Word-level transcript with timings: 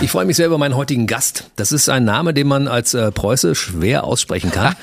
Ich 0.00 0.12
freue 0.12 0.26
mich 0.26 0.36
sehr 0.36 0.46
über 0.46 0.58
meinen 0.58 0.76
heutigen 0.76 1.08
Gast. 1.08 1.50
Das 1.56 1.72
ist 1.72 1.88
ein 1.88 2.04
Name, 2.04 2.32
den 2.32 2.46
man 2.46 2.68
als 2.68 2.94
äh, 2.94 3.10
Preuße 3.10 3.56
schwer 3.56 4.04
aussprechen 4.04 4.52
kann. 4.52 4.76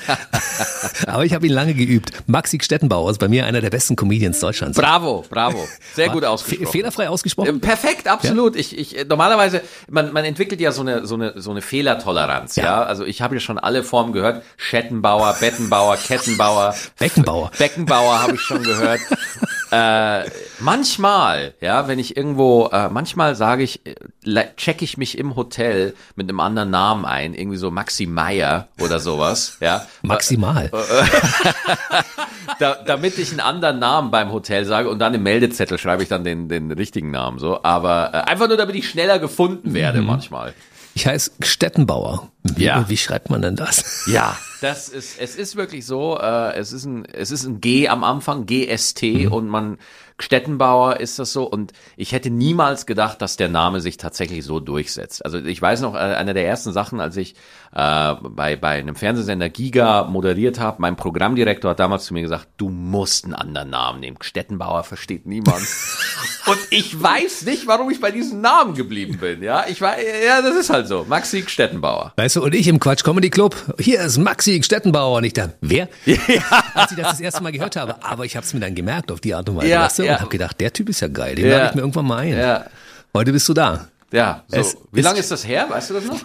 Aber 1.06 1.24
ich 1.24 1.32
habe 1.32 1.46
ihn 1.46 1.52
lange 1.54 1.72
geübt. 1.72 2.10
Maxi 2.26 2.58
Stettenbauer 2.60 3.10
ist 3.10 3.18
bei 3.18 3.26
mir 3.26 3.46
einer 3.46 3.62
der 3.62 3.70
besten 3.70 3.96
Comedians 3.96 4.40
Deutschlands. 4.40 4.76
Bravo, 4.76 5.24
bravo. 5.30 5.66
Sehr 5.94 6.10
gut 6.10 6.22
Fe 6.22 6.28
ausgesprochen. 6.28 6.66
fehlerfrei 6.70 7.08
ausgesprochen? 7.08 7.48
Ähm, 7.48 7.60
Perfekt, 7.60 8.08
absolut. 8.08 8.56
Ich, 8.56 8.76
ich, 8.76 9.06
normalerweise, 9.08 9.62
man, 9.88 10.12
man 10.12 10.26
entwickelt 10.26 10.60
ja 10.60 10.70
so 10.70 10.82
eine, 10.82 11.06
so 11.06 11.14
eine, 11.14 11.40
so 11.40 11.50
eine 11.50 11.62
Fehlertoleranz, 11.62 12.56
ja. 12.56 12.64
Ja. 12.64 12.82
Also 12.82 13.06
ich 13.06 13.22
habe 13.22 13.36
ja 13.36 13.40
schon 13.40 13.58
alle 13.58 13.84
Formen 13.84 14.12
gehört. 14.12 14.42
Schettenbauer, 14.58 15.34
Bettenbauer, 15.40 15.96
Kettenbauer. 15.96 16.74
Beckenbauer. 16.98 17.50
Beckenbauer 17.56 18.20
habe 18.20 18.34
ich 18.34 18.42
schon 18.42 18.62
gehört. 18.62 19.00
äh, 19.70 20.24
manchmal, 20.60 21.54
ja, 21.60 21.88
wenn 21.88 21.98
ich 21.98 22.16
irgendwo, 22.16 22.68
äh, 22.72 22.88
manchmal 22.88 23.34
sage 23.34 23.62
ich, 23.62 23.80
äh, 23.86 24.44
check 24.56 24.82
ich 24.82 24.96
mich 24.96 25.18
im 25.18 25.36
Hotel 25.36 25.94
mit 26.14 26.28
einem 26.28 26.40
anderen 26.40 26.70
Namen 26.70 27.04
ein, 27.04 27.34
irgendwie 27.34 27.56
so 27.56 27.70
Maxi 27.70 28.06
Meier 28.06 28.68
oder 28.80 29.00
sowas, 29.00 29.56
ja. 29.60 29.86
Maximal. 30.02 30.70
da, 32.58 32.76
damit 32.86 33.18
ich 33.18 33.30
einen 33.30 33.40
anderen 33.40 33.78
Namen 33.78 34.10
beim 34.10 34.32
Hotel 34.32 34.64
sage 34.64 34.88
und 34.88 34.98
dann 34.98 35.14
im 35.14 35.22
Meldezettel 35.22 35.78
schreibe 35.78 36.02
ich 36.02 36.08
dann 36.08 36.24
den, 36.24 36.48
den 36.48 36.70
richtigen 36.70 37.10
Namen 37.10 37.38
so. 37.38 37.62
Aber 37.62 38.10
äh, 38.12 38.18
einfach 38.18 38.48
nur, 38.48 38.56
damit 38.56 38.76
ich 38.76 38.88
schneller 38.88 39.18
gefunden 39.18 39.74
werde 39.74 40.00
manchmal. 40.00 40.54
Ich 40.96 41.06
heiße 41.06 41.32
Stettenbauer. 41.42 42.30
Wie, 42.42 42.64
Ja. 42.64 42.88
wie 42.88 42.96
schreibt 42.96 43.28
man 43.28 43.42
denn 43.42 43.54
das? 43.54 44.04
Ja, 44.06 44.34
das 44.62 44.88
ist, 44.88 45.20
es 45.20 45.36
ist 45.36 45.54
wirklich 45.54 45.84
so, 45.84 46.18
äh, 46.18 46.54
es 46.56 46.72
ist 46.72 46.86
ein, 46.86 47.04
es 47.04 47.30
ist 47.30 47.44
ein 47.44 47.60
G 47.60 47.88
am 47.88 48.02
Anfang, 48.02 48.46
GST 48.46 49.26
und 49.30 49.46
man, 49.48 49.76
Stettenbauer 50.18 50.98
ist 50.98 51.18
das 51.18 51.34
so 51.34 51.44
und 51.44 51.74
ich 51.98 52.12
hätte 52.12 52.30
niemals 52.30 52.86
gedacht, 52.86 53.20
dass 53.20 53.36
der 53.36 53.50
Name 53.50 53.82
sich 53.82 53.98
tatsächlich 53.98 54.42
so 54.46 54.58
durchsetzt. 54.58 55.22
Also 55.22 55.36
ich 55.38 55.60
weiß 55.60 55.82
noch, 55.82 55.94
äh, 55.94 55.98
eine 55.98 56.32
der 56.32 56.46
ersten 56.46 56.72
Sachen, 56.72 56.98
als 57.00 57.18
ich 57.18 57.34
äh, 57.76 58.14
bei, 58.22 58.56
bei 58.56 58.78
einem 58.78 58.96
Fernsehsender 58.96 59.50
Giga 59.50 60.04
moderiert 60.04 60.58
habe, 60.58 60.76
mein 60.80 60.96
Programmdirektor 60.96 61.72
hat 61.72 61.78
damals 61.78 62.06
zu 62.06 62.14
mir 62.14 62.22
gesagt, 62.22 62.48
du 62.56 62.70
musst 62.70 63.26
einen 63.26 63.34
anderen 63.34 63.68
Namen 63.68 64.00
nehmen. 64.00 64.16
Stettenbauer 64.22 64.82
versteht 64.82 65.26
niemand. 65.26 65.58
und 66.46 66.58
ich 66.70 67.02
weiß 67.02 67.44
nicht, 67.44 67.66
warum 67.66 67.90
ich 67.90 68.00
bei 68.00 68.10
diesem 68.10 68.40
Namen 68.40 68.74
geblieben 68.74 69.18
bin. 69.18 69.42
Ja, 69.42 69.66
ich 69.68 69.82
weiß, 69.82 69.98
ja, 70.26 70.40
das 70.40 70.56
ist 70.56 70.70
halt 70.70 70.88
so. 70.88 71.04
Maxi 71.06 71.44
Stettenbauer. 71.46 72.14
Weißt 72.16 72.36
du, 72.36 72.44
und 72.44 72.54
ich 72.54 72.66
im 72.66 72.80
Quatsch 72.80 73.04
Comedy 73.04 73.28
Club, 73.28 73.54
hier 73.78 74.00
ist 74.00 74.16
Maxi 74.16 74.62
Stettenbauer. 74.62 75.18
Und 75.18 75.24
ich 75.24 75.34
dachte, 75.34 75.52
wer? 75.60 75.88
Als 76.74 76.92
ich 76.92 76.96
das 76.96 77.10
das 77.10 77.20
erste 77.20 77.42
Mal 77.42 77.52
gehört 77.52 77.76
habe. 77.76 78.02
Aber 78.02 78.24
ich 78.24 78.36
habe 78.36 78.46
es 78.46 78.54
mir 78.54 78.60
dann 78.60 78.74
gemerkt 78.74 79.12
auf 79.12 79.20
die 79.20 79.34
Art 79.34 79.50
und 79.50 79.56
Weise. 79.56 79.68
Ja, 79.68 79.84
weißt 79.84 79.98
du? 79.98 80.04
ja. 80.04 80.14
Und 80.14 80.20
habe 80.20 80.30
gedacht, 80.30 80.58
der 80.60 80.72
Typ 80.72 80.88
ist 80.88 81.00
ja 81.00 81.08
geil. 81.08 81.34
Den 81.34 81.46
Ja. 81.46 81.58
lade 81.58 81.68
ich 81.68 81.74
mir 81.74 81.82
irgendwann 81.82 82.06
mal 82.06 82.18
ein. 82.20 82.38
Ja. 82.38 82.64
Heute 83.12 83.32
bist 83.32 83.46
du 83.50 83.52
da. 83.52 83.88
Ja, 84.12 84.44
so. 84.48 84.56
Es 84.56 84.76
Wie 84.92 85.00
lange 85.00 85.18
ist 85.18 85.30
das 85.30 85.46
her? 85.46 85.66
Weißt 85.68 85.90
du 85.90 85.94
das 85.94 86.04
noch? 86.04 86.20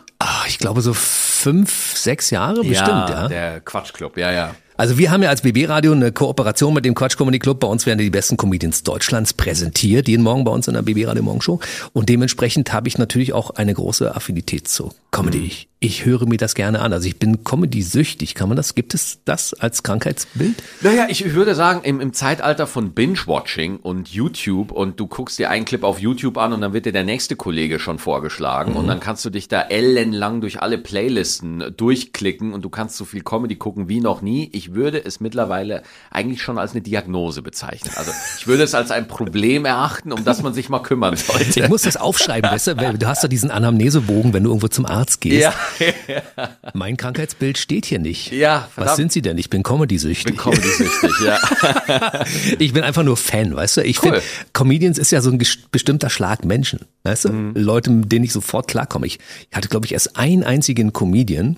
Ich 0.48 0.60
glaube 0.60 0.82
so 0.82 0.94
fünf, 0.94 1.98
sechs 1.98 2.30
Jahre 2.30 2.64
bestimmt, 2.64 3.10
ja. 3.10 3.28
Der 3.28 3.60
Quatschclub, 3.62 4.18
ja, 4.18 4.32
ja. 4.32 4.56
Also 4.78 4.98
wir 4.98 5.12
haben 5.12 5.22
ja 5.22 5.30
als 5.30 5.42
BB 5.42 5.70
Radio 5.70 5.92
eine 5.92 6.12
Kooperation 6.12 6.74
mit 6.74 6.86
dem 6.86 6.96
Quatsch 6.96 7.16
Comedy 7.16 7.38
Club. 7.38 7.60
Bei 7.60 7.68
uns 7.68 7.86
werden 7.86 8.00
die 8.00 8.10
besten 8.10 8.36
Comedians 8.36 8.82
Deutschlands 8.82 9.34
präsentiert, 9.34 10.08
jeden 10.08 10.24
Morgen 10.24 10.44
bei 10.44 10.52
uns 10.52 10.68
in 10.68 10.74
der 10.74 10.82
BB 10.82 11.06
Radio 11.06 11.22
Morgenshow. 11.22 11.60
Und 11.94 12.10
dementsprechend 12.10 12.74
habe 12.74 12.88
ich 12.88 12.98
natürlich 12.98 13.34
auch 13.34 13.52
eine 13.52 13.74
große 13.74 14.16
Affinität 14.16 14.68
zu 14.68 14.92
Comedy. 15.12 15.68
Mhm. 15.82 15.88
Ich, 15.88 16.02
ich 16.02 16.06
höre 16.06 16.26
mir 16.28 16.38
das 16.38 16.54
gerne 16.56 16.80
an. 16.80 16.94
Also 16.94 17.08
ich 17.08 17.18
bin 17.20 17.44
Comedy-süchtig. 17.44 18.36
Kann 18.36 18.48
man 18.50 18.56
das? 18.56 18.76
Gibt 18.76 18.94
es 18.94 19.20
das 19.26 19.54
als 19.54 19.84
Krankheitsbild? 19.84 20.56
Naja, 20.82 21.08
ich 21.10 21.34
würde 21.34 21.56
sagen, 21.56 21.82
im, 21.84 22.00
im 22.00 22.14
Zeitalter 22.14 22.68
von 22.68 22.92
Binge-Watching 22.94 23.78
und 23.78 24.08
YouTube 24.10 24.72
und 24.72 25.00
du 25.00 25.08
guckst 25.08 25.38
dir 25.40 25.50
einen 25.50 25.66
Clip 25.66 25.84
auf 25.84 26.00
YouTube 26.00 26.38
an 26.38 26.54
und 26.54 26.62
dann 26.62 26.74
wird 26.74 26.86
dir 26.86 26.92
der 26.92 27.04
nächste 27.04 27.36
Kollege 27.36 27.80
schon 27.80 28.00
vorgeschlagen 28.00 28.74
und 28.74 28.88
dann 28.88 29.00
kannst 29.00 29.26
du 29.26 29.30
dich 29.30 29.48
da 29.48 29.62
ellenlang 29.62 30.40
durch 30.42 30.62
alle 30.62 30.78
Playlisten 30.78 31.74
durchklicken 31.78 32.54
und 32.54 32.62
du 32.64 32.70
kannst 32.70 32.98
so 32.98 33.06
viel 33.06 33.22
Comedy 33.24 33.56
gucken 33.56 33.90
wie 33.90 34.00
noch 34.02 34.22
nie. 34.22 34.50
Ich 34.54 34.74
würde 34.74 35.04
es 35.04 35.20
mittlerweile 35.20 35.84
eigentlich 36.12 36.42
schon 36.42 36.58
als 36.58 36.72
eine 36.72 36.82
Diagnose 36.82 37.42
bezeichnen. 37.42 37.92
Also 37.96 38.12
ich 38.40 38.48
würde 38.48 38.64
es 38.64 38.74
als 38.76 38.92
ein 38.92 39.08
Problem 39.08 39.66
erachten, 39.66 40.12
um 40.12 40.24
das 40.24 40.42
man 40.42 40.54
sich 40.54 40.70
mal 40.70 40.80
kümmern 40.80 41.14
Ich 41.16 41.26
sollte. 41.26 41.68
muss 41.70 41.82
das 41.84 41.98
aufschreiben, 41.98 42.50
weißt 42.50 42.68
du? 42.68 42.76
Du 42.76 43.08
hast 43.08 43.24
ja 43.24 43.30
diesen 43.30 43.52
Anamnesebogen, 43.52 44.34
wenn 44.34 44.44
du 44.44 44.50
irgendwo 44.50 44.68
zum 44.68 44.86
Arzt 44.86 45.22
gehst. 45.22 45.42
Ja, 45.42 45.54
Mein 46.74 46.98
Krankheitsbild 46.98 47.58
steht 47.58 47.86
hier 47.86 48.00
nicht. 48.00 48.32
Ja, 48.32 48.64
Was 48.68 48.74
verdammt. 48.74 48.98
sind 48.98 49.12
Sie 49.12 49.22
denn? 49.22 49.38
Ich 49.38 49.50
bin 49.50 49.64
Comedy-süchtig. 49.64 50.38
Comedy-süchtig, 50.38 51.12
ja. 51.26 51.40
Ich 52.60 52.74
bin 52.74 52.84
einfach 52.84 53.04
nur 53.04 53.18
Fan, 53.18 53.56
weißt 53.56 53.78
du? 53.78 53.82
Ich 53.84 53.98
Cool. 54.04 54.12
finde, 54.14 54.24
Comedians 54.54 54.98
ist 54.98 55.12
ja 55.12 55.22
so 55.22 55.32
ein 55.32 55.38
bestimmter 55.72 56.10
Schlag 56.10 56.46
Menschen, 56.46 56.86
weißt 57.04 57.26
du? 57.26 57.30
Mhm. 57.30 57.54
Leute, 57.56 57.90
mit 57.92 58.12
denen 58.12 58.26
ich 58.26 58.34
sofort 58.34 58.68
klarkomme. 58.68 59.08
Ich 59.08 59.20
hatte, 59.54 59.68
glaube 59.68 59.86
ich, 59.86 59.94
erst 59.94 60.18
einen 60.18 60.44
einzigen 60.44 60.94
Comedian, 60.94 61.58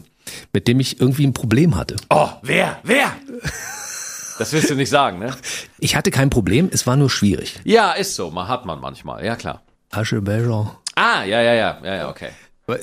mit 0.53 0.68
dem 0.68 0.80
ich 0.80 1.00
irgendwie 1.01 1.25
ein 1.28 1.34
Problem 1.34 1.75
hatte. 1.75 1.95
Oh, 2.09 2.30
wer? 2.41 2.80
Wer? 2.84 3.13
Das 4.40 4.51
willst 4.53 4.69
du 4.69 4.75
nicht 4.75 4.90
sagen, 4.90 5.19
ne? 5.19 5.35
Ich 5.80 5.95
hatte 5.95 6.09
kein 6.12 6.30
Problem, 6.30 6.69
es 6.72 6.88
war 6.88 6.95
nur 6.95 7.09
schwierig. 7.09 7.59
Ja, 7.63 7.91
ist 7.94 8.16
so. 8.16 8.31
Man 8.31 8.47
hat 8.47 8.66
man 8.66 8.80
manchmal. 8.80 9.24
Ja, 9.24 9.35
klar. 9.35 9.62
Aschebecher. 9.91 10.75
Ah, 10.95 11.24
ja, 11.24 11.41
ja, 11.41 11.53
ja, 11.53 11.80
ja, 11.84 11.95
ja, 11.95 12.09
okay. 12.09 12.30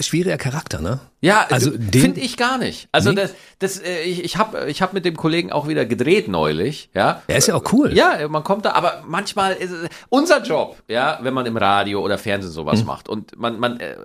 Schwieriger 0.01 0.37
Charakter, 0.37 0.81
ne? 0.81 1.01
Ja, 1.22 1.47
Also 1.50 1.70
finde 1.92 2.19
ich 2.20 2.36
gar 2.38 2.56
nicht. 2.56 2.88
Also 2.92 3.10
Nee? 3.10 3.16
das, 3.16 3.34
das, 3.58 3.78
äh, 3.78 4.03
ich, 4.04 4.25
ich 4.25 4.36
habe, 4.38 4.66
ich 4.70 4.81
hab 4.81 4.94
mit 4.94 5.04
dem 5.04 5.16
Kollegen 5.16 5.53
auch 5.53 5.69
wieder 5.69 5.84
gedreht 5.84 6.28
neulich, 6.28 6.88
ja. 6.94 7.22
Er 7.26 7.36
ist 7.36 7.47
ja 7.48 7.54
auch 7.54 7.72
cool. 7.72 7.92
Ja, 7.94 8.26
man 8.28 8.42
kommt 8.42 8.64
da, 8.64 8.72
aber 8.72 9.03
manchmal 9.06 9.53
ist 9.53 9.70
es 9.70 9.88
unser 10.08 10.42
Job, 10.42 10.76
ja, 10.88 11.19
wenn 11.22 11.34
man 11.34 11.44
im 11.44 11.58
Radio 11.58 12.00
oder 12.03 12.16
Fernsehen 12.16 12.53
sowas 12.53 12.84
macht 12.84 13.08
und 13.10 13.38
man, 13.38 13.58
man, 13.60 13.81
äh, 13.81 13.97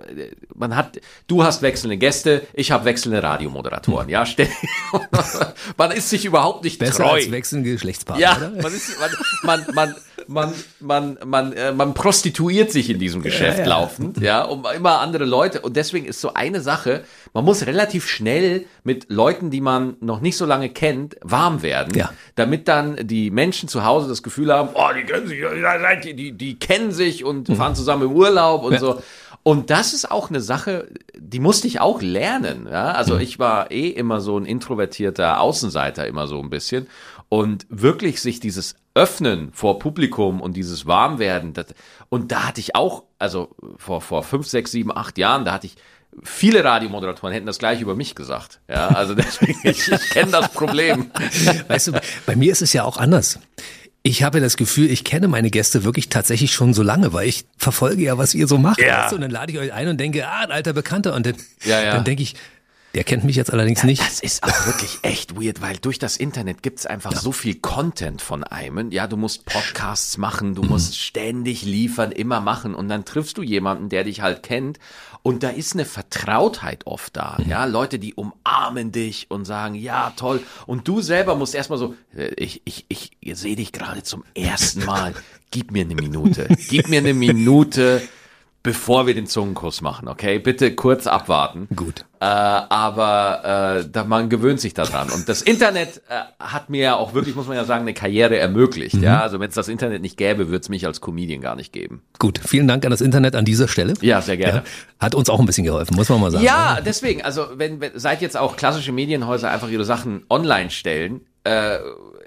man 0.54 0.76
hat, 0.76 1.00
du 1.26 1.42
hast 1.42 1.62
wechselnde 1.62 1.96
Gäste, 1.96 2.42
ich 2.52 2.70
habe 2.70 2.84
wechselnde 2.84 3.22
Radiomoderatoren, 3.22 4.10
ja, 4.10 4.26
ständig. 4.26 4.54
man 5.78 5.90
ist 5.92 6.10
sich 6.10 6.24
überhaupt 6.26 6.64
nicht. 6.64 6.78
Besser 6.78 7.04
treu. 7.04 7.12
als 7.14 7.30
wechselnde 7.30 7.70
Geschlechtspartner, 7.70 8.22
Ja, 8.22 8.36
oder? 8.36 8.50
man, 8.62 8.74
ist, 8.74 8.90
man, 9.00 9.10
man, 9.42 9.66
man, 9.74 9.94
man, 10.28 10.54
man, 10.80 11.18
man, 11.24 11.52
äh, 11.54 11.72
man 11.72 11.94
prostituiert 11.94 12.70
sich 12.72 12.90
in 12.90 12.98
diesem 12.98 13.22
Geschäft 13.22 13.64
laufend, 13.66 14.18
ja, 14.20 14.42
um 14.44 14.66
immer 14.74 15.00
andere 15.00 15.24
Leute. 15.24 15.60
Und 15.62 15.76
deswegen 15.76 16.06
ist 16.06 16.20
so 16.20 16.34
eine 16.34 16.60
Sache, 16.60 17.04
man 17.34 17.44
muss 17.44 17.66
relativ 17.66 18.08
schnell 18.08 18.66
mit 18.84 19.06
Leuten, 19.10 19.50
die 19.50 19.60
man 19.60 19.96
noch 20.00 20.20
nicht 20.20 20.36
so 20.36 20.46
lange 20.46 20.68
kennt, 20.70 21.16
warm 21.22 21.62
werden, 21.62 21.94
Ja. 21.96 22.10
damit 22.34 22.68
dann 22.68 23.06
die 23.06 23.30
Menschen 23.30 23.68
zu 23.68 23.84
Hause 23.84 24.08
das 24.08 24.22
Gefühl 24.22 24.52
haben, 24.52 24.70
oh, 24.74 24.88
die 24.96 25.04
kennen 25.04 25.26
sich, 25.26 25.38
die, 26.04 26.14
die, 26.14 26.32
die 26.32 26.58
kennen 26.58 26.92
sich 26.92 27.24
und 27.24 27.48
fahren 27.56 27.74
zusammen 27.74 28.04
im 28.04 28.12
Urlaub 28.12 28.62
und 28.64 28.72
Ja. 28.74 28.78
so. 28.78 29.02
Und 29.42 29.70
das 29.70 29.92
ist 29.94 30.10
auch 30.10 30.28
eine 30.28 30.40
Sache, 30.40 30.88
die 31.16 31.38
musste 31.38 31.68
ich 31.68 31.80
auch 31.80 32.02
lernen. 32.02 32.66
Ja? 32.68 32.92
Also 32.92 33.16
ich 33.16 33.38
war 33.38 33.70
eh 33.70 33.88
immer 33.88 34.20
so 34.20 34.36
ein 34.36 34.44
introvertierter 34.44 35.40
Außenseiter, 35.40 36.04
immer 36.08 36.26
so 36.26 36.40
ein 36.40 36.50
bisschen. 36.50 36.88
Und 37.28 37.64
wirklich 37.68 38.20
sich 38.20 38.40
dieses 38.40 38.74
Öffnen 38.94 39.52
vor 39.52 39.78
Publikum 39.78 40.40
und 40.40 40.56
dieses 40.56 40.86
Warmwerden, 40.86 41.52
das, 41.52 41.66
und 42.08 42.32
da 42.32 42.48
hatte 42.48 42.60
ich 42.60 42.74
auch, 42.74 43.04
also 43.18 43.50
vor, 43.76 44.00
vor 44.00 44.22
fünf, 44.24 44.46
sechs, 44.48 44.70
sieben, 44.72 44.90
acht 44.96 45.16
Jahren, 45.18 45.44
da 45.44 45.52
hatte 45.52 45.66
ich 45.66 45.76
viele 46.24 46.64
Radiomoderatoren 46.64 47.32
hätten 47.32 47.46
das 47.46 47.58
gleich 47.58 47.80
über 47.80 47.94
mich 47.94 48.14
gesagt. 48.14 48.60
Ja, 48.68 48.88
also 48.88 49.14
deswegen, 49.16 49.58
ich, 49.62 49.90
ich 49.90 50.10
kenne 50.10 50.32
das 50.32 50.50
Problem. 50.52 51.10
Weißt 51.68 51.88
du, 51.88 51.92
bei 52.26 52.36
mir 52.36 52.52
ist 52.52 52.62
es 52.62 52.72
ja 52.72 52.84
auch 52.84 52.96
anders. 52.96 53.38
Ich 54.02 54.22
habe 54.22 54.40
das 54.40 54.56
Gefühl, 54.56 54.88
ich 54.90 55.02
kenne 55.02 55.26
meine 55.26 55.50
Gäste 55.50 55.82
wirklich 55.82 56.08
tatsächlich 56.08 56.52
schon 56.52 56.74
so 56.74 56.82
lange, 56.82 57.12
weil 57.12 57.28
ich 57.28 57.44
verfolge 57.58 58.02
ja, 58.02 58.16
was 58.18 58.34
ihr 58.34 58.46
so 58.46 58.56
macht. 58.56 58.80
Ja. 58.80 59.02
Weißt 59.02 59.12
du? 59.12 59.16
Und 59.16 59.22
dann 59.22 59.32
lade 59.32 59.50
ich 59.50 59.58
euch 59.58 59.72
ein 59.72 59.88
und 59.88 59.98
denke, 59.98 60.26
ah, 60.28 60.42
ein 60.44 60.52
alter 60.52 60.72
Bekannter. 60.72 61.12
Und 61.14 61.26
dann, 61.26 61.34
Ja, 61.64 61.82
ja. 61.82 61.90
dann 61.92 62.04
denke 62.04 62.22
ich, 62.22 62.34
der 62.96 63.04
kennt 63.04 63.24
mich 63.24 63.36
jetzt 63.36 63.52
allerdings 63.52 63.84
nicht. 63.84 64.00
Das 64.00 64.20
ist 64.20 64.42
auch 64.42 64.66
wirklich 64.66 65.00
echt 65.02 65.38
weird, 65.38 65.60
weil 65.60 65.76
durch 65.76 65.98
das 65.98 66.16
Internet 66.16 66.62
gibt's 66.62 66.86
einfach 66.86 67.14
so 67.14 67.30
viel 67.30 67.56
Content 67.56 68.22
von 68.22 68.42
einem. 68.42 68.90
Ja, 68.90 69.06
du 69.06 69.18
musst 69.18 69.44
Podcasts 69.44 70.16
machen, 70.16 70.54
du 70.54 70.62
musst 70.62 70.98
ständig 70.98 71.62
liefern, 71.62 72.10
immer 72.10 72.40
machen 72.40 72.74
und 72.74 72.88
dann 72.88 73.04
triffst 73.04 73.36
du 73.36 73.42
jemanden, 73.42 73.90
der 73.90 74.04
dich 74.04 74.22
halt 74.22 74.42
kennt 74.42 74.78
und 75.22 75.42
da 75.42 75.50
ist 75.50 75.74
eine 75.74 75.84
Vertrautheit 75.84 76.86
oft 76.86 77.14
da. 77.16 77.36
Ja, 77.46 77.66
Leute, 77.66 77.98
die 77.98 78.14
umarmen 78.14 78.92
dich 78.92 79.26
und 79.28 79.44
sagen, 79.44 79.74
ja, 79.74 80.14
toll. 80.16 80.40
Und 80.64 80.88
du 80.88 81.02
selber 81.02 81.36
musst 81.36 81.54
erstmal 81.54 81.78
so, 81.78 81.94
äh, 82.16 82.28
ich, 82.36 82.62
ich, 82.64 82.86
ich 82.88 83.12
sehe 83.34 83.56
dich 83.56 83.72
gerade 83.72 84.04
zum 84.04 84.24
ersten 84.34 84.86
Mal. 84.86 85.12
Gib 85.50 85.70
mir 85.70 85.84
eine 85.84 85.96
Minute. 85.96 86.48
Gib 86.70 86.88
mir 86.88 87.00
eine 87.00 87.12
Minute 87.12 88.00
bevor 88.66 89.06
wir 89.06 89.14
den 89.14 89.28
Zungenkuss 89.28 89.80
machen, 89.80 90.08
okay? 90.08 90.40
Bitte 90.40 90.74
kurz 90.74 91.06
abwarten. 91.06 91.68
Gut. 91.76 92.04
Äh, 92.18 92.24
aber 92.24 93.84
äh, 93.84 93.88
da, 93.88 94.02
man 94.02 94.28
gewöhnt 94.28 94.60
sich 94.60 94.74
daran. 94.74 95.08
Und 95.08 95.28
das 95.28 95.40
Internet 95.40 96.02
äh, 96.08 96.22
hat 96.40 96.68
mir 96.68 96.82
ja 96.82 96.96
auch 96.96 97.14
wirklich, 97.14 97.36
muss 97.36 97.46
man 97.46 97.56
ja 97.56 97.64
sagen, 97.64 97.82
eine 97.82 97.94
Karriere 97.94 98.36
ermöglicht. 98.38 98.96
Ja, 98.96 99.20
also 99.20 99.38
wenn 99.38 99.50
es 99.50 99.54
das 99.54 99.68
Internet 99.68 100.02
nicht 100.02 100.16
gäbe, 100.16 100.48
würde 100.48 100.62
es 100.62 100.68
mich 100.68 100.84
als 100.84 101.00
Comedian 101.00 101.40
gar 101.40 101.54
nicht 101.54 101.72
geben. 101.72 102.02
Gut, 102.18 102.40
vielen 102.44 102.66
Dank 102.66 102.84
an 102.84 102.90
das 102.90 103.00
Internet 103.00 103.36
an 103.36 103.44
dieser 103.44 103.68
Stelle. 103.68 103.94
Ja, 104.00 104.20
sehr 104.20 104.36
gerne. 104.36 104.64
Hat 104.98 105.14
uns 105.14 105.30
auch 105.30 105.38
ein 105.38 105.46
bisschen 105.46 105.64
geholfen, 105.64 105.94
muss 105.94 106.08
man 106.08 106.20
mal 106.20 106.32
sagen. 106.32 106.42
Ja, 106.42 106.80
deswegen, 106.84 107.22
also 107.22 107.46
wenn, 107.54 107.80
wenn 107.80 107.92
seit 107.94 108.20
jetzt 108.20 108.36
auch 108.36 108.56
klassische 108.56 108.90
Medienhäuser 108.90 109.48
einfach 109.48 109.68
ihre 109.68 109.84
Sachen 109.84 110.24
online 110.28 110.70
stellen, 110.70 111.20
äh, 111.44 111.78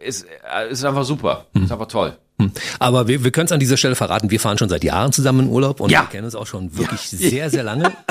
ist, 0.02 0.26
äh, 0.56 0.72
ist 0.72 0.86
einfach 0.86 1.04
super. 1.04 1.48
Ist 1.54 1.70
einfach 1.70 1.88
toll. 1.88 2.16
Hm. 2.40 2.52
Aber 2.80 3.08
wir, 3.08 3.24
wir 3.24 3.32
können 3.32 3.46
es 3.48 3.52
an 3.52 3.60
dieser 3.60 3.78
Stelle 3.78 3.96
verraten, 3.96 4.32
wir 4.32 4.40
fahren 4.40 4.58
schon 4.58 4.70
seit 4.70 4.84
Jahren 4.84 5.12
zusammen 5.12 5.42
in 5.42 5.50
Urlaub 5.50 5.80
und 5.80 5.92
Ja. 5.92 6.02
wir 6.02 6.08
kennen 6.08 6.26
uns 6.26 6.36
auch 6.36 6.48
schon 6.48 6.76
wirklich 6.78 7.02
sehr, 7.02 7.50
sehr 7.50 7.64
lange. 7.64 7.92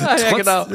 Ja, 0.00 0.36
genau. 0.36 0.66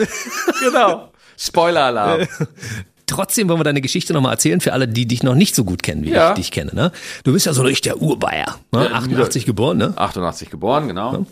genau. 0.62 1.12
Spoiler-Alarm. 1.38 2.28
Trotzdem 3.08 3.50
wollen 3.50 3.60
wir 3.60 3.64
deine 3.64 3.82
Geschichte 3.82 4.14
nochmal 4.14 4.34
erzählen 4.34 4.62
für 4.62 4.72
alle, 4.74 4.88
die 4.88 5.06
dich 5.06 5.24
noch 5.24 5.36
nicht 5.36 5.56
so 5.56 5.64
gut 5.66 5.84
kennen, 5.84 6.04
wie 6.04 6.12
Ja. 6.12 6.30
ich 6.30 6.36
dich 6.36 6.52
kenne. 6.52 6.72
Ne? 6.74 6.92
Du 7.24 7.34
bist 7.34 7.46
ja 7.46 7.54
so 7.54 7.64
richtig 7.64 7.82
der 7.82 8.02
Urbayer. 8.02 8.60
Ne? 8.72 8.92
88 8.94 9.46
geboren, 9.46 9.78
ne? 9.78 9.94
88 9.96 10.50
geboren, 10.50 10.88
genau. 10.88 11.26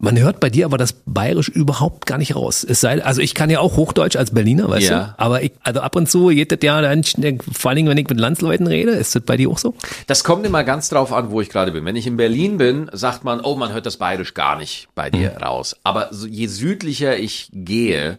Man 0.00 0.16
hört 0.16 0.38
bei 0.38 0.48
dir 0.48 0.64
aber 0.64 0.78
das 0.78 0.92
Bayerisch 1.06 1.48
überhaupt 1.48 2.06
gar 2.06 2.18
nicht 2.18 2.36
raus. 2.36 2.62
Es 2.62 2.80
sei, 2.80 3.02
also 3.04 3.20
ich 3.20 3.34
kann 3.34 3.50
ja 3.50 3.58
auch 3.58 3.76
Hochdeutsch 3.76 4.14
als 4.14 4.30
Berliner, 4.30 4.68
weißt 4.70 4.88
Ja. 4.90 5.04
du? 5.04 5.14
Aber 5.18 5.42
ich, 5.42 5.50
also 5.64 5.80
ab 5.80 5.96
und 5.96 6.08
zu 6.08 6.28
geht 6.28 6.52
das 6.52 6.60
ja 6.62 6.80
dann, 6.80 7.02
vor 7.02 7.70
allen 7.70 7.76
Dingen, 7.76 7.88
wenn 7.88 7.98
ich 7.98 8.08
mit 8.08 8.20
Landsleuten 8.20 8.68
rede, 8.68 8.92
ist 8.92 9.16
das 9.16 9.22
bei 9.24 9.36
dir 9.36 9.50
auch 9.50 9.58
so? 9.58 9.74
Das 10.06 10.22
kommt 10.22 10.46
immer 10.46 10.62
ganz 10.62 10.88
drauf 10.88 11.12
an, 11.12 11.32
wo 11.32 11.40
ich 11.40 11.48
gerade 11.48 11.72
bin. 11.72 11.84
Wenn 11.84 11.96
ich 11.96 12.06
in 12.06 12.16
Berlin 12.16 12.58
bin, 12.58 12.88
sagt 12.92 13.24
man, 13.24 13.40
oh, 13.40 13.56
man 13.56 13.72
hört 13.72 13.86
das 13.86 13.96
Bayerisch 13.96 14.34
gar 14.34 14.56
nicht 14.56 14.86
bei 14.94 15.10
dir 15.10 15.32
Mhm. 15.32 15.42
raus. 15.42 15.74
Aber 15.82 16.10
je 16.12 16.46
südlicher 16.46 17.18
ich 17.18 17.50
gehe, 17.52 18.18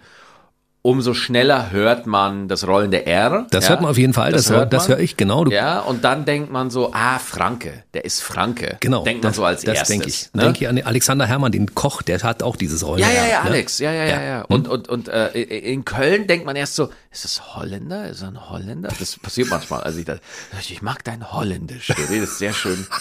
umso 0.82 1.14
schneller 1.14 1.72
hört 1.72 2.08
man 2.08 2.48
das 2.48 2.66
rollende 2.66 3.06
R. 3.06 3.46
Das 3.52 3.66
ja? 3.66 3.72
hört 3.72 3.82
man 3.82 3.92
auf 3.92 3.98
jeden 3.98 4.14
Fall, 4.14 4.32
das, 4.32 4.50
hört, 4.50 4.72
das 4.72 4.88
höre 4.88 5.00
ich, 5.00 5.18
genau. 5.18 5.44
Du, 5.44 5.52
Ja, 5.52 5.80
und 5.82 6.04
dann 6.06 6.26
denkt 6.26 6.52
man 6.52 6.70
so, 6.70 6.92
ah, 6.94 7.20
Franke, 7.20 7.84
der 7.94 8.06
ist 8.06 8.22
Franke. 8.22 8.78
Genau. 8.80 9.04
Denkt 9.04 9.24
man 9.24 9.32
das, 9.32 9.38
so 9.38 9.44
als 9.44 9.62
das 9.64 9.76
erstes. 9.76 9.90
denke 9.90 10.08
ich. 10.08 10.30
Ne? 10.34 10.44
Denke 10.44 10.60
ich 10.62 10.68
an 10.70 10.82
Alexander 10.82 11.26
Herrmann, 11.26 11.52
den 11.52 11.76
Koch, 11.76 12.02
der 12.02 12.20
hat 12.22 12.44
auch 12.44 12.56
dieses 12.56 12.86
Rollen. 12.86 13.02
Ja, 13.02 13.10
ja, 13.10 13.28
ja, 13.28 13.44
ne? 13.44 13.50
Alex, 13.50 13.80
ja, 13.80 13.92
ja, 13.92 14.06
ja, 14.06 14.10
Ja. 14.10 14.22
ja. 14.22 14.42
Und, 14.44 14.68
und, 14.68 14.88
und 14.88 15.10
äh, 15.10 15.32
in 15.32 15.84
Köln 15.84 16.28
denkt 16.28 16.46
man 16.46 16.56
erst 16.56 16.76
so, 16.76 16.90
ist 17.12 17.26
das 17.26 17.56
Holländer? 17.56 18.08
Ist 18.10 18.22
er 18.22 18.30
ein 18.30 18.50
Holländer? 18.50 18.90
Das 19.00 19.18
passiert 19.18 19.50
manchmal. 19.50 19.82
Also 19.82 20.00
ich 20.00 20.06
dachte, 20.06 20.22
ich 20.60 20.82
mag 20.82 21.04
dein 21.04 21.32
Holländisch. 21.34 21.88
Du 21.88 22.02
redest 22.14 22.38
sehr 22.40 22.54
schön. 22.54 22.88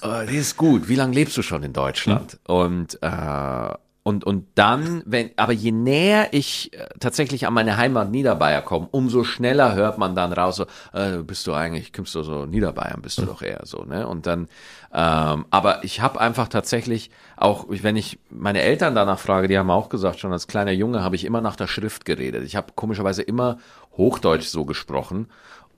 Äh, 0.00 0.26
die 0.26 0.36
ist 0.36 0.56
gut. 0.56 0.88
Wie 0.88 0.94
lange 0.94 1.12
lebst 1.12 1.36
du 1.36 1.42
schon 1.42 1.64
in 1.64 1.72
Deutschland? 1.72 2.38
Und 2.46 3.02
äh, 3.02 3.70
und, 4.08 4.24
und 4.24 4.46
dann, 4.54 5.02
wenn, 5.04 5.32
aber 5.36 5.52
je 5.52 5.70
näher 5.70 6.28
ich 6.30 6.72
äh, 6.72 6.86
tatsächlich 6.98 7.46
an 7.46 7.52
meine 7.52 7.76
Heimat 7.76 8.10
Niederbayern 8.10 8.64
komme, 8.64 8.88
umso 8.90 9.22
schneller 9.22 9.74
hört 9.74 9.98
man 9.98 10.14
dann 10.14 10.32
raus, 10.32 10.56
so, 10.56 10.64
äh, 10.94 11.18
bist 11.18 11.46
du 11.46 11.52
eigentlich, 11.52 11.92
kommst 11.92 12.14
du 12.14 12.22
so 12.22 12.46
Niederbayern, 12.46 13.02
bist 13.02 13.18
du 13.18 13.26
doch 13.26 13.42
eher 13.42 13.60
so, 13.64 13.84
ne? 13.84 14.08
Und 14.08 14.26
dann, 14.26 14.48
ähm, 14.94 15.44
aber 15.50 15.84
ich 15.84 16.00
habe 16.00 16.22
einfach 16.22 16.48
tatsächlich, 16.48 17.10
auch 17.36 17.66
wenn 17.68 17.96
ich 17.96 18.18
meine 18.30 18.62
Eltern 18.62 18.94
danach 18.94 19.18
frage, 19.18 19.46
die 19.46 19.58
haben 19.58 19.70
auch 19.70 19.90
gesagt, 19.90 20.20
schon 20.20 20.32
als 20.32 20.46
kleiner 20.46 20.72
Junge 20.72 21.02
habe 21.02 21.14
ich 21.14 21.26
immer 21.26 21.42
nach 21.42 21.56
der 21.56 21.66
Schrift 21.66 22.06
geredet. 22.06 22.44
Ich 22.44 22.56
habe 22.56 22.72
komischerweise 22.74 23.20
immer 23.20 23.58
Hochdeutsch 23.98 24.46
so 24.46 24.64
gesprochen. 24.64 25.26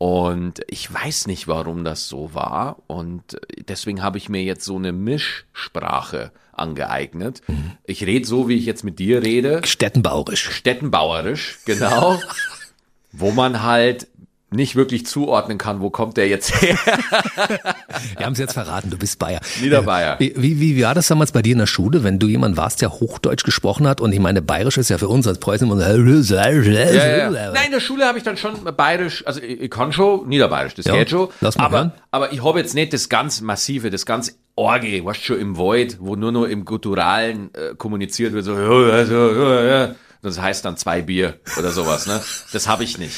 Und 0.02 0.62
ich 0.67 0.91
weiß 0.91 1.26
nicht, 1.26 1.47
warum 1.47 1.85
das 1.85 2.08
so 2.08 2.32
war. 2.32 2.79
Und 2.87 3.38
deswegen 3.69 4.02
habe 4.02 4.17
ich 4.17 4.31
mir 4.31 4.43
jetzt 4.43 4.64
so 4.64 4.76
eine 4.76 4.93
Mischsprache 4.93 6.32
angeeignet. 6.52 7.43
Ich 7.85 8.06
rede 8.06 8.26
so, 8.26 8.49
wie 8.49 8.56
ich 8.56 8.64
jetzt 8.64 8.82
mit 8.82 8.99
dir 8.99 9.23
rede. 9.23 9.61
Städtenbauerisch. 9.62 10.52
Städtenbauerisch, 10.52 11.58
genau. 11.67 12.19
wo 13.12 13.31
man 13.32 13.62
halt 13.62 14.08
nicht 14.52 14.75
wirklich 14.76 15.06
zuordnen 15.06 15.58
kann, 15.58 15.81
wo 15.81 15.91
kommt 15.91 16.17
der 16.17 16.29
jetzt 16.29 16.61
her? 16.61 16.76
Wir 18.17 18.26
haben 18.26 18.32
es 18.32 18.38
jetzt 18.38 18.55
verraten, 18.55 18.91
du 18.91 18.99
bist 18.99 19.19
Bayer. 19.19 19.41
Niederbayer. 19.61 20.17
Wie, 20.19 20.35
wie, 20.37 20.61
wie 20.61 20.82
war 20.82 20.94
das 20.94 21.06
damals 21.06 21.32
bei 21.32 21.43
dir 21.43 21.52
in 21.52 21.58
der 21.58 21.67
Schule, 21.67 22.02
wenn 22.02 22.19
du 22.19 22.26
jemand 22.26 22.56
warst, 22.56 22.82
der 22.82 22.93
Hochdeutsch 22.93 23.44
gesprochen 23.44 23.87
hat? 23.87 24.00
Und 24.00 24.12
ich 24.12 24.19
meine, 24.19 24.43
Bayerisch 24.43 24.76
ist 24.79 24.91
ja 24.91 24.99
für 24.99 25.08
uns 25.08 25.26
als 25.26 25.38
Preußen 25.38 25.67
immer 25.67 25.76
so. 25.76 27.06
Ja, 27.08 27.31
ja. 27.32 27.52
Nein, 27.52 27.67
in 27.67 27.73
der 27.73 27.81
Schule 27.81 28.05
habe 28.05 28.19
ich 28.19 28.25
dann 28.25 28.37
schon 28.37 28.55
bayerisch, 28.76 29.26
also 29.26 29.41
ich, 29.41 29.61
ich 29.61 29.70
kann 29.70 29.93
schon 29.93 30.29
Niederbayerisch, 30.29 30.75
das 30.75 30.87
Ja, 30.87 30.94
geht 30.96 31.11
schon. 31.11 31.29
lass 31.41 31.56
mal 31.56 31.64
aber, 31.67 31.76
hören. 31.79 31.93
aber 32.11 32.32
ich 32.32 32.43
habe 32.44 32.58
jetzt 32.58 32.75
nicht 32.75 32.93
das 32.93 33.08
ganz 33.08 33.41
massive, 33.41 33.91
das 33.91 34.05
ganz 34.06 34.37
Orge, 34.56 35.03
du, 35.05 35.25
schon 35.25 35.38
im 35.41 35.56
Void, 35.56 35.99
wo 36.00 36.17
nur 36.17 36.32
noch 36.32 36.44
im 36.44 36.64
Gutturalen 36.64 37.50
äh, 37.55 37.75
kommuniziert 37.76 38.32
wird, 38.32 38.44
so, 38.44 38.55
ja, 38.55 39.03
ja, 39.03 39.32
ja, 39.32 39.64
ja. 39.64 39.94
Das 40.22 40.38
heißt 40.40 40.64
dann 40.64 40.76
zwei 40.76 41.02
Bier 41.02 41.40
oder 41.58 41.70
sowas, 41.70 42.06
ne? 42.06 42.22
Das 42.52 42.69
habe 42.69 42.84
ich 42.84 42.99
nicht. 42.99 43.17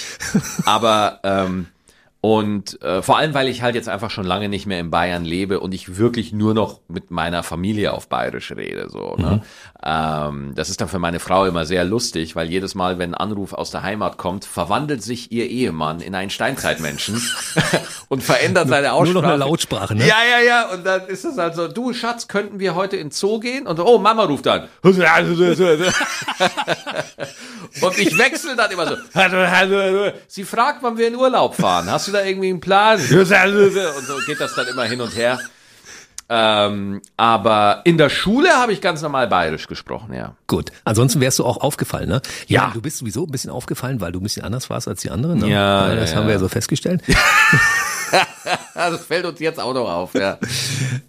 Aber 0.65 1.21
ähm, 1.25 1.67
und 2.25 2.81
äh, 2.83 3.03
vor 3.03 3.19
allem, 3.19 3.35
weil 3.35 3.49
ich 3.49 3.63
halt 3.63 3.75
jetzt 3.75 3.89
einfach 3.89 4.11
schon 4.11 4.25
lange 4.25 4.49
nicht 4.49 4.65
mehr 4.65 4.79
in 4.79 4.93
Bayern 4.93 5.25
lebe 5.25 5.59
und 5.59 5.75
ich 5.75 5.97
wirklich 5.97 6.33
nur 6.33 6.55
noch 6.55 6.79
mit 6.87 7.11
meiner 7.11 7.43
Familie 7.43 7.93
auf 7.93 8.07
Bayerisch 8.07 8.53
rede. 8.53 8.89
So, 8.91 9.17
ne? 9.17 9.43
ähm, 9.85 10.53
das 10.55 10.71
ist 10.71 10.81
dann 10.81 10.87
für 10.87 11.01
meine 11.01 11.19
Frau 11.19 11.47
immer 11.47 11.67
sehr 11.67 11.85
lustig, 11.85 12.37
weil 12.37 12.49
jedes 12.49 12.77
Mal, 12.77 13.01
wenn 13.01 13.13
ein 13.13 13.17
Anruf 13.17 13.53
aus 13.53 13.73
der 13.73 13.83
Heimat 13.83 14.19
kommt, 14.19 14.45
verwandelt 14.45 15.03
sich 15.03 15.33
ihr 15.33 15.51
Ehemann 15.51 16.01
in 16.01 16.15
einen 16.15 16.31
Steinzeitmenschen 16.31 17.21
und 18.09 18.23
verändert 18.23 18.69
seine 18.69 18.91
Nur 18.91 18.97
Aussprache. 18.99 19.21
noch 19.21 19.29
eine 19.29 19.39
Lautsprache, 19.39 19.97
ne? 19.97 20.07
Ja, 20.07 20.19
ja, 20.23 20.39
ja. 20.47 20.71
Und 20.73 20.87
dann 20.87 21.09
ist 21.09 21.25
es 21.25 21.39
halt 21.39 21.57
so, 21.57 21.67
du 21.67 21.93
Schatz, 21.93 22.29
könnten 22.29 22.61
wir 22.61 22.77
heute 22.77 22.99
in 22.99 23.11
Zoo 23.11 23.41
gehen? 23.41 23.67
Und 23.67 23.81
oh, 23.81 23.99
Mama 23.99 24.27
ruft 24.27 24.47
an. 24.47 24.69
Und 27.81 27.99
ich 27.99 28.17
wechsle 28.17 28.55
dann 28.55 28.71
immer 28.71 28.87
so. 28.87 28.97
Sie 30.29 30.45
fragt, 30.45 30.83
wann 30.83 30.99
wir 30.99 31.09
in 31.09 31.17
Urlaub 31.17 31.55
fahren. 31.55 31.91
Hast 31.91 32.09
du 32.09 32.12
da 32.13 32.25
irgendwie 32.25 32.49
einen 32.51 32.61
Plan? 32.61 32.99
Und 33.11 33.27
so 33.27 34.17
geht 34.27 34.41
das 34.41 34.55
dann 34.55 34.67
immer 34.69 34.85
hin 34.85 35.01
und 35.01 35.17
her. 35.17 35.39
Ähm, 36.35 37.03
aber 37.19 37.83
in 37.85 37.99
der 37.99 38.09
Schule 38.09 38.49
habe 38.51 38.73
ich 38.73 38.81
ganz 38.81 39.03
normal 39.03 39.27
bayerisch 39.27 39.67
gesprochen, 39.67 40.15
ja. 40.15 40.35
Gut. 40.47 40.71
Ansonsten 40.85 41.21
wärst 41.21 41.39
du 41.39 41.45
auch 41.45 41.59
aufgefallen, 41.59 42.09
ne? 42.09 42.23
Ja. 42.47 42.71
Du 42.73 42.81
bist 42.81 42.99
sowieso 42.99 43.25
ein 43.27 43.31
bisschen 43.31 43.51
aufgefallen, 43.51 44.01
weil 44.01 44.13
du 44.13 44.21
ein 44.21 44.23
bisschen 44.23 44.43
anders 44.43 44.71
warst 44.71 44.89
als 44.89 45.03
die 45.03 45.11
anderen. 45.11 45.41
Ne? 45.41 45.49
Ja, 45.51 45.95
Das 45.95 46.13
ja, 46.13 46.17
haben 46.17 46.25
wir 46.25 46.31
ja. 46.31 46.37
ja 46.37 46.41
so 46.41 46.49
festgestellt. 46.49 47.03
Das 48.75 49.05
fällt 49.07 49.25
uns 49.25 49.39
jetzt 49.41 49.59
auch 49.61 49.73
noch 49.73 49.89
auf, 49.91 50.15
ja. 50.15 50.39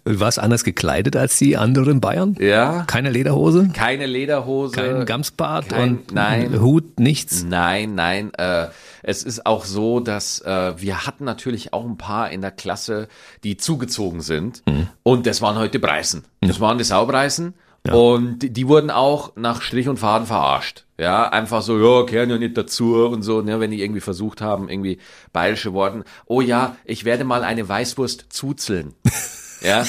Du 0.04 0.20
warst 0.20 0.38
anders 0.38 0.64
gekleidet 0.64 1.16
als 1.16 1.36
die 1.38 1.56
anderen 1.56 2.00
Bayern. 2.00 2.34
Ja. 2.38 2.84
Keine 2.86 3.10
Lederhose, 3.10 3.68
Keine 3.74 4.06
Lederhose. 4.06 4.74
kein 4.74 5.04
Gamsbart 5.04 5.68
kein- 5.68 5.98
und 5.98 6.12
nein. 6.12 6.60
Hut, 6.60 6.98
nichts. 7.00 7.44
Nein, 7.44 7.94
nein. 7.94 8.32
Äh, 8.34 8.68
es 9.06 9.22
ist 9.22 9.46
auch 9.46 9.64
so, 9.64 10.00
dass 10.00 10.40
äh, 10.40 10.74
wir 10.76 11.06
hatten 11.06 11.24
natürlich 11.24 11.72
auch 11.72 11.84
ein 11.84 11.98
paar 11.98 12.30
in 12.30 12.40
der 12.40 12.50
Klasse, 12.50 13.08
die 13.44 13.56
zugezogen 13.56 14.20
sind. 14.20 14.62
Und 15.02 15.26
das 15.26 15.42
waren 15.42 15.56
heute 15.56 15.78
Preisen. 15.78 16.24
Das 16.40 16.60
waren 16.60 16.78
die 16.78 16.84
Saubreißen. 16.84 17.54
Und 17.92 18.38
die, 18.38 18.50
die 18.50 18.66
wurden 18.66 18.90
auch 18.90 19.36
nach 19.36 19.60
Strich 19.60 19.88
und 19.88 19.98
Faden 19.98 20.26
verarscht. 20.26 20.86
Ja, 20.98 21.28
einfach 21.28 21.60
so, 21.60 21.78
ja, 21.78 22.06
kehren 22.06 22.30
ja 22.30 22.38
nicht 22.38 22.56
dazu 22.56 22.94
und 23.06 23.22
so, 23.22 23.42
ne, 23.42 23.60
wenn 23.60 23.70
die 23.70 23.82
irgendwie 23.82 24.00
versucht 24.00 24.40
haben, 24.40 24.70
irgendwie 24.70 24.98
bayerische 25.32 25.74
Worten. 25.74 26.04
Oh 26.24 26.40
ja, 26.40 26.76
ich 26.84 27.04
werde 27.04 27.24
mal 27.24 27.44
eine 27.44 27.68
Weißwurst 27.68 28.26
zuzeln. 28.30 28.94
ja. 29.60 29.84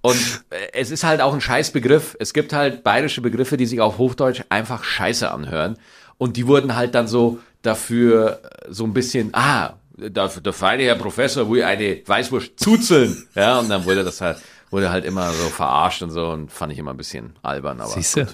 Und 0.00 0.42
äh, 0.50 0.56
es 0.72 0.90
ist 0.90 1.04
halt 1.04 1.20
auch 1.20 1.32
ein 1.32 1.40
Scheißbegriff. 1.40 2.16
Es 2.18 2.32
gibt 2.32 2.52
halt 2.52 2.82
bayerische 2.82 3.20
Begriffe, 3.20 3.56
die 3.56 3.66
sich 3.66 3.80
auf 3.80 3.98
Hochdeutsch 3.98 4.42
einfach 4.48 4.82
scheiße 4.82 5.30
anhören. 5.30 5.76
Und 6.18 6.36
die 6.36 6.46
wurden 6.46 6.74
halt 6.74 6.94
dann 6.94 7.06
so 7.06 7.38
dafür 7.62 8.40
äh, 8.42 8.72
so 8.72 8.84
ein 8.84 8.92
bisschen, 8.92 9.30
ah, 9.32 9.74
der, 9.96 10.28
der 10.28 10.52
feine 10.52 10.84
Herr 10.84 10.94
Professor 10.94 11.50
will 11.50 11.62
eine 11.62 12.00
Weißwurst 12.04 12.52
zuzeln. 12.56 13.26
Ja, 13.34 13.58
und 13.58 13.68
dann 13.68 13.84
wurde 13.84 14.02
das 14.04 14.20
halt, 14.20 14.38
wurde 14.70 14.90
halt 14.90 15.04
immer 15.04 15.30
so 15.32 15.48
verarscht 15.48 16.02
und 16.02 16.10
so 16.10 16.28
und 16.28 16.50
fand 16.50 16.72
ich 16.72 16.78
immer 16.78 16.92
ein 16.92 16.96
bisschen 16.96 17.34
albern. 17.42 17.80
Aber 17.80 17.90
Siehst 17.90 18.16
du? 18.16 18.26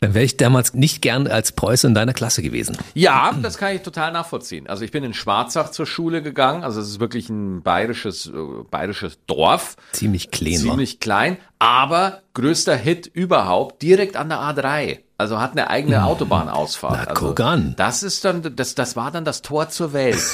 Dann 0.00 0.14
wäre 0.14 0.24
ich 0.24 0.36
damals 0.36 0.74
nicht 0.74 1.00
gern 1.00 1.28
als 1.28 1.52
Preuße 1.52 1.86
in 1.86 1.94
deiner 1.94 2.12
Klasse 2.12 2.42
gewesen. 2.42 2.76
Ja, 2.94 3.32
das 3.40 3.56
kann 3.56 3.76
ich 3.76 3.82
total 3.82 4.10
nachvollziehen. 4.10 4.66
Also 4.66 4.82
ich 4.82 4.90
bin 4.90 5.04
in 5.04 5.14
Schwarzach 5.14 5.70
zur 5.70 5.86
Schule 5.86 6.22
gegangen. 6.22 6.64
Also 6.64 6.80
es 6.80 6.88
ist 6.88 7.00
wirklich 7.00 7.28
ein 7.28 7.62
bayerisches, 7.62 8.26
äh, 8.26 8.32
bayerisches 8.68 9.18
Dorf. 9.28 9.76
Ziemlich 9.92 10.32
klein. 10.32 10.56
Ziemlich 10.56 10.98
klein, 10.98 11.36
aber 11.60 12.22
größter 12.34 12.74
Hit 12.74 13.06
überhaupt, 13.06 13.82
direkt 13.82 14.16
an 14.16 14.28
der 14.28 14.38
A3. 14.38 14.98
Also 15.22 15.40
hat 15.40 15.52
eine 15.52 15.70
eigene 15.70 16.04
Autobahnausfahrt. 16.04 16.94
Na, 16.96 17.04
also 17.04 17.26
guck 17.28 17.38
an. 17.40 17.74
Das 17.76 18.02
ist 18.02 18.24
dann, 18.24 18.56
das, 18.56 18.74
das 18.74 18.96
war 18.96 19.12
dann 19.12 19.24
das 19.24 19.40
Tor 19.40 19.68
zur 19.68 19.92
Welt. 19.92 20.18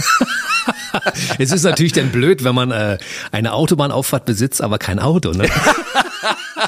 Es 1.39 1.53
ist 1.53 1.65
natürlich 1.65 1.93
dann 1.93 2.11
blöd, 2.11 2.45
wenn 2.45 2.55
man 2.55 2.71
äh, 2.71 2.99
eine 3.31 3.53
Autobahnauffahrt 3.53 4.25
besitzt, 4.25 4.63
aber 4.63 4.79
kein 4.79 4.99
Auto. 4.99 5.31
Ne? 5.33 5.47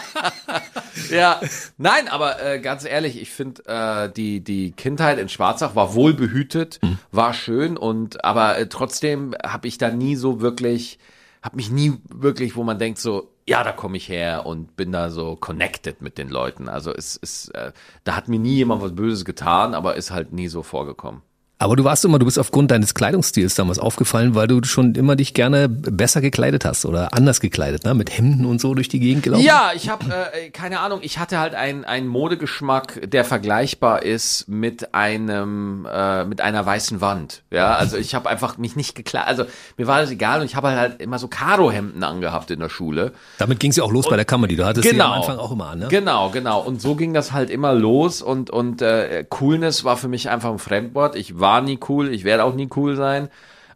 ja, 1.10 1.40
nein, 1.78 2.08
aber 2.08 2.42
äh, 2.42 2.60
ganz 2.60 2.84
ehrlich, 2.84 3.20
ich 3.20 3.30
finde 3.30 3.62
äh, 3.66 4.10
die 4.12 4.40
die 4.42 4.72
Kindheit 4.72 5.18
in 5.18 5.28
Schwarzach 5.28 5.74
war 5.74 5.94
wohl 5.94 6.14
behütet, 6.14 6.78
Hm. 6.82 6.98
war 7.10 7.34
schön 7.34 7.76
und 7.76 8.24
aber 8.24 8.58
äh, 8.58 8.68
trotzdem 8.68 9.34
habe 9.44 9.68
ich 9.68 9.78
da 9.78 9.90
nie 9.90 10.16
so 10.16 10.40
wirklich, 10.40 10.98
habe 11.42 11.56
mich 11.56 11.70
nie 11.70 11.94
wirklich, 12.08 12.56
wo 12.56 12.62
man 12.62 12.78
denkt 12.78 12.98
so, 13.00 13.29
ja, 13.48 13.64
da 13.64 13.72
komme 13.72 13.96
ich 13.96 14.08
her 14.08 14.46
und 14.46 14.76
bin 14.76 14.92
da 14.92 15.10
so 15.10 15.36
connected 15.36 16.02
mit 16.02 16.18
den 16.18 16.28
Leuten. 16.28 16.68
Also 16.68 16.92
es 16.94 17.16
ist, 17.16 17.48
äh, 17.54 17.72
da 18.04 18.16
hat 18.16 18.28
mir 18.28 18.38
nie 18.38 18.54
jemand 18.56 18.82
was 18.82 18.94
Böses 18.94 19.24
getan, 19.24 19.74
aber 19.74 19.96
ist 19.96 20.10
halt 20.10 20.32
nie 20.32 20.48
so 20.48 20.62
vorgekommen. 20.62 21.22
Aber 21.62 21.76
du 21.76 21.84
warst 21.84 22.06
immer, 22.06 22.18
du 22.18 22.24
bist 22.24 22.38
aufgrund 22.38 22.70
deines 22.70 22.94
Kleidungsstils 22.94 23.54
damals 23.54 23.78
aufgefallen, 23.78 24.34
weil 24.34 24.46
du 24.48 24.64
schon 24.64 24.94
immer 24.94 25.14
dich 25.14 25.34
gerne 25.34 25.68
besser 25.68 26.22
gekleidet 26.22 26.64
hast 26.64 26.86
oder 26.86 27.12
anders 27.12 27.38
gekleidet, 27.40 27.84
ne? 27.84 27.92
Mit 27.92 28.16
Hemden 28.16 28.46
und 28.46 28.62
so 28.62 28.72
durch 28.72 28.88
die 28.88 28.98
Gegend 28.98 29.24
gelaufen. 29.24 29.44
Ja, 29.44 29.72
ich 29.74 29.90
habe 29.90 30.06
äh, 30.06 30.48
keine 30.48 30.80
Ahnung. 30.80 31.00
Ich 31.02 31.18
hatte 31.18 31.38
halt 31.38 31.54
einen 31.54 31.84
einen 31.84 32.06
Modegeschmack, 32.08 33.10
der 33.10 33.26
vergleichbar 33.26 34.02
ist 34.02 34.48
mit 34.48 34.94
einem 34.94 35.86
äh, 35.92 36.24
mit 36.24 36.40
einer 36.40 36.64
weißen 36.64 37.02
Wand. 37.02 37.42
Ja, 37.50 37.74
also 37.74 37.98
ich 37.98 38.14
habe 38.14 38.30
einfach 38.30 38.56
mich 38.56 38.74
nicht 38.74 38.94
gekleidet. 38.94 39.28
Also 39.28 39.44
mir 39.76 39.86
war 39.86 40.00
das 40.00 40.10
egal 40.10 40.40
und 40.40 40.46
ich 40.46 40.56
habe 40.56 40.70
halt 40.70 41.02
immer 41.02 41.18
so 41.18 41.28
Karohemden 41.28 42.02
angehabt 42.04 42.50
in 42.50 42.60
der 42.60 42.70
Schule. 42.70 43.12
Damit 43.36 43.60
ging 43.60 43.70
es 43.70 43.76
ja 43.76 43.84
auch 43.84 43.92
los 43.92 44.08
bei 44.08 44.16
der 44.16 44.24
Comedy. 44.24 44.56
Du 44.56 44.64
hattest 44.64 44.88
Genau. 44.88 45.04
sie 45.04 45.10
am 45.12 45.20
Anfang 45.20 45.36
auch 45.38 45.52
immer 45.52 45.66
an, 45.68 45.80
ne? 45.80 45.88
Genau, 45.88 46.30
genau. 46.30 46.60
Und 46.62 46.80
so 46.80 46.94
ging 46.94 47.12
das 47.12 47.32
halt 47.32 47.50
immer 47.50 47.74
los 47.74 48.22
und 48.22 48.48
und 48.48 48.80
äh, 48.80 49.26
Coolness 49.28 49.84
war 49.84 49.98
für 49.98 50.08
mich 50.08 50.30
einfach 50.30 50.50
ein 50.50 50.58
Fremdwort. 50.58 51.16
Ich 51.16 51.38
war 51.38 51.49
nie 51.60 51.78
cool, 51.88 52.12
ich 52.12 52.24
werde 52.24 52.44
auch 52.44 52.54
nie 52.54 52.68
cool 52.76 52.96
sein. 52.96 53.28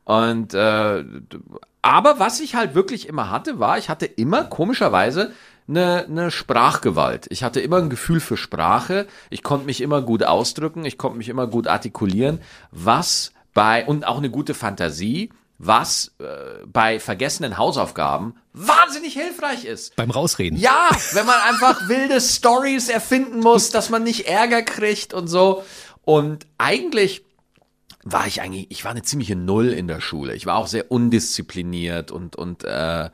Und 0.04 0.54
äh, 0.54 1.04
aber 1.82 2.18
was 2.18 2.40
ich 2.40 2.54
halt 2.54 2.74
wirklich 2.74 3.08
immer 3.08 3.30
hatte, 3.30 3.58
war, 3.58 3.78
ich 3.78 3.88
hatte 3.88 4.06
immer 4.06 4.44
komischerweise 4.44 5.32
eine, 5.68 6.04
eine 6.04 6.30
Sprachgewalt. 6.30 7.26
Ich 7.30 7.42
hatte 7.42 7.60
immer 7.60 7.78
ein 7.78 7.90
Gefühl 7.90 8.20
für 8.20 8.36
Sprache. 8.36 9.06
Ich 9.30 9.42
konnte 9.42 9.66
mich 9.66 9.80
immer 9.80 10.02
gut 10.02 10.22
ausdrücken. 10.22 10.84
Ich 10.84 10.98
konnte 10.98 11.18
mich 11.18 11.28
immer 11.28 11.46
gut 11.46 11.66
artikulieren. 11.66 12.40
Was 12.70 13.32
bei 13.54 13.84
und 13.86 14.06
auch 14.06 14.18
eine 14.18 14.30
gute 14.30 14.54
Fantasie, 14.54 15.30
was 15.58 16.12
äh, 16.18 16.24
bei 16.66 17.00
vergessenen 17.00 17.56
Hausaufgaben 17.56 18.34
wahnsinnig 18.52 19.14
hilfreich 19.14 19.64
ist. 19.64 19.96
Beim 19.96 20.10
Rausreden. 20.10 20.58
Ja, 20.58 20.90
wenn 21.12 21.26
man 21.26 21.40
einfach 21.48 21.88
wilde 21.88 22.20
Stories 22.20 22.88
erfinden 22.88 23.40
muss, 23.40 23.70
dass 23.70 23.90
man 23.90 24.02
nicht 24.02 24.26
Ärger 24.28 24.62
kriegt 24.62 25.14
und 25.14 25.28
so. 25.28 25.64
Und 26.02 26.46
eigentlich 26.58 27.24
war 28.04 28.26
ich 28.26 28.40
eigentlich, 28.40 28.66
ich 28.70 28.84
war 28.84 28.92
eine 28.92 29.02
ziemliche 29.02 29.36
Null 29.36 29.68
in 29.68 29.88
der 29.88 30.00
Schule. 30.00 30.34
Ich 30.34 30.46
war 30.46 30.56
auch 30.56 30.66
sehr 30.66 30.90
undiszipliniert 30.90 32.10
und 32.10 32.36
und 32.36 32.64
äh, 32.64 33.10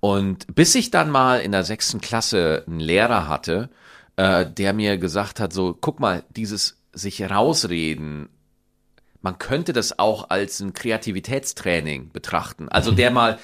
und 0.00 0.54
bis 0.54 0.74
ich 0.74 0.90
dann 0.90 1.10
mal 1.10 1.40
in 1.40 1.52
der 1.52 1.64
sechsten 1.64 2.00
Klasse 2.00 2.64
einen 2.66 2.80
Lehrer 2.80 3.28
hatte, 3.28 3.68
äh, 4.16 4.46
der 4.46 4.72
mir 4.72 4.96
gesagt 4.96 5.40
hat, 5.40 5.52
so 5.52 5.76
guck 5.78 6.00
mal, 6.00 6.24
dieses 6.30 6.76
sich 6.92 7.22
rausreden 7.22 8.28
man 9.20 9.38
könnte 9.38 9.72
das 9.72 9.98
auch 9.98 10.30
als 10.30 10.60
ein 10.60 10.72
Kreativitätstraining 10.72 12.10
betrachten. 12.12 12.68
Also 12.68 12.92
der 12.92 13.10
mal, 13.10 13.38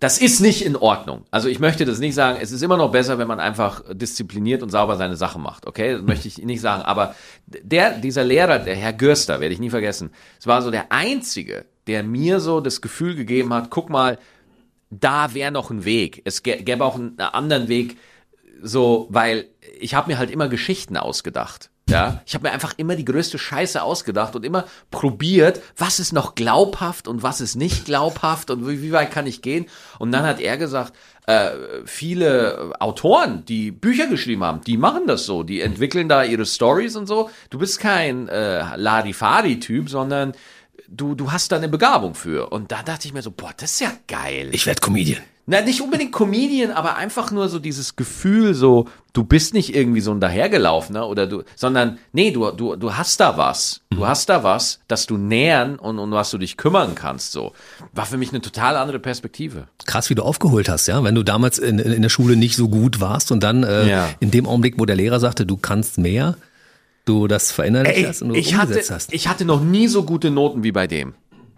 das 0.00 0.18
ist 0.18 0.40
nicht 0.40 0.64
in 0.64 0.76
Ordnung. 0.76 1.24
Also 1.30 1.48
ich 1.48 1.58
möchte 1.58 1.84
das 1.84 1.98
nicht 1.98 2.14
sagen, 2.14 2.38
es 2.40 2.52
ist 2.52 2.62
immer 2.62 2.76
noch 2.76 2.92
besser, 2.92 3.18
wenn 3.18 3.26
man 3.26 3.40
einfach 3.40 3.82
diszipliniert 3.92 4.62
und 4.62 4.70
sauber 4.70 4.96
seine 4.96 5.16
Sache 5.16 5.38
macht, 5.40 5.66
okay? 5.66 5.94
Das 5.94 6.02
möchte 6.02 6.28
ich 6.28 6.38
nicht 6.38 6.60
sagen. 6.60 6.82
Aber 6.82 7.14
der, 7.46 7.98
dieser 7.98 8.22
Lehrer, 8.24 8.60
der 8.60 8.76
Herr 8.76 8.92
Görster, 8.92 9.40
werde 9.40 9.54
ich 9.54 9.60
nie 9.60 9.70
vergessen, 9.70 10.10
es 10.38 10.46
war 10.46 10.62
so 10.62 10.70
der 10.70 10.92
einzige, 10.92 11.64
der 11.88 12.04
mir 12.04 12.38
so 12.38 12.60
das 12.60 12.80
Gefühl 12.80 13.16
gegeben 13.16 13.52
hat, 13.52 13.70
guck 13.70 13.90
mal, 13.90 14.18
da 14.90 15.34
wäre 15.34 15.50
noch 15.50 15.70
ein 15.70 15.84
Weg. 15.84 16.22
Es 16.24 16.44
gä- 16.44 16.62
gäbe 16.62 16.84
auch 16.84 16.94
einen 16.94 17.18
anderen 17.18 17.68
Weg, 17.68 17.96
so, 18.62 19.06
weil 19.10 19.46
ich 19.80 19.94
habe 19.94 20.10
mir 20.10 20.18
halt 20.18 20.30
immer 20.30 20.48
Geschichten 20.48 20.96
ausgedacht. 20.96 21.70
Ja, 21.88 22.20
ich 22.26 22.34
habe 22.34 22.46
mir 22.46 22.52
einfach 22.52 22.74
immer 22.76 22.96
die 22.96 23.04
größte 23.04 23.38
Scheiße 23.38 23.82
ausgedacht 23.82 24.36
und 24.36 24.44
immer 24.44 24.66
probiert, 24.90 25.62
was 25.76 26.00
ist 26.00 26.12
noch 26.12 26.34
glaubhaft 26.34 27.08
und 27.08 27.22
was 27.22 27.40
ist 27.40 27.56
nicht 27.56 27.86
glaubhaft 27.86 28.50
und 28.50 28.68
wie, 28.68 28.82
wie 28.82 28.92
weit 28.92 29.10
kann 29.10 29.26
ich 29.26 29.40
gehen. 29.40 29.66
Und 29.98 30.12
dann 30.12 30.24
hat 30.24 30.38
er 30.40 30.58
gesagt, 30.58 30.94
äh, 31.26 31.50
viele 31.86 32.72
Autoren, 32.78 33.44
die 33.46 33.70
Bücher 33.70 34.06
geschrieben 34.06 34.44
haben, 34.44 34.60
die 34.62 34.76
machen 34.76 35.06
das 35.06 35.24
so, 35.24 35.42
die 35.42 35.60
entwickeln 35.60 36.08
da 36.08 36.24
ihre 36.24 36.46
Stories 36.46 36.94
und 36.96 37.06
so. 37.06 37.30
Du 37.50 37.58
bist 37.58 37.80
kein 37.80 38.28
äh, 38.28 38.76
Larifari-Typ, 38.76 39.88
sondern 39.88 40.32
du, 40.88 41.14
du 41.14 41.32
hast 41.32 41.52
da 41.52 41.56
eine 41.56 41.68
Begabung 41.68 42.14
für. 42.14 42.50
Und 42.50 42.70
da 42.70 42.82
dachte 42.82 43.06
ich 43.08 43.14
mir 43.14 43.22
so, 43.22 43.30
boah, 43.30 43.52
das 43.56 43.72
ist 43.72 43.80
ja 43.80 43.92
geil. 44.06 44.50
Ich 44.52 44.66
werde 44.66 44.80
Comedian. 44.80 45.22
Na, 45.50 45.62
nicht 45.62 45.80
unbedingt 45.80 46.12
Comedian, 46.12 46.70
aber 46.72 46.96
einfach 46.96 47.30
nur 47.30 47.48
so 47.48 47.58
dieses 47.58 47.96
Gefühl, 47.96 48.52
so, 48.52 48.86
du 49.14 49.24
bist 49.24 49.54
nicht 49.54 49.74
irgendwie 49.74 50.02
so 50.02 50.10
ein 50.10 50.20
dahergelaufener 50.20 51.08
oder 51.08 51.26
du, 51.26 51.42
sondern, 51.56 51.96
nee, 52.12 52.30
du, 52.32 52.50
du, 52.50 52.76
du 52.76 52.94
hast 52.98 53.18
da 53.18 53.38
was. 53.38 53.80
Du 53.88 54.06
hast 54.06 54.28
da 54.28 54.44
was, 54.44 54.80
das 54.88 55.06
du 55.06 55.16
nähern 55.16 55.76
und, 55.76 55.98
und 55.98 56.10
was 56.12 56.30
du 56.30 56.36
dich 56.36 56.58
kümmern 56.58 56.94
kannst, 56.94 57.32
so. 57.32 57.52
War 57.94 58.04
für 58.04 58.18
mich 58.18 58.28
eine 58.28 58.42
total 58.42 58.76
andere 58.76 58.98
Perspektive. 58.98 59.68
Krass, 59.86 60.10
wie 60.10 60.14
du 60.14 60.22
aufgeholt 60.22 60.68
hast, 60.68 60.86
ja? 60.86 61.02
Wenn 61.02 61.14
du 61.14 61.22
damals 61.22 61.58
in, 61.58 61.78
in 61.78 62.02
der 62.02 62.10
Schule 62.10 62.36
nicht 62.36 62.54
so 62.54 62.68
gut 62.68 63.00
warst 63.00 63.32
und 63.32 63.42
dann 63.42 63.64
äh, 63.64 63.88
Ja. 63.88 64.10
in 64.20 64.30
dem 64.30 64.46
Augenblick, 64.46 64.74
wo 64.78 64.84
der 64.84 64.96
Lehrer 64.96 65.18
sagte, 65.18 65.46
du 65.46 65.56
kannst 65.56 65.96
mehr, 65.96 66.36
du 67.06 67.26
das 67.26 67.52
verinnerlicht 67.52 67.96
Ey, 67.96 68.04
hast 68.04 68.20
und 68.20 68.28
du 68.28 68.34
ich, 68.34 68.52
hatte, 68.54 68.66
umgesetzt 68.66 68.90
hast. 68.90 69.12
ich 69.14 69.28
hatte 69.28 69.46
noch 69.46 69.62
nie 69.62 69.88
so 69.88 70.02
gute 70.02 70.30
Noten 70.30 70.62
wie 70.62 70.72
bei 70.72 70.86
dem. 70.86 71.14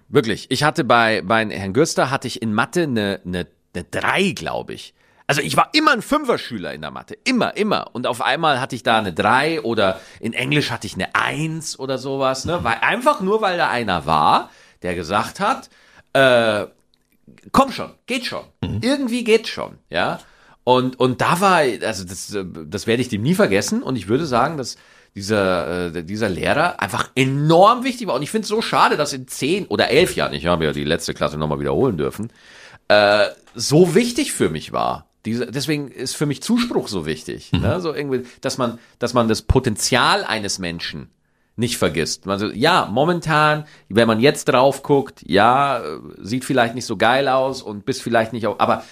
Wirklich. 0.08 0.46
Ich 0.50 0.62
hatte 0.62 0.84
bei, 0.84 1.22
bei 1.22 1.44
Herrn 1.50 1.72
Gürster 1.72 2.10
hatte 2.12 2.28
ich 2.28 2.40
in 2.40 2.54
Mathe 2.54 2.84
eine, 2.84 3.20
eine, 3.26 3.46
eine 3.74 3.84
drei, 3.84 4.30
glaube 4.30 4.74
ich. 4.74 4.94
Also 5.26 5.42
ich 5.42 5.56
war 5.56 5.68
immer 5.74 5.92
ein 5.92 6.02
Fünfer-Schüler 6.02 6.74
in 6.74 6.80
der 6.80 6.90
Mathe. 6.90 7.16
Immer, 7.22 7.56
immer. 7.56 7.90
Und 7.92 8.08
auf 8.08 8.20
einmal 8.20 8.60
hatte 8.60 8.74
ich 8.74 8.82
da 8.82 8.98
eine 8.98 9.12
drei 9.12 9.60
oder 9.60 10.00
in 10.18 10.32
Englisch 10.32 10.72
hatte 10.72 10.88
ich 10.88 10.94
eine 10.94 11.14
eins 11.14 11.78
oder 11.78 11.98
sowas. 11.98 12.46
Ne? 12.46 12.64
Weil, 12.64 12.78
einfach 12.80 13.20
nur, 13.20 13.40
weil 13.40 13.56
da 13.56 13.70
einer 13.70 14.06
war, 14.06 14.50
der 14.82 14.96
gesagt 14.96 15.38
hat, 15.38 15.70
äh, 16.14 16.66
komm 17.52 17.70
schon, 17.70 17.92
geht 18.06 18.26
schon. 18.26 18.42
Irgendwie 18.80 19.22
geht 19.22 19.46
schon, 19.46 19.78
ja. 19.88 20.18
Und, 20.64 20.98
und 20.98 21.20
da 21.20 21.40
war, 21.40 21.58
also 21.58 22.04
das, 22.04 22.36
das 22.66 22.86
werde 22.88 23.00
ich 23.00 23.08
dem 23.08 23.22
nie 23.22 23.34
vergessen. 23.34 23.84
Und 23.84 23.94
ich 23.94 24.08
würde 24.08 24.26
sagen, 24.26 24.56
dass 24.56 24.76
dieser, 25.14 25.94
äh, 25.94 26.04
dieser 26.04 26.28
Lehrer 26.28 26.80
einfach 26.80 27.10
enorm 27.14 27.84
wichtig 27.84 28.06
war. 28.06 28.14
Und 28.14 28.22
ich 28.22 28.30
finde 28.30 28.44
es 28.44 28.48
so 28.48 28.62
schade, 28.62 28.96
dass 28.96 29.12
in 29.12 29.26
zehn 29.28 29.66
oder 29.66 29.90
elf 29.90 30.14
Jahren, 30.16 30.32
ich 30.32 30.46
habe 30.46 30.64
ja 30.64 30.72
die 30.72 30.84
letzte 30.84 31.14
Klasse 31.14 31.38
nochmal 31.38 31.60
wiederholen 31.60 31.96
dürfen, 31.96 32.32
äh, 32.90 33.28
so 33.54 33.94
wichtig 33.94 34.32
für 34.32 34.50
mich 34.50 34.72
war. 34.72 35.06
Diese, 35.24 35.46
deswegen 35.46 35.88
ist 35.88 36.16
für 36.16 36.26
mich 36.26 36.42
Zuspruch 36.42 36.88
so 36.88 37.06
wichtig. 37.06 37.52
Ne? 37.52 37.80
So 37.80 37.94
irgendwie, 37.94 38.22
dass 38.40 38.58
man, 38.58 38.78
dass 38.98 39.14
man 39.14 39.28
das 39.28 39.42
Potenzial 39.42 40.24
eines 40.24 40.58
Menschen 40.58 41.08
nicht 41.54 41.76
vergisst. 41.76 42.26
Also, 42.26 42.50
ja, 42.50 42.88
momentan, 42.90 43.64
wenn 43.88 44.08
man 44.08 44.18
jetzt 44.18 44.46
drauf 44.46 44.82
guckt, 44.82 45.22
ja, 45.24 45.82
sieht 46.18 46.44
vielleicht 46.44 46.74
nicht 46.74 46.86
so 46.86 46.96
geil 46.96 47.28
aus 47.28 47.62
und 47.62 47.84
bist 47.84 48.02
vielleicht 48.02 48.32
nicht 48.32 48.46
auch, 48.46 48.58
aber 48.58 48.82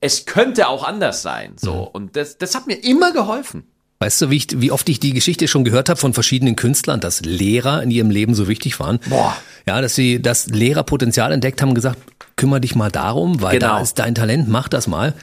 es 0.00 0.26
könnte 0.26 0.68
auch 0.68 0.84
anders 0.84 1.22
sein. 1.22 1.54
So. 1.56 1.88
Und 1.90 2.16
das, 2.16 2.36
das 2.36 2.54
hat 2.54 2.66
mir 2.66 2.82
immer 2.84 3.12
geholfen. 3.12 3.64
Weißt 4.00 4.22
du, 4.22 4.30
wie, 4.30 4.36
ich, 4.36 4.48
wie 4.60 4.72
oft 4.72 4.88
ich 4.88 4.98
die 4.98 5.12
Geschichte 5.12 5.46
schon 5.46 5.62
gehört 5.62 5.88
habe 5.88 6.00
von 6.00 6.14
verschiedenen 6.14 6.56
Künstlern, 6.56 7.00
dass 7.00 7.20
Lehrer 7.20 7.82
in 7.82 7.90
ihrem 7.90 8.10
Leben 8.10 8.34
so 8.34 8.48
wichtig 8.48 8.80
waren? 8.80 8.98
Boah. 9.08 9.36
Ja, 9.66 9.80
dass 9.80 9.94
sie 9.94 10.20
das 10.20 10.46
Lehrerpotenzial 10.46 11.32
entdeckt 11.32 11.62
haben, 11.62 11.74
gesagt, 11.74 11.98
kümmere 12.36 12.60
dich 12.60 12.74
mal 12.74 12.90
darum, 12.90 13.40
weil 13.42 13.58
Genau. 13.58 13.74
da 13.76 13.80
ist 13.80 13.98
dein 13.98 14.14
Talent, 14.14 14.48
mach 14.48 14.68
das 14.68 14.86
mal. 14.86 15.14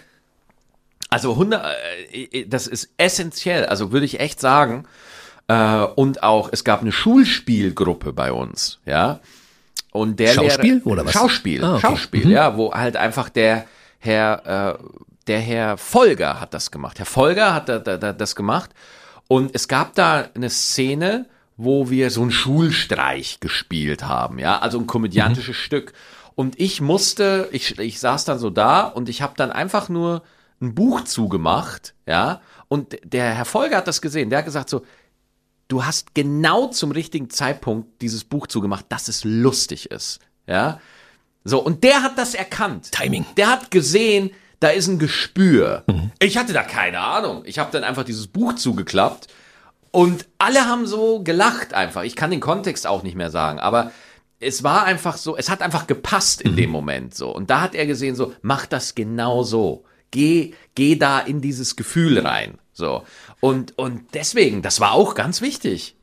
Also 1.10 1.32
100, 1.34 1.66
äh, 2.12 2.46
das 2.48 2.68
ist 2.68 2.90
essentiell. 2.98 3.66
Also 3.66 3.92
würde 3.92 4.06
ich 4.06 4.20
echt 4.20 4.40
sagen. 4.40 4.86
Äh, 5.48 5.84
und 5.96 6.24
auch, 6.24 6.50
es 6.52 6.64
gab 6.64 6.82
eine 6.82 6.92
Schulspielgruppe 6.92 8.12
bei 8.14 8.32
uns, 8.32 8.80
ja. 8.86 9.20
Und 9.92 10.20
der 10.20 10.34
Schauspiel 10.34 10.76
Lehrer, 10.76 10.88
oder 10.88 11.06
was? 11.06 11.14
Schauspiel, 11.14 11.64
Ah, 11.64 11.76
okay. 11.76 11.82
Schauspiel, 11.88 12.30
ja, 12.30 12.58
wo 12.58 12.74
halt 12.74 12.98
einfach 12.98 13.30
der 13.30 13.66
Herr, 14.00 14.78
äh, 14.80 14.84
der 15.28 15.40
Herr 15.40 15.78
Folger 15.78 16.40
hat 16.42 16.54
das 16.54 16.70
gemacht. 16.72 17.00
Herr 17.00 17.06
Folger 17.06 17.54
hat 17.54 17.70
da, 17.70 17.80
da, 17.80 17.98
da, 17.98 18.12
das 18.14 18.36
gemacht. 18.36 18.72
Und 19.30 19.56
es 19.56 19.68
gab 19.68 19.96
da 19.96 20.28
eine 20.36 20.50
Szene, 20.50 21.26
wo 21.56 21.90
wir 21.90 22.12
so 22.12 22.22
einen 22.22 22.32
Schulstreich 22.32 23.40
gespielt 23.40 24.04
haben, 24.04 24.38
ja, 24.40 24.60
also 24.60 24.78
ein 24.78 24.86
komödiantisches 24.88 25.56
Stück. 25.56 25.94
Und 26.38 26.60
ich 26.60 26.82
musste, 26.82 27.50
ich, 27.52 27.80
ich 27.80 28.00
saß 28.00 28.24
dann 28.26 28.38
so 28.38 28.52
da 28.52 28.82
und 28.82 29.10
ich 29.10 29.24
habe 29.24 29.34
dann 29.38 29.52
einfach 29.52 29.90
nur 29.90 30.22
ein 30.62 30.76
Buch 30.76 31.04
zugemacht, 31.04 31.96
ja, 32.06 32.42
und 32.68 32.96
der 33.04 33.34
Herr 33.34 33.46
Folger 33.46 33.78
hat 33.78 33.88
das 33.88 34.04
gesehen, 34.04 34.30
der 34.30 34.40
hat 34.40 34.46
gesagt 34.46 34.70
so, 34.70 34.86
du 35.68 35.84
hast 35.84 36.14
genau 36.14 36.68
zum 36.68 36.92
richtigen 36.92 37.32
Zeitpunkt 37.32 38.04
dieses 38.04 38.24
Buch 38.24 38.46
zugemacht, 38.46 38.86
dass 38.90 39.08
es 39.08 39.24
lustig 39.24 39.90
ist, 39.90 40.20
ja. 40.46 40.80
So, 41.44 41.58
und 41.58 41.84
der 41.84 42.04
hat 42.04 42.20
das 42.20 42.36
erkannt. 42.36 42.92
Timing. 42.92 43.26
Der 43.36 43.50
hat 43.50 43.72
gesehen, 43.72 44.30
da 44.60 44.68
ist 44.68 44.88
ein 44.88 45.00
Gespür. 45.00 45.86
Ich 46.20 46.38
hatte 46.38 46.54
da 46.54 46.62
keine 46.62 47.00
Ahnung. 47.00 47.44
Ich 47.46 47.58
habe 47.58 47.72
dann 47.72 47.84
einfach 47.84 48.04
dieses 48.04 48.28
Buch 48.28 48.54
zugeklappt 48.54 49.28
und 49.90 50.28
alle 50.38 50.66
haben 50.66 50.86
so 50.86 51.24
gelacht 51.24 51.74
einfach. 51.74 52.04
Ich 52.04 52.16
kann 52.16 52.30
den 52.30 52.42
Kontext 52.42 52.86
auch 52.86 53.02
nicht 53.02 53.16
mehr 53.16 53.32
sagen, 53.32 53.58
aber 53.60 53.92
es 54.40 54.64
war 54.64 54.86
einfach 54.86 55.18
so, 55.18 55.36
es 55.36 55.50
hat 55.50 55.62
einfach 55.62 55.88
gepasst 55.88 56.42
in 56.42 56.56
dem 56.56 56.70
Moment 56.70 57.16
so. 57.16 57.34
Und 57.34 57.50
da 57.50 57.62
hat 57.62 57.76
er 57.76 57.86
gesehen 57.86 58.16
so, 58.16 58.34
mach 58.42 58.66
das 58.66 58.96
genau 58.96 59.44
so. 59.44 59.84
Geh, 60.12 60.54
geh 60.76 60.96
da 60.96 61.20
in 61.20 61.42
dieses 61.42 61.76
Gefühl 61.76 62.20
rein. 62.20 62.60
So. 62.72 63.04
Und, 63.42 63.78
und 63.78 64.14
deswegen, 64.14 64.62
das 64.62 64.80
war 64.80 64.94
auch 64.94 65.16
ganz 65.16 65.42
wichtig. 65.42 65.97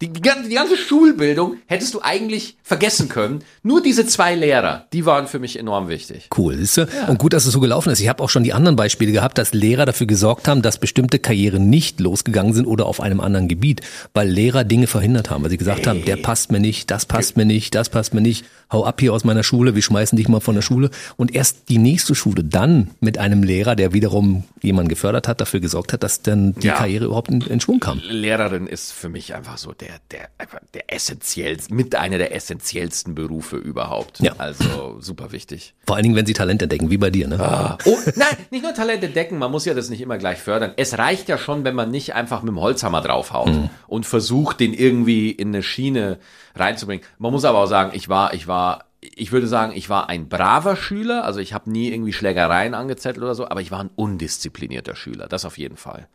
Die, 0.00 0.08
die, 0.08 0.20
ganze, 0.20 0.48
die 0.48 0.54
ganze 0.54 0.76
Schulbildung 0.76 1.56
hättest 1.66 1.92
du 1.92 2.00
eigentlich 2.02 2.56
vergessen 2.62 3.08
können. 3.08 3.42
Nur 3.64 3.82
diese 3.82 4.06
zwei 4.06 4.36
Lehrer, 4.36 4.86
die 4.92 5.04
waren 5.06 5.26
für 5.26 5.40
mich 5.40 5.58
enorm 5.58 5.88
wichtig. 5.88 6.28
Cool, 6.36 6.56
siehst 6.56 6.76
du? 6.76 6.88
Und 7.08 7.18
gut, 7.18 7.32
dass 7.32 7.46
es 7.46 7.52
so 7.52 7.58
gelaufen 7.58 7.90
ist. 7.90 7.98
Ich 7.98 8.08
habe 8.08 8.22
auch 8.22 8.30
schon 8.30 8.44
die 8.44 8.52
anderen 8.52 8.76
Beispiele 8.76 9.10
gehabt, 9.10 9.38
dass 9.38 9.52
Lehrer 9.54 9.86
dafür 9.86 10.06
gesorgt 10.06 10.46
haben, 10.46 10.62
dass 10.62 10.78
bestimmte 10.78 11.18
Karrieren 11.18 11.68
nicht 11.68 11.98
losgegangen 11.98 12.52
sind 12.52 12.66
oder 12.66 12.86
auf 12.86 13.00
einem 13.00 13.18
anderen 13.20 13.48
Gebiet, 13.48 13.80
weil 14.14 14.28
Lehrer 14.28 14.62
Dinge 14.62 14.86
verhindert 14.86 15.30
haben, 15.30 15.42
weil 15.42 15.50
sie 15.50 15.56
gesagt 15.56 15.86
haben, 15.88 16.04
der 16.04 16.16
passt 16.16 16.52
mir 16.52 16.60
nicht, 16.60 16.90
das 16.92 17.04
passt 17.04 17.36
mir 17.36 17.44
nicht, 17.44 17.74
das 17.74 17.88
passt 17.88 18.14
mir 18.14 18.20
nicht, 18.20 18.44
hau 18.70 18.84
ab 18.84 19.00
hier 19.00 19.12
aus 19.12 19.24
meiner 19.24 19.42
Schule, 19.42 19.74
wir 19.74 19.82
schmeißen 19.82 20.16
dich 20.16 20.28
mal 20.28 20.40
von 20.40 20.54
der 20.54 20.62
Schule. 20.62 20.90
Und 21.16 21.34
erst 21.34 21.68
die 21.70 21.78
nächste 21.78 22.14
Schule 22.14 22.44
dann 22.44 22.90
mit 23.00 23.18
einem 23.18 23.42
Lehrer, 23.42 23.74
der 23.74 23.92
wiederum 23.92 24.44
jemanden 24.62 24.88
gefördert 24.90 25.26
hat, 25.26 25.40
dafür 25.40 25.58
gesorgt 25.60 25.92
hat, 25.92 26.02
dass 26.04 26.22
dann 26.22 26.52
die 26.54 26.68
Ja. 26.68 26.74
Karriere 26.74 27.06
überhaupt 27.06 27.30
in, 27.30 27.40
in 27.40 27.60
Schwung 27.60 27.80
kam. 27.80 28.00
Lehrerin 28.08 28.66
ist 28.68 28.92
für 28.92 29.08
mich 29.08 29.34
einfach 29.34 29.58
so 29.58 29.72
der, 29.72 29.87
der, 30.10 30.28
einfach 30.38 30.60
der 30.74 30.92
essentiellste, 30.92 31.72
mit 31.72 31.94
einer 31.94 32.18
der 32.18 32.34
essentiellsten 32.34 33.14
Berufe 33.14 33.56
überhaupt. 33.56 34.20
Ja. 34.20 34.34
Also 34.38 35.00
super 35.00 35.32
wichtig. 35.32 35.74
Vor 35.86 35.96
allen 35.96 36.02
Dingen, 36.02 36.16
wenn 36.16 36.26
sie 36.26 36.32
Talent 36.32 36.62
entdecken, 36.62 36.90
wie 36.90 36.98
bei 36.98 37.10
dir, 37.10 37.28
ne? 37.28 37.78
Oh, 37.84 37.96
nein, 38.16 38.36
nicht 38.50 38.62
nur 38.62 38.74
Talente 38.74 39.08
decken, 39.08 39.38
man 39.38 39.50
muss 39.50 39.64
ja 39.64 39.74
das 39.74 39.90
nicht 39.90 40.00
immer 40.00 40.18
gleich 40.18 40.38
fördern. 40.38 40.72
Es 40.76 40.98
reicht 40.98 41.28
ja 41.28 41.38
schon, 41.38 41.64
wenn 41.64 41.74
man 41.74 41.90
nicht 41.90 42.14
einfach 42.14 42.42
mit 42.42 42.48
dem 42.48 42.60
Holzhammer 42.60 43.00
draufhaut 43.00 43.50
und 43.86 44.06
versucht, 44.06 44.60
den 44.60 44.74
irgendwie 44.74 45.30
in 45.30 45.48
eine 45.48 45.62
Schiene 45.62 46.18
reinzubringen. 46.54 47.04
Man 47.18 47.32
muss 47.32 47.44
aber 47.44 47.58
auch 47.58 47.66
sagen, 47.66 47.92
ich 47.94 48.08
war, 48.08 48.34
ich 48.34 48.46
war, 48.46 48.84
ich 49.00 49.32
würde 49.32 49.46
sagen, 49.46 49.72
ich 49.74 49.88
war 49.88 50.08
ein 50.08 50.28
braver 50.28 50.76
Schüler, 50.76 51.24
also 51.24 51.40
ich 51.40 51.52
habe 51.52 51.70
nie 51.70 51.90
irgendwie 51.90 52.12
Schlägereien 52.12 52.74
angezettelt 52.74 53.22
oder 53.22 53.34
so, 53.34 53.48
aber 53.48 53.60
ich 53.60 53.70
war 53.70 53.80
ein 53.80 53.90
undisziplinierter 53.94 54.96
Schüler, 54.96 55.28
das 55.28 55.44
auf 55.44 55.58
jeden 55.58 55.76
Fall. 55.76 56.08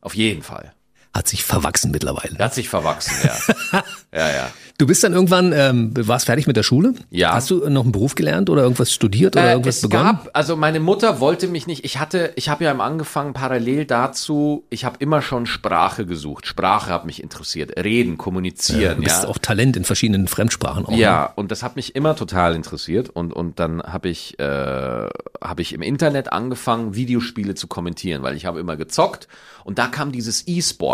Auf 0.00 0.14
jeden 0.14 0.42
Fall. 0.42 0.72
Hat 1.12 1.26
sich 1.26 1.42
verwachsen 1.44 1.90
mittlerweile. 1.90 2.38
Hat 2.38 2.54
sich 2.54 2.68
verwachsen, 2.68 3.14
ja. 3.24 3.82
ja, 4.14 4.28
ja. 4.32 4.50
Du 4.78 4.86
bist 4.86 5.02
dann 5.04 5.12
irgendwann, 5.12 5.52
ähm, 5.52 5.90
warst 5.94 6.26
fertig 6.26 6.46
mit 6.46 6.56
der 6.56 6.62
Schule? 6.62 6.94
Ja. 7.10 7.34
Hast 7.34 7.50
du 7.50 7.68
noch 7.68 7.82
einen 7.82 7.92
Beruf 7.92 8.14
gelernt 8.14 8.48
oder 8.48 8.62
irgendwas 8.62 8.92
studiert 8.92 9.34
oder 9.36 9.44
Äh, 9.48 9.50
irgendwas 9.52 9.76
es 9.76 9.82
begonnen? 9.82 10.04
gab, 10.04 10.30
also 10.32 10.56
meine 10.56 10.80
Mutter 10.80 11.20
wollte 11.20 11.48
mich 11.48 11.66
nicht, 11.66 11.84
ich 11.84 11.98
hatte, 11.98 12.32
ich 12.36 12.48
habe 12.48 12.64
ja 12.64 12.70
am 12.70 12.80
angefangen 12.80 13.34
parallel 13.34 13.84
dazu, 13.84 14.64
ich 14.70 14.84
habe 14.84 14.96
immer 15.00 15.20
schon 15.20 15.44
Sprache 15.46 16.06
gesucht. 16.06 16.46
Sprache 16.46 16.90
hat 16.90 17.04
mich 17.04 17.22
interessiert, 17.22 17.76
reden, 17.76 18.16
kommunizieren, 18.16 18.98
Du 18.98 19.02
bist 19.02 19.24
ja. 19.24 19.28
auch 19.28 19.36
Talent 19.38 19.76
in 19.76 19.84
verschiedenen 19.84 20.28
Fremdsprachen 20.28 20.86
auch. 20.86 20.90
ne? 20.92 20.96
Ja, 20.98 21.24
und 21.34 21.50
das 21.50 21.62
hat 21.62 21.76
mich 21.76 21.94
immer 21.96 22.14
total 22.16 22.54
interessiert 22.54 23.10
und 23.10 23.34
und 23.34 23.58
dann 23.58 23.82
habe 23.82 24.08
ich 24.08 24.38
äh, 24.38 24.44
habe 24.44 25.60
ich 25.60 25.74
im 25.74 25.82
Internet 25.82 26.32
angefangen 26.32 26.94
Videospiele 26.94 27.54
zu 27.54 27.66
kommentieren, 27.66 28.22
weil 28.22 28.34
ich 28.36 28.46
habe 28.46 28.60
immer 28.60 28.76
gezockt 28.76 29.28
und 29.64 29.78
da 29.78 29.88
kam 29.88 30.10
dieses 30.12 30.46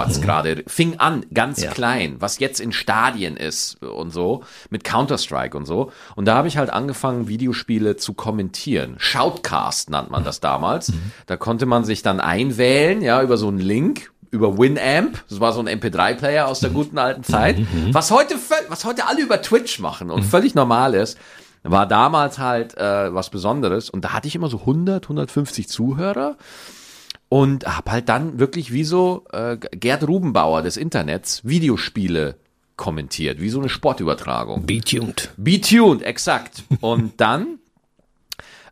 E-Sports 0.08 0.20
gerade 0.26 0.64
fing 0.66 0.98
an 0.98 1.24
ganz 1.32 1.58
Mhm. 1.58 1.64
Ja. 1.64 1.70
klein, 1.70 2.16
was 2.20 2.38
jetzt 2.38 2.60
in 2.60 2.72
Stadien 2.72 3.36
ist 3.36 3.82
und 3.82 4.10
so 4.12 4.42
mit 4.70 4.84
Counter 4.84 5.18
Strike 5.18 5.56
und 5.56 5.66
so 5.66 5.92
und 6.14 6.24
da 6.26 6.34
habe 6.36 6.48
ich 6.48 6.56
halt 6.58 6.70
angefangen 6.70 7.28
Videospiele 7.28 7.96
zu 7.96 8.14
kommentieren. 8.14 8.94
Shoutcast 8.98 9.90
nannt 9.90 10.10
man 10.10 10.24
das 10.24 10.40
damals. 10.40 10.90
Mhm. 10.90 11.12
Da 11.26 11.36
konnte 11.36 11.66
man 11.66 11.84
sich 11.84 12.02
dann 12.02 12.20
einwählen, 12.20 13.02
ja, 13.02 13.22
über 13.22 13.36
so 13.36 13.48
einen 13.48 13.58
Link 13.58 14.10
über 14.30 14.58
Winamp, 14.58 15.24
das 15.28 15.40
war 15.40 15.52
so 15.52 15.60
ein 15.60 15.68
MP3-Player 15.68 16.46
aus 16.48 16.60
der 16.60 16.70
guten 16.70 16.98
alten 16.98 17.22
Zeit, 17.22 17.56
was 17.92 18.10
heute 18.10 18.34
was 18.68 18.84
heute 18.84 19.06
alle 19.06 19.22
über 19.22 19.40
Twitch 19.40 19.78
machen 19.78 20.10
und 20.10 20.24
völlig 20.24 20.54
normal 20.54 20.94
ist, 20.94 21.16
war 21.62 21.86
damals 21.86 22.38
halt 22.38 22.76
äh, 22.76 23.14
was 23.14 23.30
Besonderes 23.30 23.88
und 23.88 24.04
da 24.04 24.12
hatte 24.12 24.28
ich 24.28 24.34
immer 24.34 24.48
so 24.48 24.58
100, 24.60 25.04
150 25.04 25.68
Zuhörer 25.68 26.36
und 27.28 27.66
habe 27.66 27.90
halt 27.90 28.08
dann 28.08 28.38
wirklich 28.38 28.72
wie 28.72 28.84
so 28.84 29.24
äh, 29.32 29.56
Gerd 29.56 30.06
Rubenbauer 30.06 30.62
des 30.62 30.76
Internets 30.76 31.44
Videospiele 31.44 32.36
kommentiert, 32.76 33.40
wie 33.40 33.48
so 33.48 33.58
eine 33.58 33.68
Sportübertragung. 33.68 34.66
Be 34.66 34.80
tuned. 34.80 35.30
Be 35.36 35.60
tuned, 35.60 36.02
exakt. 36.02 36.62
Und 36.80 37.20
dann 37.20 37.58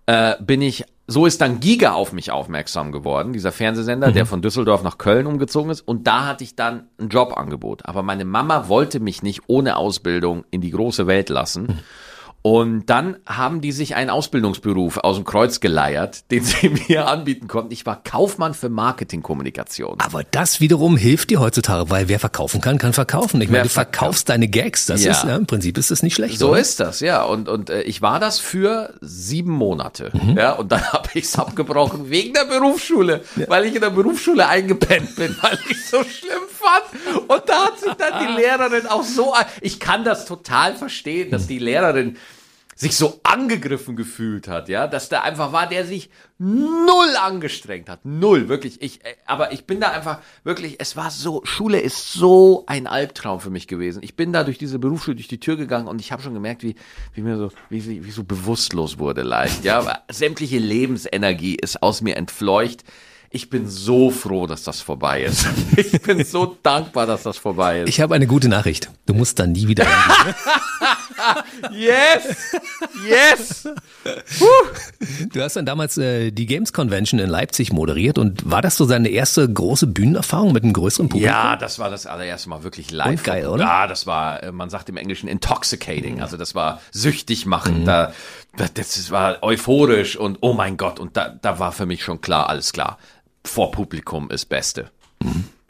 äh, 0.06 0.34
bin 0.40 0.62
ich, 0.62 0.84
so 1.06 1.26
ist 1.26 1.40
dann 1.40 1.60
Giga 1.60 1.92
auf 1.92 2.12
mich 2.12 2.30
aufmerksam 2.30 2.92
geworden, 2.92 3.32
dieser 3.32 3.52
Fernsehsender, 3.52 4.12
der 4.12 4.26
von 4.26 4.42
Düsseldorf 4.42 4.82
nach 4.82 4.98
Köln 4.98 5.26
umgezogen 5.26 5.70
ist. 5.70 5.80
Und 5.80 6.06
da 6.06 6.26
hatte 6.26 6.44
ich 6.44 6.54
dann 6.54 6.88
ein 6.98 7.08
Jobangebot. 7.08 7.86
Aber 7.86 8.02
meine 8.02 8.24
Mama 8.24 8.68
wollte 8.68 9.00
mich 9.00 9.22
nicht 9.22 9.42
ohne 9.46 9.76
Ausbildung 9.76 10.44
in 10.50 10.60
die 10.60 10.70
große 10.70 11.06
Welt 11.06 11.30
lassen. 11.30 11.80
Und 12.46 12.90
dann 12.90 13.16
haben 13.26 13.62
die 13.62 13.72
sich 13.72 13.94
einen 13.94 14.10
Ausbildungsberuf 14.10 14.98
aus 14.98 15.16
dem 15.16 15.24
Kreuz 15.24 15.60
geleiert, 15.60 16.30
den 16.30 16.44
sie 16.44 16.68
mir 16.88 17.08
anbieten 17.08 17.48
konnten. 17.48 17.72
Ich 17.72 17.86
war 17.86 18.02
Kaufmann 18.04 18.52
für 18.52 18.68
Marketingkommunikation. 18.68 19.98
Aber 20.00 20.24
das 20.24 20.60
wiederum 20.60 20.98
hilft 20.98 21.30
dir 21.30 21.40
heutzutage, 21.40 21.88
weil 21.88 22.08
wer 22.10 22.20
verkaufen 22.20 22.60
kann, 22.60 22.76
kann 22.76 22.92
verkaufen. 22.92 23.40
Ich 23.40 23.48
meine, 23.48 23.60
Wer 23.60 23.62
du 23.62 23.68
verkaufst 23.70 24.28
deine 24.28 24.46
Gags. 24.48 24.84
Das 24.84 25.02
Ja. 25.02 25.12
ist, 25.12 25.24
ja, 25.24 25.36
im 25.36 25.46
Prinzip 25.46 25.78
ist 25.78 25.90
das 25.90 26.02
nicht 26.02 26.16
schlecht. 26.16 26.38
So 26.38 26.50
oder? 26.50 26.58
ist 26.60 26.80
das, 26.80 27.00
ja. 27.00 27.22
Und, 27.22 27.48
und 27.48 27.70
äh, 27.70 27.80
ich 27.84 28.02
war 28.02 28.20
das 28.20 28.40
für 28.40 28.92
sieben 29.00 29.52
Monate. 29.52 30.10
Mhm. 30.12 30.36
Ja, 30.36 30.52
und 30.52 30.70
dann 30.70 30.82
habe 30.92 31.08
ich 31.14 31.24
es 31.24 31.38
abgebrochen 31.38 32.10
wegen 32.10 32.34
der 32.34 32.44
Berufsschule, 32.44 33.22
weil 33.48 33.64
ich 33.64 33.74
in 33.74 33.80
der 33.80 33.88
Berufsschule 33.88 34.46
eingepennt 34.46 35.16
bin, 35.16 35.34
weil 35.40 35.58
ich 35.70 35.86
so 35.86 36.04
schlimm 36.04 36.42
fand. 36.50 37.26
Und 37.26 37.42
da 37.48 37.64
hat 37.68 37.78
sich 37.80 37.92
dann 37.94 38.26
die 38.26 38.38
Lehrerin 38.42 38.86
auch 38.86 39.02
so. 39.02 39.32
Ich 39.62 39.80
kann 39.80 40.04
das 40.04 40.26
total 40.26 40.74
verstehen, 40.74 41.30
dass 41.30 41.46
die 41.46 41.58
Lehrerin 41.58 42.18
sich 42.74 42.96
so 42.96 43.20
angegriffen 43.22 43.96
gefühlt 43.96 44.48
hat, 44.48 44.68
ja, 44.68 44.86
dass 44.86 45.08
da 45.08 45.22
einfach 45.22 45.52
war, 45.52 45.68
der 45.68 45.84
sich 45.84 46.10
null 46.38 47.16
angestrengt 47.20 47.88
hat, 47.88 48.04
null, 48.04 48.48
wirklich. 48.48 48.82
Ich, 48.82 49.04
äh, 49.04 49.14
aber 49.26 49.52
ich 49.52 49.64
bin 49.64 49.80
da 49.80 49.90
einfach 49.90 50.20
wirklich, 50.42 50.76
es 50.80 50.96
war 50.96 51.10
so, 51.10 51.42
Schule 51.44 51.80
ist 51.80 52.12
so 52.12 52.64
ein 52.66 52.86
Albtraum 52.86 53.40
für 53.40 53.50
mich 53.50 53.68
gewesen. 53.68 54.02
Ich 54.02 54.16
bin 54.16 54.32
da 54.32 54.44
durch 54.44 54.58
diese 54.58 54.78
Berufsschule 54.78 55.16
durch 55.16 55.28
die 55.28 55.40
Tür 55.40 55.56
gegangen 55.56 55.86
und 55.86 56.00
ich 56.00 56.12
habe 56.12 56.22
schon 56.22 56.34
gemerkt, 56.34 56.62
wie, 56.62 56.74
wie 57.14 57.22
mir 57.22 57.36
so, 57.36 57.50
wie, 57.70 58.04
wie, 58.04 58.10
so 58.10 58.24
bewusstlos 58.24 58.98
wurde 58.98 59.22
leicht, 59.22 59.64
ja, 59.64 60.02
sämtliche 60.10 60.58
Lebensenergie 60.58 61.54
ist 61.54 61.82
aus 61.82 62.00
mir 62.00 62.16
entfleucht. 62.16 62.84
Ich 63.34 63.50
bin 63.50 63.68
so 63.68 64.10
froh, 64.12 64.46
dass 64.46 64.62
das 64.62 64.80
vorbei 64.80 65.24
ist. 65.24 65.44
Ich 65.76 66.00
bin 66.02 66.24
so 66.24 66.56
dankbar, 66.62 67.04
dass 67.06 67.24
das 67.24 67.36
vorbei 67.36 67.80
ist. 67.80 67.88
Ich 67.88 68.00
habe 68.00 68.14
eine 68.14 68.28
gute 68.28 68.48
Nachricht. 68.48 68.90
Du 69.06 69.14
musst 69.14 69.40
da 69.40 69.46
nie 69.46 69.66
wieder. 69.66 69.84
Yes! 71.72 72.36
Yes! 73.08 73.68
Du 75.32 75.40
hast 75.40 75.56
dann 75.56 75.64
damals 75.64 75.96
äh, 75.96 76.30
die 76.32 76.44
Games 76.46 76.72
Convention 76.72 77.18
in 77.18 77.30
Leipzig 77.30 77.72
moderiert 77.72 78.18
und 78.18 78.48
war 78.50 78.60
das 78.60 78.76
so 78.76 78.84
seine 78.84 79.08
erste 79.08 79.50
große 79.50 79.86
Bühnenerfahrung 79.86 80.52
mit 80.52 80.62
einem 80.64 80.72
größeren 80.74 81.08
Publikum? 81.08 81.32
Ja, 81.32 81.56
das 81.56 81.78
war 81.78 81.88
das 81.90 82.06
allererste 82.06 82.48
Mal 82.50 82.62
wirklich 82.62 82.90
live. 82.90 83.06
Und 83.20 83.24
geil, 83.24 83.46
oder? 83.46 83.64
Ja, 83.64 83.86
das 83.86 84.06
war, 84.06 84.42
äh, 84.42 84.52
man 84.52 84.68
sagt 84.70 84.88
im 84.90 84.96
Englischen 84.98 85.28
intoxicating. 85.28 86.20
Also 86.20 86.36
das 86.36 86.54
war 86.54 86.80
süchtig 86.92 87.46
machen. 87.46 87.84
Da, 87.86 88.12
da- 88.56 88.66
das 88.74 89.10
war 89.10 89.42
euphorisch 89.42 90.16
und 90.16 90.38
oh 90.42 90.52
mein 90.52 90.76
Gott. 90.76 90.98
Und 91.00 91.16
da, 91.16 91.28
da 91.30 91.58
war 91.58 91.72
für 91.72 91.86
mich 91.86 92.04
schon 92.04 92.20
klar, 92.20 92.48
alles 92.50 92.72
klar. 92.72 92.98
Vor 93.44 93.70
Publikum 93.72 94.30
ist 94.30 94.46
Beste. 94.46 94.90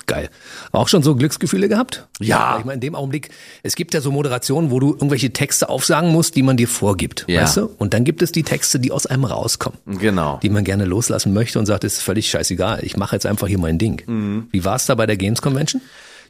Geil. 0.07 0.29
Auch 0.73 0.89
schon 0.89 1.03
so 1.03 1.15
Glücksgefühle 1.17 1.69
gehabt? 1.69 2.07
Ja. 2.21 2.59
Ich 2.59 2.65
meine, 2.65 2.75
in 2.75 2.81
dem 2.81 2.95
Augenblick, 2.95 3.31
es 3.63 3.75
gibt 3.75 3.95
ja 3.95 4.01
so 4.01 4.11
Moderationen, 4.11 4.71
wo 4.71 4.79
du 4.79 4.93
irgendwelche 4.93 5.33
Texte 5.33 5.69
aufsagen 5.69 6.11
musst, 6.11 6.37
die 6.37 6.43
man 6.43 6.57
dir 6.57 6.69
vorgibt. 6.69 7.25
Ja. 7.27 7.43
Weißt 7.43 7.57
du? 7.57 7.71
Und 7.79 7.95
dann 7.95 8.05
gibt 8.05 8.21
es 8.21 8.31
die 8.31 8.43
Texte, 8.43 8.79
die 8.79 8.93
aus 8.93 9.07
einem 9.07 9.25
rauskommen. 9.25 9.79
Genau. 9.87 10.41
Die 10.43 10.51
man 10.51 10.65
gerne 10.65 10.85
loslassen 10.85 11.33
möchte 11.33 11.59
und 11.59 11.67
sagt, 11.67 11.85
es 11.85 11.95
ist 11.95 12.03
völlig 12.03 12.29
scheißegal. 12.29 12.81
Ich 12.85 12.97
mache 12.97 13.17
jetzt 13.17 13.25
einfach 13.25 13.47
hier 13.47 13.59
mein 13.59 13.79
Ding. 13.79 14.03
Mhm. 14.07 14.49
Wie 14.51 14.65
war 14.65 14.77
es 14.77 14.87
da 14.87 14.95
bei 14.95 15.07
der 15.07 15.17
Games 15.17 15.41
Convention? 15.41 15.81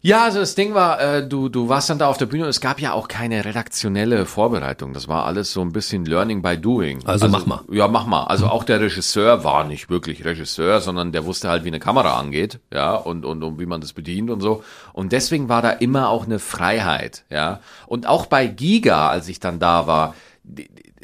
Ja, 0.06 0.24
also 0.24 0.38
das 0.38 0.54
Ding 0.54 0.74
war, 0.74 1.00
äh, 1.00 1.26
du, 1.26 1.48
du 1.48 1.70
warst 1.70 1.88
dann 1.88 1.98
da 1.98 2.08
auf 2.08 2.18
der 2.18 2.26
Bühne 2.26 2.42
und 2.42 2.50
es 2.50 2.60
gab 2.60 2.78
ja 2.78 2.92
auch 2.92 3.08
keine 3.08 3.46
redaktionelle 3.46 4.26
Vorbereitung. 4.26 4.92
Das 4.92 5.08
war 5.08 5.24
alles 5.24 5.50
so 5.50 5.62
ein 5.62 5.72
bisschen 5.72 6.04
Learning 6.04 6.42
by 6.42 6.58
Doing. 6.58 7.06
Also 7.06 7.26
mach 7.26 7.46
mal. 7.46 7.62
Ja, 7.70 7.88
mach 7.88 8.04
mal. 8.04 8.24
Also 8.24 8.48
auch 8.48 8.64
der 8.64 8.80
Regisseur 8.80 9.44
war 9.44 9.64
nicht 9.64 9.88
wirklich 9.88 10.22
Regisseur, 10.26 10.82
sondern 10.82 11.12
der 11.12 11.24
wusste 11.24 11.48
halt, 11.48 11.64
wie 11.64 11.68
eine 11.68 11.80
Kamera 11.80 12.18
angeht, 12.18 12.60
ja, 12.70 12.94
und, 12.94 13.24
und, 13.24 13.42
und 13.42 13.58
wie 13.58 13.64
man 13.64 13.80
das 13.80 13.94
bedient 13.94 14.28
und 14.28 14.42
so. 14.42 14.62
Und 14.92 15.12
deswegen 15.12 15.48
war 15.48 15.62
da 15.62 15.70
immer 15.70 16.10
auch 16.10 16.26
eine 16.26 16.38
Freiheit, 16.38 17.24
ja. 17.30 17.60
Und 17.86 18.06
auch 18.06 18.26
bei 18.26 18.46
Giga, 18.46 19.08
als 19.08 19.26
ich 19.28 19.40
dann 19.40 19.58
da 19.58 19.86
war, 19.86 20.14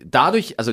dadurch, 0.04 0.58
also 0.58 0.72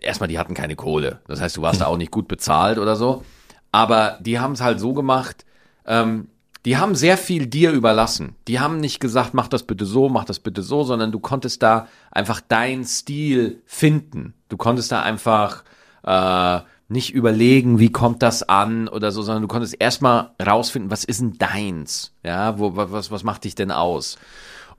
erstmal, 0.00 0.26
die 0.26 0.40
hatten 0.40 0.54
keine 0.54 0.74
Kohle. 0.74 1.20
Das 1.28 1.40
heißt, 1.40 1.56
du 1.56 1.62
warst 1.62 1.80
da 1.80 1.86
auch 1.86 1.96
nicht 1.96 2.10
gut 2.10 2.26
bezahlt 2.26 2.78
oder 2.78 2.96
so. 2.96 3.24
Aber 3.70 4.18
die 4.20 4.40
haben 4.40 4.54
es 4.54 4.62
halt 4.62 4.80
so 4.80 4.94
gemacht, 4.94 5.44
ähm, 5.86 6.26
die 6.68 6.76
haben 6.76 6.94
sehr 6.94 7.16
viel 7.16 7.46
dir 7.46 7.72
überlassen. 7.72 8.36
Die 8.46 8.60
haben 8.60 8.78
nicht 8.78 9.00
gesagt, 9.00 9.32
mach 9.32 9.48
das 9.48 9.62
bitte 9.62 9.86
so, 9.86 10.10
mach 10.10 10.24
das 10.24 10.38
bitte 10.38 10.62
so, 10.62 10.84
sondern 10.84 11.10
du 11.12 11.18
konntest 11.18 11.62
da 11.62 11.88
einfach 12.10 12.42
deinen 12.42 12.84
Stil 12.84 13.62
finden. 13.64 14.34
Du 14.50 14.58
konntest 14.58 14.92
da 14.92 15.00
einfach 15.00 15.64
äh, 16.04 16.60
nicht 16.88 17.14
überlegen, 17.14 17.78
wie 17.78 17.90
kommt 17.90 18.22
das 18.22 18.42
an 18.48 18.86
oder 18.86 19.12
so, 19.12 19.22
sondern 19.22 19.42
du 19.42 19.48
konntest 19.48 19.76
erstmal 19.78 20.30
rausfinden, 20.46 20.90
was 20.90 21.04
ist 21.04 21.20
denn 21.20 21.38
deins? 21.38 22.12
Ja, 22.22 22.58
wo, 22.58 22.76
wa- 22.76 22.88
was, 22.90 23.10
was 23.10 23.24
macht 23.24 23.44
dich 23.44 23.54
denn 23.54 23.70
aus? 23.70 24.18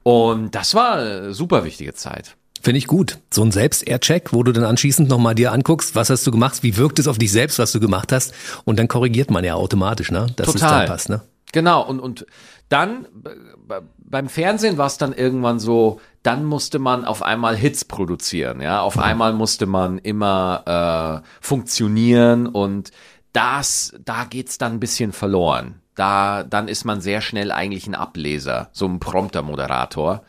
Und 0.03 0.53
das 0.55 0.75
war 0.75 0.93
eine 0.97 1.33
super 1.33 1.63
wichtige 1.65 1.93
Zeit. 1.95 2.35
Finde 2.61 2.77
ich 2.77 2.87
gut. 2.87 3.17
So 3.33 3.41
ein 3.43 3.51
Selbst-Air-Check, 3.51 4.33
wo 4.33 4.43
du 4.43 4.51
dann 4.51 4.63
anschließend 4.65 5.07
nochmal 5.09 5.33
dir 5.33 5.53
anguckst, 5.53 5.95
was 5.95 6.09
hast 6.09 6.27
du 6.27 6.31
gemacht, 6.31 6.61
wie 6.61 6.77
wirkt 6.77 6.99
es 6.99 7.07
auf 7.07 7.17
dich 7.17 7.31
selbst, 7.31 7.57
was 7.57 7.71
du 7.71 7.79
gemacht 7.79 8.11
hast. 8.11 8.33
Und 8.65 8.77
dann 8.77 8.87
korrigiert 8.87 9.31
man 9.31 9.43
ja 9.45 9.55
automatisch, 9.55 10.11
ne? 10.11 10.27
Dass 10.35 10.49
es 10.49 10.53
Total. 10.55 10.79
dann 10.79 10.87
passt, 10.87 11.09
ne? 11.09 11.21
Genau, 11.51 11.81
und, 11.81 11.99
und 11.99 12.25
dann 12.69 13.07
b- 13.13 13.81
beim 13.97 14.29
Fernsehen 14.29 14.77
war 14.77 14.87
es 14.87 14.97
dann 14.97 15.13
irgendwann 15.13 15.59
so, 15.59 15.99
dann 16.21 16.45
musste 16.45 16.77
man 16.77 17.05
auf 17.05 17.23
einmal 17.23 17.55
Hits 17.55 17.85
produzieren, 17.85 18.61
ja. 18.61 18.81
Auf 18.81 18.99
einmal 18.99 19.33
musste 19.33 19.65
man 19.65 19.97
immer 19.97 21.23
äh, 21.23 21.27
funktionieren 21.41 22.45
und 22.45 22.91
das, 23.33 23.93
da 24.03 24.25
geht's 24.25 24.57
dann 24.57 24.73
ein 24.73 24.79
bisschen 24.79 25.11
verloren. 25.11 25.81
Da, 25.95 26.43
dann 26.43 26.67
ist 26.67 26.85
man 26.85 27.01
sehr 27.01 27.21
schnell 27.21 27.51
eigentlich 27.51 27.87
ein 27.87 27.95
Ableser, 27.95 28.69
so 28.71 28.85
ein 28.85 28.99
Prompter-Moderator. 28.99 30.23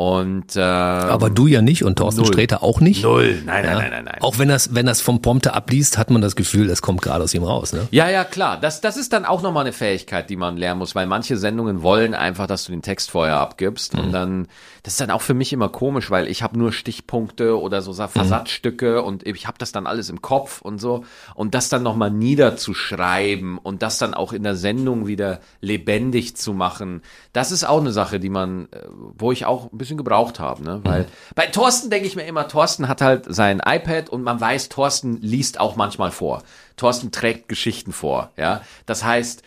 Und 0.00 0.56
äh, 0.56 0.60
Aber 0.60 1.28
du 1.28 1.46
ja 1.46 1.60
nicht 1.60 1.84
und 1.84 1.96
Thorsten 1.98 2.22
Null. 2.22 2.32
Sträter 2.32 2.62
auch 2.62 2.80
nicht. 2.80 3.02
null, 3.02 3.42
nein, 3.44 3.64
nein, 3.64 3.64
Ja. 3.64 3.78
nein, 3.80 3.90
nein, 3.90 4.04
nein. 4.06 4.16
Auch 4.22 4.38
wenn 4.38 4.48
das, 4.48 4.74
wenn 4.74 4.86
das 4.86 5.02
vom 5.02 5.20
Prompter 5.20 5.54
abliest, 5.54 5.98
hat 5.98 6.08
man 6.10 6.22
das 6.22 6.36
Gefühl, 6.36 6.68
das 6.68 6.80
kommt 6.80 7.02
gerade 7.02 7.22
aus 7.22 7.34
ihm 7.34 7.42
raus. 7.44 7.74
Ne? 7.74 7.86
Ja, 7.90 8.08
ja, 8.08 8.24
klar. 8.24 8.58
Das, 8.58 8.80
das 8.80 8.96
ist 8.96 9.12
dann 9.12 9.26
auch 9.26 9.42
nochmal 9.42 9.64
eine 9.64 9.74
Fähigkeit, 9.74 10.30
die 10.30 10.36
man 10.36 10.56
lernen 10.56 10.78
muss, 10.78 10.94
weil 10.94 11.06
manche 11.06 11.36
Sendungen 11.36 11.82
wollen 11.82 12.14
einfach, 12.14 12.46
dass 12.46 12.64
du 12.64 12.72
den 12.72 12.80
Text 12.80 13.10
vorher 13.10 13.40
abgibst. 13.40 13.94
Und 13.94 14.12
dann, 14.12 14.48
das 14.82 14.94
ist 14.94 15.00
dann 15.00 15.10
auch 15.10 15.22
für 15.22 15.34
mich 15.34 15.52
immer 15.52 15.68
komisch, 15.68 16.10
weil 16.10 16.26
ich 16.28 16.42
habe 16.42 16.58
nur 16.58 16.72
Stichpunkte 16.72 17.58
oder 17.60 17.82
so 17.82 17.92
Versatzstücke 17.92 19.02
und 19.02 19.26
ich 19.26 19.46
habe 19.46 19.58
das 19.58 19.72
dann 19.72 19.86
alles 19.86 20.08
im 20.08 20.22
Kopf 20.22 20.62
und 20.62 20.78
so. 20.78 21.04
Und 21.34 21.54
das 21.54 21.68
dann 21.68 21.82
nochmal 21.82 22.10
niederzuschreiben 22.10 23.58
und 23.58 23.82
das 23.82 23.98
dann 23.98 24.14
auch 24.14 24.32
in 24.32 24.42
der 24.42 24.56
Sendung 24.56 25.06
wieder 25.06 25.40
lebendig 25.60 26.36
zu 26.36 26.54
machen, 26.54 27.02
das 27.32 27.52
ist 27.52 27.64
auch 27.64 27.80
eine 27.80 27.92
Sache, 27.92 28.20
die 28.20 28.30
man, 28.30 28.68
äh, 28.70 28.86
wo 28.90 29.32
ich 29.32 29.44
auch 29.44 29.72
ein 29.72 29.78
bisschen 29.78 29.96
gebraucht 29.98 30.40
habe. 30.40 30.62
Ne? 30.64 30.80
Weil 30.82 31.06
bei 31.34 31.46
Thorsten 31.46 31.90
denke 31.90 32.06
ich 32.06 32.16
mir 32.16 32.24
immer, 32.24 32.48
Thorsten 32.48 32.88
hat 32.88 33.00
halt 33.00 33.26
sein 33.28 33.60
iPad 33.64 34.08
und 34.08 34.22
man 34.22 34.40
weiß, 34.40 34.68
Thorsten 34.68 35.18
liest 35.20 35.60
auch 35.60 35.76
manchmal 35.76 36.10
vor. 36.10 36.42
Thorsten 36.76 37.12
trägt 37.12 37.48
Geschichten 37.48 37.92
vor. 37.92 38.30
Ja, 38.36 38.62
das 38.86 39.04
heißt, 39.04 39.42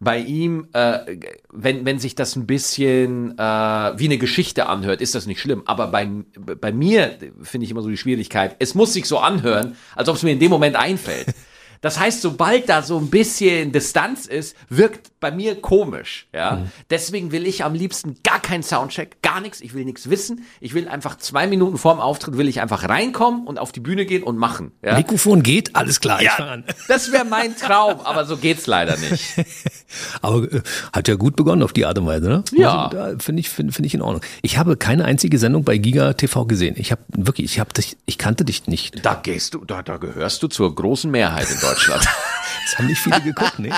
bei 0.00 0.18
ihm, 0.18 0.68
äh, 0.72 1.16
wenn, 1.52 1.84
wenn 1.84 1.98
sich 1.98 2.14
das 2.14 2.36
ein 2.36 2.46
bisschen 2.46 3.38
äh, 3.38 3.42
wie 3.42 4.04
eine 4.04 4.18
Geschichte 4.18 4.66
anhört, 4.66 5.00
ist 5.00 5.14
das 5.14 5.26
nicht 5.26 5.40
schlimm. 5.40 5.62
Aber 5.66 5.88
bei, 5.88 6.08
bei 6.36 6.72
mir 6.72 7.18
finde 7.42 7.64
ich 7.64 7.70
immer 7.70 7.82
so 7.82 7.88
die 7.88 7.96
Schwierigkeit, 7.96 8.56
es 8.58 8.74
muss 8.74 8.92
sich 8.92 9.06
so 9.06 9.18
anhören, 9.18 9.76
als 9.94 10.08
ob 10.08 10.16
es 10.16 10.22
mir 10.22 10.32
in 10.32 10.40
dem 10.40 10.50
Moment 10.50 10.76
einfällt. 10.76 11.28
Das 11.84 12.00
heißt, 12.00 12.22
sobald 12.22 12.70
da 12.70 12.80
so 12.80 12.96
ein 12.96 13.10
bisschen 13.10 13.70
Distanz 13.70 14.24
ist, 14.24 14.56
wirkt 14.70 15.12
bei 15.24 15.30
mir 15.30 15.58
komisch. 15.58 16.28
Ja, 16.34 16.66
deswegen 16.90 17.32
will 17.32 17.46
ich 17.46 17.64
am 17.64 17.72
liebsten 17.72 18.16
gar 18.22 18.40
keinen 18.40 18.62
Soundcheck, 18.62 19.22
gar 19.22 19.40
nichts. 19.40 19.62
Ich 19.62 19.72
will 19.72 19.86
nichts 19.86 20.10
wissen. 20.10 20.44
Ich 20.60 20.74
will 20.74 20.86
einfach 20.86 21.16
zwei 21.16 21.46
Minuten 21.46 21.78
vorm 21.78 21.98
Auftritt 21.98 22.36
will 22.36 22.46
ich 22.46 22.60
einfach 22.60 22.86
reinkommen 22.86 23.46
und 23.46 23.58
auf 23.58 23.72
die 23.72 23.80
Bühne 23.80 24.04
gehen 24.04 24.22
und 24.22 24.36
machen. 24.36 24.72
Ja, 24.82 24.98
Mikrofon 24.98 25.42
geht, 25.42 25.76
alles 25.76 26.00
klar, 26.00 26.20
an. 26.40 26.64
das 26.88 27.10
wäre 27.10 27.24
mein 27.24 27.56
Traum, 27.56 28.00
aber 28.00 28.26
so 28.26 28.36
geht's 28.36 28.66
leider 28.66 28.98
nicht. 28.98 29.24
Aber 30.22 30.42
äh, 30.52 30.60
hat 30.92 31.06
ja 31.06 31.14
gut 31.14 31.36
begonnen 31.36 31.62
auf 31.62 31.72
die 31.72 31.86
Art 31.86 31.96
und 31.98 32.06
Weise, 32.06 32.28
ne? 32.28 32.44
Ja. 32.52 32.88
Also, 32.88 33.18
finde 33.20 33.40
ich, 33.40 33.48
finde 33.48 33.72
find 33.72 33.86
ich 33.86 33.94
in 33.94 34.02
Ordnung. 34.02 34.22
Ich 34.42 34.58
habe 34.58 34.76
keine 34.76 35.04
einzige 35.04 35.38
Sendung 35.38 35.62
bei 35.62 35.78
Giga 35.78 36.14
TV 36.14 36.46
gesehen. 36.46 36.74
Ich 36.78 36.90
habe 36.90 37.02
wirklich, 37.08 37.52
ich 37.52 37.60
habe 37.60 37.72
dich, 37.72 37.96
ich 38.04 38.18
kannte 38.18 38.44
dich 38.44 38.66
nicht. 38.66 39.04
Da 39.04 39.14
gehst 39.14 39.54
du, 39.54 39.64
da, 39.64 39.82
da 39.82 39.98
gehörst 39.98 40.42
du 40.42 40.48
zur 40.48 40.74
großen 40.74 41.10
Mehrheit 41.10 41.48
in 41.48 41.60
Deutschland. 41.60 42.04
Das 42.64 42.78
haben 42.78 42.86
nicht 42.86 43.00
viele 43.00 43.20
geguckt, 43.20 43.58
ne? 43.58 43.70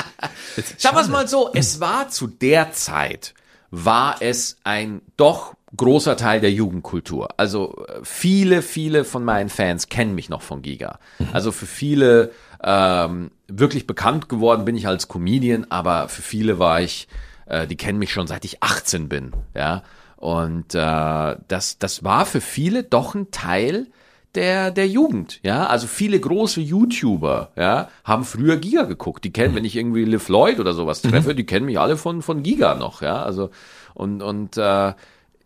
Sagen 0.77 0.97
wir 0.97 1.03
es 1.03 1.09
mal 1.09 1.29
so, 1.29 1.51
es 1.55 1.81
war 1.81 2.09
zu 2.09 2.27
der 2.27 2.73
Zeit, 2.73 3.35
war 3.71 4.17
es 4.21 4.57
ein 4.65 5.03
doch 5.17 5.55
großer 5.77 6.17
Teil 6.17 6.41
der 6.41 6.53
Jugendkultur. 6.53 7.29
Also 7.37 7.85
äh, 7.89 8.01
viele, 8.03 8.62
viele 8.62 9.05
von 9.05 9.25
meinen 9.25 9.49
Fans 9.49 9.89
kennen 9.89 10.15
mich 10.15 10.29
noch 10.29 10.43
von 10.43 10.62
Giga. 10.62 10.99
Also 11.33 11.53
für 11.53 11.67
viele 11.67 12.33
ähm, 12.62 13.31
wirklich 13.49 13.87
bekannt 13.87 14.29
geworden 14.29 14.65
bin 14.65 14.77
ich 14.77 14.87
als 14.87 15.09
Comedian, 15.09 15.67
aber 15.69 16.09
für 16.09 16.23
viele 16.23 16.59
war 16.59 16.81
ich, 16.81 17.09
äh, 17.47 17.67
die 17.67 17.77
kennen 17.77 17.99
mich 17.99 18.12
schon 18.12 18.27
seit 18.27 18.45
ich 18.45 18.62
18 18.62 19.09
bin, 19.09 19.33
ja. 19.55 19.83
Und 20.17 20.75
äh, 20.75 21.37
das, 21.49 21.79
das 21.79 22.03
war 22.03 22.25
für 22.25 22.41
viele 22.41 22.83
doch 22.83 23.15
ein 23.15 23.31
Teil 23.31 23.89
der, 24.37 24.70
der 24.70 24.87
Jugend, 24.87 25.40
ja. 25.42 25.66
Also 25.66 25.87
viele 25.87 26.20
große 26.20 26.61
YouTuber, 26.61 27.51
ja, 27.57 27.88
haben 28.05 28.25
früher 28.25 28.57
Giga 28.59 28.83
geguckt. 28.85 29.25
Die 29.25 29.33
kennen, 29.33 29.55
wenn 29.55 29.64
ich 29.64 29.75
irgendwie 29.77 30.05
Liv 30.05 30.29
Lloyd 30.29 30.61
oder 30.61 30.72
sowas 30.75 31.03
treffe, 31.03 31.35
die 31.35 31.46
kennen 31.46 31.66
mich 31.66 31.79
alle 31.81 31.96
von, 31.96 32.22
von 32.22 32.42
Giga 32.42 32.75
noch, 32.75 33.03
ja. 33.03 33.22
Also, 33.22 33.51
und, 33.94 34.22
und, 34.22 34.57
äh, 34.57 34.92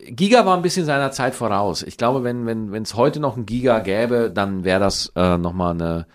Giga 0.03 0.45
war 0.47 0.55
ein 0.57 0.63
bisschen 0.63 0.85
seiner 0.85 1.11
Zeit 1.11 1.35
voraus. 1.35 1.83
Ich 1.83 1.95
glaube, 1.95 2.23
wenn, 2.23 2.45
wenn, 2.47 2.71
wenn 2.71 2.81
es 2.83 2.95
heute 2.95 3.19
noch 3.19 3.37
ein 3.37 3.45
Giga 3.45 3.79
gäbe, 3.79 4.31
dann 4.33 4.63
wäre 4.63 4.79
das 4.79 5.11
äh, 5.15 5.37
nochmal 5.37 5.75
eine, 5.75 6.07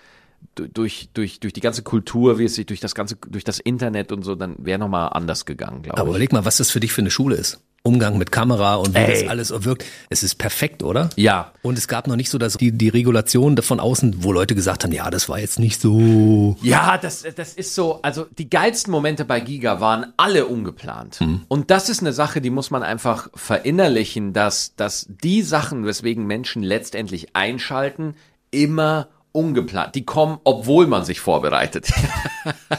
du- 0.57 0.67
durch, 0.69 1.09
durch, 1.15 1.39
durch 1.39 1.53
die 1.53 1.61
ganze 1.61 1.83
Kultur, 1.85 2.39
wie 2.41 2.45
es 2.47 2.57
sich 2.57 2.67
durch 2.67 2.81
das 2.81 2.97
ganze, 2.97 3.15
durch 3.29 3.45
das 3.45 3.61
Internet 3.61 4.11
und 4.11 4.23
so, 4.25 4.35
dann 4.35 4.57
wäre 4.59 4.81
nochmal 4.81 5.11
anders 5.13 5.45
gegangen, 5.47 5.83
glaube 5.83 6.01
Aber 6.01 6.09
ich. 6.09 6.15
überleg 6.17 6.33
mal, 6.33 6.45
was 6.45 6.57
das 6.57 6.71
für 6.73 6.81
dich 6.81 6.93
für 6.93 7.01
eine 7.01 7.11
Schule 7.13 7.37
ist. 7.37 7.61
Umgang 7.87 8.19
mit 8.19 8.33
Kamera 8.33 8.75
und 8.77 8.95
wie 8.95 8.99
Ey. 8.99 9.23
das 9.23 9.31
alles 9.31 9.65
wirkt. 9.65 9.85
Es 10.11 10.23
ist 10.23 10.35
perfekt, 10.37 10.83
oder? 10.83 11.11
Ja. 11.17 11.53
Und 11.63 11.79
es 11.79 11.89
gab 11.89 12.07
noch 12.07 12.17
nicht 12.17 12.31
so 12.31 12.39
dass 12.39 12.57
die, 12.57 12.73
die 12.73 12.89
Regulation 12.89 13.57
von 13.59 13.81
außen, 13.81 14.25
wo 14.25 14.33
Leute 14.33 14.55
gesagt 14.55 14.85
haben, 14.85 14.93
ja, 14.93 15.09
das 15.11 15.29
war 15.29 15.39
jetzt 15.39 15.59
nicht 15.59 15.81
so. 15.81 16.57
Ja, 16.63 16.99
das, 16.99 17.25
das 17.37 17.55
ist 17.55 17.75
so, 17.75 18.01
also 18.03 18.27
die 18.39 18.51
geilsten 18.51 18.91
Momente 18.91 19.25
bei 19.25 19.41
Giga 19.41 19.81
waren 19.81 20.13
alle 20.17 20.47
ungeplant. 20.47 21.21
Und 21.49 21.71
das 21.71 21.89
ist 21.89 22.01
eine 22.01 22.13
Sache, 22.13 22.41
die 22.41 22.51
muss 22.51 22.71
man 22.71 22.83
einfach 22.83 23.29
verinnerlichen, 23.35 24.33
dass, 24.33 24.75
dass 24.77 25.07
die 25.09 25.43
Sachen, 25.43 25.87
weswegen 25.87 26.27
Menschen 26.27 26.63
letztendlich 26.63 27.35
einschalten, 27.35 28.15
immer 28.51 29.09
ungeplant. 29.37 29.95
Die 29.95 30.05
kommen, 30.05 30.39
obwohl 30.45 30.87
man 30.87 31.05
sich 31.05 31.21
vorbereitet. 31.21 31.93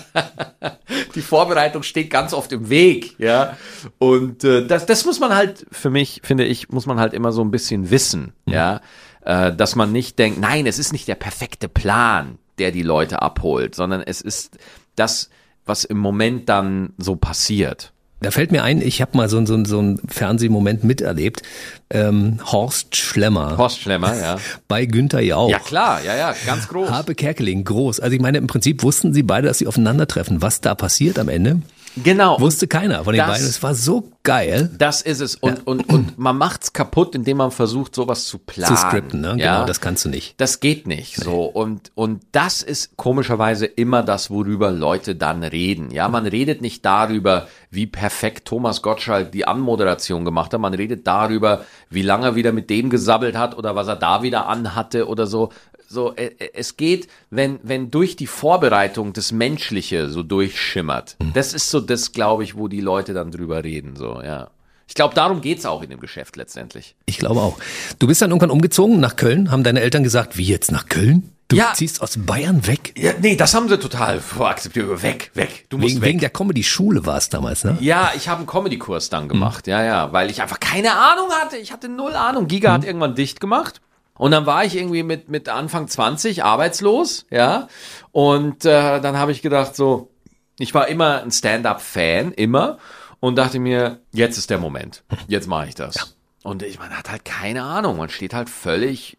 die 1.15 1.22
Vorbereitung 1.22 1.84
steht 1.84 2.10
ganz 2.10 2.34
oft 2.34 2.52
im 2.52 2.70
Weg, 2.70 3.15
ja. 3.20 3.56
Und 4.00 4.43
äh, 4.43 4.65
das, 4.65 4.86
das 4.86 5.06
muss 5.06 5.20
man 5.20 5.36
halt, 5.36 5.65
für 5.72 5.89
mich, 5.89 6.22
finde 6.24 6.46
ich, 6.46 6.70
muss 6.70 6.86
man 6.86 7.00
halt 7.00 7.13
immer 7.13 7.32
so 7.32 7.43
ein 7.43 7.52
bisschen 7.52 7.91
wissen, 7.91 8.34
ja. 8.46 8.82
Äh, 9.22 9.54
dass 9.54 9.76
man 9.76 9.91
nicht 9.91 10.20
denkt, 10.20 10.39
nein, 10.39 10.65
es 10.65 10.80
ist 10.80 10.91
nicht 10.91 11.08
der 11.08 11.15
perfekte 11.15 11.70
Plan, 11.70 12.39
der 12.58 12.72
die 12.72 12.84
Leute 12.84 13.22
abholt, 13.22 13.76
sondern 13.76 14.02
es 14.02 14.22
ist 14.22 14.58
das, 14.96 15.30
was 15.65 15.84
im 15.84 15.98
Moment 15.98 16.50
dann 16.50 16.93
so 16.98 17.15
passiert. 17.15 17.93
Da 18.19 18.32
fällt 18.32 18.51
mir 18.51 18.63
ein, 18.63 18.82
ich 18.82 19.01
habe 19.01 19.15
mal 19.15 19.30
so, 19.30 19.45
so, 19.45 19.63
so 19.65 19.77
einen 19.77 19.99
Fernsehmoment 20.08 20.84
miterlebt. 20.84 21.43
Ähm, 21.89 22.39
Horst 22.43 22.95
Schlemmer 22.95 23.56
Postschlemmer, 23.56 24.17
ja. 24.17 24.38
bei 24.67 24.86
Günther 24.86 25.21
Jauch. 25.21 25.49
Ja 25.49 25.60
klar, 25.60 26.03
ja, 26.03 26.15
ja, 26.15 26.36
ganz 26.45 26.67
groß. 26.67 26.89
Harpe 26.89 27.13
Kerkeling, 27.13 27.63
groß. 27.63 27.99
Also 27.99 28.15
ich 28.15 28.21
meine, 28.21 28.39
im 28.39 28.47
Prinzip 28.47 28.82
wussten 28.84 29.13
sie 29.13 29.23
beide, 29.23 29.47
dass 29.47 29.60
sie 29.60 29.67
aufeinandertreffen. 29.67 30.41
Was 30.41 30.62
da 30.62 30.73
passiert 30.73 31.19
am 31.19 31.30
Ende, 31.30 31.62
Genau. 32.03 32.39
wusste 32.39 32.67
keiner 32.67 33.03
von 33.03 33.13
den 33.13 33.19
Das- 33.19 33.29
beiden. 33.29 33.47
Es 33.47 33.63
war 33.63 33.75
so 33.75 34.12
geil. 34.23 34.69
Das 34.77 35.01
ist 35.01 35.19
es. 35.21 35.36
Und, 35.36 35.65
und, 35.65 35.88
und 35.89 36.17
man 36.17 36.38
macht's 36.38 36.73
kaputt, 36.73 37.15
indem 37.15 37.38
man 37.38 37.51
versucht, 37.51 37.95
sowas 37.95 38.25
zu 38.25 38.39
planen. 38.39 38.75
Zu 38.75 38.81
skripten, 38.81 39.21
ne? 39.21 39.36
Ja? 39.38 39.55
Genau, 39.55 39.65
das 39.65 39.81
kannst 39.81 40.05
du 40.05 40.10
nicht. 40.10 40.39
Das 40.39 40.60
geht 40.60 40.86
nicht 40.88 41.15
so. 41.15 41.43
Und, 41.45 41.91
und 41.95 42.23
das 42.31 42.62
ist 42.62 42.97
komischerweise 42.97 43.65
immer 43.65 44.03
das, 44.03 44.29
worüber 44.29 44.71
Leute 44.71 45.15
dann 45.15 45.43
reden. 45.43 45.91
Ja, 45.91 46.10
man 46.10 46.25
redet 46.25 46.62
nicht 46.62 46.83
darüber, 46.86 47.47
wie 47.71 47.88
perfekt 47.88 48.47
Thomas 48.47 48.81
Gottschalk 48.81 49.31
die 49.31 49.47
Anmoderation 49.47 50.25
gemacht 50.25 50.53
hat. 50.53 50.60
Man 50.62 50.73
redet 50.73 51.07
darüber, 51.07 51.63
wie 51.89 52.01
lange 52.01 52.27
er 52.27 52.36
wieder 52.36 52.51
mit 52.51 52.69
dem 52.69 52.89
gesabbelt 52.89 53.38
hat 53.38 53.57
oder 53.57 53.75
was 53.75 53.88
er 53.88 53.95
da 53.95 54.21
wieder 54.23 54.47
anhatte 54.47 55.07
oder 55.07 55.27
so. 55.27 55.49
So, 55.89 56.13
äh, 56.15 56.26
äh, 56.38 56.50
es 56.54 56.76
geht, 56.76 57.08
wenn, 57.30 57.60
wenn 57.63 57.89
durch 57.91 58.15
die 58.17 58.28
Vorbereitung 58.28 59.13
das 59.13 59.32
Menschliche 59.32 60.10
so 60.10 60.21
durchschimmert. 60.21 61.15
Das 61.34 61.54
ist 61.54 61.69
so 61.71 61.80
das, 61.80 62.12
glaube 62.12 62.43
ich, 62.43 62.58
wo 62.58 62.67
die 62.67 62.82
Leute 62.82 63.13
dann 63.13 63.32
drüber 63.32 63.63
reden, 63.63 63.95
so, 63.95 64.21
ja. 64.21 64.50
Ich 64.89 64.93
glaube, 64.95 65.15
darum 65.15 65.41
geht's 65.41 65.65
auch 65.65 65.82
in 65.82 65.89
dem 65.89 66.00
Geschäft 66.00 66.38
letztendlich. 66.38 66.95
Ich 67.06 67.17
glaube 67.17 67.41
auch. 67.41 67.58
Du 68.00 68.08
bist 68.08 68.21
dann 68.21 68.30
irgendwann 68.32 68.52
umgezogen 68.52 69.02
nach 69.02 69.17
Köln. 69.17 69.52
Haben 69.52 69.63
deine 69.65 69.82
Eltern 69.82 70.02
gesagt, 70.02 70.38
wie 70.38 70.45
jetzt 70.45 70.71
nach 70.71 70.88
Köln? 70.88 71.34
Du 71.50 71.58
Ja. 71.58 71.73
ziehst 71.73 72.02
aus 72.02 72.17
Bayern 72.17 72.65
weg? 72.67 72.93
Ja, 72.97 73.12
nee, 73.21 73.36
das 73.36 73.54
haben 73.54 73.67
sie 73.67 73.78
total 73.80 74.21
akzeptiert. 74.39 75.02
Weg, 75.04 75.32
weg. 75.34 75.65
Du 75.69 75.78
musst 75.78 75.91
Wegen, 75.95 76.02
weg. 76.02 76.08
wegen 76.10 76.19
der 76.19 76.30
Comedy-Schule 76.30 77.06
war 77.06 77.17
es 77.17 77.28
damals, 77.30 77.65
ne? 77.65 77.78
Ja, 77.82 78.12
ich 78.15 78.28
habe 78.30 78.39
einen 78.39 78.47
Comedy-Kurs 78.47 79.10
dann 79.10 79.28
gemacht, 79.28 79.67
ja, 79.67 79.84
ja, 79.84 80.12
weil 80.13 80.30
ich 80.30 80.41
einfach 80.41 80.60
keine 80.60 80.93
Ahnung 80.93 81.30
hatte. 81.32 81.58
Ich 81.58 81.71
hatte 81.73 81.89
null 81.89 82.13
Ahnung. 82.15 82.47
Giga 82.47 82.71
hat 82.73 82.86
irgendwann 82.86 83.15
dicht 83.15 83.39
gemacht. 83.41 83.82
Und 84.17 84.32
dann 84.32 84.45
war 84.45 84.65
ich 84.65 84.75
irgendwie 84.75 85.03
mit, 85.03 85.30
mit 85.30 85.49
Anfang 85.49 85.88
20 85.88 86.43
arbeitslos, 86.43 87.25
ja. 87.30 87.67
Und 88.12 88.65
äh, 88.65 88.99
dann 88.99 89.17
habe 89.17 89.32
ich 89.32 89.41
gedacht, 89.41 89.75
so, 89.75 90.12
ich 90.60 90.73
war 90.73 90.88
immer 90.88 91.21
ein 91.21 91.32
Stand-up-Fan, 91.32 92.32
immer. 92.32 92.77
Und 93.19 93.36
dachte 93.36 93.60
mir, 93.60 94.01
jetzt 94.12 94.38
ist 94.38 94.49
der 94.49 94.60
Moment. 94.60 95.03
Jetzt 95.27 95.47
mache 95.47 95.67
ich 95.67 95.75
das. 95.75 96.15
Und 96.43 96.63
ich, 96.63 96.80
man 96.80 96.95
hat 96.95 97.10
halt 97.10 97.25
keine 97.25 97.63
Ahnung. 97.63 97.97
Man 97.97 98.10
steht 98.10 98.34
halt 98.34 98.49
völlig, 98.49 99.17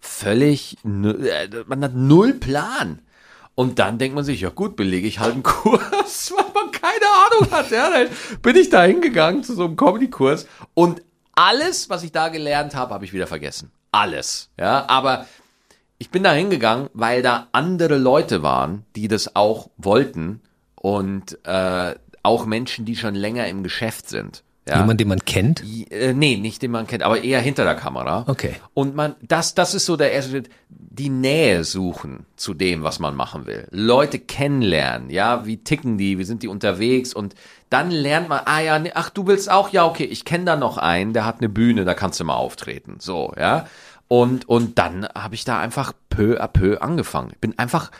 völlig, 0.00 0.76
äh, 0.84 1.48
man 1.66 1.82
hat 1.82 1.94
null 1.94 2.34
Plan. 2.34 3.02
Und 3.54 3.78
dann 3.78 3.98
denkt 3.98 4.14
man 4.14 4.24
sich, 4.24 4.42
ja 4.42 4.50
gut, 4.50 4.76
belege 4.76 5.08
ich 5.08 5.18
halt 5.18 5.34
einen 5.34 5.42
Kurs, 5.42 6.32
weil 6.36 6.44
man 6.54 6.70
keine 6.72 7.06
Ahnung 7.26 7.50
hat. 7.50 7.70
Ja, 7.70 7.90
dann 7.90 8.08
bin 8.42 8.56
ich 8.56 8.70
da 8.70 8.82
hingegangen 8.84 9.42
zu 9.42 9.54
so 9.54 9.64
einem 9.64 9.76
Comedy-Kurs 9.76 10.46
und 10.74 11.02
alles, 11.34 11.90
was 11.90 12.02
ich 12.02 12.12
da 12.12 12.28
gelernt 12.28 12.74
habe, 12.74 12.94
habe 12.94 13.04
ich 13.04 13.12
wieder 13.12 13.26
vergessen. 13.26 13.70
Alles. 13.92 14.50
Ja, 14.58 14.88
aber 14.88 15.26
ich 15.98 16.10
bin 16.10 16.22
da 16.22 16.32
hingegangen, 16.32 16.90
weil 16.92 17.22
da 17.22 17.48
andere 17.52 17.96
Leute 17.96 18.42
waren, 18.42 18.84
die 18.94 19.08
das 19.08 19.34
auch 19.34 19.70
wollten 19.76 20.42
und 20.74 21.38
äh, 21.44 21.94
auch 22.22 22.44
Menschen, 22.44 22.84
die 22.84 22.96
schon 22.96 23.14
länger 23.14 23.46
im 23.48 23.62
Geschäft 23.62 24.08
sind. 24.08 24.42
Ja. 24.68 24.80
Jemand, 24.80 25.00
den 25.00 25.08
man 25.08 25.24
kennt? 25.24 25.62
Äh, 25.90 26.12
nee, 26.12 26.36
nicht 26.36 26.60
den 26.60 26.72
man 26.72 26.88
kennt, 26.88 27.04
aber 27.04 27.22
eher 27.22 27.40
hinter 27.40 27.62
der 27.62 27.76
Kamera. 27.76 28.24
Okay. 28.26 28.56
Und 28.74 28.96
man, 28.96 29.14
das, 29.22 29.54
das 29.54 29.74
ist 29.74 29.86
so 29.86 29.96
der 29.96 30.10
erste 30.12 30.32
Schritt, 30.32 30.50
die 30.68 31.08
Nähe 31.08 31.62
suchen 31.62 32.26
zu 32.36 32.52
dem, 32.52 32.82
was 32.82 32.98
man 32.98 33.14
machen 33.14 33.46
will. 33.46 33.68
Leute 33.70 34.18
kennenlernen, 34.18 35.10
ja, 35.10 35.46
wie 35.46 35.58
ticken 35.58 35.98
die, 35.98 36.18
wie 36.18 36.24
sind 36.24 36.42
die 36.42 36.48
unterwegs 36.48 37.14
und 37.14 37.34
dann 37.70 37.90
lernt 37.90 38.28
man, 38.28 38.40
ah 38.44 38.60
ja, 38.60 38.78
nee, 38.78 38.92
ach, 38.94 39.10
du 39.10 39.26
willst 39.26 39.50
auch, 39.50 39.70
ja, 39.70 39.84
okay, 39.86 40.04
ich 40.04 40.24
kenne 40.24 40.46
da 40.46 40.56
noch 40.56 40.78
einen, 40.78 41.12
der 41.12 41.24
hat 41.24 41.38
eine 41.38 41.48
Bühne, 41.48 41.84
da 41.84 41.94
kannst 41.94 42.18
du 42.18 42.24
mal 42.24 42.34
auftreten, 42.34 42.96
so, 42.98 43.32
ja. 43.38 43.66
Und, 44.08 44.48
und 44.48 44.78
dann 44.78 45.06
habe 45.14 45.34
ich 45.34 45.44
da 45.44 45.58
einfach 45.58 45.92
peu 46.08 46.40
à 46.40 46.46
peu 46.46 46.80
angefangen. 46.80 47.30
Ich 47.32 47.38
bin 47.38 47.58
einfach 47.58 47.90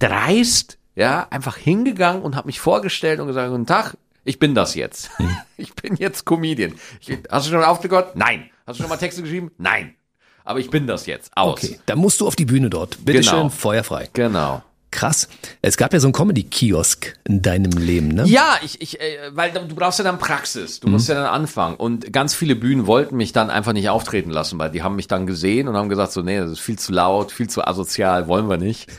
dreist, 0.00 0.78
ja, 0.96 1.26
einfach 1.30 1.56
hingegangen 1.56 2.22
und 2.22 2.36
habe 2.36 2.48
mich 2.48 2.60
vorgestellt 2.60 3.20
und 3.20 3.28
gesagt, 3.28 3.50
guten 3.50 3.66
Tag, 3.66 3.96
ich 4.24 4.38
bin 4.38 4.54
das 4.54 4.74
jetzt. 4.74 5.10
Ich 5.56 5.74
bin 5.74 5.94
jetzt 5.96 6.24
Comedian. 6.24 6.72
Ich, 7.00 7.18
hast 7.30 7.46
du 7.46 7.50
schon 7.50 7.62
aufgehört? 7.62 8.16
Nein. 8.16 8.48
Hast 8.66 8.78
du 8.78 8.82
schon 8.84 8.88
mal 8.88 8.96
Texte 8.96 9.20
geschrieben? 9.20 9.50
Nein. 9.58 9.94
Aber 10.42 10.58
ich 10.58 10.70
bin 10.70 10.86
das 10.86 11.04
jetzt. 11.04 11.30
Aus. 11.36 11.62
Okay, 11.62 11.78
dann 11.84 11.98
musst 11.98 12.18
du 12.22 12.26
auf 12.26 12.34
die 12.34 12.46
Bühne 12.46 12.70
dort. 12.70 13.04
Bitte 13.04 13.20
Genau. 13.20 13.30
schön, 13.30 13.50
feuerfrei. 13.50 14.08
Genau. 14.14 14.62
Krass. 14.90 15.28
Es 15.60 15.76
gab 15.76 15.92
ja 15.92 16.00
so 16.00 16.06
einen 16.08 16.14
Comedy-Kiosk 16.14 17.14
in 17.24 17.42
deinem 17.42 17.72
Leben, 17.72 18.08
ne? 18.08 18.24
Ja, 18.26 18.56
ich, 18.64 18.80
ich, 18.80 19.00
äh, 19.00 19.30
weil 19.32 19.52
du 19.52 19.74
brauchst 19.74 19.98
ja 19.98 20.04
dann 20.04 20.18
Praxis, 20.18 20.80
du 20.80 20.88
musst 20.88 21.08
ja 21.08 21.14
dann 21.14 21.26
anfangen. 21.26 21.76
Und 21.76 22.10
ganz 22.12 22.34
viele 22.34 22.56
Bühnen 22.56 22.86
wollten 22.86 23.16
mich 23.18 23.32
dann 23.32 23.50
einfach 23.50 23.74
nicht 23.74 23.90
auftreten 23.90 24.30
lassen, 24.30 24.58
weil 24.58 24.70
die 24.70 24.82
haben 24.82 24.96
mich 24.96 25.06
dann 25.08 25.26
gesehen 25.26 25.68
und 25.68 25.76
haben 25.76 25.90
gesagt, 25.90 26.12
so, 26.12 26.22
nee, 26.22 26.38
das 26.38 26.50
ist 26.52 26.60
viel 26.60 26.78
zu 26.78 26.90
laut, 26.92 27.30
viel 27.32 27.48
zu 27.50 27.64
asozial, 27.66 28.26
wollen 28.28 28.48
wir 28.48 28.56
nicht. 28.56 28.90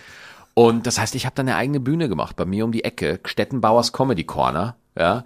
Und 0.53 0.85
das 0.85 0.99
heißt, 0.99 1.15
ich 1.15 1.25
habe 1.25 1.35
dann 1.35 1.47
eine 1.49 1.57
eigene 1.57 1.79
Bühne 1.79 2.07
gemacht, 2.07 2.35
bei 2.35 2.45
mir 2.45 2.65
um 2.65 2.71
die 2.71 2.83
Ecke, 2.83 3.19
Stettenbauers 3.25 3.91
Comedy 3.93 4.23
Corner, 4.23 4.75
ja. 4.97 5.23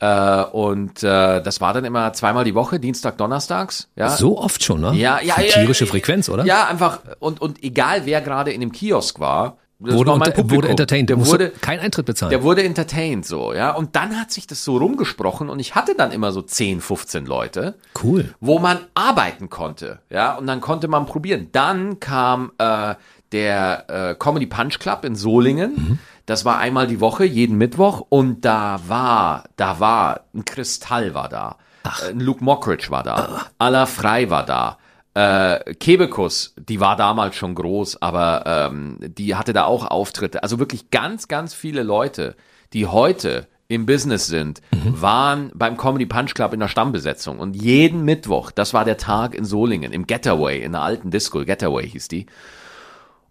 Äh, 0.00 0.44
und 0.52 1.02
äh, 1.02 1.42
das 1.42 1.60
war 1.60 1.74
dann 1.74 1.84
immer 1.84 2.12
zweimal 2.12 2.44
die 2.44 2.54
Woche, 2.54 2.78
Dienstag, 2.78 3.18
Donnerstags, 3.18 3.88
ja. 3.96 4.10
So 4.10 4.38
oft 4.38 4.62
schon, 4.62 4.80
ne? 4.80 4.94
Ja, 4.94 5.20
ja, 5.20 5.40
ja. 5.40 5.60
Tierische 5.60 5.86
Frequenz, 5.86 6.28
oder? 6.28 6.44
Ja, 6.44 6.66
einfach, 6.66 7.00
und, 7.18 7.40
und 7.40 7.62
egal 7.64 8.02
wer 8.04 8.20
gerade 8.20 8.52
in 8.52 8.60
dem 8.60 8.70
Kiosk 8.70 9.18
war, 9.18 9.58
das 9.80 9.94
Wurde, 9.94 10.10
war 10.10 10.14
unter, 10.16 10.50
wurde 10.50 10.68
entertained. 10.68 11.08
Der 11.08 11.24
wurde, 11.24 11.50
kein 11.50 11.78
Eintritt 11.78 12.04
bezahlen. 12.04 12.30
der 12.30 12.42
wurde 12.42 12.64
entertained, 12.64 13.24
so, 13.24 13.54
ja. 13.54 13.70
Und 13.70 13.94
dann 13.94 14.18
hat 14.18 14.32
sich 14.32 14.48
das 14.48 14.64
so 14.64 14.76
rumgesprochen 14.76 15.48
und 15.48 15.60
ich 15.60 15.76
hatte 15.76 15.94
dann 15.96 16.10
immer 16.10 16.32
so 16.32 16.42
10, 16.42 16.80
15 16.80 17.26
Leute, 17.26 17.74
cool. 18.02 18.34
wo 18.40 18.58
man 18.58 18.78
arbeiten 18.94 19.50
konnte, 19.50 20.00
ja. 20.10 20.36
Und 20.36 20.48
dann 20.48 20.60
konnte 20.60 20.88
man 20.88 21.06
probieren. 21.06 21.48
Dann 21.52 22.00
kam 22.00 22.50
äh, 22.58 22.96
der 23.30 23.84
äh, 23.88 24.14
Comedy 24.16 24.46
Punch 24.46 24.80
Club 24.80 25.04
in 25.04 25.14
Solingen. 25.14 26.00
Das 26.28 26.44
war 26.44 26.58
einmal 26.58 26.86
die 26.86 27.00
Woche, 27.00 27.24
jeden 27.24 27.56
Mittwoch. 27.56 28.04
Und 28.10 28.44
da 28.44 28.80
war, 28.86 29.44
da 29.56 29.80
war, 29.80 30.26
ein 30.34 30.44
Kristall 30.44 31.14
war 31.14 31.30
da. 31.30 31.56
Ein 32.06 32.20
Luke 32.20 32.44
Mockridge 32.44 32.90
war 32.90 33.02
da. 33.02 33.46
Alla 33.56 33.86
Frei 33.86 34.28
war 34.28 34.44
da. 34.44 34.76
Äh, 35.14 35.72
Kebekus, 35.76 36.54
die 36.58 36.80
war 36.80 36.96
damals 36.96 37.34
schon 37.34 37.54
groß, 37.54 38.02
aber 38.02 38.42
ähm, 38.44 38.98
die 39.00 39.36
hatte 39.36 39.54
da 39.54 39.64
auch 39.64 39.86
Auftritte. 39.86 40.42
Also 40.42 40.58
wirklich 40.58 40.90
ganz, 40.90 41.28
ganz 41.28 41.54
viele 41.54 41.82
Leute, 41.82 42.36
die 42.74 42.84
heute 42.86 43.48
im 43.68 43.86
Business 43.86 44.26
sind, 44.26 44.60
waren 44.70 45.50
beim 45.54 45.78
Comedy 45.78 46.04
Punch 46.04 46.34
Club 46.34 46.52
in 46.52 46.60
der 46.60 46.68
Stammbesetzung. 46.68 47.38
Und 47.38 47.56
jeden 47.56 48.04
Mittwoch, 48.04 48.50
das 48.50 48.74
war 48.74 48.84
der 48.84 48.98
Tag 48.98 49.34
in 49.34 49.46
Solingen, 49.46 49.92
im 49.92 50.06
Getaway, 50.06 50.62
in 50.62 50.72
der 50.72 50.82
alten 50.82 51.10
Disco, 51.10 51.42
Getaway 51.42 51.88
hieß 51.88 52.08
die. 52.08 52.26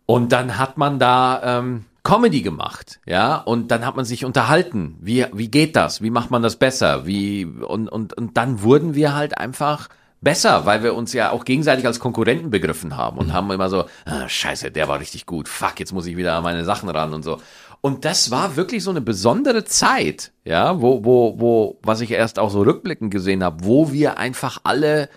Und 0.07 0.31
dann 0.31 0.57
hat 0.57 0.79
man 0.79 0.97
da 0.97 1.59
ähm, 1.59 1.85
Comedy 2.07 2.41
gemacht, 2.41 3.01
ja, 3.05 3.35
und 3.35 3.69
dann 3.69 3.85
hat 3.85 3.97
man 3.97 4.05
sich 4.05 4.23
unterhalten. 4.23 4.95
Wie, 5.01 5.25
wie 5.33 5.49
geht 5.49 5.75
das? 5.75 6.01
Wie 6.01 6.09
macht 6.09 6.31
man 6.31 6.41
das 6.41 6.55
besser? 6.55 7.05
Wie, 7.05 7.43
und, 7.43 7.89
und, 7.89 8.13
und 8.13 8.37
dann 8.37 8.61
wurden 8.61 8.95
wir 8.95 9.13
halt 9.13 9.37
einfach 9.37 9.89
besser, 10.21 10.65
weil 10.65 10.83
wir 10.83 10.95
uns 10.95 11.11
ja 11.11 11.31
auch 11.31 11.43
gegenseitig 11.43 11.85
als 11.85 11.99
Konkurrenten 11.99 12.49
begriffen 12.49 12.95
haben 12.95 13.17
und 13.17 13.33
haben 13.33 13.51
immer 13.51 13.67
so, 13.69 13.87
ah, 14.05 14.29
scheiße, 14.29 14.71
der 14.71 14.87
war 14.87 15.01
richtig 15.01 15.25
gut, 15.25 15.49
fuck, 15.49 15.81
jetzt 15.81 15.91
muss 15.91 16.05
ich 16.05 16.15
wieder 16.15 16.33
an 16.35 16.43
meine 16.43 16.63
Sachen 16.63 16.87
ran 16.87 17.13
und 17.13 17.23
so. 17.23 17.41
Und 17.81 18.05
das 18.05 18.31
war 18.31 18.55
wirklich 18.55 18.85
so 18.85 18.89
eine 18.91 19.01
besondere 19.01 19.65
Zeit, 19.65 20.31
ja, 20.45 20.81
wo, 20.81 21.03
wo, 21.03 21.39
wo, 21.41 21.79
was 21.83 21.99
ich 21.99 22.11
erst 22.11 22.39
auch 22.39 22.51
so 22.51 22.61
rückblickend 22.61 23.11
gesehen 23.11 23.43
habe, 23.43 23.65
wo 23.65 23.91
wir 23.91 24.17
einfach 24.17 24.59
alle 24.63 25.09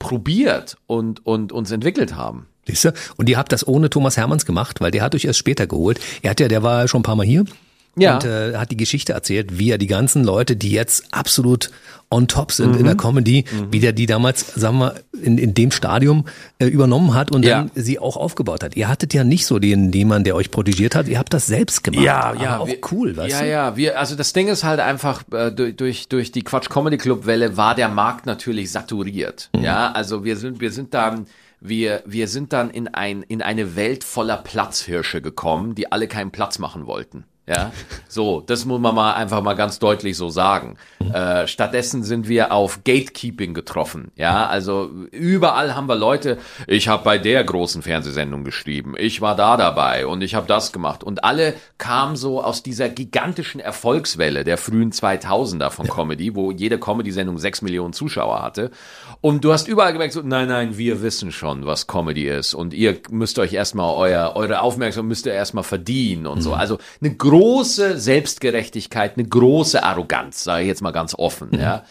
probiert 0.00 0.78
und, 0.88 1.24
und 1.24 1.52
uns 1.52 1.70
entwickelt 1.70 2.16
haben. 2.16 2.48
Siehst 2.66 2.84
du? 2.84 2.92
Und 3.16 3.28
ihr 3.28 3.36
habt 3.38 3.52
das 3.52 3.66
ohne 3.66 3.90
Thomas 3.90 4.16
Hermanns 4.16 4.46
gemacht, 4.46 4.80
weil 4.80 4.90
der 4.90 5.02
hat 5.02 5.14
euch 5.14 5.24
erst 5.24 5.38
später 5.38 5.66
geholt. 5.66 6.00
Er 6.22 6.30
hat 6.30 6.40
ja, 6.40 6.48
der 6.48 6.62
war 6.62 6.82
ja 6.82 6.88
schon 6.88 7.00
ein 7.00 7.04
paar 7.04 7.16
Mal 7.16 7.26
hier. 7.26 7.44
Ja. 7.96 8.16
Und 8.16 8.24
äh, 8.24 8.56
hat 8.56 8.72
die 8.72 8.76
Geschichte 8.76 9.12
erzählt, 9.12 9.56
wie 9.56 9.70
er 9.70 9.78
die 9.78 9.86
ganzen 9.86 10.24
Leute, 10.24 10.56
die 10.56 10.72
jetzt 10.72 11.04
absolut 11.12 11.70
on 12.10 12.26
top 12.26 12.50
sind 12.50 12.74
in 12.76 12.84
der 12.86 12.96
Comedy, 12.96 13.44
wie 13.70 13.78
der 13.78 13.92
die 13.92 14.06
damals, 14.06 14.52
sagen 14.54 14.78
wir, 14.78 14.94
in, 15.22 15.38
in 15.38 15.54
dem 15.54 15.70
Stadium 15.70 16.24
äh, 16.58 16.66
übernommen 16.66 17.14
hat 17.14 17.30
und 17.30 17.44
dann 17.44 17.70
Ja. 17.74 17.82
sie 17.82 18.00
auch 18.00 18.16
aufgebaut 18.16 18.64
hat. 18.64 18.76
Ihr 18.76 18.88
hattet 18.88 19.14
ja 19.14 19.22
nicht 19.22 19.46
so 19.46 19.60
den 19.60 19.92
jemand, 19.92 20.26
der 20.26 20.34
euch 20.34 20.50
protegiert 20.50 20.96
hat, 20.96 21.06
ihr 21.06 21.18
habt 21.20 21.32
das 21.34 21.46
selbst 21.46 21.84
gemacht. 21.84 22.08
Aber 22.08 22.60
auch 22.62 22.66
wir- 22.66 22.78
cool, 22.90 23.16
weißt 23.16 23.30
ja, 23.32 23.40
du? 23.42 23.48
Ja, 23.48 23.76
wir, 23.76 23.98
also 23.98 24.16
das 24.16 24.32
Ding 24.32 24.48
ist 24.48 24.64
halt 24.64 24.80
einfach, 24.80 25.22
äh, 25.32 25.52
durch, 25.52 25.76
durch, 25.76 26.08
durch 26.08 26.32
die 26.32 26.42
Quatsch 26.42 26.68
Comedy 26.70 26.98
Club 26.98 27.26
Welle 27.26 27.56
war 27.56 27.76
der 27.76 27.88
Markt 27.88 28.26
natürlich 28.26 28.72
saturiert. 28.72 29.50
Mhm. 29.54 29.62
Ja, 29.62 29.92
also 29.92 30.24
wir 30.24 30.36
sind, 30.36 30.60
wir 30.60 30.72
sind 30.72 30.94
dann, 30.94 31.26
wir, 31.64 32.02
wir 32.04 32.28
sind 32.28 32.52
dann 32.52 32.68
in 32.68 32.88
ein, 32.88 33.22
in 33.22 33.40
eine 33.40 33.74
Welt 33.74 34.04
voller 34.04 34.36
Platzhirsche 34.36 35.22
gekommen, 35.22 35.74
die 35.74 35.90
alle 35.90 36.08
keinen 36.08 36.30
Platz 36.30 36.58
machen 36.58 36.86
wollten. 36.86 37.24
Ja, 37.46 37.72
so, 38.08 38.40
das 38.40 38.64
muss 38.64 38.80
man 38.80 38.94
mal 38.94 39.12
einfach 39.12 39.42
mal 39.42 39.52
ganz 39.52 39.78
deutlich 39.78 40.16
so 40.16 40.30
sagen. 40.30 40.78
Äh, 41.12 41.46
stattdessen 41.46 42.02
sind 42.02 42.26
wir 42.26 42.52
auf 42.52 42.84
Gatekeeping 42.84 43.52
getroffen. 43.52 44.12
Ja, 44.16 44.46
also 44.46 44.90
überall 45.10 45.74
haben 45.74 45.86
wir 45.86 45.94
Leute, 45.94 46.38
ich 46.66 46.88
habe 46.88 47.04
bei 47.04 47.18
der 47.18 47.44
großen 47.44 47.82
Fernsehsendung 47.82 48.44
geschrieben, 48.44 48.94
ich 48.96 49.20
war 49.20 49.36
da 49.36 49.58
dabei 49.58 50.06
und 50.06 50.22
ich 50.22 50.34
habe 50.34 50.46
das 50.46 50.72
gemacht. 50.72 51.04
Und 51.04 51.22
alle 51.22 51.52
kamen 51.76 52.16
so 52.16 52.42
aus 52.42 52.62
dieser 52.62 52.88
gigantischen 52.88 53.60
Erfolgswelle 53.60 54.44
der 54.44 54.56
frühen 54.56 54.90
2000er 54.90 55.68
von 55.68 55.86
Comedy, 55.86 56.34
wo 56.34 56.50
jede 56.50 56.78
Comedy-Sendung 56.78 57.36
sechs 57.36 57.60
Millionen 57.60 57.92
Zuschauer 57.92 58.40
hatte. 58.40 58.70
Und 59.20 59.44
du 59.44 59.52
hast 59.52 59.68
überall 59.68 59.92
gemerkt, 59.92 60.12
so, 60.12 60.22
nein, 60.22 60.48
nein, 60.48 60.78
wir 60.78 61.02
wissen 61.02 61.32
schon, 61.32 61.66
was 61.66 61.86
Comedy 61.86 62.28
ist. 62.28 62.54
Und 62.54 62.74
ihr 62.74 62.98
müsst 63.10 63.38
euch 63.38 63.52
erstmal 63.52 63.94
euer, 63.94 64.32
eure 64.34 64.60
Aufmerksamkeit 64.60 65.08
müsst 65.08 65.26
ihr 65.26 65.32
erstmal 65.32 65.64
verdienen 65.64 66.26
und 66.26 66.42
so. 66.42 66.54
Also 66.54 66.78
eine 67.00 67.14
große 67.14 67.98
Selbstgerechtigkeit, 67.98 69.16
eine 69.16 69.26
große 69.26 69.82
Arroganz, 69.82 70.44
sage 70.44 70.62
ich 70.62 70.68
jetzt 70.68 70.82
mal 70.82 70.92
ganz 70.92 71.14
offen, 71.14 71.50
ja. 71.58 71.84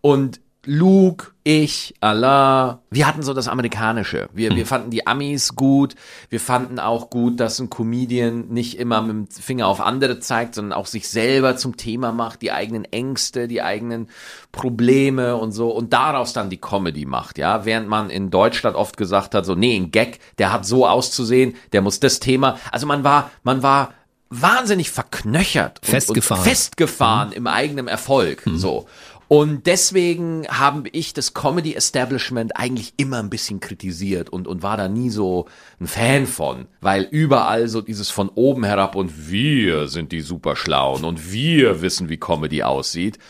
Und 0.00 0.40
Luke, 0.66 1.28
ich, 1.42 1.94
Allah, 2.00 2.82
wir 2.90 3.06
hatten 3.06 3.22
so 3.22 3.32
das 3.32 3.48
Amerikanische. 3.48 4.28
Wir, 4.34 4.54
wir 4.54 4.66
fanden 4.66 4.90
die 4.90 5.06
Amis 5.06 5.56
gut. 5.56 5.94
Wir 6.28 6.38
fanden 6.38 6.78
auch 6.78 7.08
gut, 7.08 7.40
dass 7.40 7.58
ein 7.60 7.70
Comedian 7.70 8.48
nicht 8.48 8.78
immer 8.78 9.00
mit 9.00 9.10
dem 9.16 9.26
Finger 9.42 9.66
auf 9.68 9.80
andere 9.80 10.20
zeigt, 10.20 10.54
sondern 10.54 10.74
auch 10.78 10.84
sich 10.84 11.08
selber 11.08 11.56
zum 11.56 11.78
Thema 11.78 12.12
macht, 12.12 12.42
die 12.42 12.52
eigenen 12.52 12.84
Ängste, 12.84 13.48
die 13.48 13.62
eigenen 13.62 14.08
Probleme 14.52 15.36
und 15.38 15.52
so 15.52 15.70
und 15.70 15.94
daraus 15.94 16.34
dann 16.34 16.50
die 16.50 16.58
Comedy 16.60 17.06
macht, 17.06 17.38
ja. 17.38 17.64
Während 17.64 17.88
man 17.88 18.10
in 18.10 18.30
Deutschland 18.30 18.76
oft 18.76 18.98
gesagt 18.98 19.34
hat, 19.34 19.46
so, 19.46 19.54
nee, 19.54 19.76
ein 19.76 19.90
Gag, 19.92 20.18
der 20.38 20.52
hat 20.52 20.66
so 20.66 20.86
auszusehen, 20.86 21.54
der 21.72 21.80
muss 21.80 22.00
das 22.00 22.20
Thema. 22.20 22.58
Also 22.70 22.86
man 22.86 23.02
war, 23.02 23.30
man 23.44 23.62
war 23.62 23.94
wahnsinnig 24.32 24.90
verknöchert 24.90 25.80
und- 25.82 25.88
Festgefahren. 25.90 26.42
und 26.42 26.48
festgefahren 26.48 27.32
im 27.32 27.46
eigenen 27.48 27.88
Erfolg, 27.88 28.42
so. 28.54 28.86
Und 29.32 29.68
deswegen 29.68 30.44
habe 30.48 30.88
ich 30.88 31.14
das 31.14 31.34
Comedy 31.34 31.76
Establishment 31.76 32.56
eigentlich 32.56 32.94
immer 32.96 33.20
ein 33.20 33.30
bisschen 33.30 33.60
kritisiert 33.60 34.28
und, 34.28 34.48
und 34.48 34.64
war 34.64 34.76
da 34.76 34.88
nie 34.88 35.08
so 35.08 35.46
ein 35.80 35.86
Fan 35.86 36.26
von, 36.26 36.66
weil 36.80 37.06
überall 37.12 37.68
so 37.68 37.80
dieses 37.80 38.10
von 38.10 38.28
oben 38.28 38.64
herab 38.64 38.96
und 38.96 39.30
wir 39.30 39.86
sind 39.86 40.10
die 40.10 40.20
Superschlauen 40.20 41.04
und 41.04 41.30
wir 41.30 41.80
wissen, 41.80 42.08
wie 42.08 42.16
Comedy 42.16 42.64
aussieht. 42.64 43.20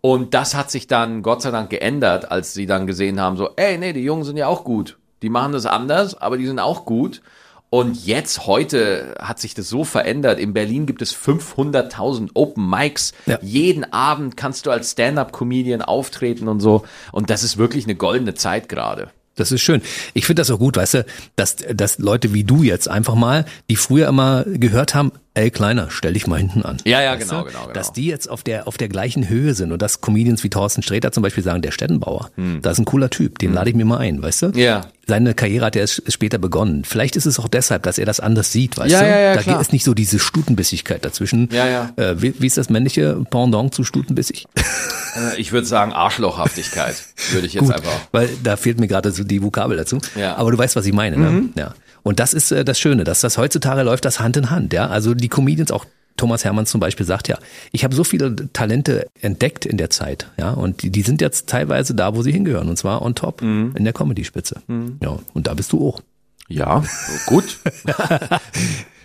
Und 0.00 0.32
das 0.32 0.54
hat 0.54 0.70
sich 0.70 0.86
dann 0.86 1.22
Gott 1.22 1.42
sei 1.42 1.50
Dank 1.50 1.70
geändert, 1.70 2.30
als 2.30 2.54
sie 2.54 2.66
dann 2.66 2.86
gesehen 2.86 3.20
haben, 3.20 3.36
so, 3.36 3.50
ey, 3.56 3.78
nee, 3.78 3.92
die 3.92 4.04
Jungen 4.04 4.22
sind 4.22 4.36
ja 4.36 4.46
auch 4.46 4.62
gut. 4.62 4.96
Die 5.22 5.28
machen 5.28 5.50
das 5.50 5.66
anders, 5.66 6.14
aber 6.14 6.38
die 6.38 6.46
sind 6.46 6.60
auch 6.60 6.84
gut. 6.84 7.20
Und 7.70 8.06
jetzt, 8.06 8.46
heute 8.46 9.14
hat 9.20 9.38
sich 9.38 9.52
das 9.52 9.68
so 9.68 9.84
verändert. 9.84 10.38
In 10.38 10.54
Berlin 10.54 10.86
gibt 10.86 11.02
es 11.02 11.14
500.000 11.14 12.30
Open 12.34 12.68
Mics. 12.68 13.12
Ja. 13.26 13.38
Jeden 13.42 13.92
Abend 13.92 14.36
kannst 14.36 14.64
du 14.64 14.70
als 14.70 14.92
Stand-up-Comedian 14.92 15.82
auftreten 15.82 16.48
und 16.48 16.60
so. 16.60 16.84
Und 17.12 17.28
das 17.28 17.42
ist 17.42 17.58
wirklich 17.58 17.84
eine 17.84 17.94
goldene 17.94 18.34
Zeit 18.34 18.68
gerade. 18.70 19.10
Das 19.36 19.52
ist 19.52 19.60
schön. 19.60 19.82
Ich 20.14 20.26
finde 20.26 20.40
das 20.40 20.50
auch 20.50 20.58
gut, 20.58 20.76
weißt 20.76 20.94
du, 20.94 21.06
dass, 21.36 21.56
dass 21.56 21.98
Leute 21.98 22.34
wie 22.34 22.42
du 22.42 22.62
jetzt 22.62 22.88
einfach 22.88 23.14
mal, 23.14 23.44
die 23.70 23.76
früher 23.76 24.08
immer 24.08 24.44
gehört 24.46 24.94
haben, 24.94 25.12
ey 25.38 25.50
Kleiner, 25.50 25.86
stell 25.90 26.12
dich 26.12 26.26
mal 26.26 26.36
hinten 26.38 26.62
an. 26.62 26.78
Ja, 26.84 27.00
ja, 27.00 27.14
genau, 27.14 27.44
genau, 27.44 27.62
genau. 27.62 27.72
Dass 27.72 27.92
die 27.92 28.06
jetzt 28.06 28.28
auf 28.28 28.42
der, 28.42 28.66
auf 28.68 28.76
der 28.76 28.88
gleichen 28.88 29.28
Höhe 29.28 29.54
sind 29.54 29.72
und 29.72 29.80
dass 29.82 30.00
Comedians 30.00 30.42
wie 30.44 30.50
Thorsten 30.50 30.82
Sträter 30.82 31.12
zum 31.12 31.22
Beispiel 31.22 31.42
sagen, 31.44 31.62
der 31.62 31.70
Stettenbauer, 31.70 32.30
das 32.62 32.74
ist 32.74 32.78
ein 32.80 32.84
cooler 32.84 33.10
Typ, 33.10 33.38
den 33.38 33.52
lade 33.54 33.70
ich 33.70 33.76
mir 33.76 33.84
mal 33.84 33.98
ein, 33.98 34.22
weißt 34.22 34.42
du? 34.42 34.46
Hm. 34.48 34.58
Ja. 34.58 34.80
Seine 35.06 35.32
Karriere 35.32 35.64
hat 35.64 35.74
er 35.76 35.80
erst 35.82 36.02
später 36.12 36.36
begonnen. 36.36 36.84
Vielleicht 36.84 37.16
ist 37.16 37.24
es 37.24 37.38
auch 37.38 37.48
deshalb, 37.48 37.82
dass 37.84 37.96
er 37.96 38.04
das 38.04 38.20
anders 38.20 38.52
sieht, 38.52 38.76
weißt 38.76 38.90
Ja, 38.92 39.00
du? 39.00 39.06
ja, 39.08 39.18
ja, 39.18 39.34
da 39.36 39.40
klar. 39.42 39.58
ist 39.60 39.72
nicht 39.72 39.84
so 39.84 39.94
diese 39.94 40.18
Stutenbissigkeit 40.18 41.02
dazwischen. 41.02 41.48
Ja, 41.50 41.66
ja. 41.66 41.90
Äh, 41.96 42.20
wie, 42.20 42.34
wie 42.38 42.46
ist 42.46 42.58
das 42.58 42.68
männliche 42.68 43.14
Pendant 43.30 43.72
zu 43.74 43.84
Stutenbissig? 43.84 44.46
Äh, 44.56 45.40
Ich 45.40 45.52
würde 45.52 45.66
sagen 45.66 45.92
Arschlochhaftigkeit, 45.94 46.94
würde 47.32 47.46
ich 47.46 47.54
jetzt 47.54 47.64
Gut, 47.64 47.74
einfach. 47.74 47.90
weil 48.12 48.28
da 48.42 48.56
fehlt 48.58 48.80
mir 48.80 48.86
gerade 48.86 49.10
so 49.12 49.24
die 49.24 49.42
Vokabel 49.42 49.78
dazu. 49.78 49.98
Ja. 50.14 50.32
Mhm. 50.34 50.40
Aber 50.40 50.50
du 50.52 50.58
weißt, 50.58 50.76
was 50.76 50.84
ich 50.84 50.92
meine. 50.92 51.16
Ne? 51.16 51.48
Ja. 51.56 51.74
Und 52.02 52.20
das 52.20 52.32
ist 52.34 52.50
äh, 52.52 52.64
das 52.64 52.78
Schöne, 52.78 53.04
dass 53.04 53.20
das 53.20 53.38
heutzutage 53.38 53.82
läuft 53.82 54.04
das 54.04 54.20
Hand 54.20 54.36
in 54.36 54.50
Hand. 54.50 54.72
Ja, 54.72 54.88
also 54.88 55.14
die 55.14 55.28
Comedians 55.28 55.70
auch. 55.70 55.84
Thomas 56.16 56.44
Hermanns 56.44 56.70
zum 56.70 56.80
Beispiel 56.80 57.06
sagt 57.06 57.28
ja, 57.28 57.38
ich 57.70 57.84
habe 57.84 57.94
so 57.94 58.02
viele 58.02 58.34
Talente 58.52 59.06
entdeckt 59.20 59.64
in 59.64 59.76
der 59.76 59.88
Zeit, 59.88 60.26
ja, 60.36 60.50
und 60.50 60.82
die, 60.82 60.90
die 60.90 61.02
sind 61.02 61.20
jetzt 61.20 61.48
teilweise 61.48 61.94
da, 61.94 62.16
wo 62.16 62.22
sie 62.22 62.32
hingehören, 62.32 62.68
und 62.68 62.76
zwar 62.76 63.02
on 63.02 63.14
top 63.14 63.40
Mhm. 63.40 63.74
in 63.76 63.84
der 63.84 63.92
Comedy-Spitze. 63.92 64.62
Ja, 65.00 65.16
und 65.32 65.46
da 65.46 65.54
bist 65.54 65.70
du 65.70 65.86
auch. 65.88 66.00
Ja, 66.48 66.82
gut. 67.26 67.58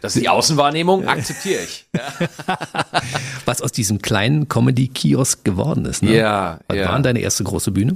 Das 0.01 0.17
ist 0.17 0.21
die 0.23 0.27
Außenwahrnehmung, 0.27 1.07
akzeptiere 1.07 1.61
ich. 1.63 1.85
Was 3.45 3.61
aus 3.61 3.71
diesem 3.71 4.01
kleinen 4.01 4.49
Comedy-Kiosk 4.49 5.45
geworden 5.45 5.85
ist. 5.85 6.03
Ne? 6.03 6.15
Ja, 6.17 6.59
Was 6.67 6.77
ja. 6.77 6.89
war 6.89 6.99
deine 7.01 7.19
erste 7.19 7.43
große 7.45 7.71
Bühne? 7.71 7.95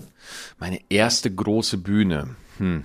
Meine 0.58 0.80
erste 0.90 1.30
große 1.30 1.78
Bühne. 1.78 2.30
Hm. 2.60 2.84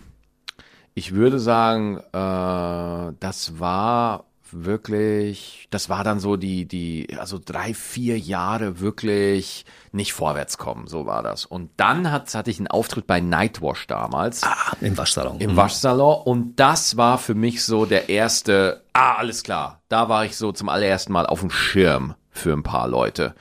Ich 0.95 1.15
würde 1.15 1.39
sagen, 1.39 1.99
äh, 1.99 3.15
das 3.21 3.59
war 3.59 4.25
wirklich, 4.53 5.67
das 5.71 5.89
war 5.89 6.05
dann 6.05 6.21
so 6.21 6.37
die, 6.37 6.67
die, 6.67 7.17
also 7.19 7.39
drei, 7.43 7.75
vier 7.75 8.19
Jahre 8.19 8.81
wirklich 8.81 9.65
nicht 9.93 10.13
vorwärts 10.13 10.59
kommen, 10.59 10.87
so 10.87 11.07
war 11.07 11.23
das. 11.23 11.45
Und 11.45 11.71
dann 11.77 12.11
hat, 12.11 12.33
hatte 12.35 12.51
ich 12.51 12.59
einen 12.59 12.69
Auftritt 12.69 13.07
bei 13.07 13.21
Nightwash 13.21 13.87
damals. 13.87 14.43
Ah, 14.45 14.77
im 14.81 14.97
Waschsalon. 14.97 15.41
im 15.41 15.57
Waschsalon 15.57 16.23
und 16.23 16.57
das 16.57 16.97
war 16.97 17.19
für 17.19 17.35
mich 17.35 17.65
so 17.65 17.87
der 17.87 18.09
erste, 18.09 18.83
ah, 18.93 19.15
alles 19.15 19.43
klar, 19.43 19.81
da 19.89 20.09
war 20.09 20.25
ich 20.25 20.37
so 20.37 20.53
zum 20.53 20.69
allerersten 20.69 21.13
Mal 21.13 21.27
auf 21.27 21.41
dem 21.41 21.51
Schirm 21.51 22.15
für 22.31 22.53
ein 22.53 22.63
paar 22.63 22.89
Leute. 22.89 23.35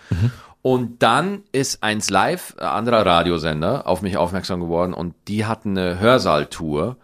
Und 0.61 1.01
dann 1.01 1.43
ist 1.51 1.81
eins 1.81 2.09
live, 2.09 2.55
ein 2.57 2.67
anderer 2.67 3.05
Radiosender, 3.05 3.87
auf 3.87 4.01
mich 4.01 4.17
aufmerksam 4.17 4.59
geworden 4.59 4.93
und 4.93 5.15
die 5.27 5.45
hatten 5.45 5.77
eine 5.77 5.99
Hörsaaltour 5.99 6.97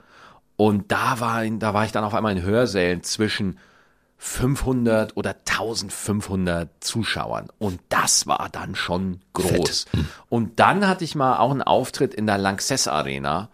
und 0.57 0.91
da 0.91 1.19
war, 1.21 1.45
da 1.45 1.73
war 1.73 1.85
ich 1.85 1.91
dann 1.93 2.03
auf 2.03 2.13
einmal 2.13 2.35
in 2.35 2.43
Hörsälen 2.43 3.01
zwischen 3.03 3.57
500 4.17 5.15
oder 5.15 5.35
1500 5.47 6.69
Zuschauern. 6.79 7.47
Und 7.59 7.79
das 7.89 8.27
war 8.27 8.49
dann 8.51 8.75
schon 8.75 9.19
groß. 9.33 9.85
Und 10.29 10.59
dann 10.59 10.87
hatte 10.87 11.03
ich 11.03 11.15
mal 11.15 11.37
auch 11.37 11.51
einen 11.51 11.61
Auftritt 11.61 12.13
in 12.13 12.25
der 12.27 12.37
Lanxess 12.37 12.87
Arena 12.87 13.49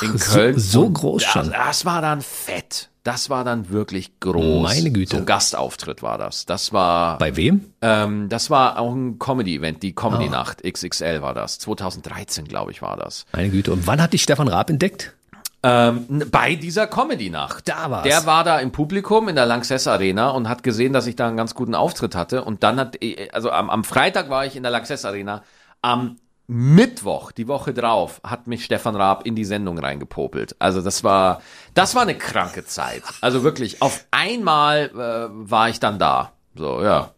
in 0.00 0.16
so- 0.16 0.32
Köln. 0.34 0.58
so 0.58 0.86
Und 0.86 0.94
groß 0.94 1.22
das, 1.22 1.32
schon. 1.32 1.50
Das 1.50 1.84
war 1.84 2.00
dann 2.00 2.22
fett. 2.22 2.88
Das 3.02 3.30
war 3.30 3.44
dann 3.44 3.68
wirklich 3.70 4.18
groß. 4.20 4.62
Meine 4.62 4.90
Güte. 4.90 5.12
So 5.12 5.16
ein 5.18 5.26
Gastauftritt 5.26 6.02
war 6.02 6.18
das. 6.18 6.44
Das 6.46 6.72
war, 6.72 7.18
Bei 7.18 7.36
wem? 7.36 7.72
ähm, 7.82 8.28
das 8.28 8.50
war 8.50 8.78
auch 8.80 8.92
ein 8.94 9.18
Comedy-Event, 9.18 9.82
die 9.82 9.94
Comedy-Nacht. 9.94 10.62
XXL 10.64 11.22
war 11.22 11.34
das. 11.34 11.58
2013, 11.60 12.46
glaube 12.48 12.72
ich, 12.72 12.82
war 12.82 12.96
das. 12.96 13.26
Meine 13.32 13.50
Güte. 13.50 13.72
Und 13.72 13.86
wann 13.86 14.00
hat 14.02 14.12
dich 14.12 14.22
Stefan 14.22 14.48
Raab 14.48 14.70
entdeckt? 14.70 15.14
Ähm, 15.62 16.24
bei 16.30 16.54
dieser 16.54 16.86
Comedy-Nacht. 16.86 17.68
Da 17.68 17.90
war's. 17.90 18.04
Der 18.04 18.26
war 18.26 18.44
da 18.44 18.58
im 18.60 18.72
Publikum 18.72 19.28
in 19.28 19.36
der 19.36 19.46
Lanxess 19.46 19.86
Arena 19.86 20.30
und 20.30 20.48
hat 20.48 20.62
gesehen, 20.62 20.92
dass 20.92 21.06
ich 21.06 21.16
da 21.16 21.26
einen 21.26 21.36
ganz 21.36 21.54
guten 21.54 21.74
Auftritt 21.74 22.14
hatte. 22.14 22.44
Und 22.44 22.62
dann 22.62 22.78
hat, 22.78 22.98
also 23.32 23.50
am, 23.50 23.70
am 23.70 23.82
Freitag 23.84 24.30
war 24.30 24.46
ich 24.46 24.56
in 24.56 24.62
der 24.62 24.70
Lanxess 24.70 25.04
Arena. 25.04 25.42
Am 25.82 26.16
Mittwoch, 26.48 27.32
die 27.32 27.48
Woche 27.48 27.74
drauf, 27.74 28.20
hat 28.22 28.46
mich 28.46 28.64
Stefan 28.64 28.94
Raab 28.94 29.26
in 29.26 29.34
die 29.34 29.44
Sendung 29.44 29.78
reingepopelt. 29.78 30.54
Also 30.60 30.80
das 30.80 31.02
war, 31.02 31.42
das 31.74 31.94
war 31.96 32.02
eine 32.02 32.14
kranke 32.16 32.64
Zeit. 32.64 33.02
Also 33.20 33.42
wirklich, 33.42 33.82
auf 33.82 34.04
einmal 34.12 34.90
äh, 34.94 35.50
war 35.50 35.68
ich 35.68 35.80
dann 35.80 35.98
da. 35.98 36.32
So, 36.54 36.82
ja. 36.82 37.10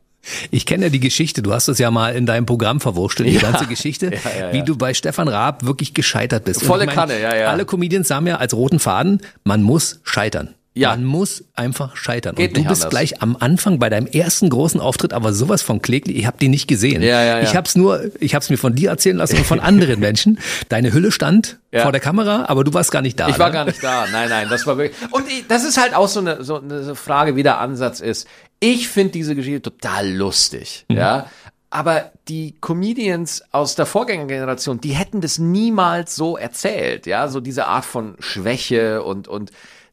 Ich 0.50 0.66
kenne 0.66 0.84
ja 0.86 0.90
die 0.90 1.00
Geschichte, 1.00 1.42
du 1.42 1.52
hast 1.52 1.68
es 1.68 1.78
ja 1.78 1.90
mal 1.90 2.14
in 2.14 2.26
deinem 2.26 2.46
Programm 2.46 2.80
verwurschtelt, 2.80 3.28
die 3.28 3.34
Ja. 3.34 3.40
ganze 3.50 3.66
Geschichte, 3.66 4.06
Ja, 4.38 4.46
ja, 4.48 4.52
wie 4.52 4.62
du 4.62 4.76
bei 4.76 4.94
Stefan 4.94 5.28
Raab 5.28 5.64
wirklich 5.64 5.94
gescheitert 5.94 6.44
bist. 6.44 6.62
Volle 6.64 6.84
ich 6.84 6.90
Kanne, 6.90 7.20
ja, 7.20 7.34
ja. 7.34 7.48
Alle 7.50 7.64
Comedians 7.64 8.10
haben 8.10 8.26
ja 8.26 8.36
als 8.36 8.54
roten 8.54 8.78
Faden, 8.78 9.20
man 9.44 9.62
muss 9.62 10.00
scheitern. 10.04 10.54
Ja. 10.78 10.90
Man 10.90 11.04
muss 11.04 11.44
einfach 11.54 11.96
scheitern. 11.96 12.36
Geht 12.36 12.56
und 12.56 12.64
du 12.64 12.68
bist 12.68 12.82
anders. 12.82 12.90
gleich 12.90 13.20
am 13.22 13.36
Anfang 13.38 13.78
bei 13.78 13.90
deinem 13.90 14.06
ersten 14.06 14.48
großen 14.48 14.80
Auftritt, 14.80 15.12
aber 15.12 15.32
sowas 15.32 15.60
von 15.62 15.82
kläglich, 15.82 16.16
ich 16.16 16.26
habe 16.26 16.36
die 16.38 16.48
nicht 16.48 16.68
gesehen. 16.68 17.02
Ja, 17.02 17.22
ja, 17.22 17.38
ja. 17.38 17.42
Ich 17.42 17.56
habe 17.56 17.66
es 17.66 17.74
nur, 17.76 18.10
ich 18.20 18.34
habe 18.34 18.42
es 18.42 18.50
mir 18.50 18.58
von 18.58 18.74
dir 18.74 18.90
erzählen 18.90 19.16
lassen 19.16 19.36
und 19.36 19.44
von 19.46 19.60
anderen 19.60 19.98
Menschen. 20.08 20.38
Deine 20.68 20.92
Hülle 20.92 21.10
stand 21.10 21.58
Ja. 21.72 21.82
vor 21.82 21.92
der 21.92 22.00
Kamera, 22.00 22.44
aber 22.48 22.64
du 22.64 22.72
warst 22.74 22.92
gar 22.92 23.02
nicht 23.02 23.18
da. 23.18 23.28
Ich 23.28 23.38
war 23.38 23.48
ne? 23.48 23.52
gar 23.54 23.64
nicht 23.64 23.82
da. 23.82 24.06
Nein, 24.12 24.28
nein, 24.28 24.46
das 24.48 24.66
war 24.66 24.78
wirklich. 24.78 24.96
Und 25.10 25.26
ich, 25.28 25.46
das 25.48 25.64
ist 25.64 25.78
halt 25.80 25.94
auch 25.94 26.08
so 26.08 26.20
eine, 26.20 26.44
so 26.44 26.60
eine 26.60 26.94
Frage, 26.94 27.34
wie 27.36 27.42
der 27.42 27.58
Ansatz 27.58 28.00
ist. 28.00 28.26
Ich 28.60 28.88
finde 28.88 29.12
diese 29.12 29.34
Geschichte 29.34 29.62
total 29.62 30.10
lustig, 30.12 30.84
ja. 30.88 31.26
Aber 31.70 32.12
die 32.28 32.54
Comedians 32.62 33.42
aus 33.52 33.74
der 33.74 33.84
Vorgängergeneration, 33.84 34.80
die 34.80 34.92
hätten 34.92 35.20
das 35.20 35.36
niemals 35.38 36.16
so 36.16 36.38
erzählt, 36.38 37.06
ja, 37.06 37.28
so 37.28 37.40
diese 37.40 37.66
Art 37.66 37.84
von 37.84 38.14
Schwäche 38.20 39.02
und 39.02 39.28
und 39.28 39.50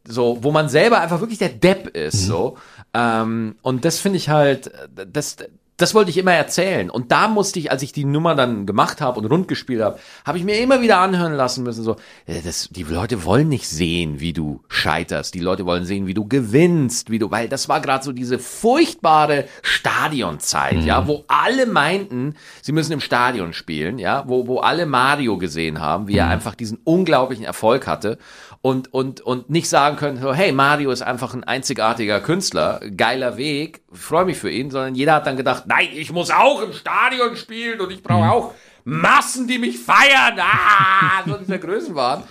so, 0.08 0.38
wo 0.42 0.52
man 0.52 0.68
selber 0.68 1.00
einfach 1.00 1.20
wirklich 1.20 1.38
der 1.38 1.48
Depp 1.50 1.88
ist, 1.96 2.26
so. 2.26 2.56
Ähm, 2.94 3.56
und 3.62 3.84
das 3.84 3.98
finde 3.98 4.18
ich 4.18 4.28
halt, 4.28 4.70
das, 4.94 5.36
das 5.76 5.94
wollte 5.94 6.10
ich 6.10 6.16
immer 6.16 6.32
erzählen. 6.32 6.88
Und 6.88 7.12
da 7.12 7.28
musste 7.28 7.58
ich, 7.58 7.70
als 7.70 7.82
ich 7.82 7.92
die 7.92 8.04
Nummer 8.04 8.34
dann 8.34 8.64
gemacht 8.64 9.00
habe 9.00 9.20
und 9.20 9.26
rund 9.26 9.46
gespielt 9.46 9.82
habe, 9.82 9.98
habe 10.24 10.38
ich 10.38 10.44
mir 10.44 10.58
immer 10.58 10.80
wieder 10.80 10.98
anhören 10.98 11.34
lassen 11.34 11.64
müssen, 11.64 11.84
so, 11.84 11.96
äh, 12.26 12.40
das, 12.42 12.68
die 12.70 12.84
Leute 12.84 13.24
wollen 13.24 13.48
nicht 13.48 13.68
sehen, 13.68 14.18
wie 14.20 14.32
du 14.32 14.62
scheiterst. 14.68 15.34
Die 15.34 15.40
Leute 15.40 15.66
wollen 15.66 15.84
sehen, 15.84 16.06
wie 16.06 16.14
du 16.14 16.26
gewinnst, 16.26 17.10
wie 17.10 17.18
du, 17.18 17.30
weil 17.30 17.48
das 17.48 17.68
war 17.68 17.80
gerade 17.80 18.04
so 18.04 18.12
diese 18.12 18.38
furchtbare 18.38 19.44
Stadionzeit, 19.62 20.82
ja, 20.82 21.06
wo 21.06 21.24
alle 21.28 21.66
meinten, 21.66 22.34
sie 22.62 22.72
müssen 22.72 22.92
im 22.92 23.00
Stadion 23.00 23.52
spielen, 23.52 23.98
ja, 23.98 24.24
wo, 24.26 24.46
wo 24.46 24.58
alle 24.60 24.86
Mario 24.86 25.36
gesehen 25.36 25.80
haben, 25.80 26.08
wie 26.08 26.16
er 26.16 26.28
einfach 26.28 26.54
diesen 26.54 26.78
unglaublichen 26.84 27.44
Erfolg 27.44 27.86
hatte 27.86 28.18
und, 28.66 28.92
und, 28.92 29.20
und 29.20 29.48
nicht 29.48 29.68
sagen 29.68 29.94
können, 29.96 30.20
so, 30.20 30.34
hey, 30.34 30.50
Mario 30.50 30.90
ist 30.90 31.00
einfach 31.00 31.34
ein 31.34 31.44
einzigartiger 31.44 32.20
Künstler, 32.20 32.80
geiler 32.96 33.36
Weg, 33.36 33.82
freue 33.92 34.24
mich 34.24 34.38
für 34.38 34.50
ihn, 34.50 34.72
sondern 34.72 34.96
jeder 34.96 35.14
hat 35.14 35.26
dann 35.28 35.36
gedacht, 35.36 35.68
nein, 35.68 35.86
ich 35.92 36.10
muss 36.10 36.32
auch 36.32 36.60
im 36.62 36.72
Stadion 36.72 37.36
spielen 37.36 37.80
und 37.80 37.92
ich 37.92 38.02
brauche 38.02 38.28
auch 38.28 38.54
Massen, 38.82 39.46
die 39.46 39.58
mich 39.58 39.78
feiern, 39.78 40.40
ah, 40.40 41.22
so 41.24 41.36
diese 41.36 41.60
Größen 41.60 41.94
waren. 41.94 42.24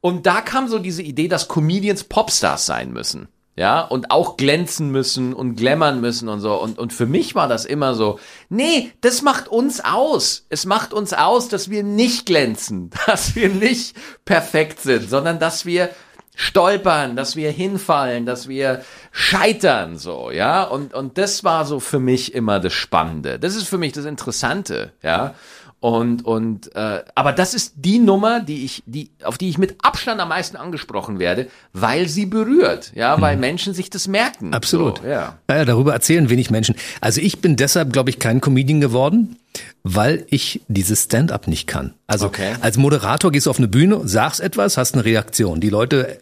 Und 0.00 0.24
da 0.24 0.40
kam 0.40 0.68
so 0.68 0.78
diese 0.78 1.02
Idee, 1.02 1.26
dass 1.26 1.48
Comedians 1.48 2.04
Popstars 2.04 2.64
sein 2.64 2.92
müssen. 2.92 3.26
Ja, 3.54 3.82
und 3.82 4.10
auch 4.10 4.38
glänzen 4.38 4.90
müssen 4.90 5.34
und 5.34 5.56
glammern 5.56 6.00
müssen 6.00 6.30
und 6.30 6.40
so. 6.40 6.54
Und, 6.54 6.78
und 6.78 6.94
für 6.94 7.04
mich 7.04 7.34
war 7.34 7.48
das 7.48 7.66
immer 7.66 7.94
so, 7.94 8.18
nee, 8.48 8.92
das 9.02 9.20
macht 9.20 9.48
uns 9.48 9.84
aus. 9.84 10.46
Es 10.48 10.64
macht 10.64 10.94
uns 10.94 11.12
aus, 11.12 11.48
dass 11.48 11.68
wir 11.68 11.82
nicht 11.82 12.24
glänzen, 12.24 12.90
dass 13.06 13.34
wir 13.34 13.50
nicht 13.50 13.94
perfekt 14.24 14.80
sind, 14.80 15.10
sondern 15.10 15.38
dass 15.38 15.66
wir 15.66 15.90
stolpern, 16.34 17.14
dass 17.14 17.36
wir 17.36 17.50
hinfallen, 17.50 18.24
dass 18.24 18.48
wir 18.48 18.82
scheitern, 19.10 19.98
so, 19.98 20.30
ja. 20.30 20.62
Und, 20.64 20.94
und 20.94 21.18
das 21.18 21.44
war 21.44 21.66
so 21.66 21.78
für 21.78 21.98
mich 21.98 22.34
immer 22.34 22.58
das 22.58 22.72
Spannende. 22.72 23.38
Das 23.38 23.54
ist 23.54 23.68
für 23.68 23.78
mich 23.78 23.92
das 23.92 24.06
Interessante, 24.06 24.92
ja. 25.02 25.34
Und, 25.82 26.24
und 26.24 26.72
äh, 26.76 27.02
aber 27.16 27.32
das 27.32 27.54
ist 27.54 27.72
die 27.74 27.98
Nummer, 27.98 28.38
die 28.38 28.64
ich, 28.64 28.84
die, 28.86 29.10
auf 29.24 29.36
die 29.36 29.48
ich 29.48 29.58
mit 29.58 29.74
Abstand 29.82 30.20
am 30.20 30.28
meisten 30.28 30.56
angesprochen 30.56 31.18
werde, 31.18 31.48
weil 31.72 32.08
sie 32.08 32.24
berührt, 32.24 32.92
ja, 32.94 33.20
weil 33.20 33.36
Menschen 33.36 33.74
sich 33.74 33.90
das 33.90 34.06
merken. 34.06 34.54
Absolut. 34.54 34.98
So, 34.98 35.08
ja. 35.08 35.38
Naja, 35.48 35.64
darüber 35.64 35.92
erzählen 35.92 36.30
wenig 36.30 36.52
Menschen. 36.52 36.76
Also 37.00 37.20
ich 37.20 37.40
bin 37.40 37.56
deshalb, 37.56 37.92
glaube 37.92 38.10
ich, 38.10 38.20
kein 38.20 38.40
Comedian 38.40 38.80
geworden, 38.80 39.38
weil 39.82 40.24
ich 40.30 40.60
dieses 40.68 41.02
Stand-up 41.02 41.48
nicht 41.48 41.66
kann. 41.66 41.94
Also 42.06 42.26
Okay. 42.26 42.54
als 42.60 42.76
Moderator 42.76 43.32
gehst 43.32 43.46
du 43.46 43.50
auf 43.50 43.58
eine 43.58 43.66
Bühne, 43.66 44.02
sagst 44.04 44.38
etwas, 44.38 44.76
hast 44.76 44.94
eine 44.94 45.04
Reaktion. 45.04 45.60
Die 45.60 45.68
Leute 45.70 46.20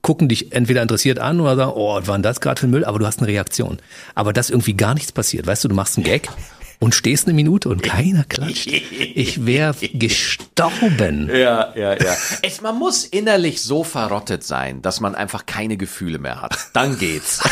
gucken 0.00 0.30
dich 0.30 0.52
entweder 0.54 0.80
interessiert 0.80 1.18
an 1.18 1.38
oder 1.38 1.54
sagen, 1.54 1.72
oh, 1.74 1.96
was 1.96 2.06
war 2.08 2.16
denn 2.16 2.22
das 2.22 2.40
gerade 2.40 2.58
für 2.58 2.66
Müll? 2.66 2.86
Aber 2.86 2.98
du 2.98 3.04
hast 3.06 3.18
eine 3.18 3.28
Reaktion. 3.28 3.76
Aber 4.14 4.32
dass 4.32 4.48
irgendwie 4.48 4.72
gar 4.72 4.94
nichts 4.94 5.12
passiert. 5.12 5.46
Weißt 5.46 5.64
du, 5.64 5.68
du 5.68 5.74
machst 5.74 5.98
einen 5.98 6.04
Gag 6.04 6.30
und 6.78 6.94
stehst 6.94 7.26
eine 7.26 7.34
Minute 7.34 7.68
und 7.68 7.82
keiner 7.82 8.24
klatscht. 8.24 8.66
Ich 8.68 9.44
wäre 9.46 9.74
gestorben. 9.92 11.30
Ja, 11.36 11.72
ja, 11.76 11.92
ja. 11.94 12.16
Es, 12.42 12.60
man 12.62 12.78
muss 12.78 13.04
innerlich 13.04 13.60
so 13.62 13.84
verrottet 13.84 14.42
sein, 14.44 14.80
dass 14.82 15.00
man 15.00 15.14
einfach 15.14 15.46
keine 15.46 15.76
Gefühle 15.76 16.18
mehr 16.18 16.40
hat. 16.42 16.56
Dann 16.72 16.98
geht's. 16.98 17.40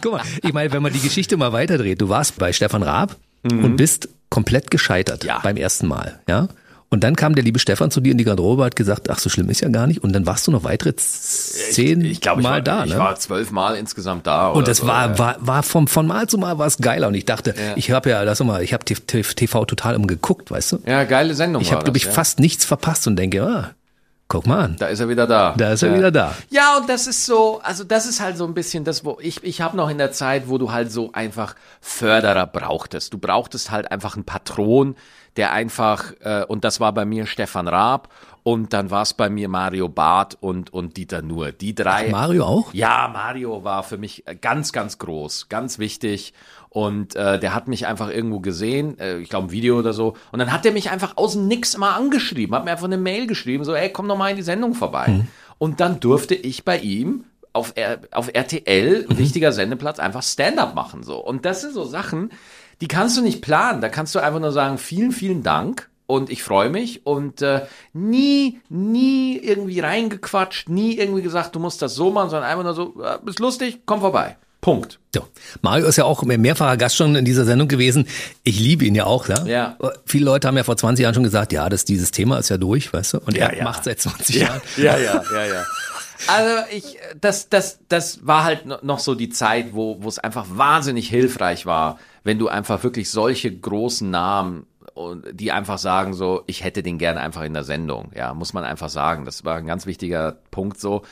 Guck 0.00 0.12
mal, 0.12 0.22
ich 0.42 0.52
meine, 0.52 0.72
wenn 0.72 0.82
man 0.82 0.92
die 0.92 1.00
Geschichte 1.00 1.36
mal 1.36 1.52
weiterdreht, 1.52 2.00
du 2.00 2.08
warst 2.08 2.38
bei 2.38 2.52
Stefan 2.52 2.82
Raab 2.82 3.16
und 3.42 3.76
bist 3.76 4.08
komplett 4.28 4.70
gescheitert 4.70 5.24
Ja. 5.24 5.38
beim 5.40 5.56
ersten 5.56 5.88
Mal, 5.88 6.20
ja? 6.28 6.48
Und 6.92 7.04
dann 7.04 7.14
kam 7.14 7.36
der 7.36 7.44
liebe 7.44 7.60
Stefan 7.60 7.92
zu 7.92 8.00
dir 8.00 8.10
in 8.10 8.18
die 8.18 8.24
Garderobe, 8.24 8.64
hat 8.64 8.74
gesagt, 8.74 9.10
ach, 9.10 9.20
so 9.20 9.28
schlimm 9.30 9.48
ist 9.48 9.60
ja 9.60 9.68
gar 9.68 9.86
nicht. 9.86 10.02
Und 10.02 10.12
dann 10.12 10.26
warst 10.26 10.48
du 10.48 10.50
noch 10.50 10.64
weitere 10.64 10.96
zehn 10.96 12.00
ich, 12.04 12.10
ich 12.10 12.20
glaub, 12.20 12.38
ich 12.38 12.42
Mal 12.42 12.54
war, 12.54 12.60
da, 12.62 12.84
Ich 12.84 12.92
ne? 12.92 12.98
war 12.98 13.14
zwölf 13.14 13.52
Mal 13.52 13.76
insgesamt 13.76 14.26
da. 14.26 14.48
Und 14.48 14.56
oder 14.58 14.66
das 14.66 14.78
so, 14.78 14.88
war, 14.88 15.10
ja. 15.10 15.18
war, 15.18 15.36
war 15.38 15.62
vom, 15.62 15.86
von 15.86 16.04
Mal 16.08 16.26
zu 16.26 16.36
Mal 16.36 16.58
war 16.58 16.66
es 16.66 16.78
geiler. 16.78 17.06
Und 17.06 17.14
ich 17.14 17.26
dachte, 17.26 17.54
Ja. 17.56 17.76
ich 17.76 17.92
habe 17.92 18.10
ja, 18.10 18.22
lass 18.24 18.42
mal, 18.42 18.64
ich 18.64 18.72
habe 18.72 18.84
TV 18.84 19.64
total 19.66 19.94
umgeguckt, 19.94 20.50
weißt 20.50 20.72
du? 20.72 20.78
Ja, 20.84 21.04
geile 21.04 21.34
Sendung 21.34 21.62
Ich 21.62 21.72
habe, 21.72 21.84
glaube 21.84 21.96
ich, 21.96 22.06
ja. 22.06 22.10
fast 22.10 22.40
nichts 22.40 22.64
verpasst 22.64 23.06
und 23.06 23.14
denke, 23.14 23.40
ah, 23.44 23.70
guck 24.26 24.48
mal 24.48 24.60
an. 24.64 24.76
Da 24.80 24.86
ist 24.88 24.98
er 24.98 25.08
wieder 25.08 25.28
da. 25.28 25.54
Da 25.56 25.72
ist 25.72 25.84
er 25.84 25.90
ja. 25.90 25.96
wieder 25.96 26.10
da. 26.10 26.34
Ja, 26.50 26.76
und 26.78 26.88
das 26.88 27.06
ist 27.06 27.24
so, 27.24 27.60
also 27.62 27.84
das 27.84 28.06
ist 28.06 28.20
halt 28.20 28.36
so 28.36 28.46
ein 28.46 28.54
bisschen 28.54 28.82
das, 28.82 29.04
wo 29.04 29.16
ich, 29.20 29.44
ich 29.44 29.60
habe 29.60 29.76
noch 29.76 29.90
in 29.90 29.98
der 29.98 30.10
Zeit, 30.10 30.48
wo 30.48 30.58
du 30.58 30.72
halt 30.72 30.90
so 30.90 31.12
einfach 31.12 31.54
Förderer 31.80 32.46
brauchtest. 32.46 33.12
Du 33.12 33.18
brauchtest 33.18 33.70
halt 33.70 33.92
einfach 33.92 34.14
einen 34.16 34.24
Patron, 34.24 34.96
der 35.36 35.52
einfach, 35.52 36.12
äh, 36.20 36.44
und 36.46 36.64
das 36.64 36.80
war 36.80 36.92
bei 36.92 37.04
mir 37.04 37.26
Stefan 37.26 37.68
Raab 37.68 38.08
und 38.42 38.72
dann 38.72 38.90
war 38.90 39.02
es 39.02 39.14
bei 39.14 39.28
mir 39.28 39.48
Mario 39.48 39.88
Barth 39.88 40.36
und, 40.40 40.72
und 40.72 40.96
Dieter 40.96 41.22
Nuhr. 41.22 41.52
Die 41.52 41.74
drei. 41.74 42.08
Mario 42.08 42.44
auch? 42.44 42.74
Ja, 42.74 43.10
Mario 43.12 43.64
war 43.64 43.82
für 43.82 43.98
mich 43.98 44.26
äh, 44.26 44.34
ganz, 44.34 44.72
ganz 44.72 44.98
groß, 44.98 45.48
ganz 45.48 45.78
wichtig. 45.78 46.32
Und 46.68 47.16
äh, 47.16 47.38
der 47.38 47.54
hat 47.54 47.68
mich 47.68 47.86
einfach 47.86 48.08
irgendwo 48.08 48.40
gesehen, 48.40 48.98
äh, 48.98 49.18
ich 49.18 49.28
glaube 49.28 49.48
ein 49.48 49.50
Video 49.50 49.78
oder 49.78 49.92
so. 49.92 50.16
Und 50.32 50.38
dann 50.38 50.52
hat 50.52 50.64
er 50.64 50.72
mich 50.72 50.90
einfach 50.90 51.16
aus 51.16 51.32
dem 51.32 51.48
Nix 51.48 51.76
mal 51.76 51.94
angeschrieben, 51.94 52.54
hat 52.54 52.64
mir 52.64 52.70
einfach 52.70 52.84
eine 52.84 52.96
Mail 52.96 53.26
geschrieben, 53.26 53.64
so, 53.64 53.74
ey, 53.74 53.90
komm 53.90 54.08
doch 54.08 54.16
mal 54.16 54.30
in 54.30 54.36
die 54.36 54.42
Sendung 54.42 54.74
vorbei. 54.74 55.24
Und 55.58 55.80
dann 55.80 56.00
durfte 56.00 56.34
ich 56.34 56.64
bei 56.64 56.78
ihm 56.78 57.24
auf, 57.52 57.72
R 57.74 57.98
auf 58.12 58.30
RTL, 58.32 59.06
wichtiger 59.08 59.52
Sendeplatz, 59.52 59.98
einfach 59.98 60.22
Stand-up 60.22 60.74
machen. 60.74 61.02
so. 61.02 61.18
Und 61.18 61.44
das 61.44 61.60
sind 61.60 61.74
so 61.74 61.84
Sachen, 61.84 62.30
die 62.80 62.88
kannst 62.88 63.16
du 63.16 63.22
nicht 63.22 63.42
planen. 63.42 63.80
Da 63.80 63.88
kannst 63.88 64.14
du 64.14 64.18
einfach 64.20 64.40
nur 64.40 64.52
sagen, 64.52 64.78
vielen, 64.78 65.12
vielen 65.12 65.42
Dank 65.42 65.88
und 66.06 66.30
ich 66.30 66.42
freue 66.42 66.70
mich 66.70 67.06
und 67.06 67.40
äh, 67.42 67.66
nie, 67.92 68.60
nie 68.68 69.38
irgendwie 69.38 69.80
reingequatscht, 69.80 70.68
nie 70.68 70.96
irgendwie 70.96 71.22
gesagt, 71.22 71.54
du 71.54 71.60
musst 71.60 71.82
das 71.82 71.94
so 71.94 72.10
machen, 72.10 72.30
sondern 72.30 72.48
einfach 72.50 72.64
nur 72.64 72.74
so, 72.74 73.02
äh, 73.02 73.18
bist 73.24 73.38
lustig, 73.38 73.80
komm 73.86 74.00
vorbei. 74.00 74.36
Punkt. 74.60 74.98
So. 75.14 75.22
Mario 75.62 75.86
ist 75.86 75.96
ja 75.96 76.04
auch 76.04 76.22
mehrfacher 76.22 76.76
Gast 76.76 76.94
schon 76.96 77.16
in 77.16 77.24
dieser 77.24 77.46
Sendung 77.46 77.66
gewesen. 77.66 78.06
Ich 78.44 78.60
liebe 78.60 78.84
ihn 78.84 78.94
ja 78.94 79.04
auch, 79.06 79.26
ja. 79.28 79.44
Ja. 79.46 79.78
Viele 80.04 80.26
Leute 80.26 80.48
haben 80.48 80.56
ja 80.58 80.64
vor 80.64 80.76
20 80.76 81.02
Jahren 81.02 81.14
schon 81.14 81.22
gesagt, 81.22 81.52
ja, 81.52 81.68
das, 81.70 81.86
dieses 81.86 82.10
Thema 82.10 82.36
ist 82.38 82.50
ja 82.50 82.58
durch, 82.58 82.92
weißt 82.92 83.14
du? 83.14 83.18
Und 83.20 83.36
Ja, 83.38 83.46
er 83.46 83.56
ja. 83.58 83.64
macht 83.64 83.84
seit 83.84 84.00
20 84.00 84.36
Jahren. 84.36 84.60
ja, 84.76 84.98
ja, 84.98 85.22
ja, 85.32 85.46
ja. 85.46 85.64
Also 86.26 86.64
ich, 86.72 86.98
das, 87.18 87.48
das, 87.48 87.78
das 87.88 88.26
war 88.26 88.44
halt 88.44 88.66
no- 88.66 88.76
noch 88.82 88.98
so 88.98 89.14
die 89.14 89.30
Zeit, 89.30 89.68
wo, 89.72 90.02
wo 90.02 90.08
es 90.08 90.18
einfach 90.18 90.44
wahnsinnig 90.52 91.08
hilfreich 91.08 91.64
war, 91.64 91.98
wenn 92.24 92.38
du 92.38 92.48
einfach 92.48 92.82
wirklich 92.82 93.10
solche 93.10 93.54
großen 93.54 94.10
Namen 94.10 94.66
und 94.94 95.24
die 95.32 95.52
einfach 95.52 95.78
sagen 95.78 96.14
so, 96.14 96.42
ich 96.46 96.64
hätte 96.64 96.82
den 96.82 96.98
gerne 96.98 97.20
einfach 97.20 97.42
in 97.42 97.54
der 97.54 97.64
Sendung. 97.64 98.12
Ja, 98.14 98.34
muss 98.34 98.52
man 98.52 98.64
einfach 98.64 98.88
sagen. 98.88 99.24
Das 99.24 99.44
war 99.44 99.56
ein 99.56 99.66
ganz 99.66 99.86
wichtiger 99.86 100.38
Punkt 100.50 100.78
so. 100.80 101.02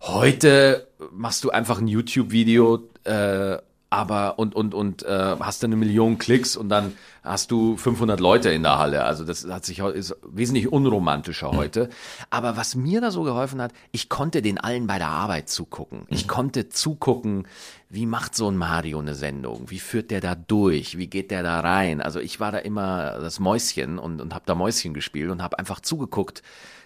Heute 0.00 0.88
machst 1.12 1.44
du 1.44 1.50
einfach 1.50 1.80
ein 1.80 1.88
YouTube-Video, 1.88 2.88
äh, 3.04 3.58
aber 3.94 4.40
und 4.40 4.56
und 4.56 4.74
und 4.74 5.04
äh, 5.04 5.36
hast 5.38 5.62
dann 5.62 5.68
eine 5.68 5.76
Million 5.76 6.18
Klicks 6.18 6.56
und 6.56 6.68
dann 6.68 6.92
hast 7.22 7.52
du 7.52 7.76
500 7.76 8.18
Leute 8.18 8.50
in 8.50 8.64
der 8.64 8.78
Halle. 8.78 9.04
Also 9.04 9.24
das 9.24 9.46
hat 9.48 9.64
sich 9.64 9.78
ist 9.78 10.16
wesentlich 10.26 10.72
unromantischer 10.72 11.52
heute. 11.52 11.88
Aber 12.28 12.56
was 12.56 12.74
mir 12.74 13.00
da 13.00 13.12
so 13.12 13.22
geholfen 13.22 13.62
hat, 13.62 13.72
ich 13.92 14.08
konnte 14.08 14.42
den 14.42 14.58
allen 14.58 14.88
bei 14.88 14.98
der 14.98 15.08
Arbeit 15.08 15.48
zugucken. 15.48 16.06
Ich 16.08 16.26
konnte 16.26 16.68
zugucken, 16.68 17.46
wie 17.88 18.06
macht 18.06 18.34
so 18.34 18.50
ein 18.50 18.56
Mario 18.56 18.98
eine 18.98 19.14
Sendung? 19.14 19.70
Wie 19.70 19.78
führt 19.78 20.10
der 20.10 20.20
da 20.20 20.34
durch? 20.34 20.98
Wie 20.98 21.06
geht 21.06 21.30
der 21.30 21.44
da 21.44 21.60
rein? 21.60 22.02
Also 22.02 22.18
ich 22.18 22.40
war 22.40 22.50
da 22.50 22.58
immer 22.58 23.20
das 23.20 23.38
Mäuschen 23.38 23.98
und 24.00 24.20
und 24.20 24.34
habe 24.34 24.44
da 24.46 24.56
Mäuschen 24.56 24.92
gespielt 24.92 25.30
und 25.30 25.40
habe 25.40 25.58
einfach 25.58 25.80
zugeguckt 25.80 26.42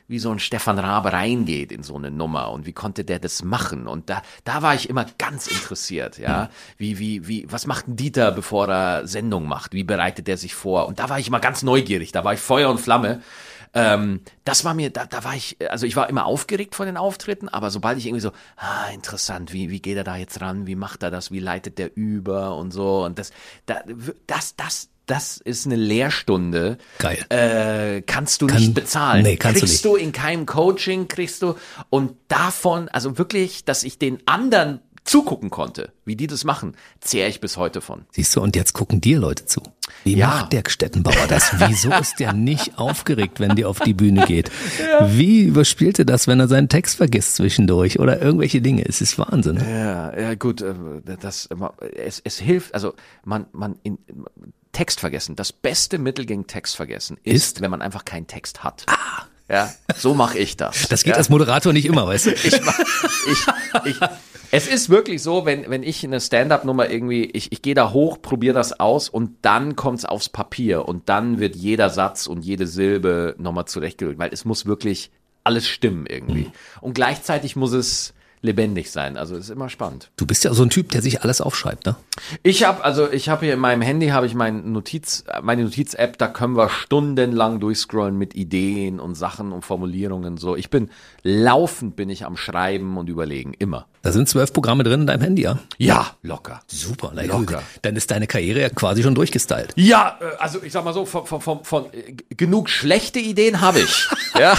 wie 0.09 0.19
so 0.19 0.31
ein 0.31 0.39
Stefan 0.39 0.79
Raab 0.79 1.13
reingeht 1.13 1.71
in 1.71 1.83
so 1.83 1.95
eine 1.95 2.11
Nummer 2.11 2.51
und 2.51 2.67
wie 2.67 2.73
konnte 2.73 3.05
der 3.05 3.19
das 3.19 3.45
machen? 3.45 3.87
Und 3.87 4.09
da, 4.11 4.23
da 4.45 4.63
war 4.63 4.75
ich 4.75 4.89
immer 4.89 5.07
ganz 5.19 5.47
interessiert, 5.47 6.19
ja. 6.19 6.49
Wie, 6.79 6.99
wie, 6.99 7.29
wie, 7.29 7.47
was 7.51 7.67
macht 7.67 7.89
ein 7.89 7.97
Dieter, 7.97 8.33
bevor 8.33 8.69
er 8.69 9.07
Sendung 9.07 9.47
macht? 9.47 9.75
Wie 9.75 9.85
bereitet 9.85 10.29
er 10.29 10.39
sich 10.39 10.55
vor? 10.55 10.87
Und 10.89 10.99
da 10.99 11.11
war 11.11 11.19
ich 11.19 11.29
immer 11.29 11.41
ganz 11.41 11.63
neugierig, 11.63 12.11
da 12.11 12.25
war 12.25 12.33
ich 12.33 12.41
Feuer 12.41 12.71
und 12.71 12.81
Flamme. 12.81 13.21
Ähm, 13.75 14.23
das 14.45 14.65
war 14.65 14.73
mir, 14.73 14.91
da, 14.91 15.05
da 15.05 15.25
war 15.25 15.35
ich, 15.35 15.59
also 15.71 15.85
ich 15.85 15.95
war 15.95 16.09
immer 16.09 16.25
aufgeregt 16.25 16.75
von 16.75 16.87
den 16.87 16.97
Auftritten, 16.97 17.49
aber 17.49 17.71
sobald 17.71 17.99
ich 17.99 18.07
irgendwie 18.07 18.23
so, 18.23 18.33
ah, 18.57 18.89
interessant, 18.95 19.53
wie, 19.53 19.69
wie 19.69 19.81
geht 19.81 19.97
er 19.97 20.05
da 20.05 20.17
jetzt 20.17 20.41
ran? 20.41 20.67
Wie 20.67 20.75
macht 20.75 21.03
er 21.03 21.11
das? 21.11 21.31
Wie 21.31 21.39
leitet 21.39 21.79
der 21.79 21.95
über 21.95 22.57
und 22.57 22.71
so? 22.71 23.05
Und 23.05 23.19
das, 23.19 23.31
da, 23.67 23.83
das, 24.27 24.57
das, 24.57 24.89
das 25.09 25.39
ist 25.39 25.67
eine 25.67 25.75
Lehrstunde. 25.77 26.79
Geil. 26.99 27.25
Äh, 27.31 28.03
kannst 28.03 28.41
du 28.43 28.47
Kann- 28.47 28.59
nicht 28.59 28.75
bezahlen. 28.75 29.23
nee, 29.25 29.37
kannst 29.37 29.57
du 29.63 29.67
kriegst 29.67 29.85
nicht. 29.85 29.85
du 29.85 29.97
in 29.97 30.13
keinem 30.13 30.47
Coaching, 30.47 31.09
kriegst 31.09 31.43
du. 31.43 31.57
Und 31.91 32.13
davon, 32.29 32.89
also 32.89 33.19
wirklich, 33.19 33.65
dass 33.65 33.83
ich 33.83 33.99
den 33.99 34.19
anderen 34.27 34.81
zugucken 35.05 35.49
konnte, 35.49 35.91
wie 36.05 36.17
die 36.17 36.27
das 36.27 36.45
machen, 36.45 36.77
zehre 37.01 37.31
ich 37.31 37.41
bis 37.41 37.57
heute 37.57 37.81
von. 37.81 38.03
Siehst 38.13 38.37
du, 38.37 38.43
und 38.43 38.55
jetzt 38.55 38.75
gucken 38.75 39.01
dir 39.01 39.19
Leute 39.19 39.47
zu. 39.47 39.63
Wie 40.05 40.15
Ja. 40.17 40.27
macht 40.27 40.53
der 40.53 40.63
Stettenbauer 40.69 41.27
das? 41.31 41.51
Wieso 41.67 41.91
ist 41.95 42.21
der 42.21 42.35
nicht 42.35 42.77
aufgeregt, 42.79 43.41
wenn 43.41 43.57
der 43.57 43.71
auf 43.71 43.79
die 43.81 43.95
Bühne 43.95 44.27
geht? 44.27 44.51
Wie 45.07 45.45
überspielt 45.45 45.99
er 45.99 46.05
das, 46.05 46.27
wenn 46.29 46.41
er 46.41 46.49
seinen 46.49 46.69
Text 46.69 46.97
vergisst 46.97 47.37
zwischendurch 47.37 47.99
oder 47.99 48.21
irgendwelche 48.21 48.61
Dinge? 48.61 48.85
Es 48.87 49.01
ist 49.01 49.19
Wahnsinn. 49.19 49.57
Ja, 49.57 50.15
ja 50.15 50.35
gut, 50.35 50.61
äh, 50.61 50.75
das 51.19 51.49
es, 51.97 52.21
es 52.23 52.39
hilft, 52.39 52.75
also 52.75 52.93
man 53.25 53.47
man 53.53 53.77
in 53.83 53.97
Text 54.79 55.01
vergessen. 55.01 55.35
Das 55.35 55.53
beste 55.53 55.99
Mittel 55.99 56.25
gegen 56.25 56.47
Text 56.47 56.77
vergessen 56.77 57.19
ist, 57.25 57.35
Ist? 57.35 57.61
wenn 57.61 57.71
man 57.73 57.83
einfach 57.83 58.05
keinen 58.05 58.29
Text 58.29 58.63
hat. 58.63 58.85
Ah. 58.87 59.25
Ja, 59.51 59.75
so 59.97 60.15
mache 60.15 60.39
ich 60.39 60.57
das. 60.57 60.87
Das 60.89 61.03
geht 61.03 61.15
ja. 61.15 61.17
als 61.17 61.31
Moderator 61.31 61.73
nicht 61.73 61.87
immer, 61.87 62.07
weißt 62.07 62.27
du? 62.27 62.31
ich, 62.45 62.61
mach- 62.63 62.79
ich, 63.27 63.47
ich, 63.87 63.97
es 64.53 64.69
ist 64.69 64.89
wirklich 64.89 65.21
so, 65.21 65.45
wenn, 65.45 65.69
wenn 65.69 65.83
ich 65.83 66.05
eine 66.05 66.21
Stand-up-Nummer 66.21 66.91
irgendwie, 66.91 67.25
ich, 67.25 67.51
ich 67.51 67.61
gehe 67.61 67.75
da 67.75 67.91
hoch, 67.93 68.23
probiere 68.23 68.55
das 68.55 68.79
aus 68.79 69.09
und 69.09 69.39
dann 69.43 69.75
kommt's 69.75 70.05
aufs 70.05 70.29
Papier 70.29 70.87
und 70.87 71.09
dann 71.09 71.41
wird 71.41 71.57
jeder 71.57 71.91
Satz 71.91 72.29
und 72.29 72.45
jede 72.45 72.69
Silbe 72.69 73.35
nochmal 73.39 73.65
zurechtgerückt, 73.65 74.21
weil 74.21 74.31
es 74.33 74.45
muss 74.45 74.65
wirklich 74.65 75.11
alles 75.43 75.67
stimmen 75.67 76.07
irgendwie. 76.07 76.53
Und 76.81 76.95
gleichzeitig 76.95 77.57
muss 77.57 77.73
es 77.73 78.15
lebendig 78.41 78.91
sein. 78.91 79.17
Also 79.17 79.37
es 79.37 79.45
ist 79.45 79.51
immer 79.51 79.69
spannend. 79.69 80.11
Du 80.17 80.27
bist 80.27 80.45
ja 80.45 80.53
so 80.55 80.63
ein 80.63 80.71
Typ, 80.71 80.91
der 80.91 81.03
sich 81.03 81.23
alles 81.23 81.41
aufschreibt, 81.41 81.87
ne? 81.87 81.97
Ich 82.43 82.65
habe 82.65 82.85
also 82.85 83.11
ich 83.11 83.29
habe 83.29 83.45
hier 83.45 83.55
in 83.55 83.61
meinem 83.61 83.83
Handy 83.83 84.09
habe 84.09 84.27
ich 84.27 84.35
mein 84.35 84.73
Notiz 84.73 85.25
meine 85.43 85.65
Notiz 85.65 85.95
App, 85.95 86.19
da 86.19 86.29
können 86.29 86.57
wir 86.57 86.69
stundenlang 86.69 87.61
durchscrollen 87.61 88.17
mit 88.17 88.35
Ideen 88.35 89.01
und 89.01 89.15
Sachen 89.15 89.53
und 89.53 89.65
Formulierungen 89.65 90.37
so. 90.37 90.57
Ich 90.57 90.71
bin 90.71 90.91
laufend 91.23 91.97
bin 91.97 92.11
ich 92.11 92.25
am 92.25 92.37
schreiben 92.37 92.97
und 92.97 93.09
überlegen 93.09 93.55
immer. 93.59 93.87
Da 94.03 94.13
sind 94.13 94.29
zwölf 94.29 94.53
Programme 94.53 94.85
drin 94.85 95.03
in 95.03 95.07
deinem 95.07 95.23
Handy, 95.23 95.43
ja? 95.43 95.59
Ja, 95.77 96.07
locker. 96.23 96.61
Super, 96.67 97.13
na 97.15 97.23
Locker. 97.23 97.63
Dann 97.83 97.97
ist 97.97 98.11
deine 98.11 98.27
Karriere 98.27 98.61
ja 98.61 98.69
quasi 98.71 99.03
schon 99.03 99.15
durchgestylt. 99.15 99.73
Ja, 99.77 100.19
äh, 100.21 100.37
also 100.39 100.63
ich 100.63 100.73
sag 100.73 100.85
mal 100.85 100.95
so, 100.95 101.05
von, 101.05 101.27
von, 101.27 101.41
von, 101.41 101.65
von 101.65 101.87
äh, 101.93 102.15
genug 102.35 102.71
schlechte 102.71 103.19
Ideen 103.19 103.61
habe 103.61 103.81
ich. 103.81 104.09
ja. 104.39 104.57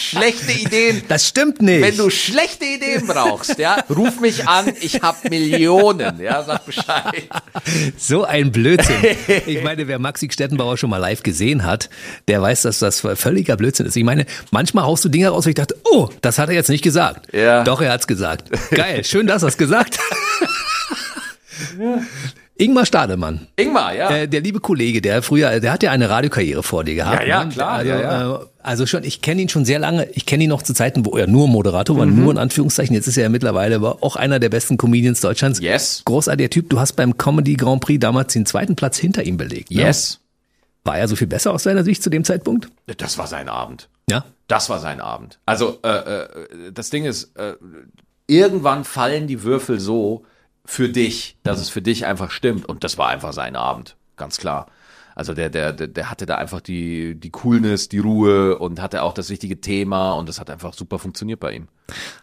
Schlechte 0.00 0.52
Ideen. 0.52 1.02
Das 1.08 1.26
stimmt 1.28 1.62
nicht. 1.62 1.82
Wenn 1.82 1.96
du 1.96 2.10
schlechte 2.10 2.64
Ideen 2.64 3.06
brauchst, 3.06 3.58
ja, 3.58 3.78
ruf 3.88 4.20
mich 4.20 4.48
an, 4.48 4.72
ich 4.80 5.02
habe 5.02 5.28
Millionen, 5.28 6.20
ja, 6.20 6.42
sag 6.42 6.66
Bescheid. 6.66 7.28
So 7.96 8.24
ein 8.24 8.52
Blödsinn. 8.52 8.96
Ich 9.46 9.62
meine, 9.62 9.86
wer 9.88 9.98
Maxi 9.98 10.28
Stettenbauer 10.30 10.76
schon 10.76 10.90
mal 10.90 10.98
live 10.98 11.22
gesehen 11.22 11.64
hat, 11.64 11.88
der 12.28 12.42
weiß, 12.42 12.62
dass 12.62 12.78
das 12.78 13.00
völliger 13.00 13.56
Blödsinn 13.56 13.86
ist. 13.86 13.96
Ich 13.96 14.04
meine, 14.04 14.26
manchmal 14.50 14.84
haust 14.84 15.04
du 15.04 15.08
Dinge 15.08 15.28
raus, 15.28 15.46
wo 15.46 15.48
ich 15.48 15.54
dachte, 15.54 15.76
oh, 15.84 16.08
das 16.20 16.38
hat 16.38 16.48
er 16.48 16.54
jetzt 16.54 16.70
nicht 16.70 16.82
gesagt. 16.82 17.32
Ja. 17.34 17.64
Doch, 17.64 17.80
er 17.80 17.92
hat's 17.92 18.06
gesagt. 18.06 18.50
Geil, 18.70 19.04
schön, 19.04 19.26
dass 19.26 19.42
er 19.42 19.48
es 19.48 19.56
gesagt 19.56 19.98
hat. 19.98 20.48
Ingmar 22.56 22.84
Stadelmann, 22.84 23.46
Ingmar, 23.56 23.94
ja. 23.94 24.10
äh, 24.10 24.28
der 24.28 24.40
liebe 24.42 24.60
Kollege, 24.60 25.00
der 25.00 25.22
früher, 25.22 25.60
der 25.60 25.72
hat 25.72 25.82
ja 25.82 25.92
eine 25.92 26.10
Radiokarriere 26.10 26.62
vor 26.62 26.84
dir 26.84 26.94
gehabt. 26.94 27.22
Ja, 27.22 27.26
ja, 27.26 27.44
ne? 27.44 27.52
klar, 27.52 27.70
Also, 27.78 27.90
ja, 27.90 28.00
ja. 28.00 28.40
Also 28.62 28.86
schon, 28.86 29.04
ich 29.04 29.22
kenne 29.22 29.42
ihn 29.42 29.48
schon 29.48 29.64
sehr 29.64 29.78
lange. 29.78 30.08
Ich 30.12 30.26
kenne 30.26 30.44
ihn 30.44 30.50
noch 30.50 30.62
zu 30.62 30.74
Zeiten, 30.74 31.04
wo 31.06 31.16
er 31.16 31.26
nur 31.26 31.48
Moderator 31.48 31.96
war, 31.96 32.06
Mhm. 32.06 32.22
nur 32.22 32.32
in 32.32 32.38
Anführungszeichen. 32.38 32.94
Jetzt 32.94 33.06
ist 33.06 33.16
er 33.16 33.22
ja 33.24 33.28
mittlerweile 33.28 33.76
aber 33.76 34.02
auch 34.02 34.16
einer 34.16 34.38
der 34.38 34.48
besten 34.50 34.76
Comedians 34.76 35.20
Deutschlands. 35.20 35.60
Yes. 35.60 36.02
Großartiger 36.04 36.50
Typ. 36.50 36.68
Du 36.70 36.78
hast 36.78 36.92
beim 36.94 37.16
Comedy 37.16 37.54
Grand 37.54 37.80
Prix 37.82 38.00
damals 38.00 38.32
den 38.32 38.46
zweiten 38.46 38.76
Platz 38.76 38.98
hinter 38.98 39.22
ihm 39.24 39.36
belegt. 39.36 39.70
Ne? 39.70 39.82
yes. 39.82 40.20
War 40.84 40.98
er 40.98 41.08
so 41.08 41.16
viel 41.16 41.26
besser 41.26 41.52
aus 41.52 41.62
seiner 41.62 41.84
Sicht 41.84 42.02
zu 42.02 42.08
dem 42.10 42.24
Zeitpunkt? 42.24 42.68
Das 42.96 43.18
war 43.18 43.26
sein 43.26 43.48
Abend. 43.48 43.88
Ja. 44.10 44.24
Das 44.48 44.68
war 44.70 44.78
sein 44.78 45.00
Abend. 45.00 45.38
Also 45.46 45.78
äh, 45.84 45.88
äh, 45.88 46.72
das 46.72 46.90
Ding 46.90 47.04
ist, 47.04 47.36
äh, 47.36 47.54
irgendwann 48.26 48.84
fallen 48.84 49.26
die 49.26 49.42
Würfel 49.42 49.78
so 49.80 50.24
für 50.64 50.88
dich, 50.88 51.36
dass 51.42 51.60
es 51.60 51.68
für 51.68 51.82
dich 51.82 52.06
einfach 52.06 52.30
stimmt. 52.30 52.68
Und 52.68 52.82
das 52.84 52.98
war 52.98 53.08
einfach 53.08 53.32
sein 53.32 53.56
Abend, 53.56 53.96
ganz 54.16 54.38
klar. 54.38 54.66
Also 55.20 55.34
der, 55.34 55.50
der, 55.50 55.74
der, 55.74 55.86
der 55.86 56.08
hatte 56.08 56.24
da 56.24 56.36
einfach 56.36 56.62
die, 56.62 57.14
die 57.14 57.28
Coolness, 57.28 57.90
die 57.90 57.98
Ruhe 57.98 58.56
und 58.56 58.80
hatte 58.80 59.02
auch 59.02 59.12
das 59.12 59.28
richtige 59.28 59.60
Thema 59.60 60.14
und 60.14 60.30
das 60.30 60.40
hat 60.40 60.48
einfach 60.48 60.72
super 60.72 60.98
funktioniert 60.98 61.40
bei 61.40 61.52
ihm. 61.52 61.68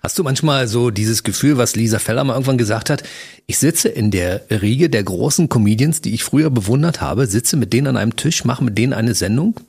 Hast 0.02 0.18
du 0.18 0.24
manchmal 0.24 0.68
so 0.68 0.90
dieses 0.90 1.22
Gefühl, 1.22 1.60
was 1.60 1.76
Lisa 1.76 2.00
Feller 2.00 2.24
mal 2.24 2.34
irgendwann 2.34 2.58
gesagt 2.58 2.90
hat? 2.90 3.04
Ich 3.46 3.60
sitze 3.60 3.88
in 3.88 4.10
der 4.10 4.42
Riege 4.50 4.90
der 4.90 5.04
großen 5.04 5.48
Comedians, 5.48 6.02
die 6.02 6.16
ich 6.16 6.24
früher 6.24 6.50
bewundert 6.50 7.00
habe, 7.00 7.28
sitze 7.28 7.56
mit 7.56 7.72
denen 7.72 7.86
an 7.86 7.98
einem 7.98 8.16
Tisch, 8.16 8.44
mache 8.46 8.64
mit 8.64 8.80
denen 8.80 8.94
eine 8.94 9.14
Sendung 9.14 9.60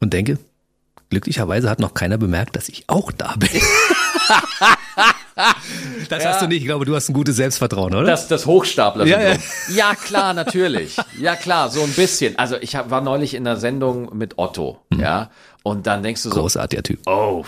und 0.00 0.12
denke, 0.12 0.38
glücklicherweise 1.08 1.70
hat 1.70 1.80
noch 1.80 1.94
keiner 1.94 2.18
bemerkt, 2.18 2.56
dass 2.56 2.68
ich 2.68 2.84
auch 2.88 3.10
da 3.10 3.36
bin. 3.36 3.48
das 6.08 6.24
hast 6.24 6.42
du 6.42 6.46
nicht. 6.46 6.62
Ich 6.62 6.66
glaube, 6.66 6.86
du 6.86 6.94
hast 6.94 7.10
ein 7.10 7.12
gutes 7.12 7.36
Selbstvertrauen, 7.36 7.94
oder? 7.94 8.06
Das, 8.06 8.26
das 8.26 8.46
Hochstapler. 8.46 9.04
Ja, 9.04 9.20
ja. 9.20 9.36
ja, 9.68 9.94
klar, 9.94 10.32
natürlich. 10.32 10.96
Ja, 11.18 11.36
klar, 11.36 11.68
so 11.68 11.82
ein 11.82 11.92
bisschen. 11.92 12.38
Also 12.38 12.56
ich 12.60 12.74
hab, 12.74 12.90
war 12.90 13.02
neulich 13.02 13.34
in 13.34 13.46
einer 13.46 13.56
Sendung 13.58 14.16
mit 14.16 14.38
Otto, 14.38 14.80
ja. 14.96 15.30
Und 15.62 15.86
dann 15.86 16.02
denkst 16.02 16.22
du 16.22 16.30
so, 16.30 16.36
Großartiger 16.36 16.82
Typ. 16.82 17.00
Oh, 17.06 17.44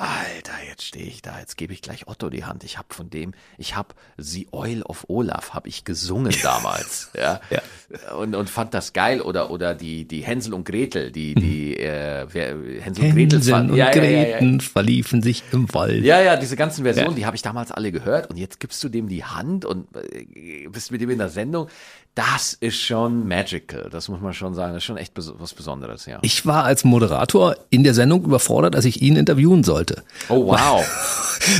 Alter, 0.00 0.52
jetzt 0.66 0.82
stehe 0.82 1.04
ich 1.04 1.20
da, 1.20 1.38
jetzt 1.40 1.58
gebe 1.58 1.74
ich 1.74 1.82
gleich 1.82 2.08
Otto 2.08 2.30
die 2.30 2.44
Hand. 2.44 2.64
Ich 2.64 2.78
habe 2.78 2.88
von 2.94 3.10
dem, 3.10 3.34
ich 3.58 3.76
habe 3.76 3.94
The 4.16 4.48
Oil 4.50 4.80
of 4.82 5.04
Olaf, 5.08 5.52
habe 5.52 5.68
ich 5.68 5.84
gesungen 5.84 6.34
damals, 6.42 7.10
ja. 7.14 7.40
Ja. 7.50 8.14
Und, 8.14 8.34
und 8.34 8.48
fand 8.48 8.72
das 8.72 8.94
geil 8.94 9.20
oder 9.20 9.50
oder 9.50 9.74
die 9.74 10.06
die 10.06 10.22
Hänsel 10.22 10.54
und 10.54 10.64
Gretel, 10.64 11.12
die 11.12 11.34
die 11.34 11.76
äh, 11.76 12.26
wer, 12.30 12.56
Hänsel 12.80 13.04
und 13.04 13.14
Gretel 13.14 13.38
Hänsel 13.38 13.52
fand- 13.52 13.70
und 13.72 13.76
ja, 13.76 13.94
ja, 13.94 14.02
ja. 14.02 14.38
Greten 14.38 14.60
verliefen 14.62 15.22
sich 15.22 15.44
im 15.52 15.72
Wald. 15.74 16.02
Ja, 16.02 16.22
ja, 16.22 16.36
diese 16.36 16.56
ganzen 16.56 16.84
Versionen, 16.84 17.16
die 17.16 17.26
habe 17.26 17.36
ich 17.36 17.42
damals 17.42 17.70
alle 17.70 17.92
gehört 17.92 18.30
und 18.30 18.38
jetzt 18.38 18.58
gibst 18.58 18.82
du 18.82 18.88
dem 18.88 19.06
die 19.06 19.24
Hand 19.24 19.66
und 19.66 19.86
äh, 19.94 20.66
bist 20.68 20.92
mit 20.92 21.02
dem 21.02 21.10
in 21.10 21.18
der 21.18 21.28
Sendung. 21.28 21.68
Das 22.16 22.54
ist 22.54 22.76
schon 22.76 23.28
magical, 23.28 23.88
das 23.90 24.08
muss 24.08 24.20
man 24.20 24.34
schon 24.34 24.54
sagen. 24.54 24.72
Das 24.74 24.78
ist 24.82 24.84
schon 24.86 24.96
echt 24.96 25.12
was 25.16 25.54
Besonderes, 25.54 26.06
ja. 26.06 26.18
Ich 26.22 26.44
war 26.44 26.64
als 26.64 26.84
Moderator 26.84 27.56
in 27.70 27.84
der 27.84 27.94
Sendung 27.94 28.24
überfordert, 28.24 28.74
als 28.74 28.84
ich 28.84 29.00
ihn 29.00 29.16
interviewen 29.16 29.62
sollte. 29.62 30.02
Oh, 30.28 30.46
wow. 30.46 30.84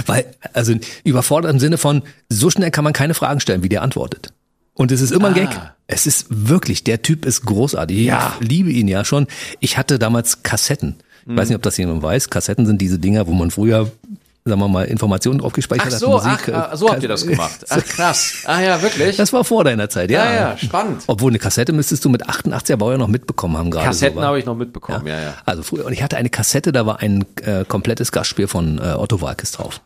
Weil, 0.06 0.26
also 0.52 0.74
überfordert 1.04 1.52
im 1.52 1.60
Sinne 1.60 1.78
von, 1.78 2.02
so 2.28 2.50
schnell 2.50 2.70
kann 2.70 2.84
man 2.84 2.92
keine 2.92 3.14
Fragen 3.14 3.40
stellen, 3.40 3.62
wie 3.62 3.68
der 3.68 3.82
antwortet. 3.82 4.32
Und 4.74 4.90
es 4.92 5.00
ist 5.00 5.12
immer 5.12 5.28
ein 5.28 5.34
Ah. 5.34 5.38
Gag. 5.38 5.72
Es 5.86 6.06
ist 6.06 6.26
wirklich, 6.30 6.84
der 6.84 7.02
Typ 7.02 7.24
ist 7.26 7.42
großartig. 7.46 7.98
Ja. 7.98 8.36
Ich 8.40 8.48
liebe 8.48 8.70
ihn 8.70 8.88
ja 8.88 9.04
schon. 9.04 9.26
Ich 9.60 9.78
hatte 9.78 9.98
damals 9.98 10.42
Kassetten. 10.42 10.96
Ich 11.22 11.28
Mhm. 11.32 11.36
weiß 11.36 11.48
nicht, 11.48 11.56
ob 11.56 11.62
das 11.62 11.76
jemand 11.76 12.02
weiß. 12.02 12.30
Kassetten 12.30 12.66
sind 12.66 12.80
diese 12.80 12.98
Dinger, 12.98 13.26
wo 13.26 13.32
man 13.32 13.50
früher, 13.50 13.90
sagen 14.50 14.60
wir 14.60 14.68
mal, 14.68 14.84
Informationen 14.84 15.38
drauf 15.38 15.54
gespeichert 15.54 15.86
Ach 15.88 15.92
hat. 15.92 15.98
so, 15.98 16.18
ach, 16.18 16.24
Musik, 16.26 16.48
äh, 16.48 16.52
äh, 16.52 16.76
so 16.76 16.90
habt 16.90 17.02
ihr 17.02 17.08
das 17.08 17.26
gemacht. 17.26 17.64
Ach 17.70 17.82
krass. 17.84 18.34
Ah 18.44 18.60
ja, 18.60 18.82
wirklich? 18.82 19.16
Das 19.16 19.32
war 19.32 19.42
vor 19.44 19.64
deiner 19.64 19.88
Zeit, 19.88 20.10
ja. 20.10 20.24
Ja, 20.24 20.32
ja, 20.50 20.58
spannend. 20.58 21.04
Obwohl 21.06 21.30
eine 21.30 21.38
Kassette 21.38 21.72
müsstest 21.72 22.04
du 22.04 22.10
mit 22.10 22.28
88er 22.28 22.76
Baujahr 22.76 22.98
noch 22.98 23.08
mitbekommen 23.08 23.56
haben 23.56 23.70
gerade. 23.70 23.86
Kassetten 23.86 24.20
so, 24.20 24.26
habe 24.26 24.38
ich 24.38 24.44
noch 24.44 24.56
mitbekommen, 24.56 25.06
ja, 25.06 25.18
ja. 25.20 25.34
Also 25.46 25.62
früher, 25.62 25.86
und 25.86 25.94
ich 25.94 26.02
hatte 26.02 26.18
eine 26.18 26.28
Kassette, 26.28 26.70
da 26.72 26.84
war 26.84 27.00
ein 27.00 27.24
äh, 27.42 27.64
komplettes 27.66 28.12
Gastspiel 28.12 28.46
von 28.48 28.78
äh, 28.78 28.92
Otto 28.98 29.22
Walkes 29.22 29.52
drauf. 29.52 29.80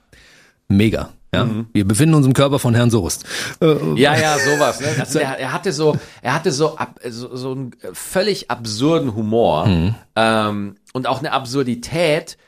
Mega. 0.68 1.10
Ja, 1.34 1.44
Mhm. 1.46 1.66
wir 1.72 1.84
befinden 1.86 2.14
uns 2.14 2.26
im 2.26 2.32
Körper 2.32 2.60
von 2.60 2.74
Herrn 2.76 2.90
Soest. 2.90 3.24
Äh, 3.60 3.74
Ja, 3.96 4.16
ja, 4.16 4.36
sowas. 4.38 4.80
Ne? 4.80 4.86
Also 5.00 5.18
er, 5.18 5.36
er 5.38 5.52
hatte 5.52 5.72
so, 5.72 5.96
er 6.22 6.32
hatte 6.32 6.52
so, 6.52 6.76
ab, 6.76 7.00
so, 7.08 7.34
so 7.34 7.50
einen 7.52 7.72
völlig 7.92 8.50
absurden 8.52 9.16
Humor 9.16 9.66
Mhm. 9.66 9.94
ähm, 10.14 10.76
und 10.92 11.08
auch 11.08 11.18
eine 11.18 11.32
Absurdität, 11.32 12.38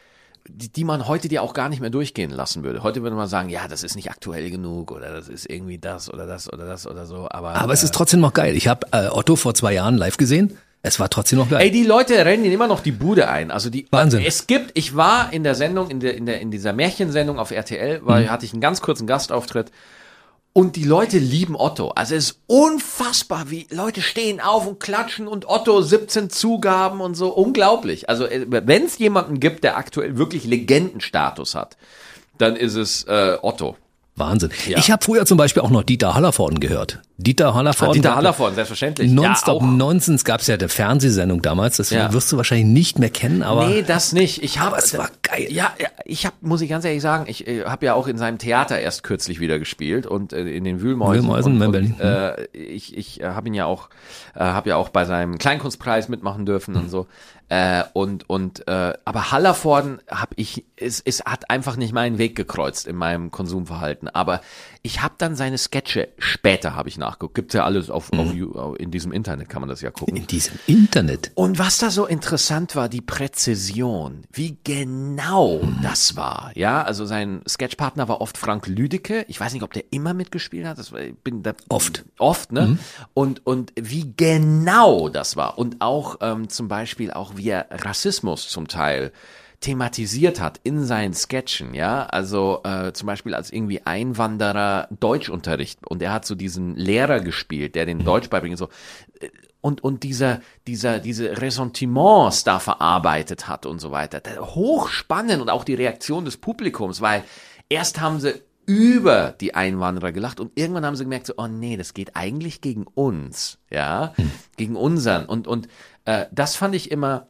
die, 0.49 0.71
die 0.71 0.85
man 0.85 1.09
heute 1.09 1.29
dir 1.29 1.43
auch 1.43 1.55
gar 1.55 1.69
nicht 1.69 1.81
mehr 1.81 1.91
durchgehen 1.91 2.31
lassen 2.31 2.63
würde. 2.65 2.83
Heute 2.83 3.03
würde 3.03 3.17
man 3.17 3.29
sagen, 3.29 3.49
ja, 3.49 3.69
das 3.69 3.83
ist 3.83 3.97
nicht 3.97 4.11
aktuell 4.11 4.51
genug 4.51 4.93
oder 4.93 5.13
das 5.13 5.29
ist 5.29 5.49
irgendwie 5.49 5.79
das 5.79 6.13
oder 6.13 6.27
das 6.27 6.53
oder 6.53 6.67
das 6.67 6.87
oder 6.87 7.07
so. 7.07 7.29
Aber, 7.31 7.55
aber 7.55 7.73
es 7.73 7.83
ist 7.83 7.95
trotzdem 7.95 8.21
noch 8.21 8.33
geil. 8.33 8.57
Ich 8.57 8.69
habe 8.69 8.87
äh, 8.93 9.09
Otto 9.09 9.37
vor 9.37 9.55
zwei 9.55 9.73
Jahren 9.75 9.97
live 9.97 10.17
gesehen. 10.17 10.57
Es 10.83 11.01
war 11.01 11.11
trotzdem 11.11 11.39
noch 11.41 11.51
geil. 11.51 11.63
Ey, 11.63 11.71
die 11.73 11.83
Leute 11.83 12.15
rennen 12.25 12.45
immer 12.45 12.69
noch 12.69 12.81
die 12.81 12.93
Bude 12.93 13.29
ein. 13.29 13.51
Also 13.51 13.71
die 13.71 13.89
Wahnsinn. 13.91 14.23
Es 14.25 14.47
gibt, 14.47 14.71
ich 14.75 14.95
war 14.95 15.33
in 15.33 15.43
der 15.43 15.57
Sendung, 15.57 15.91
in 15.91 15.99
der, 16.01 16.17
in 16.17 16.27
der, 16.27 16.41
in 16.41 16.51
dieser 16.53 16.73
Märchensendung 16.73 17.39
auf 17.41 17.51
RTL, 17.51 18.01
weil 18.05 18.25
Mhm. 18.25 18.31
hatte 18.31 18.45
ich 18.45 18.53
einen 18.53 18.61
ganz 18.61 18.81
kurzen 18.83 19.07
Gastauftritt. 19.09 19.73
Und 20.57 20.77
die 20.77 20.85
Leute 20.85 21.19
lieben 21.19 21.55
Otto. 21.55 21.89
Also 21.89 22.15
es 22.15 22.31
ist 22.31 22.41
unfassbar, 22.47 23.51
wie 23.51 23.67
Leute 23.69 24.01
stehen 24.01 24.41
auf 24.41 24.67
und 24.67 24.81
klatschen 24.81 25.29
und 25.29 25.47
Otto 25.47 25.83
17 25.83 26.31
Zugaben 26.31 27.03
und 27.03 27.15
so. 27.15 27.29
Unglaublich. 27.29 28.09
Also 28.09 28.27
wenn 28.31 28.85
es 28.87 28.97
jemanden 28.97 29.39
gibt, 29.39 29.65
der 29.65 29.77
aktuell 29.77 30.17
wirklich 30.17 30.45
Legendenstatus 30.45 31.55
hat, 31.55 31.77
dann 32.39 32.57
ist 32.57 32.75
es 32.75 33.05
äh, 33.05 33.37
Otto. 33.43 33.77
Wahnsinn. 34.17 34.51
Ja. 34.67 34.79
Ich 34.79 34.91
habe 34.91 35.05
früher 35.05 35.27
zum 35.27 35.37
Beispiel 35.39 35.63
auch 35.63 35.71
noch 35.71 35.83
Dieter 35.83 36.15
Hallervorden 36.15 36.59
gehört. 36.59 37.01
Dieter 37.19 37.55
Hallervorden. 37.55 37.95
Dieter 37.95 38.09
gab- 38.11 38.17
Hallervorden, 38.17 38.55
selbstverständlich. 38.55 39.11
Nonstop 39.11 39.63
Ja. 39.63 39.69
Nonsens 39.69 40.25
gab 40.25 40.41
es 40.41 40.47
ja 40.47 40.57
der 40.57 40.69
Fernsehsendung 40.69 41.41
damals. 41.43 41.77
Das 41.79 41.91
Ja. 41.91 42.13
wirst 42.13 42.31
du 42.33 42.37
wahrscheinlich 42.37 42.67
nicht 42.67 42.99
mehr 42.99 43.11
kennen, 43.11 43.43
aber 43.43 43.67
Nee, 43.69 43.83
das 43.83 44.13
nicht. 44.13 44.43
Ich 44.43 44.59
habe 44.59 44.77
es 44.77 44.97
war 44.97 45.11
geil. 45.23 45.47
Ja, 45.51 45.73
ja, 45.81 45.89
ich 46.05 46.25
habe 46.27 46.37
muss 46.41 46.61
ich 46.61 46.69
ganz 46.71 46.85
ehrlich 46.85 47.03
sagen, 47.03 47.25
ich 47.29 47.47
äh, 47.47 47.65
habe 47.65 47.87
ja 47.87 47.95
auch 47.95 48.07
in 48.07 48.19
seinem 48.19 48.39
Theater 48.39 48.79
erst 48.79 49.03
kürzlich 49.03 49.41
wieder 49.41 49.59
gespielt 49.59 50.07
und 50.07 50.33
äh, 50.33 50.43
in 50.49 50.65
den 50.65 50.81
Wühlmäusen. 50.83 51.23
Wühlmäusen 51.25 51.53
und, 51.57 51.63
und, 51.63 51.73
Berlin. 51.73 52.01
Äh, 52.01 52.45
ich 52.53 52.97
ich 52.97 53.21
äh, 53.23 53.27
habe 53.29 53.49
ihn 53.49 53.55
ja 53.55 53.67
auch 53.67 53.89
äh, 54.35 54.41
habe 54.41 54.71
ja 54.71 54.77
auch 54.77 54.89
bei 54.91 55.05
seinem 55.05 55.39
Kleinkunstpreis 55.39 56.09
mitmachen 56.09 56.45
dürfen 56.47 56.75
und 56.77 56.91
so. 56.91 57.07
Äh, 57.49 57.85
und 57.93 58.29
und 58.29 58.67
äh, 58.67 58.95
aber 59.05 59.31
Hallervorden 59.31 60.01
habe 60.11 60.35
ich 60.37 60.65
es, 60.77 61.01
es 61.05 61.25
hat 61.25 61.49
einfach 61.49 61.77
nicht 61.77 61.93
meinen 61.93 62.19
Weg 62.19 62.35
gekreuzt 62.35 62.89
in 62.89 62.97
meinem 62.97 63.31
Konsumverhalten. 63.31 64.09
Aber 64.09 64.41
ich 64.87 65.03
habe 65.03 65.15
dann 65.19 65.35
seine 65.37 65.59
Sketche 65.59 66.09
später 66.19 66.75
habe 66.77 66.89
ich 66.89 66.97
nachgeguckt. 66.97 67.35
Gibt's 67.35 67.55
ja 67.55 67.65
alles 67.65 67.91
auf, 67.91 68.13
auf 68.13 68.33
You- 68.33 68.75
in 68.75 68.91
diesem 68.91 69.13
Internet 69.13 69.49
kann 69.49 69.61
man 69.61 69.69
das 69.69 69.81
ja 69.81 69.91
gucken. 69.91 70.17
in 70.17 70.27
diesem 70.27 70.59
Internet. 70.67 71.33
Und 71.35 71.59
was 71.59 71.79
da 71.79 71.91
so 71.91 72.07
interessant 72.07 72.77
war, 72.77 72.89
die 72.89 73.01
Präzision, 73.01 74.23
wie 74.33 74.59
genau 74.65 75.61
das 75.83 76.17
war. 76.17 76.53
Ja, 76.55 76.83
also 76.83 77.05
sein 77.05 77.43
Sketchpartner 77.49 78.09
war 78.09 78.21
oft 78.21 78.39
Frank 78.39 78.67
Lüdecke. 78.67 79.25
Ich 79.29 79.41
weiß 79.41 79.53
nicht, 79.53 79.63
ob 79.63 79.73
der 79.73 79.85
immer 79.91 80.15
mitgespielt 80.15 80.67
hat. 80.67 80.79
Das 80.79 80.93
war, 80.93 81.01
ich 81.01 81.17
bin 81.19 81.43
da 81.43 81.53
Oft. 81.69 82.05
Oft, 82.19 82.53
ne? 82.53 82.79
Und, 83.15 83.45
und 83.47 83.73
wie 83.77 84.13
genau 84.17 85.09
das 85.09 85.37
war. 85.37 85.59
Und 85.59 85.81
auch 85.81 86.17
ähm, 86.21 86.49
zum 86.49 86.69
Beispiel 86.69 87.11
auch, 87.11 87.37
wie 87.37 87.49
er 87.51 87.67
Rassismus 87.71 88.49
zum 88.49 88.69
Teil 88.69 89.13
thematisiert 89.67 90.41
hat 90.41 90.61
in 90.63 90.85
seinen 90.85 91.13
Sketchen, 91.13 91.75
ja, 91.75 92.07
also 92.07 92.61
äh, 92.63 92.93
zum 92.93 93.07
Beispiel 93.07 93.35
als 93.35 93.51
irgendwie 93.51 93.85
Einwanderer 93.85 94.87
Deutschunterricht 95.01 95.85
und 95.85 96.01
er 96.03 96.13
hat 96.13 96.25
so 96.25 96.37
diesen 96.37 96.77
Lehrer 96.77 97.19
gespielt, 97.19 97.75
der 97.75 97.85
den 97.85 98.05
Deutsch 98.05 98.31
beibringt, 98.31 98.59
so 98.59 98.69
und, 99.61 99.83
und 99.83 100.05
dieser, 100.05 100.41
dieser, 100.69 101.01
diese 101.01 101.43
Ressentiments 101.43 102.45
da 102.45 102.61
verarbeitet 102.61 103.49
hat 103.49 103.67
und 103.67 103.81
so 103.81 103.91
weiter. 103.91 104.23
Hochspannend 104.39 105.43
und 105.43 105.51
auch 105.51 105.65
die 105.65 105.75
Reaktion 105.75 106.25
des 106.25 106.37
Publikums, 106.37 107.01
weil 107.01 107.25
erst 107.69 108.01
haben 108.01 108.21
sie 108.21 108.35
über 108.67 109.35
die 109.41 109.57
Einwanderer 109.57 110.13
gelacht 110.13 110.39
und 110.39 110.53
irgendwann 110.55 110.87
haben 110.87 110.95
sie 110.95 111.03
gemerkt, 111.03 111.27
so, 111.27 111.35
oh 111.39 111.49
nee, 111.49 111.77
das 111.77 111.93
geht 111.93 112.15
eigentlich 112.15 112.61
gegen 112.61 112.85
uns, 112.85 113.59
ja, 113.69 114.15
gegen 114.57 114.77
unseren. 114.77 115.27
Und, 115.27 115.49
und 115.49 115.67
äh, 116.05 116.27
das 116.31 116.55
fand 116.55 116.77
ich 116.77 116.93
immer, 116.93 117.27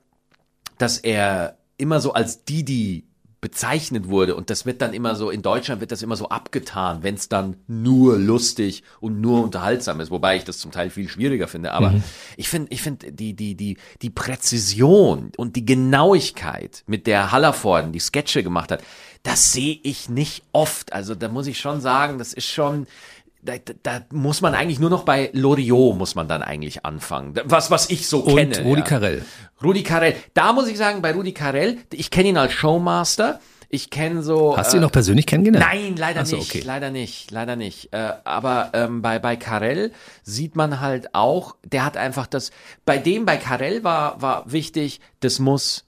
dass 0.77 0.99
er 0.99 1.57
immer 1.79 2.01
so 2.01 2.13
als 2.13 2.45
Didi 2.45 3.07
bezeichnet 3.41 4.09
wurde. 4.09 4.35
Und 4.35 4.51
das 4.51 4.67
wird 4.67 4.83
dann 4.83 4.93
immer 4.93 5.15
so, 5.15 5.31
in 5.31 5.43
Deutschland 5.43 5.81
wird 5.81 5.93
das 5.93 6.03
immer 6.03 6.17
so 6.17 6.31
abgetan, 6.31 7.03
wenn 7.03 7.15
es 7.15 7.29
dann 7.29 7.57
nur 7.69 8.19
lustig 8.19 8.83
und 8.99 9.21
nur 9.21 9.45
unterhaltsam 9.45 10.01
ist, 10.01 10.11
wobei 10.11 10.37
ich 10.37 10.45
das 10.45 10.59
zum 10.59 10.73
Teil 10.73 10.91
viel 10.91 11.09
schwieriger 11.09 11.47
finde, 11.47 11.73
aber 11.73 11.95
ich 12.37 12.49
finde, 12.49 12.73
ich 12.73 12.83
finde 12.83 13.13
die, 13.13 13.35
die, 13.35 13.55
die, 13.55 13.77
die 14.03 14.11
Präzision 14.11 15.31
und 15.37 15.55
die 15.55 15.65
Genauigkeit, 15.65 16.83
mit 16.87 17.07
der 17.07 17.31
Hallervorden 17.31 17.93
die 17.93 18.01
Sketche 18.01 18.43
gemacht 18.43 18.73
hat, 18.73 18.83
das 19.23 19.53
sehe 19.53 19.79
ich 19.83 20.09
nicht 20.09 20.43
oft, 20.53 20.93
also 20.93 21.15
da 21.15 21.29
muss 21.29 21.47
ich 21.47 21.61
schon 21.61 21.81
sagen, 21.81 22.19
das 22.19 22.33
ist 22.33 22.47
schon, 22.47 22.87
da, 23.47 23.55
da, 23.83 24.01
muss 24.13 24.41
man 24.41 24.55
eigentlich 24.55 24.79
nur 24.79 24.91
noch 24.91 25.05
bei 25.05 25.31
Loriot 25.33 25.97
muss 25.97 26.15
man 26.15 26.29
dann 26.29 26.43
eigentlich 26.43 26.85
anfangen. 26.85 27.35
Was, 27.45 27.71
was 27.71 27.89
ich 27.89 28.07
so 28.07 28.19
Und 28.21 28.37
kenne. 28.37 28.63
Rudi 28.63 28.81
ja. 28.81 28.87
Carell. 28.87 29.25
Rudi 29.63 29.83
Carell. 29.83 30.17
Da 30.35 30.53
muss 30.53 30.69
ich 30.69 30.77
sagen, 30.77 31.01
bei 31.01 31.13
Rudi 31.13 31.33
Carell, 31.33 31.79
ich 31.93 32.11
kenne 32.11 32.29
ihn 32.29 32.37
als 32.37 32.53
Showmaster. 32.53 33.41
Ich 33.69 33.91
kenne 33.91 34.23
so. 34.23 34.57
Hast 34.57 34.73
du 34.73 34.77
ihn 34.77 34.83
noch 34.83 34.93
persönlich 34.93 35.27
kennengelernt? 35.27 35.67
Nein, 35.69 35.97
leider 35.97 36.25
so, 36.25 36.37
nicht. 36.37 36.55
okay. 36.55 36.63
Leider 36.65 36.91
nicht. 36.91 37.31
Leider 37.31 37.57
nicht. 37.57 37.93
Äh, 37.93 38.13
aber 38.25 38.71
ähm, 38.75 39.03
bei, 39.03 39.19
bei 39.19 39.37
Carell 39.37 39.93
sieht 40.23 40.55
man 40.55 40.81
halt 40.81 41.15
auch, 41.15 41.57
der 41.65 41.85
hat 41.85 41.97
einfach 41.97 42.27
das. 42.27 42.51
Bei 42.85 42.99
dem, 42.99 43.25
bei 43.25 43.37
Carell 43.37 43.83
war, 43.83 44.23
war 44.23 44.51
wichtig, 44.51 45.01
das 45.21 45.39
muss 45.41 45.85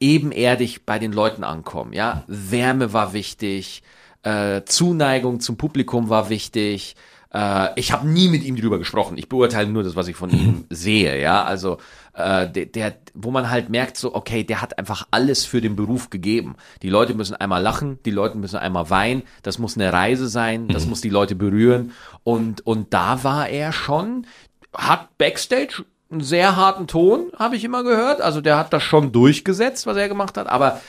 ebenerdig 0.00 0.86
bei 0.86 0.98
den 0.98 1.12
Leuten 1.12 1.44
ankommen. 1.44 1.92
Ja, 1.92 2.24
Wärme 2.26 2.92
war 2.92 3.12
wichtig, 3.12 3.82
äh, 4.22 4.62
Zuneigung 4.64 5.40
zum 5.40 5.56
Publikum 5.56 6.08
war 6.08 6.28
wichtig. 6.28 6.96
Äh, 7.32 7.68
ich 7.76 7.92
habe 7.92 8.08
nie 8.08 8.28
mit 8.28 8.44
ihm 8.44 8.56
drüber 8.56 8.78
gesprochen. 8.78 9.16
Ich 9.16 9.28
beurteile 9.28 9.68
nur 9.68 9.82
das, 9.82 9.96
was 9.96 10.08
ich 10.08 10.16
von 10.16 10.30
ihm 10.30 10.64
sehe. 10.70 11.20
Ja, 11.20 11.44
also 11.44 11.78
äh, 12.14 12.48
der, 12.48 12.66
der, 12.66 12.94
wo 13.14 13.30
man 13.30 13.50
halt 13.50 13.70
merkt, 13.70 13.96
so 13.96 14.14
okay, 14.14 14.44
der 14.44 14.60
hat 14.60 14.78
einfach 14.78 15.06
alles 15.10 15.44
für 15.44 15.60
den 15.60 15.76
Beruf 15.76 16.10
gegeben. 16.10 16.56
Die 16.82 16.90
Leute 16.90 17.14
müssen 17.14 17.34
einmal 17.34 17.62
lachen, 17.62 17.98
die 18.04 18.10
Leute 18.10 18.36
müssen 18.36 18.56
einmal 18.56 18.90
weinen. 18.90 19.22
Das 19.42 19.58
muss 19.58 19.76
eine 19.76 19.92
Reise 19.92 20.28
sein, 20.28 20.68
das 20.68 20.86
muss 20.86 21.00
die 21.00 21.10
Leute 21.10 21.34
berühren. 21.34 21.92
Und 22.24 22.66
und 22.66 22.92
da 22.92 23.24
war 23.24 23.48
er 23.48 23.72
schon, 23.72 24.26
hat 24.74 25.16
backstage 25.18 25.84
einen 26.10 26.22
sehr 26.22 26.56
harten 26.56 26.88
Ton, 26.88 27.30
habe 27.38 27.56
ich 27.56 27.64
immer 27.64 27.84
gehört. 27.84 28.20
Also 28.20 28.40
der 28.40 28.58
hat 28.58 28.72
das 28.72 28.82
schon 28.82 29.12
durchgesetzt, 29.12 29.86
was 29.86 29.96
er 29.96 30.08
gemacht 30.08 30.36
hat. 30.36 30.48
Aber 30.48 30.80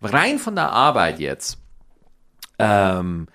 rein 0.00 0.38
von 0.38 0.54
der 0.54 0.70
Arbeit 0.70 1.18
jetzt, 1.18 1.58
ähm, 2.60 3.26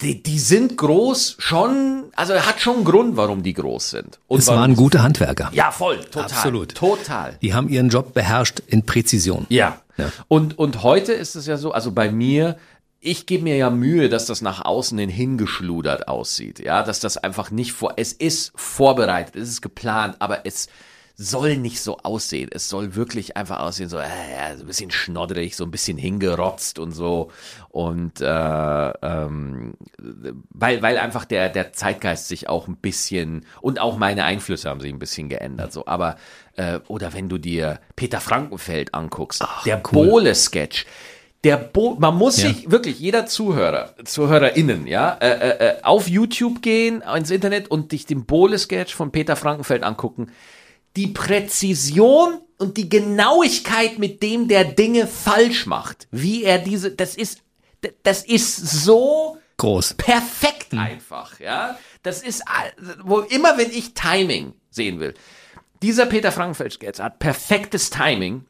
die, 0.00 0.22
die 0.22 0.38
sind 0.38 0.76
groß 0.76 1.36
schon, 1.38 2.04
also 2.16 2.34
hat 2.34 2.60
schon 2.60 2.76
einen 2.76 2.84
Grund, 2.84 3.16
warum 3.16 3.42
die 3.42 3.52
groß 3.52 3.90
sind. 3.90 4.18
Und 4.26 4.40
Es 4.40 4.48
waren 4.48 4.74
gute 4.74 5.02
Handwerker. 5.02 5.50
Ja, 5.52 5.70
voll, 5.70 5.98
total. 6.04 6.24
Absolut. 6.24 6.74
Total. 6.74 7.38
Die 7.40 7.54
haben 7.54 7.68
ihren 7.68 7.88
Job 7.88 8.12
beherrscht 8.12 8.60
in 8.66 8.84
Präzision. 8.84 9.46
Ja. 9.48 9.80
Ja. 9.96 10.10
Und, 10.28 10.58
und 10.58 10.82
heute 10.82 11.12
ist 11.12 11.36
es 11.36 11.46
ja 11.46 11.56
so, 11.56 11.72
also 11.72 11.92
bei 11.92 12.10
mir, 12.10 12.56
ich 13.00 13.26
gebe 13.26 13.44
mir 13.44 13.56
ja 13.56 13.70
Mühe, 13.70 14.08
dass 14.08 14.26
das 14.26 14.42
nach 14.42 14.64
außen 14.64 14.98
hin 14.98 15.08
hingeschludert 15.10 16.08
aussieht. 16.08 16.58
Ja, 16.58 16.82
dass 16.82 17.00
das 17.00 17.16
einfach 17.16 17.50
nicht 17.50 17.72
vor, 17.72 17.94
es 17.96 18.12
ist 18.12 18.52
vorbereitet, 18.56 19.36
es 19.36 19.48
ist 19.48 19.62
geplant, 19.62 20.16
aber 20.18 20.44
es 20.44 20.68
soll 21.16 21.56
nicht 21.56 21.80
so 21.80 21.98
aussehen. 21.98 22.50
Es 22.52 22.68
soll 22.68 22.96
wirklich 22.96 23.36
einfach 23.36 23.60
aussehen, 23.60 23.88
so, 23.88 23.98
äh, 23.98 24.02
ja, 24.02 24.56
so 24.56 24.64
ein 24.64 24.66
bisschen 24.66 24.90
schnoddrig, 24.90 25.54
so 25.54 25.64
ein 25.64 25.70
bisschen 25.70 25.96
hingerotzt 25.96 26.80
und 26.80 26.90
so. 26.90 27.30
Und 27.68 28.20
äh, 28.20 28.24
ähm, 28.26 29.74
weil, 30.50 30.82
weil 30.82 30.98
einfach 30.98 31.24
der, 31.24 31.50
der 31.50 31.72
Zeitgeist 31.72 32.26
sich 32.26 32.48
auch 32.48 32.66
ein 32.66 32.76
bisschen 32.76 33.46
und 33.60 33.80
auch 33.80 33.96
meine 33.96 34.24
Einflüsse 34.24 34.68
haben 34.68 34.80
sich 34.80 34.92
ein 34.92 34.98
bisschen 34.98 35.28
geändert. 35.28 35.72
So, 35.72 35.86
aber 35.86 36.16
äh, 36.56 36.80
oder 36.88 37.12
wenn 37.12 37.28
du 37.28 37.38
dir 37.38 37.78
Peter 37.94 38.20
Frankenfeld 38.20 38.92
anguckst, 38.92 39.44
der 39.64 39.82
cool. 39.92 40.08
Bohle-Sketch. 40.08 40.86
Der 41.44 41.58
Bo 41.58 41.96
man 41.98 42.16
muss 42.16 42.36
sich 42.36 42.70
wirklich, 42.70 42.98
jeder 42.98 43.26
Zuhörer, 43.26 43.94
ZuhörerInnen, 44.02 44.86
ja, 44.86 45.12
äh, 45.20 45.28
äh, 45.28 45.68
äh, 45.68 45.82
auf 45.82 46.08
YouTube 46.08 46.62
gehen, 46.62 47.02
ins 47.02 47.30
Internet 47.30 47.70
und 47.70 47.92
dich 47.92 48.06
den 48.06 48.24
Bohle-Sketch 48.24 48.94
von 48.94 49.12
Peter 49.12 49.36
Frankenfeld 49.36 49.82
angucken. 49.82 50.32
Die 50.96 51.08
Präzision 51.08 52.40
und 52.58 52.76
die 52.76 52.88
Genauigkeit, 52.88 53.98
mit 53.98 54.22
dem 54.22 54.48
der 54.48 54.64
Dinge 54.64 55.06
falsch 55.06 55.66
macht, 55.66 56.08
wie 56.10 56.44
er 56.44 56.58
diese, 56.58 56.92
das 56.92 57.16
ist, 57.16 57.42
das 58.02 58.24
ist 58.24 58.56
so 58.56 59.38
Groß. 59.56 59.94
perfekt 59.94 60.72
einfach, 60.74 61.40
ja. 61.40 61.78
Das 62.02 62.22
ist, 62.22 62.42
wo 63.02 63.20
immer 63.20 63.58
wenn 63.58 63.70
ich 63.70 63.94
Timing 63.94 64.54
sehen 64.70 65.00
will. 65.00 65.14
Dieser 65.82 66.06
Peter 66.06 66.32
Frankenfeld-Sketch 66.32 67.00
hat 67.00 67.18
perfektes 67.18 67.90
Timing, 67.90 68.44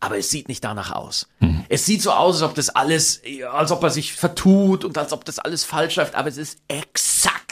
aber 0.00 0.18
es 0.18 0.30
sieht 0.30 0.48
nicht 0.48 0.64
danach 0.64 0.92
aus. 0.92 1.28
Es 1.68 1.86
sieht 1.86 2.02
so 2.02 2.12
aus, 2.12 2.36
als 2.36 2.50
ob 2.50 2.54
das 2.54 2.68
alles, 2.70 3.22
als 3.52 3.70
ob 3.72 3.82
er 3.82 3.90
sich 3.90 4.14
vertut 4.14 4.84
und 4.84 4.96
als 4.98 5.12
ob 5.12 5.24
das 5.24 5.38
alles 5.38 5.64
falsch 5.64 5.96
läuft, 5.96 6.14
aber 6.14 6.28
es 6.28 6.36
ist 6.36 6.58
exakt 6.68 7.47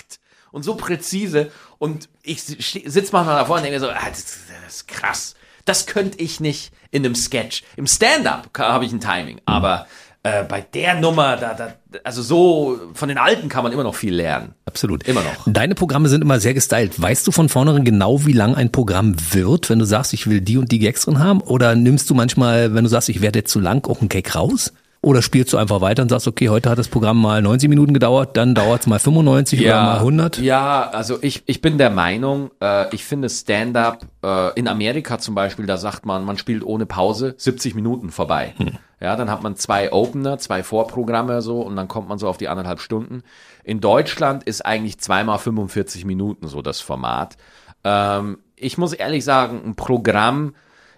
und 0.57 0.63
so 0.63 0.75
präzise 0.75 1.51
und 1.77 2.09
ich 2.23 2.43
sitze 2.43 3.13
manchmal 3.13 3.37
davor 3.37 3.57
und 3.57 3.63
denke 3.63 3.79
so, 3.79 3.91
ah, 3.91 4.09
das, 4.09 4.25
das 4.65 4.75
ist 4.75 4.89
krass. 4.89 5.35
Das 5.67 5.87
könnte 5.87 6.19
ich 6.19 6.41
nicht 6.41 6.73
in 6.91 7.05
einem 7.05 7.15
Sketch. 7.15 7.63
Im 7.77 7.87
Stand-up 7.87 8.49
habe 8.59 8.87
ich 8.87 8.93
ein 8.93 9.01
Timing, 9.01 9.39
aber 9.45 9.87
äh, 10.23 10.45
bei 10.45 10.63
der 10.63 10.95
Nummer, 10.95 11.37
da, 11.37 11.53
da, 11.53 11.75
also 12.05 12.23
so 12.23 12.81
von 12.95 13.11
den 13.11 13.19
Alten 13.19 13.51
kann 13.51 13.65
man 13.65 13.73
immer 13.73 13.83
noch 13.83 13.95
viel 13.95 14.15
lernen. 14.15 14.55
Absolut. 14.65 15.03
Immer 15.07 15.21
noch. 15.21 15.45
Deine 15.45 15.75
Programme 15.75 16.09
sind 16.09 16.23
immer 16.23 16.41
sehr 16.41 16.55
gestylt. 16.55 17.01
Weißt 17.01 17.27
du 17.27 17.33
von 17.33 17.51
vornherein 17.51 17.85
genau, 17.85 18.25
wie 18.25 18.33
lang 18.33 18.55
ein 18.55 18.73
Programm 18.73 19.15
wird, 19.33 19.69
wenn 19.69 19.79
du 19.79 19.85
sagst, 19.85 20.15
ich 20.15 20.27
will 20.27 20.41
die 20.41 20.57
und 20.57 20.73
die 20.73 20.79
Gags 20.79 21.05
drin 21.05 21.19
haben? 21.19 21.43
Oder 21.43 21.75
nimmst 21.75 22.09
du 22.09 22.15
manchmal, 22.15 22.75
wenn 22.75 22.85
du 22.85 22.89
sagst, 22.89 23.11
ich 23.11 23.21
werde 23.21 23.41
jetzt 23.41 23.53
zu 23.53 23.61
lang, 23.61 23.87
auch 23.89 24.01
einen 24.01 24.09
Gag 24.09 24.35
raus? 24.35 24.73
Oder 25.03 25.23
spielst 25.23 25.53
du 25.53 25.57
einfach 25.57 25.81
weiter 25.81 26.03
und 26.03 26.09
sagst, 26.09 26.27
okay, 26.27 26.49
heute 26.49 26.71
hat 26.71 26.79
das 26.79 26.89
Programm 26.89 27.21
mal 27.21 27.41
90 27.41 27.69
Minuten 27.69 27.95
gedauert, 27.95 28.37
dann 28.37 28.55
dauert 28.55 28.81
es 28.81 28.87
mal 28.87 28.99
95 28.99 29.61
oder 29.61 29.83
mal 29.83 29.99
100? 29.99 30.39
Ja, 30.39 30.91
also 30.91 31.19
ich, 31.23 31.43
ich 31.47 31.61
bin 31.61 31.79
der 31.79 31.91
Meinung, 31.91 32.51
äh, 32.61 32.93
ich 32.95 33.05
finde 33.05 33.29
Stand-up 33.29 34.01
äh, 34.25 34.59
in 34.59 34.67
Amerika 34.67 35.19
zum 35.19 35.35
Beispiel, 35.35 35.67
da 35.67 35.77
sagt 35.77 36.07
man, 36.07 36.25
man 36.25 36.39
spielt 36.39 36.65
ohne 36.65 36.87
Pause 36.87 37.35
70 37.39 37.75
Minuten 37.75 38.11
vorbei. 38.11 38.55
Ja, 38.99 39.15
dann 39.15 39.31
hat 39.31 39.43
man 39.43 39.57
zwei 39.57 39.93
Opener, 39.93 40.39
zwei 40.39 40.63
Vorprogramme 40.63 41.43
so 41.43 41.61
und 41.61 41.77
dann 41.77 41.87
kommt 41.87 42.09
man 42.09 42.19
so 42.19 42.29
auf 42.29 42.39
die 42.39 42.49
anderthalb 42.49 42.81
Stunden. 42.81 43.23
In 43.63 43.81
Deutschland 43.81 44.45
ist 44.45 44.65
eigentlich 44.65 44.99
zweimal 44.99 45.39
45 45.39 46.07
Minuten 46.07 46.49
so 46.49 46.63
das 46.63 46.81
Format. 46.81 47.37
Ähm, 47.85 48.39
ich 48.57 48.79
muss 48.79 48.95
ehrlich 48.95 49.23
sagen, 49.23 49.61
ein 49.65 49.77
Programm 49.77 50.55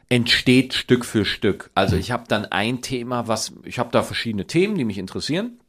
entsteht 0.08 0.74
Stück 0.74 1.04
für 1.04 1.24
Stück. 1.24 1.70
Also 1.74 1.96
ich 1.96 2.10
habe 2.10 2.24
dann 2.28 2.46
ein 2.46 2.82
Thema, 2.82 3.28
was 3.28 3.52
ich 3.64 3.78
habe 3.78 3.90
da 3.92 4.02
verschiedene 4.02 4.46
Themen, 4.46 4.76
die 4.76 4.84
mich 4.84 4.98
interessieren 4.98 5.60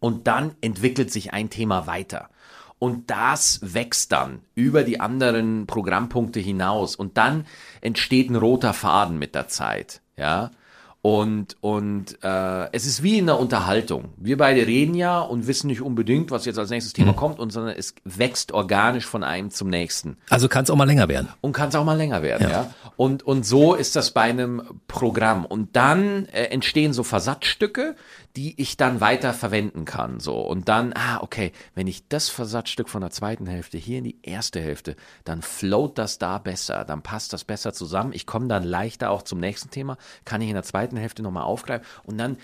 und 0.00 0.26
dann 0.26 0.54
entwickelt 0.60 1.10
sich 1.12 1.32
ein 1.32 1.50
Thema 1.50 1.86
weiter. 1.86 2.30
Und 2.78 3.10
das 3.10 3.60
wächst 3.62 4.12
dann 4.12 4.42
über 4.54 4.84
die 4.84 5.00
anderen 5.00 5.66
Programmpunkte 5.66 6.38
hinaus. 6.38 6.94
Und 6.94 7.16
dann 7.16 7.44
entsteht 7.80 8.30
ein 8.30 8.36
roter 8.36 8.72
Faden 8.72 9.18
mit 9.18 9.34
der 9.34 9.48
Zeit. 9.48 10.00
Ja. 10.16 10.52
Und, 11.00 11.56
und 11.60 12.18
äh, 12.24 12.72
es 12.72 12.84
ist 12.84 13.04
wie 13.04 13.18
in 13.18 13.30
einer 13.30 13.38
Unterhaltung. 13.38 14.10
Wir 14.16 14.36
beide 14.36 14.66
reden 14.66 14.94
ja 14.94 15.20
und 15.20 15.46
wissen 15.46 15.68
nicht 15.68 15.80
unbedingt, 15.80 16.32
was 16.32 16.44
jetzt 16.44 16.58
als 16.58 16.70
nächstes 16.70 16.92
Thema 16.92 17.12
kommt, 17.12 17.38
und 17.38 17.52
sondern 17.52 17.76
es 17.76 17.94
wächst 18.04 18.52
organisch 18.52 19.06
von 19.06 19.22
einem 19.22 19.50
zum 19.50 19.68
nächsten 19.70 20.16
Also 20.28 20.48
kann 20.48 20.64
es 20.64 20.70
auch 20.70 20.76
mal 20.76 20.86
länger 20.88 21.08
werden. 21.08 21.28
und 21.40 21.52
kann 21.52 21.68
es 21.68 21.76
auch 21.76 21.84
mal 21.84 21.96
länger 21.96 22.22
werden, 22.22 22.50
ja. 22.50 22.74
Und, 22.96 23.22
und 23.22 23.46
so 23.46 23.74
ist 23.74 23.94
das 23.94 24.10
bei 24.10 24.22
einem 24.22 24.60
Programm. 24.88 25.44
Und 25.44 25.76
dann 25.76 26.26
äh, 26.26 26.46
entstehen 26.46 26.92
so 26.92 27.04
Versatzstücke, 27.04 27.94
die 28.36 28.60
ich 28.60 28.76
dann 28.76 29.00
weiter 29.00 29.34
verwenden 29.34 29.84
kann. 29.84 30.20
So. 30.20 30.40
Und 30.40 30.68
dann, 30.68 30.92
ah, 30.94 31.20
okay, 31.22 31.52
wenn 31.74 31.86
ich 31.86 32.08
das 32.08 32.28
Versatzstück 32.28 32.88
von 32.88 33.00
der 33.00 33.10
zweiten 33.10 33.46
Hälfte 33.46 33.78
hier 33.78 33.98
in 33.98 34.04
die 34.04 34.18
erste 34.22 34.60
Hälfte, 34.60 34.96
dann 35.24 35.42
float 35.42 35.98
das 35.98 36.18
da 36.18 36.38
besser, 36.38 36.84
dann 36.84 37.02
passt 37.02 37.32
das 37.32 37.44
besser 37.44 37.72
zusammen. 37.72 38.12
Ich 38.12 38.26
komme 38.26 38.48
dann 38.48 38.64
leichter 38.64 39.10
auch 39.10 39.22
zum 39.22 39.40
nächsten 39.40 39.70
Thema, 39.70 39.96
kann 40.24 40.40
ich 40.40 40.48
in 40.48 40.54
der 40.54 40.62
zweiten 40.62 40.96
Hälfte 40.96 41.22
nochmal 41.22 41.44
aufgreifen 41.44 41.86
und 42.04 42.18
dann 42.18 42.36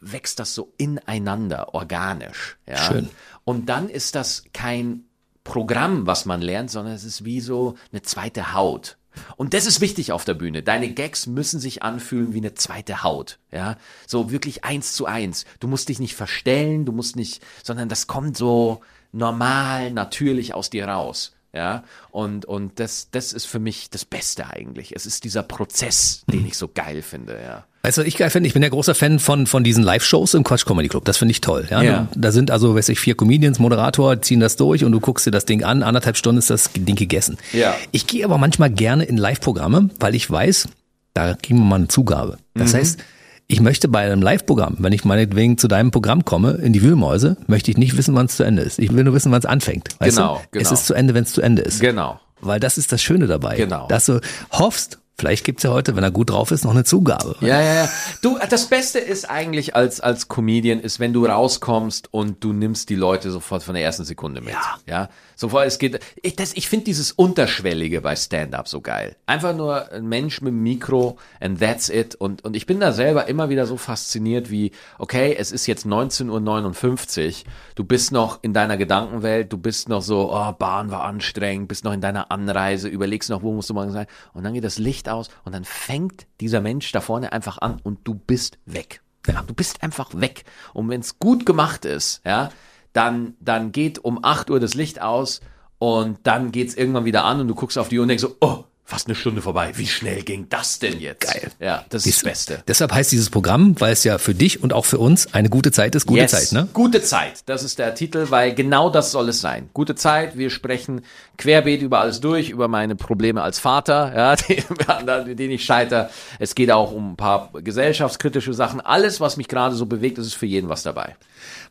wächst 0.00 0.38
das 0.40 0.54
so 0.54 0.72
ineinander, 0.78 1.74
organisch. 1.74 2.58
Ja? 2.68 2.76
Schön. 2.76 3.08
Und 3.44 3.68
dann 3.68 3.88
ist 3.88 4.14
das 4.14 4.44
kein 4.52 5.04
Programm, 5.44 6.06
was 6.06 6.24
man 6.24 6.40
lernt, 6.40 6.70
sondern 6.70 6.94
es 6.94 7.04
ist 7.04 7.24
wie 7.24 7.40
so 7.40 7.76
eine 7.90 8.02
zweite 8.02 8.54
Haut. 8.54 8.96
Und 9.36 9.54
das 9.54 9.66
ist 9.66 9.80
wichtig 9.80 10.12
auf 10.12 10.24
der 10.24 10.34
Bühne. 10.34 10.62
Deine 10.62 10.90
Gags 10.90 11.26
müssen 11.26 11.60
sich 11.60 11.82
anfühlen 11.82 12.32
wie 12.32 12.38
eine 12.38 12.54
zweite 12.54 13.02
Haut. 13.02 13.38
Ja, 13.50 13.76
so 14.06 14.30
wirklich 14.30 14.64
eins 14.64 14.94
zu 14.94 15.06
eins. 15.06 15.44
Du 15.60 15.68
musst 15.68 15.88
dich 15.88 15.98
nicht 15.98 16.14
verstellen, 16.14 16.84
du 16.84 16.92
musst 16.92 17.16
nicht, 17.16 17.44
sondern 17.62 17.88
das 17.88 18.06
kommt 18.06 18.36
so 18.36 18.80
normal, 19.12 19.92
natürlich 19.92 20.54
aus 20.54 20.70
dir 20.70 20.88
raus. 20.88 21.34
Ja, 21.54 21.84
und, 22.10 22.46
und 22.46 22.80
das, 22.80 23.10
das 23.10 23.34
ist 23.34 23.44
für 23.44 23.58
mich 23.58 23.90
das 23.90 24.06
Beste 24.06 24.48
eigentlich. 24.48 24.96
Es 24.96 25.04
ist 25.04 25.24
dieser 25.24 25.42
Prozess, 25.42 26.24
den 26.26 26.46
ich 26.46 26.56
so 26.56 26.68
geil 26.68 27.02
finde, 27.02 27.38
ja. 27.42 27.66
Weißt 27.84 27.98
du, 27.98 28.02
was 28.02 28.06
ich 28.08 28.16
geil 28.16 28.30
finde? 28.30 28.46
Ich 28.46 28.54
bin 28.54 28.62
ja 28.62 28.68
großer 28.68 28.94
Fan 28.94 29.18
von, 29.18 29.48
von 29.48 29.64
diesen 29.64 29.82
Live-Shows 29.82 30.34
im 30.34 30.44
Quatsch 30.44 30.64
Comedy 30.66 30.88
Club. 30.88 31.04
Das 31.04 31.16
finde 31.16 31.32
ich 31.32 31.40
toll. 31.40 31.66
Ja? 31.68 31.82
Ja. 31.82 32.06
Da 32.14 32.30
sind 32.30 32.52
also, 32.52 32.76
weiß 32.76 32.88
ich, 32.90 33.00
vier 33.00 33.16
Comedians, 33.16 33.58
Moderator, 33.58 34.22
ziehen 34.22 34.38
das 34.38 34.54
durch 34.54 34.84
und 34.84 34.92
du 34.92 35.00
guckst 35.00 35.26
dir 35.26 35.32
das 35.32 35.46
Ding 35.46 35.64
an. 35.64 35.82
Anderthalb 35.82 36.16
Stunden 36.16 36.38
ist 36.38 36.48
das 36.48 36.70
Ding 36.72 36.94
gegessen. 36.94 37.38
Ja. 37.52 37.74
Ich 37.90 38.06
gehe 38.06 38.24
aber 38.24 38.38
manchmal 38.38 38.70
gerne 38.70 39.02
in 39.02 39.16
Live-Programme, 39.16 39.90
weil 39.98 40.14
ich 40.14 40.30
weiß, 40.30 40.68
da 41.14 41.34
kriegen 41.34 41.58
wir 41.58 41.64
mal 41.64 41.74
eine 41.76 41.88
Zugabe. 41.88 42.38
Das 42.54 42.72
heißt, 42.72 43.00
ich 43.48 43.60
möchte 43.60 43.88
bei 43.88 44.00
einem 44.06 44.22
Live-Programm, 44.22 44.76
wenn 44.78 44.92
ich 44.92 45.04
meinetwegen 45.04 45.58
zu 45.58 45.66
deinem 45.66 45.90
Programm 45.90 46.24
komme, 46.24 46.52
in 46.52 46.72
die 46.72 46.82
Wühlmäuse, 46.82 47.36
möchte 47.48 47.72
ich 47.72 47.78
nicht 47.78 47.96
wissen, 47.96 48.14
wann 48.14 48.26
es 48.26 48.36
zu 48.36 48.44
Ende 48.44 48.62
ist. 48.62 48.78
Ich 48.78 48.94
will 48.94 49.02
nur 49.02 49.12
wissen, 49.12 49.32
wann 49.32 49.40
es 49.40 49.44
anfängt. 49.46 49.88
Weißt 49.98 50.16
Genau, 50.18 50.36
du? 50.36 50.58
genau. 50.58 50.62
Es 50.62 50.70
ist 50.70 50.86
zu 50.86 50.94
Ende, 50.94 51.14
wenn 51.14 51.24
es 51.24 51.32
zu 51.32 51.42
Ende 51.42 51.62
ist. 51.62 51.80
Genau. 51.80 52.20
Weil 52.40 52.60
das 52.60 52.78
ist 52.78 52.92
das 52.92 53.02
Schöne 53.02 53.26
dabei. 53.26 53.56
Genau. 53.56 53.88
Dass 53.88 54.06
du 54.06 54.20
hoffst, 54.52 54.98
vielleicht 55.18 55.44
gibt's 55.44 55.62
ja 55.62 55.70
heute, 55.70 55.96
wenn 55.96 56.04
er 56.04 56.10
gut 56.10 56.30
drauf 56.30 56.50
ist, 56.50 56.64
noch 56.64 56.72
eine 56.72 56.84
Zugabe. 56.84 57.36
Ja, 57.40 57.60
ja, 57.60 57.74
ja. 57.74 57.88
Du, 58.22 58.38
das 58.48 58.66
Beste 58.66 58.98
ist 58.98 59.28
eigentlich 59.28 59.76
als, 59.76 60.00
als 60.00 60.28
Comedian, 60.28 60.80
ist, 60.80 61.00
wenn 61.00 61.12
du 61.12 61.26
rauskommst 61.26 62.12
und 62.12 62.42
du 62.42 62.52
nimmst 62.52 62.88
die 62.90 62.94
Leute 62.94 63.30
sofort 63.30 63.62
von 63.62 63.74
der 63.74 63.84
ersten 63.84 64.04
Sekunde 64.04 64.40
mit. 64.40 64.54
Ja. 64.54 64.78
Ja. 64.86 65.08
Sofort, 65.42 65.66
es 65.66 65.80
geht, 65.80 65.98
ich, 66.22 66.36
das, 66.36 66.52
ich 66.52 66.68
finde 66.68 66.84
dieses 66.84 67.10
Unterschwellige 67.10 68.00
bei 68.00 68.14
Stand-Up 68.14 68.68
so 68.68 68.80
geil. 68.80 69.16
Einfach 69.26 69.56
nur 69.56 69.90
ein 69.90 70.08
Mensch 70.08 70.40
mit 70.40 70.52
dem 70.52 70.62
Mikro 70.62 71.18
and 71.40 71.58
that's 71.58 71.88
it. 71.88 72.14
Und, 72.14 72.44
und 72.44 72.54
ich 72.54 72.64
bin 72.64 72.78
da 72.78 72.92
selber 72.92 73.26
immer 73.26 73.48
wieder 73.48 73.66
so 73.66 73.76
fasziniert 73.76 74.52
wie, 74.52 74.70
okay, 75.00 75.34
es 75.36 75.50
ist 75.50 75.66
jetzt 75.66 75.84
19.59 75.84 77.26
Uhr, 77.26 77.34
du 77.74 77.82
bist 77.82 78.12
noch 78.12 78.38
in 78.42 78.54
deiner 78.54 78.76
Gedankenwelt, 78.76 79.52
du 79.52 79.58
bist 79.58 79.88
noch 79.88 80.00
so, 80.00 80.32
oh, 80.32 80.52
Bahn 80.52 80.92
war 80.92 81.02
anstrengend, 81.02 81.66
bist 81.66 81.82
noch 81.82 81.92
in 81.92 82.00
deiner 82.00 82.30
Anreise, 82.30 82.86
überlegst 82.86 83.28
noch, 83.28 83.42
wo 83.42 83.52
musst 83.52 83.68
du 83.68 83.74
morgen 83.74 83.90
sein. 83.90 84.06
Und 84.34 84.44
dann 84.44 84.54
geht 84.54 84.62
das 84.62 84.78
Licht 84.78 85.08
aus 85.08 85.28
und 85.44 85.50
dann 85.56 85.64
fängt 85.64 86.28
dieser 86.40 86.60
Mensch 86.60 86.92
da 86.92 87.00
vorne 87.00 87.32
einfach 87.32 87.58
an 87.58 87.80
und 87.82 87.98
du 88.04 88.14
bist 88.14 88.58
weg. 88.64 89.02
Ja, 89.26 89.42
du 89.42 89.54
bist 89.54 89.82
einfach 89.82 90.10
weg. 90.14 90.44
Und 90.72 90.88
wenn 90.88 91.00
es 91.00 91.18
gut 91.18 91.46
gemacht 91.46 91.84
ist, 91.84 92.20
ja, 92.24 92.52
dann, 92.92 93.34
dann 93.40 93.72
geht 93.72 93.98
um 94.04 94.22
8 94.22 94.50
Uhr 94.50 94.60
das 94.60 94.74
Licht 94.74 95.00
aus 95.00 95.40
und 95.78 96.18
dann 96.24 96.52
geht's 96.52 96.74
irgendwann 96.74 97.04
wieder 97.04 97.24
an 97.24 97.40
und 97.40 97.48
du 97.48 97.54
guckst 97.54 97.78
auf 97.78 97.88
die 97.88 97.98
Uhr 97.98 98.02
und 98.02 98.08
denkst 98.08 98.22
so, 98.22 98.36
oh, 98.40 98.64
fast 98.92 99.06
eine 99.06 99.14
Stunde 99.14 99.40
vorbei. 99.40 99.72
Wie 99.76 99.86
schnell 99.86 100.22
ging 100.22 100.48
das 100.50 100.78
denn 100.78 101.00
jetzt? 101.00 101.22
Geil. 101.22 101.50
Ja, 101.58 101.84
das 101.88 102.04
ist 102.04 102.18
das 102.18 102.24
Beste. 102.24 102.62
Deshalb 102.68 102.92
heißt 102.92 103.10
dieses 103.10 103.30
Programm, 103.30 103.80
weil 103.80 103.94
es 103.94 104.04
ja 104.04 104.18
für 104.18 104.34
dich 104.34 104.62
und 104.62 104.74
auch 104.74 104.84
für 104.84 104.98
uns 104.98 105.32
eine 105.32 105.48
gute 105.48 105.72
Zeit 105.72 105.94
ist, 105.94 106.06
gute 106.06 106.20
Yes. 106.20 106.30
Zeit, 106.30 106.52
ne? 106.52 106.68
Gute 106.74 107.00
Zeit, 107.02 107.40
das 107.46 107.62
ist 107.62 107.78
der 107.78 107.94
Titel, 107.94 108.26
weil 108.28 108.54
genau 108.54 108.90
das 108.90 109.10
soll 109.10 109.30
es 109.30 109.40
sein. 109.40 109.70
Gute 109.72 109.94
Zeit, 109.94 110.36
wir 110.36 110.50
sprechen 110.50 111.00
querbeet 111.38 111.80
über 111.80 112.00
alles 112.00 112.20
durch, 112.20 112.50
über 112.50 112.68
meine 112.68 112.94
Probleme 112.94 113.42
als 113.42 113.58
Vater, 113.58 114.12
ja, 114.14 114.36
die, 114.36 114.62
an 114.86 115.36
denen 115.36 115.52
ich 115.52 115.64
scheiter. 115.64 116.10
Es 116.38 116.54
geht 116.54 116.70
auch 116.70 116.92
um 116.92 117.12
ein 117.12 117.16
paar 117.16 117.50
gesellschaftskritische 117.54 118.52
Sachen. 118.52 118.82
Alles, 118.82 119.20
was 119.20 119.38
mich 119.38 119.48
gerade 119.48 119.74
so 119.74 119.86
bewegt, 119.86 120.18
ist 120.18 120.34
für 120.34 120.46
jeden 120.46 120.68
was 120.68 120.82
dabei. 120.82 121.16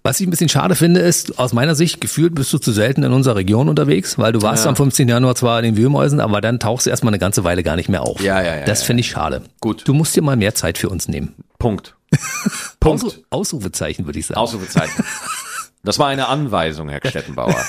Was 0.03 0.19
ich 0.19 0.25
ein 0.25 0.31
bisschen 0.31 0.49
schade 0.49 0.75
finde, 0.75 0.99
ist, 0.99 1.37
aus 1.37 1.53
meiner 1.53 1.75
Sicht, 1.75 2.01
gefühlt 2.01 2.33
bist 2.33 2.51
du 2.51 2.57
zu 2.57 2.71
selten 2.71 3.03
in 3.03 3.13
unserer 3.13 3.35
Region 3.35 3.69
unterwegs, 3.69 4.17
weil 4.17 4.31
du 4.31 4.41
warst 4.41 4.65
am 4.65 4.75
15. 4.75 5.07
Januar 5.07 5.35
zwar 5.35 5.59
in 5.59 5.65
den 5.65 5.77
Wühlmäusen, 5.77 6.19
aber 6.19 6.41
dann 6.41 6.59
tauchst 6.59 6.87
du 6.87 6.89
erstmal 6.89 7.11
eine 7.11 7.19
ganze 7.19 7.43
Weile 7.43 7.61
gar 7.61 7.75
nicht 7.75 7.87
mehr 7.87 8.01
auf. 8.01 8.19
Ja, 8.19 8.41
ja, 8.41 8.57
ja, 8.57 8.65
Das 8.65 8.81
ja, 8.81 8.85
finde 8.87 9.01
ich 9.01 9.09
schade. 9.11 9.43
Gut. 9.59 9.87
Du 9.87 9.93
musst 9.93 10.15
dir 10.15 10.23
mal 10.23 10.35
mehr 10.35 10.55
Zeit 10.55 10.79
für 10.79 10.89
uns 10.89 11.07
nehmen. 11.07 11.35
Punkt. 11.59 11.95
Punkt. 12.79 13.03
Ausru 13.03 13.11
Ausrufezeichen, 13.29 14.05
würde 14.07 14.17
ich 14.17 14.25
sagen. 14.25 14.39
Ausrufezeichen. 14.39 15.05
Das 15.83 15.97
war 15.99 16.07
eine 16.07 16.27
Anweisung, 16.27 16.89
Herr 16.89 16.99
Stettenbauer. 17.05 17.55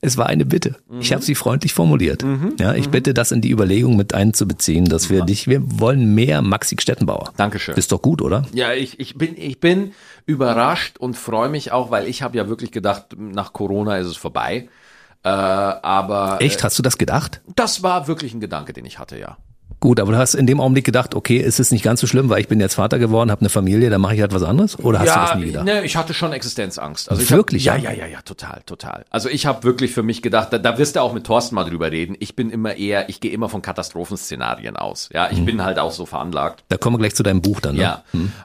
Es 0.00 0.16
war 0.18 0.26
eine 0.26 0.44
Bitte. 0.44 0.76
Ich 1.00 1.10
Mhm. 1.10 1.14
habe 1.14 1.24
sie 1.24 1.34
freundlich 1.34 1.72
formuliert. 1.72 2.24
Ja, 2.58 2.74
ich 2.74 2.90
bitte, 2.90 3.14
das 3.14 3.32
in 3.32 3.40
die 3.40 3.50
Überlegung 3.50 3.96
mit 3.96 4.12
einzubeziehen, 4.12 4.84
dass 4.84 5.08
wir 5.08 5.24
dich, 5.24 5.48
wir 5.48 5.62
wollen 5.80 6.14
mehr 6.14 6.42
Maxi 6.42 6.76
Stettenbauer. 6.78 7.32
Dankeschön. 7.38 7.74
Ist 7.76 7.90
doch 7.90 8.02
gut, 8.02 8.20
oder? 8.20 8.42
Ja, 8.52 8.72
ich, 8.74 9.00
ich 9.00 9.16
bin 9.16 9.34
ich 9.36 9.60
bin 9.60 9.92
überrascht 10.26 10.98
und 10.98 11.16
freue 11.16 11.48
mich 11.48 11.72
auch, 11.72 11.90
weil 11.90 12.06
ich 12.06 12.22
habe 12.22 12.36
ja 12.36 12.48
wirklich 12.48 12.70
gedacht, 12.70 13.16
nach 13.16 13.52
Corona 13.54 13.96
ist 13.96 14.06
es 14.08 14.16
vorbei. 14.16 14.68
Äh, 15.22 15.28
aber 15.28 16.36
Echt? 16.40 16.62
Hast 16.64 16.78
du 16.78 16.82
das 16.82 16.98
gedacht? 16.98 17.40
das 17.56 17.82
war 17.82 18.06
wirklich 18.06 18.34
ein 18.34 18.40
Gedanke, 18.40 18.74
den 18.74 18.84
ich 18.84 18.98
hatte, 18.98 19.18
ja. 19.18 19.38
Gut, 19.80 20.00
aber 20.00 20.12
du 20.12 20.18
hast 20.18 20.34
in 20.34 20.46
dem 20.46 20.60
Augenblick 20.60 20.84
gedacht, 20.84 21.14
okay, 21.14 21.40
es 21.42 21.58
ist 21.60 21.70
nicht 21.72 21.82
ganz 21.84 22.00
so 22.00 22.06
schlimm, 22.06 22.28
weil 22.30 22.40
ich 22.40 22.48
bin 22.48 22.58
jetzt 22.60 22.74
Vater 22.74 22.98
geworden, 22.98 23.30
habe 23.30 23.40
eine 23.42 23.50
Familie, 23.50 23.90
dann 23.90 24.00
mache 24.00 24.14
ich 24.14 24.20
halt 24.20 24.32
was 24.32 24.42
anderes? 24.42 24.78
Oder 24.78 25.00
hast 25.00 25.14
du 25.14 25.20
das 25.20 25.34
nie 25.36 25.44
gedacht? 25.46 25.64
Ne, 25.64 25.84
ich 25.84 25.96
hatte 25.96 26.14
schon 26.14 26.32
Existenzangst. 26.32 27.10
Also 27.10 27.22
ich 27.22 27.30
Wirklich, 27.30 27.68
Hab, 27.68 27.78
ja? 27.78 27.90
ja, 27.90 27.96
ja, 27.96 28.04
ja, 28.04 28.12
ja, 28.12 28.22
total, 28.22 28.62
total. 28.64 29.04
Also 29.10 29.28
ich 29.28 29.44
habe 29.46 29.62
wirklich 29.64 29.92
für 29.92 30.02
mich 30.02 30.22
gedacht, 30.22 30.52
da, 30.52 30.58
da 30.58 30.78
wirst 30.78 30.96
du 30.96 31.00
auch 31.02 31.12
mit 31.12 31.24
Thorsten 31.26 31.54
mal 31.54 31.64
drüber 31.64 31.90
reden. 31.90 32.16
Ich 32.18 32.34
bin 32.34 32.50
immer 32.50 32.76
eher, 32.76 33.08
ich 33.10 33.20
gehe 33.20 33.30
immer 33.32 33.48
von 33.50 33.60
Katastrophenszenarien 33.62 34.76
aus. 34.76 35.10
Ja, 35.12 35.28
ich 35.30 35.44
bin 35.44 35.62
halt 35.64 35.78
auch 35.78 35.92
so 35.92 36.06
veranlagt. 36.06 36.64
Da 36.68 36.76
kommen 36.78 36.94
wir 36.94 37.00
gleich 37.00 37.14
zu 37.14 37.22
deinem 37.22 37.42
Buch 37.42 37.60
dann. 37.60 37.76
Ne? 37.76 37.82
Ja, 37.82 38.02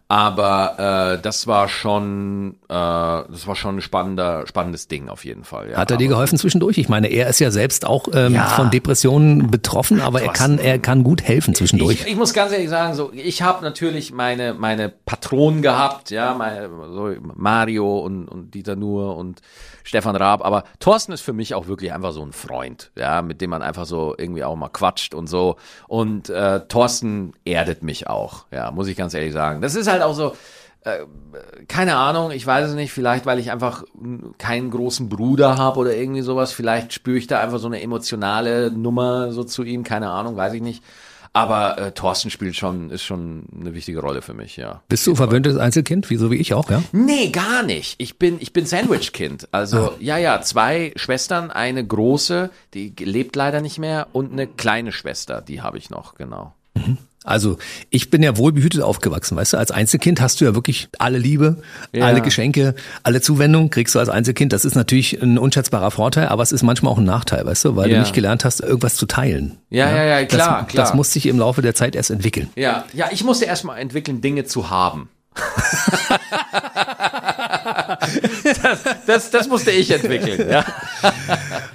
aber 0.08 1.16
äh, 1.18 1.22
das 1.22 1.48
war 1.48 1.70
schon, 1.70 2.56
äh, 2.68 2.74
das 2.74 3.48
war 3.48 3.56
schon 3.56 3.78
ein 3.78 3.82
spannender, 3.82 4.46
spannendes 4.48 4.88
Ding 4.88 5.08
auf 5.10 5.24
jeden 5.26 5.44
Fall. 5.44 5.72
Ja. 5.72 5.78
Hat 5.78 5.92
er 5.92 5.98
dir 5.98 6.08
geholfen 6.08 6.38
zwischendurch? 6.38 6.78
Ich 6.78 6.90
meine, 6.90 7.08
er 7.08 7.28
ist 7.30 7.40
ja 7.40 7.52
selbst 7.52 7.86
auch 7.86 8.08
ähm, 8.14 8.34
Ja. 8.34 8.46
von 8.48 8.72
Depressionen 8.72 9.50
betroffen, 9.52 10.02
aber 10.02 10.22
er 10.22 10.34
kann, 10.34 10.58
er 10.60 10.80
kann 10.80 11.04
gut 11.04 11.22
helfen 11.22 11.29
zwischendurch. 11.56 12.02
Ich, 12.02 12.08
ich 12.08 12.16
muss 12.16 12.34
ganz 12.34 12.52
ehrlich 12.52 12.70
sagen, 12.70 12.94
so 12.96 13.12
ich 13.14 13.42
habe 13.42 13.64
natürlich 13.64 14.12
meine 14.12 14.54
meine 14.54 14.90
Patronen 14.90 15.62
gehabt, 15.62 16.10
ja, 16.10 16.34
meine, 16.34 16.70
so 16.92 17.14
Mario 17.36 18.00
und, 18.00 18.28
und 18.28 18.54
Dieter 18.54 18.76
Nuhr 18.76 19.16
und 19.16 19.42
Stefan 19.84 20.16
Raab, 20.16 20.46
aber 20.46 20.64
Thorsten 20.80 21.12
ist 21.12 21.22
für 21.22 21.34
mich 21.34 21.54
auch 21.56 21.68
wirklich 21.68 21.94
einfach 21.94 22.12
so 22.12 22.24
ein 22.24 22.32
Freund, 22.32 22.92
ja, 22.96 23.22
mit 23.22 23.42
dem 23.42 23.50
man 23.50 23.62
einfach 23.62 23.86
so 23.86 24.16
irgendwie 24.18 24.44
auch 24.44 24.56
mal 24.56 24.70
quatscht 24.70 25.14
und 25.14 25.28
so. 25.28 25.56
Und 25.88 26.30
äh, 26.30 26.62
Thorsten 26.68 27.34
erdet 27.46 27.84
mich 27.84 28.08
auch, 28.08 28.46
ja, 28.52 28.72
muss 28.72 28.88
ich 28.88 28.98
ganz 28.98 29.14
ehrlich 29.14 29.34
sagen. 29.34 29.62
Das 29.62 29.76
ist 29.76 29.88
halt 29.88 30.02
auch 30.02 30.14
so. 30.14 30.36
Äh, 30.82 31.06
keine 31.68 31.98
Ahnung, 31.98 32.32
ich 32.32 32.48
weiß 32.48 32.70
es 32.70 32.76
nicht, 32.76 32.94
vielleicht 32.94 33.26
weil 33.26 33.38
ich 33.38 33.52
einfach 33.52 33.84
keinen 34.38 34.72
großen 34.72 35.10
Bruder 35.10 35.58
habe 35.58 35.78
oder 35.78 35.94
irgendwie 35.94 36.22
sowas, 36.22 36.54
vielleicht 36.54 36.94
spüre 36.94 37.18
ich 37.18 37.28
da 37.28 37.42
einfach 37.42 37.60
so 37.60 37.68
eine 37.68 37.82
emotionale 37.82 38.72
Nummer 38.72 39.34
so 39.34 39.44
zu 39.44 39.64
ihm, 39.64 39.84
keine 39.84 40.10
Ahnung, 40.10 40.38
weiß 40.38 40.54
ich 40.54 40.62
nicht. 40.62 40.82
Aber 41.34 41.78
äh, 41.78 41.92
Thorsten 41.92 42.30
spielt 42.30 42.56
schon, 42.56 42.90
ist 42.90 43.04
schon 43.04 43.46
eine 43.60 43.74
wichtige 43.74 44.00
Rolle 44.00 44.22
für 44.22 44.34
mich, 44.34 44.58
ja. 44.58 44.82
Bist 44.90 45.06
du 45.06 45.16
verwöhntes 45.16 45.58
Einzelkind, 45.58 46.10
wie 46.10 46.18
so 46.18 46.32
wie 46.32 46.38
ich 46.38 46.54
auch, 46.54 46.70
ja? 46.70 46.82
Nee, 46.92 47.30
gar 47.30 47.64
nicht. 47.64 47.96
Ich 48.00 48.18
bin, 48.18 48.38
ich 48.40 48.54
bin 48.54 48.66
Sandwich-Kind. 48.66 49.48
Also, 49.52 49.94
ja, 50.00 50.18
ja, 50.18 50.42
zwei 50.42 50.92
Schwestern, 50.96 51.52
eine 51.52 51.86
große, 51.86 52.50
die 52.74 52.94
lebt 53.00 53.36
leider 53.36 53.62
nicht 53.62 53.78
mehr, 53.78 54.08
und 54.12 54.32
eine 54.32 54.48
kleine 54.48 54.92
Schwester, 54.92 55.42
die 55.42 55.62
habe 55.62 55.78
ich 55.78 55.90
noch, 55.90 56.16
genau. 56.16 56.54
Also 57.30 57.58
ich 57.90 58.10
bin 58.10 58.24
ja 58.24 58.36
wohlbehütet 58.38 58.82
aufgewachsen, 58.82 59.38
weißt 59.38 59.54
du, 59.54 59.58
als 59.58 59.72
Einzelkind 59.72 60.20
hast 60.20 60.42
du 60.42 60.46
ja 60.46 60.56
wirklich 60.56 60.90
alle 60.98 61.18
Liebe, 61.18 61.62
Ja. 61.94 62.06
alle 62.06 62.22
Geschenke, 62.22 62.76
alle 63.04 63.22
Zuwendung 63.22 63.70
kriegst 63.70 63.96
du 63.96 64.00
als 64.00 64.10
Einzelkind. 64.10 64.52
Das 64.52 64.66
ist 64.66 64.76
natürlich 64.76 65.22
ein 65.22 65.38
unschätzbarer 65.38 65.92
Vorteil, 65.92 66.28
aber 66.28 66.44
es 66.44 66.52
ist 66.52 66.64
manchmal 66.64 66.92
auch 66.94 66.98
ein 66.98 67.04
Nachteil, 67.06 67.46
weißt 67.46 67.66
du, 67.66 67.76
weil 67.76 67.90
Ja. 67.90 67.96
du 67.96 68.02
nicht 68.02 68.14
gelernt 68.14 68.44
hast, 68.46 68.60
irgendwas 68.62 68.96
zu 68.96 69.06
teilen. 69.06 69.58
Ja, 69.70 69.90
ja, 69.90 70.04
ja, 70.04 70.26
klar, 70.26 70.64
das, 70.64 70.72
klar. 70.72 70.86
Das 70.86 70.94
muss 70.94 71.14
sich 71.14 71.26
im 71.28 71.38
Laufe 71.40 71.62
der 71.62 71.76
Zeit 71.76 71.96
erst 71.96 72.10
entwickeln. 72.10 72.50
Ja, 72.56 72.86
ja, 72.94 73.08
ich 73.12 73.24
musste 73.24 73.46
erstmal 73.46 73.80
entwickeln, 73.80 74.22
Dinge 74.22 74.46
zu 74.46 74.70
haben. 74.70 75.10
das, 78.64 78.80
das, 79.06 79.32
das 79.32 79.48
musste 79.48 79.72
ich 79.72 79.92
entwickeln, 79.92 80.50
ja. 80.50 80.66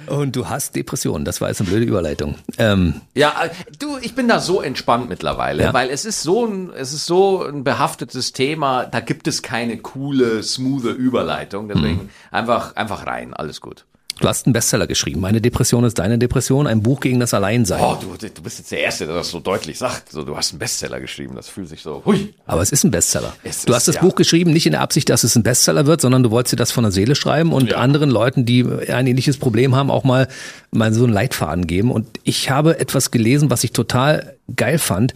Und 0.07 0.35
du 0.35 0.47
hast 0.49 0.75
Depressionen, 0.75 1.25
das 1.25 1.41
war 1.41 1.49
jetzt 1.49 1.61
eine 1.61 1.69
blöde 1.69 1.85
Überleitung. 1.85 2.35
Ähm, 2.57 3.01
Ja, 3.13 3.33
äh, 3.45 3.49
du, 3.79 3.97
ich 4.01 4.15
bin 4.15 4.27
da 4.27 4.39
so 4.39 4.61
entspannt 4.61 5.09
mittlerweile, 5.09 5.63
Ja. 5.63 5.73
weil 5.73 5.89
es 5.89 6.05
ist 6.05 6.21
so 6.21 6.45
ein, 6.45 6.71
es 6.75 6.93
ist 6.93 7.05
so 7.05 7.43
ein 7.43 7.63
behaftetes 7.63 8.33
Thema, 8.33 8.85
da 8.85 8.99
gibt 8.99 9.27
es 9.27 9.41
keine 9.41 9.77
coole, 9.77 10.43
smoothe 10.43 10.91
Überleitung, 10.91 11.67
deswegen 11.67 12.03
Mhm. 12.03 12.09
einfach, 12.31 12.75
einfach 12.75 13.05
rein, 13.07 13.33
alles 13.33 13.61
gut. 13.61 13.85
Du 14.19 14.27
hast 14.27 14.45
einen 14.45 14.53
Bestseller 14.53 14.87
geschrieben. 14.87 15.19
Meine 15.21 15.41
Depression 15.41 15.83
ist 15.83 15.99
deine 15.99 16.17
Depression, 16.17 16.67
ein 16.67 16.81
Buch 16.81 16.99
gegen 16.99 17.19
das 17.19 17.33
Alleinsein. 17.33 17.81
Oh, 17.81 17.97
du, 17.99 18.15
du 18.27 18.41
bist 18.41 18.59
jetzt 18.59 18.71
der 18.71 18.79
Erste, 18.79 19.05
der 19.05 19.15
das 19.15 19.29
so 19.29 19.39
deutlich 19.39 19.77
sagt. 19.77 20.11
So, 20.11 20.23
du 20.23 20.35
hast 20.37 20.51
einen 20.51 20.59
Bestseller 20.59 20.99
geschrieben, 20.99 21.35
das 21.35 21.49
fühlt 21.49 21.67
sich 21.69 21.81
so, 21.81 22.01
hui. 22.05 22.33
Aber 22.45 22.61
es 22.61 22.71
ist 22.71 22.83
ein 22.83 22.91
Bestseller. 22.91 23.33
Es 23.43 23.65
du 23.65 23.71
ist, 23.71 23.75
hast 23.75 23.87
das 23.87 23.95
ja. 23.95 24.01
Buch 24.01 24.15
geschrieben, 24.15 24.51
nicht 24.51 24.65
in 24.65 24.71
der 24.73 24.81
Absicht, 24.81 25.09
dass 25.09 25.23
es 25.23 25.35
ein 25.35 25.43
Bestseller 25.43 25.85
wird, 25.85 26.01
sondern 26.01 26.23
du 26.23 26.31
wolltest 26.31 26.53
dir 26.53 26.57
das 26.57 26.71
von 26.71 26.83
der 26.83 26.91
Seele 26.91 27.15
schreiben 27.15 27.51
und 27.53 27.71
Ja. 27.71 27.77
anderen 27.77 28.09
Leuten, 28.09 28.45
die 28.45 28.63
ein 28.65 29.07
ähnliches 29.07 29.37
Problem 29.37 29.75
haben, 29.75 29.91
auch 29.91 30.03
mal, 30.03 30.27
mal 30.71 30.93
so 30.93 31.03
einen 31.03 31.13
Leitfaden 31.13 31.67
geben. 31.67 31.91
Und 31.91 32.07
ich 32.23 32.49
habe 32.49 32.79
etwas 32.79 33.11
gelesen, 33.11 33.49
was 33.49 33.63
ich 33.63 33.71
total 33.71 34.35
geil 34.55 34.77
fand. 34.79 35.13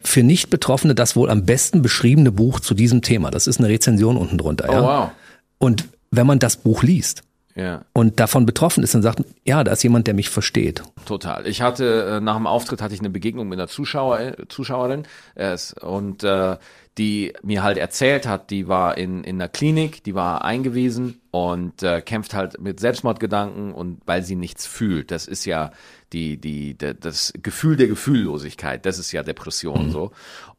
Für 0.00 0.22
Nicht-Betroffene 0.22 0.94
das 0.94 1.16
wohl 1.16 1.30
am 1.30 1.44
besten 1.46 1.82
beschriebene 1.82 2.32
Buch 2.32 2.60
zu 2.60 2.74
diesem 2.74 3.02
Thema. 3.02 3.30
Das 3.30 3.46
ist 3.46 3.58
eine 3.60 3.68
Rezension 3.68 4.16
unten 4.16 4.38
drunter. 4.38 4.70
ja? 4.70 4.80
Oh, 4.80 4.84
wow. 4.84 5.10
Und 5.58 5.84
wenn 6.10 6.26
man 6.26 6.38
das 6.38 6.56
Buch 6.56 6.82
liest 6.82 7.22
Ja. 7.54 7.84
und 7.92 8.18
davon 8.18 8.46
betroffen 8.46 8.82
ist, 8.82 8.94
dann 8.94 9.02
sagt, 9.02 9.22
ja, 9.44 9.62
da 9.62 9.72
ist 9.72 9.82
jemand, 9.82 10.06
der 10.06 10.14
mich 10.14 10.30
versteht. 10.30 10.82
Total. 11.04 11.46
Ich 11.46 11.60
hatte 11.60 12.16
äh, 12.16 12.20
nach 12.20 12.36
dem 12.36 12.46
Auftritt 12.46 12.80
hatte 12.80 12.94
ich 12.94 13.00
eine 13.00 13.10
Begegnung 13.10 13.48
mit 13.48 13.58
einer 13.58 13.68
Zuschauer, 13.68 14.20
äh, 14.20 14.48
Zuschauerin 14.48 15.04
äh, 15.34 15.56
und 15.82 16.24
äh, 16.24 16.56
die 16.98 17.32
mir 17.42 17.62
halt 17.62 17.78
erzählt 17.78 18.26
hat, 18.26 18.50
die 18.50 18.68
war 18.68 18.98
in 18.98 19.24
in 19.24 19.36
einer 19.36 19.48
Klinik, 19.48 20.04
die 20.04 20.14
war 20.14 20.44
eingewiesen 20.44 21.20
und 21.30 21.82
äh, 21.82 22.02
kämpft 22.02 22.34
halt 22.34 22.60
mit 22.60 22.80
Selbstmordgedanken 22.80 23.72
und 23.72 24.00
weil 24.06 24.22
sie 24.22 24.36
nichts 24.36 24.66
fühlt. 24.66 25.10
Das 25.10 25.26
ist 25.26 25.44
ja 25.44 25.72
die 26.12 26.38
die 26.38 26.74
de, 26.76 26.94
das 26.98 27.32
Gefühl 27.42 27.76
der 27.76 27.88
Gefühllosigkeit. 27.88 28.84
Das 28.86 28.98
ist 28.98 29.12
ja 29.12 29.22
Depression 29.22 29.90
so. 29.90 30.12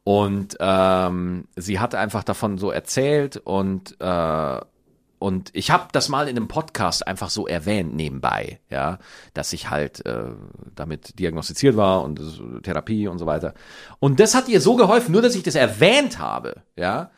Und 0.04 0.56
ähm, 0.60 1.46
sie 1.56 1.80
hat 1.80 1.94
einfach 1.94 2.24
davon 2.24 2.58
so 2.58 2.70
erzählt 2.70 3.36
und 3.38 3.96
äh, 4.00 4.60
und 5.24 5.48
ich 5.54 5.70
habe 5.70 5.88
das 5.90 6.10
mal 6.10 6.28
in 6.28 6.36
einem 6.36 6.48
Podcast 6.48 7.06
einfach 7.06 7.30
so 7.30 7.46
erwähnt 7.46 7.94
nebenbei, 7.94 8.60
ja, 8.68 8.98
dass 9.32 9.54
ich 9.54 9.70
halt 9.70 10.04
äh, 10.04 10.24
damit 10.74 11.18
diagnostiziert 11.18 11.78
war 11.78 12.02
und 12.02 12.18
das, 12.18 12.42
Therapie 12.62 13.08
und 13.08 13.18
so 13.18 13.24
weiter. 13.24 13.54
Und 14.00 14.20
das 14.20 14.34
hat 14.34 14.50
ihr 14.50 14.60
so 14.60 14.76
geholfen, 14.76 15.12
nur 15.12 15.22
dass 15.22 15.34
ich 15.34 15.42
das 15.42 15.54
erwähnt 15.54 16.18
habe, 16.18 16.56
ja. 16.76 17.10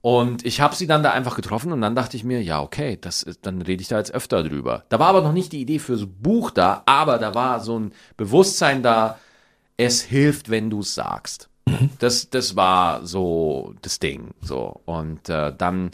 Und 0.00 0.44
ich 0.44 0.60
habe 0.60 0.74
sie 0.74 0.88
dann 0.88 1.04
da 1.04 1.12
einfach 1.12 1.36
getroffen 1.36 1.70
und 1.70 1.80
dann 1.80 1.94
dachte 1.94 2.16
ich 2.16 2.24
mir, 2.24 2.42
ja, 2.42 2.60
okay, 2.60 2.98
das 3.00 3.22
ist, 3.22 3.46
dann 3.46 3.62
rede 3.62 3.80
ich 3.80 3.86
da 3.86 3.98
jetzt 3.98 4.12
öfter 4.12 4.42
drüber. 4.42 4.82
Da 4.88 4.98
war 4.98 5.06
aber 5.06 5.22
noch 5.22 5.32
nicht 5.32 5.52
die 5.52 5.60
Idee 5.60 5.78
fürs 5.78 6.06
Buch 6.06 6.50
da, 6.50 6.82
aber 6.86 7.18
da 7.18 7.32
war 7.36 7.60
so 7.60 7.78
ein 7.78 7.92
Bewusstsein 8.16 8.82
da, 8.82 9.20
es 9.76 10.02
hilft, 10.02 10.50
wenn 10.50 10.68
du 10.68 10.80
es 10.80 10.96
sagst. 10.96 11.48
Das, 12.00 12.28
das 12.28 12.56
war 12.56 13.06
so 13.06 13.74
das 13.82 14.00
Ding. 14.00 14.34
So. 14.40 14.80
Und 14.84 15.28
äh, 15.28 15.54
dann 15.56 15.92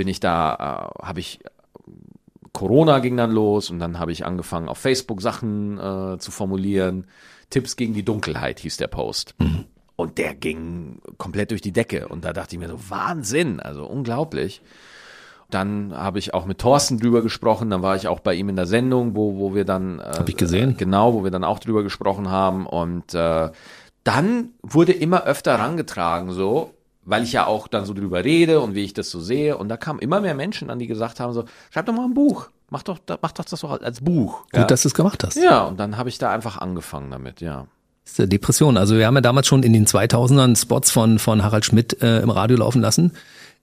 bin 0.00 0.08
ich 0.08 0.18
da, 0.18 0.88
äh, 0.98 1.06
habe 1.06 1.20
ich 1.20 1.40
Corona 2.54 3.00
ging 3.00 3.18
dann 3.18 3.32
los 3.32 3.68
und 3.68 3.80
dann 3.80 3.98
habe 3.98 4.12
ich 4.12 4.24
angefangen, 4.24 4.70
auf 4.70 4.78
Facebook 4.78 5.20
Sachen 5.20 5.78
äh, 5.78 6.16
zu 6.16 6.30
formulieren. 6.30 7.06
Tipps 7.50 7.76
gegen 7.76 7.92
die 7.92 8.02
Dunkelheit 8.02 8.60
hieß 8.60 8.78
der 8.78 8.86
Post. 8.86 9.34
Und 9.96 10.16
der 10.16 10.34
ging 10.34 11.02
komplett 11.18 11.50
durch 11.50 11.60
die 11.60 11.72
Decke. 11.72 12.08
Und 12.08 12.24
da 12.24 12.32
dachte 12.32 12.54
ich 12.54 12.58
mir 12.58 12.68
so, 12.68 12.78
Wahnsinn, 12.88 13.60
also 13.60 13.84
unglaublich. 13.84 14.62
Dann 15.50 15.92
habe 15.94 16.18
ich 16.18 16.32
auch 16.32 16.46
mit 16.46 16.56
Thorsten 16.56 16.98
drüber 16.98 17.20
gesprochen. 17.20 17.68
Dann 17.68 17.82
war 17.82 17.94
ich 17.94 18.08
auch 18.08 18.20
bei 18.20 18.32
ihm 18.32 18.48
in 18.48 18.56
der 18.56 18.66
Sendung, 18.66 19.14
wo, 19.14 19.36
wo 19.36 19.54
wir 19.54 19.66
dann. 19.66 19.98
Äh, 19.98 20.04
Hab 20.16 20.28
ich 20.30 20.38
gesehen. 20.38 20.78
Genau, 20.78 21.12
wo 21.12 21.24
wir 21.24 21.30
dann 21.30 21.44
auch 21.44 21.58
drüber 21.58 21.82
gesprochen 21.82 22.30
haben. 22.30 22.66
Und 22.66 23.12
äh, 23.12 23.50
dann 24.02 24.48
wurde 24.62 24.92
immer 24.92 25.24
öfter 25.24 25.56
rangetragen, 25.56 26.30
so, 26.30 26.72
weil 27.10 27.24
ich 27.24 27.32
ja 27.32 27.46
auch 27.46 27.68
dann 27.68 27.84
so 27.84 27.92
drüber 27.92 28.24
rede 28.24 28.60
und 28.60 28.74
wie 28.74 28.84
ich 28.84 28.94
das 28.94 29.10
so 29.10 29.20
sehe. 29.20 29.58
Und 29.58 29.68
da 29.68 29.76
kamen 29.76 29.98
immer 29.98 30.20
mehr 30.20 30.34
Menschen 30.34 30.70
an, 30.70 30.78
die 30.78 30.86
gesagt 30.86 31.20
haben: 31.20 31.32
so, 31.32 31.44
schreib 31.70 31.86
doch 31.86 31.92
mal 31.92 32.04
ein 32.04 32.14
Buch. 32.14 32.48
mach 32.70 32.82
doch, 32.82 32.98
mach 33.20 33.32
doch 33.32 33.44
das 33.44 33.60
doch 33.60 33.82
als 33.82 34.00
Buch. 34.00 34.42
Gut, 34.44 34.54
ja? 34.54 34.64
dass 34.64 34.82
du 34.82 34.88
es 34.88 34.94
gemacht 34.94 35.22
hast. 35.24 35.36
Ja, 35.36 35.64
und 35.64 35.78
dann 35.78 35.96
habe 35.96 36.08
ich 36.08 36.18
da 36.18 36.30
einfach 36.30 36.58
angefangen 36.58 37.10
damit, 37.10 37.40
ja. 37.40 37.66
Depression. 38.18 38.76
Also 38.76 38.96
wir 38.96 39.06
haben 39.06 39.14
ja 39.14 39.20
damals 39.20 39.46
schon 39.46 39.62
in 39.62 39.72
den 39.72 39.86
2000ern 39.86 40.60
Spots 40.60 40.90
von, 40.90 41.18
von 41.18 41.44
Harald 41.44 41.64
Schmidt 41.64 42.02
äh, 42.02 42.20
im 42.20 42.30
Radio 42.30 42.56
laufen 42.56 42.80
lassen. 42.80 43.12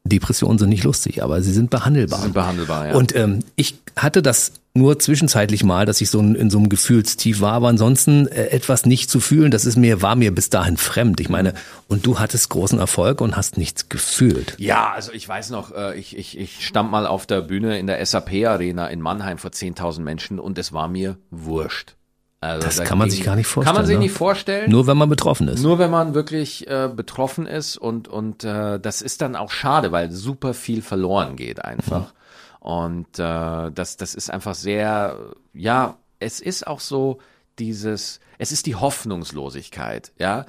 Depressionen 0.06 0.58
sind 0.58 0.70
nicht 0.70 0.84
lustig, 0.84 1.22
aber 1.22 1.42
sie 1.42 1.52
sind 1.52 1.70
behandelbar. 1.70 2.20
Sie 2.20 2.24
sind 2.26 2.34
behandelbar, 2.34 2.88
ja. 2.88 2.96
Und 2.96 3.16
ähm, 3.16 3.40
ich 3.56 3.78
hatte 3.96 4.22
das 4.22 4.54
nur 4.78 5.00
zwischenzeitlich 5.00 5.64
mal, 5.64 5.86
dass 5.86 6.02
ich 6.02 6.10
so 6.10 6.20
in 6.20 6.50
so 6.50 6.58
einem 6.58 6.70
Gefühlstief 6.70 7.42
war, 7.42 7.54
aber 7.54 7.68
ansonsten 7.68 8.28
äh, 8.28 8.48
etwas 8.48 8.86
nicht 8.86 9.10
zu 9.10 9.20
fühlen, 9.20 9.52
das 9.52 9.66
ist 9.66 9.78
mir, 9.78 10.02
war 10.02 10.16
mir 10.16 10.34
bis 10.34 10.50
dahin 10.50 10.78
fremd. 10.78 11.20
Ich 11.20 11.30
meine, 11.30 11.54
und 11.88 12.06
du 12.06 12.20
hattest 12.20 12.50
großen 12.50 12.80
Erfolg 12.80 13.22
und 13.22 13.36
hast 13.36 13.58
nichts 13.58 13.90
gefühlt. 13.90 14.56
Ja, 14.58 14.92
also 14.92 15.12
ich 15.12 15.28
weiß 15.28 15.50
noch, 15.50 15.74
äh, 15.76 15.98
ich, 15.98 16.18
ich, 16.18 16.38
ich 16.38 16.66
stand 16.66 16.92
mal 16.92 17.08
auf 17.08 17.26
der 17.26 17.42
Bühne 17.42 17.78
in 17.80 17.88
der 17.88 18.06
SAP-Arena 18.06 18.88
in 18.88 19.02
Mannheim 19.02 19.38
vor 19.38 19.52
10.000 19.52 20.02
Menschen 20.02 20.40
und 20.40 20.58
es 20.58 20.74
war 20.74 20.88
mir 20.88 21.18
wurscht. 21.32 21.96
Also 22.40 22.68
das 22.68 22.84
kann 22.84 23.00
man 23.00 23.10
sich 23.10 23.24
gar 23.24 23.36
nicht 23.36 23.48
vorstellen. 23.48 23.74
Kann 23.74 23.82
man 23.82 23.88
sich 23.88 23.96
ne? 23.96 24.04
nicht 24.04 24.12
vorstellen. 24.12 24.70
Nur 24.70 24.86
wenn 24.86 24.98
man 24.98 25.10
betroffen 25.10 25.48
ist. 25.48 25.64
Nur 25.64 25.80
wenn 25.80 25.90
man 25.90 26.14
wirklich 26.14 26.68
äh, 26.68 26.88
betroffen 26.88 27.48
ist 27.48 27.78
und 27.78 28.08
und 28.08 28.44
äh, 28.44 28.80
das 28.80 29.02
ist 29.02 29.22
dann 29.22 29.36
auch 29.36 29.50
schade, 29.50 29.92
weil 29.92 30.12
super 30.12 30.54
viel 30.54 30.84
verloren 30.84 31.36
geht 31.36 31.66
einfach. 31.66 32.02
Mhm. 32.02 32.18
Und 32.60 33.20
äh, 33.20 33.72
das 33.72 33.98
das 33.98 34.16
ist 34.16 34.30
einfach 34.30 34.56
sehr 34.56 35.34
ja, 35.54 35.98
es 36.20 36.40
ist 36.40 36.68
auch 36.68 36.80
so 36.80 37.20
dieses 37.60 38.20
es 38.38 38.52
ist 38.52 38.66
die 38.66 38.76
Hoffnungslosigkeit, 38.76 40.12
ja, 40.18 40.46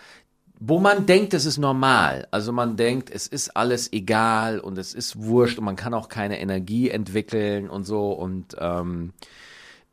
wo 0.60 0.80
man 0.80 1.06
denkt, 1.06 1.34
es 1.34 1.44
ist 1.46 1.58
normal. 1.58 2.26
Also 2.30 2.52
man 2.52 2.76
denkt, 2.76 3.10
es 3.10 3.26
ist 3.26 3.56
alles 3.56 3.92
egal 3.92 4.58
und 4.58 4.76
es 4.76 4.92
ist 4.92 5.22
wurscht 5.22 5.58
und 5.58 5.64
man 5.64 5.76
kann 5.76 5.94
auch 5.94 6.08
keine 6.08 6.40
Energie 6.40 6.90
entwickeln 6.90 7.70
und 7.70 7.84
so 7.84 8.12
und 8.12 8.56
ähm, 8.58 9.12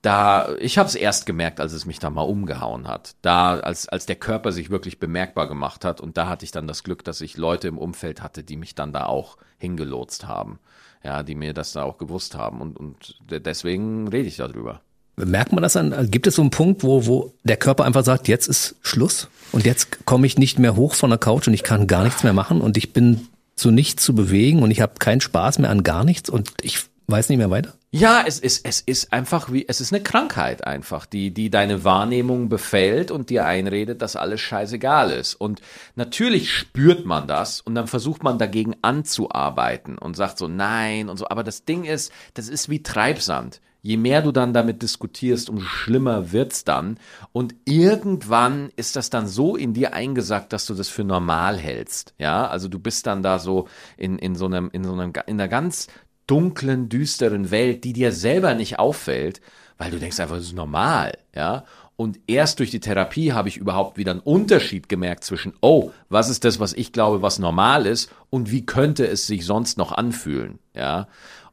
da, 0.05 0.53
ich 0.59 0.77
habe 0.77 0.87
es 0.87 0.93
erst 0.93 1.25
gemerkt, 1.25 1.59
als 1.59 1.73
es 1.73 1.87
mich 1.87 1.97
da 1.97 2.11
mal 2.11 2.21
umgehauen 2.21 2.87
hat. 2.87 3.15
Da, 3.23 3.59
als, 3.59 3.89
als 3.89 4.05
der 4.05 4.15
Körper 4.15 4.51
sich 4.51 4.69
wirklich 4.69 4.99
bemerkbar 4.99 5.47
gemacht 5.47 5.83
hat. 5.83 5.99
Und 5.99 6.15
da 6.15 6.29
hatte 6.29 6.45
ich 6.45 6.51
dann 6.51 6.67
das 6.67 6.83
Glück, 6.83 7.03
dass 7.03 7.21
ich 7.21 7.37
Leute 7.37 7.67
im 7.67 7.79
Umfeld 7.79 8.21
hatte, 8.21 8.43
die 8.43 8.55
mich 8.55 8.75
dann 8.75 8.93
da 8.93 9.07
auch 9.07 9.37
hingelotst 9.57 10.27
haben. 10.27 10.59
Ja, 11.05 11.21
die 11.21 11.35
mir 11.35 11.53
das 11.53 11.71
da 11.73 11.83
auch 11.83 11.99
gewusst 11.99 12.33
haben. 12.33 12.61
Und, 12.61 12.77
und 12.77 13.19
deswegen 13.29 14.07
rede 14.07 14.27
ich 14.27 14.37
darüber. 14.37 14.81
Merkt 15.17 15.53
man 15.53 15.61
das 15.61 15.77
an? 15.77 16.09
Gibt 16.09 16.25
es 16.25 16.35
so 16.35 16.41
einen 16.41 16.49
Punkt, 16.49 16.83
wo, 16.83 17.05
wo 17.05 17.31
der 17.43 17.57
Körper 17.57 17.85
einfach 17.85 18.03
sagt, 18.03 18.27
jetzt 18.27 18.47
ist 18.47 18.75
Schluss 18.81 19.29
und 19.51 19.65
jetzt 19.65 20.03
komme 20.05 20.25
ich 20.25 20.39
nicht 20.39 20.57
mehr 20.57 20.75
hoch 20.75 20.95
von 20.95 21.11
der 21.11 21.19
Couch 21.19 21.47
und 21.47 21.53
ich 21.53 21.61
kann 21.61 21.85
gar 21.85 22.03
nichts 22.03 22.23
mehr 22.23 22.33
machen 22.33 22.59
und 22.59 22.75
ich 22.75 22.91
bin 22.91 23.27
zu 23.55 23.69
nichts 23.69 24.03
zu 24.03 24.15
bewegen 24.15 24.63
und 24.63 24.71
ich 24.71 24.81
habe 24.81 24.95
keinen 24.97 25.21
Spaß 25.21 25.59
mehr 25.59 25.69
an 25.69 25.83
gar 25.83 26.03
nichts 26.03 26.29
und 26.29 26.51
ich 26.61 26.79
weiß 27.07 27.29
nicht 27.29 27.37
mehr 27.37 27.51
weiter? 27.51 27.75
Ja, 27.97 28.25
es 28.27 28.39
ist, 28.39 28.65
es 28.65 28.81
ist 28.81 29.13
einfach 29.13 29.53
wie, 29.53 29.69
es 29.69 29.79
ist 29.79 29.93
eine 29.93 30.03
Krankheit 30.03 30.67
einfach, 30.67 31.05
die, 31.05 31.31
die 31.31 31.49
deine 31.49 31.85
Wahrnehmung 31.85 32.49
befällt 32.49 33.09
und 33.09 33.29
dir 33.29 33.45
einredet, 33.45 34.01
dass 34.01 34.17
alles 34.17 34.41
scheißegal 34.41 35.11
ist. 35.11 35.35
Und 35.35 35.61
natürlich 35.95 36.51
spürt 36.51 37.05
man 37.05 37.25
das 37.25 37.61
und 37.61 37.73
dann 37.73 37.87
versucht 37.87 38.21
man 38.21 38.37
dagegen 38.37 38.75
anzuarbeiten 38.81 39.97
und 39.97 40.17
sagt 40.17 40.39
so 40.39 40.49
nein 40.49 41.07
und 41.07 41.15
so. 41.15 41.29
Aber 41.29 41.45
das 41.45 41.63
Ding 41.63 41.85
ist, 41.85 42.11
das 42.33 42.49
ist 42.49 42.67
wie 42.67 42.83
Treibsand. 42.83 43.61
Je 43.81 43.97
mehr 43.97 44.23
du 44.23 44.31
dann 44.31 44.51
damit 44.51 44.81
diskutierst, 44.81 45.47
umso 45.47 45.63
schlimmer 45.63 46.31
wird's 46.31 46.63
dann. 46.63 46.97
Und 47.33 47.53
irgendwann 47.65 48.71
ist 48.75 48.95
das 48.95 49.11
dann 49.11 49.27
so 49.27 49.55
in 49.55 49.75
dir 49.75 49.93
eingesackt, 49.93 50.51
dass 50.53 50.65
du 50.65 50.73
das 50.73 50.89
für 50.89 51.03
normal 51.03 51.59
hältst. 51.59 52.15
Ja, 52.17 52.47
also 52.47 52.67
du 52.67 52.79
bist 52.79 53.05
dann 53.05 53.21
da 53.21 53.37
so 53.37 53.67
in, 53.95 54.17
in 54.17 54.35
so 54.35 54.47
einem, 54.47 54.71
in 54.73 54.83
so 54.83 54.91
einem, 54.91 55.13
in 55.27 55.39
einer 55.39 55.47
ganz 55.47 55.87
dunklen, 56.27 56.89
düsteren 56.89 57.51
Welt, 57.51 57.83
die 57.83 57.93
dir 57.93 58.11
selber 58.11 58.53
nicht 58.53 58.79
auffällt, 58.79 59.41
weil 59.77 59.91
du 59.91 59.99
denkst 59.99 60.19
einfach, 60.19 60.37
das 60.37 60.45
ist 60.45 60.55
normal, 60.55 61.17
ja. 61.35 61.65
Und 61.97 62.19
erst 62.27 62.59
durch 62.59 62.71
die 62.71 62.81
Therapie 62.81 63.31
habe 63.31 63.47
ich 63.47 63.55
überhaupt 63.55 63.97
wieder 63.97 64.11
einen 64.11 64.19
Unterschied 64.19 64.89
gemerkt 64.89 65.23
zwischen, 65.23 65.53
oh, 65.61 65.91
was 66.09 66.29
ist 66.29 66.43
das, 66.43 66.59
was 66.59 66.73
ich 66.73 66.91
glaube, 66.91 67.21
was 67.21 67.39
normal 67.39 67.85
ist, 67.85 68.11
und 68.29 68.51
wie 68.51 68.65
könnte 68.65 69.07
es 69.07 69.27
sich 69.27 69.45
sonst 69.45 69.77
noch 69.77 69.93
anfühlen, 69.93 70.59
ja. 70.73 71.07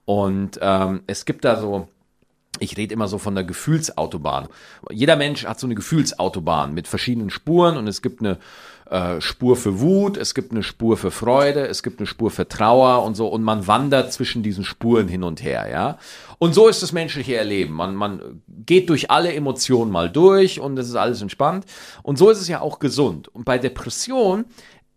Und 0.04 0.58
ähm, 0.60 1.02
es 1.06 1.24
gibt 1.24 1.44
da 1.44 1.60
so, 1.60 1.88
ich 2.58 2.76
rede 2.76 2.92
immer 2.92 3.08
so 3.08 3.18
von 3.18 3.34
der 3.34 3.44
Gefühlsautobahn. 3.44 4.48
Jeder 4.90 5.16
Mensch 5.16 5.44
hat 5.46 5.60
so 5.60 5.66
eine 5.66 5.74
Gefühlsautobahn 5.74 6.74
mit 6.74 6.88
verschiedenen 6.88 7.30
Spuren 7.30 7.76
und 7.76 7.86
es 7.86 8.02
gibt 8.02 8.20
eine 8.20 8.38
äh, 8.92 9.20
Spur 9.22 9.56
für 9.56 9.80
Wut, 9.80 10.18
es 10.18 10.34
gibt 10.34 10.52
eine 10.52 10.62
Spur 10.62 10.98
für 10.98 11.10
Freude, 11.10 11.66
es 11.66 11.82
gibt 11.82 11.98
eine 11.98 12.06
Spur 12.06 12.30
für 12.30 12.46
Trauer 12.46 13.02
und 13.04 13.14
so 13.14 13.26
und 13.26 13.42
man 13.42 13.66
wandert 13.66 14.12
zwischen 14.12 14.42
diesen 14.42 14.64
Spuren 14.64 15.08
hin 15.08 15.22
und 15.22 15.42
her, 15.42 15.66
ja. 15.70 15.98
Und 16.38 16.54
so 16.54 16.68
ist 16.68 16.82
das 16.82 16.92
menschliche 16.92 17.36
Erleben. 17.36 17.72
Man, 17.72 17.94
man 17.94 18.42
geht 18.66 18.90
durch 18.90 19.10
alle 19.10 19.32
Emotionen 19.32 19.90
mal 19.90 20.10
durch 20.10 20.60
und 20.60 20.78
es 20.78 20.88
ist 20.88 20.96
alles 20.96 21.22
entspannt. 21.22 21.64
Und 22.02 22.18
so 22.18 22.30
ist 22.30 22.40
es 22.40 22.48
ja 22.48 22.60
auch 22.60 22.80
gesund. 22.80 23.28
Und 23.28 23.44
bei 23.44 23.58
Depression 23.58 24.44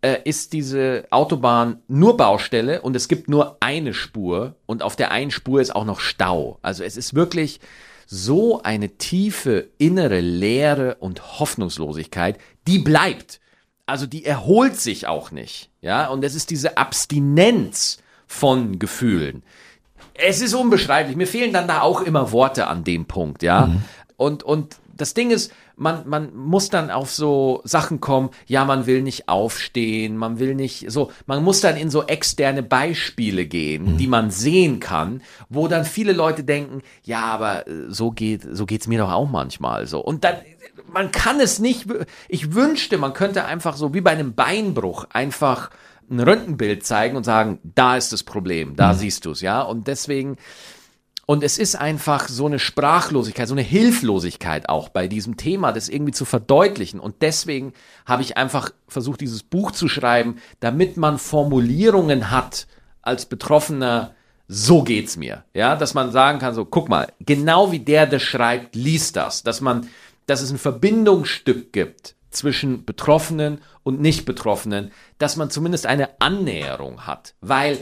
äh, 0.01 0.17
ist 0.25 0.53
diese 0.53 1.05
Autobahn 1.11 1.77
nur 1.87 2.17
Baustelle 2.17 2.81
und 2.81 2.95
es 2.95 3.07
gibt 3.07 3.29
nur 3.29 3.57
eine 3.59 3.93
Spur 3.93 4.55
und 4.65 4.81
auf 4.83 4.95
der 4.95 5.11
einen 5.11 5.31
Spur 5.31 5.61
ist 5.61 5.73
auch 5.73 5.85
noch 5.85 5.99
Stau. 5.99 6.59
Also 6.61 6.83
es 6.83 6.97
ist 6.97 7.13
wirklich 7.13 7.59
so 8.07 8.61
eine 8.61 8.97
tiefe 8.97 9.69
innere 9.77 10.19
Leere 10.19 10.95
und 10.99 11.39
Hoffnungslosigkeit, 11.39 12.39
die 12.67 12.79
bleibt 12.79 13.39
also 13.85 14.05
die 14.05 14.25
erholt 14.25 14.79
sich 14.79 15.07
auch 15.07 15.31
nicht. 15.31 15.69
Ja, 15.81 16.07
und 16.07 16.23
es 16.23 16.35
ist 16.35 16.49
diese 16.49 16.77
Abstinenz 16.77 17.99
von 18.27 18.79
Gefühlen. 18.79 19.43
Es 20.13 20.41
ist 20.41 20.53
unbeschreiblich. 20.53 21.15
Mir 21.15 21.27
fehlen 21.27 21.53
dann 21.53 21.67
da 21.67 21.81
auch 21.81 22.01
immer 22.01 22.31
Worte 22.31 22.67
an 22.67 22.83
dem 22.83 23.05
Punkt, 23.05 23.43
ja. 23.43 23.67
Mhm. 23.67 23.83
Und, 24.17 24.43
und 24.43 24.77
das 24.95 25.13
Ding 25.13 25.29
ist, 25.29 25.51
man, 25.75 26.07
man 26.07 26.33
muss 26.35 26.69
dann 26.69 26.89
auf 26.89 27.11
so 27.11 27.61
Sachen 27.65 27.99
kommen, 27.99 28.29
ja, 28.47 28.63
man 28.65 28.85
will 28.85 29.01
nicht 29.01 29.27
aufstehen, 29.27 30.15
man 30.15 30.39
will 30.39 30.55
nicht 30.55 30.89
so, 30.89 31.11
man 31.25 31.43
muss 31.43 31.61
dann 31.61 31.75
in 31.75 31.89
so 31.89 32.03
externe 32.03 32.63
Beispiele 32.63 33.45
gehen, 33.45 33.93
mhm. 33.93 33.97
die 33.97 34.07
man 34.07 34.31
sehen 34.31 34.79
kann, 34.79 35.21
wo 35.49 35.67
dann 35.67 35.83
viele 35.83 36.13
Leute 36.13 36.43
denken, 36.43 36.81
ja, 37.03 37.23
aber 37.23 37.67
äh, 37.67 37.89
so 37.89 38.11
geht, 38.11 38.43
so 38.49 38.65
geht's 38.65 38.87
mir 38.87 38.99
doch 38.99 39.11
auch 39.11 39.29
manchmal 39.29 39.85
so. 39.85 39.99
Und 39.99 40.23
dann, 40.23 40.35
man 40.95 41.11
kann 41.11 41.41
es 41.41 41.59
nicht, 41.59 41.87
ich 42.29 42.55
wünschte, 42.55 42.97
man 42.97 43.13
könnte 43.13 43.43
einfach 43.43 43.75
so 43.75 43.93
wie 43.93 43.99
bei 43.99 44.11
einem 44.11 44.33
Beinbruch 44.33 45.05
einfach 45.11 45.69
ein 46.09 46.21
Röntgenbild 46.21 46.85
zeigen 46.85 47.17
und 47.17 47.25
sagen, 47.25 47.59
da 47.63 47.97
ist 47.97 48.13
das 48.13 48.23
Problem, 48.23 48.77
da 48.77 48.93
mhm. 48.93 48.97
siehst 48.97 49.25
du 49.25 49.31
es, 49.31 49.41
ja. 49.41 49.61
Und 49.61 49.87
deswegen, 49.87 50.37
und 51.25 51.43
es 51.43 51.57
ist 51.57 51.75
einfach 51.75 52.29
so 52.29 52.45
eine 52.45 52.59
Sprachlosigkeit, 52.59 53.49
so 53.49 53.55
eine 53.55 53.61
Hilflosigkeit 53.61 54.69
auch 54.69 54.87
bei 54.87 55.09
diesem 55.09 55.35
Thema, 55.35 55.73
das 55.73 55.89
irgendwie 55.89 56.13
zu 56.13 56.23
verdeutlichen. 56.23 57.01
Und 57.01 57.21
deswegen 57.21 57.73
habe 58.05 58.21
ich 58.21 58.37
einfach 58.37 58.69
versucht, 58.87 59.19
dieses 59.19 59.43
Buch 59.43 59.71
zu 59.71 59.89
schreiben, 59.89 60.37
damit 60.61 60.95
man 60.95 61.17
Formulierungen 61.17 62.31
hat 62.31 62.67
als 63.01 63.25
Betroffener, 63.25 64.15
so 64.47 64.83
geht's 64.83 65.17
mir. 65.17 65.43
Ja, 65.53 65.75
dass 65.75 65.93
man 65.93 66.13
sagen 66.13 66.39
kann, 66.39 66.53
so, 66.53 66.63
guck 66.63 66.87
mal, 66.87 67.07
genau 67.19 67.73
wie 67.73 67.79
der 67.79 68.07
das 68.07 68.21
schreibt, 68.21 68.75
liest 68.75 69.17
das. 69.17 69.43
Dass 69.43 69.59
man 69.59 69.89
dass 70.25 70.41
es 70.41 70.51
ein 70.51 70.57
Verbindungsstück 70.57 71.71
gibt 71.71 72.15
zwischen 72.31 72.85
Betroffenen 72.85 73.59
und 73.83 74.01
Nicht-Betroffenen, 74.01 74.91
dass 75.17 75.37
man 75.37 75.49
zumindest 75.49 75.85
eine 75.85 76.21
Annäherung 76.21 77.07
hat. 77.07 77.33
Weil, 77.41 77.77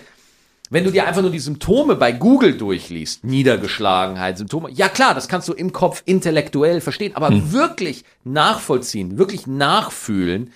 wenn 0.69 0.83
du 0.83 0.91
dir 0.91 1.07
einfach 1.07 1.21
nur 1.21 1.31
die 1.31 1.39
Symptome 1.39 1.95
bei 1.95 2.11
Google 2.11 2.57
durchliest, 2.57 3.23
Niedergeschlagenheit, 3.23 4.37
Symptome, 4.37 4.69
ja 4.71 4.89
klar, 4.89 5.15
das 5.15 5.27
kannst 5.27 5.47
du 5.47 5.53
im 5.53 5.73
Kopf 5.73 6.03
intellektuell 6.05 6.81
verstehen, 6.81 7.15
aber 7.15 7.29
hm. 7.29 7.51
wirklich 7.51 8.05
nachvollziehen, 8.23 9.17
wirklich 9.17 9.47
nachfühlen, 9.47 10.51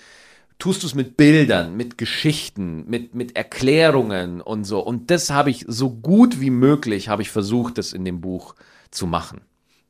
tust 0.58 0.82
du 0.82 0.86
es 0.88 0.94
mit 0.94 1.16
Bildern, 1.16 1.76
mit 1.76 1.98
Geschichten, 1.98 2.84
mit, 2.88 3.14
mit 3.14 3.36
Erklärungen 3.36 4.40
und 4.40 4.64
so. 4.64 4.80
Und 4.80 5.10
das 5.10 5.30
habe 5.30 5.50
ich 5.50 5.64
so 5.68 5.90
gut 5.90 6.40
wie 6.40 6.50
möglich, 6.50 7.08
habe 7.08 7.22
ich 7.22 7.30
versucht, 7.30 7.78
das 7.78 7.92
in 7.92 8.04
dem 8.04 8.20
Buch 8.20 8.54
zu 8.90 9.06
machen. 9.06 9.40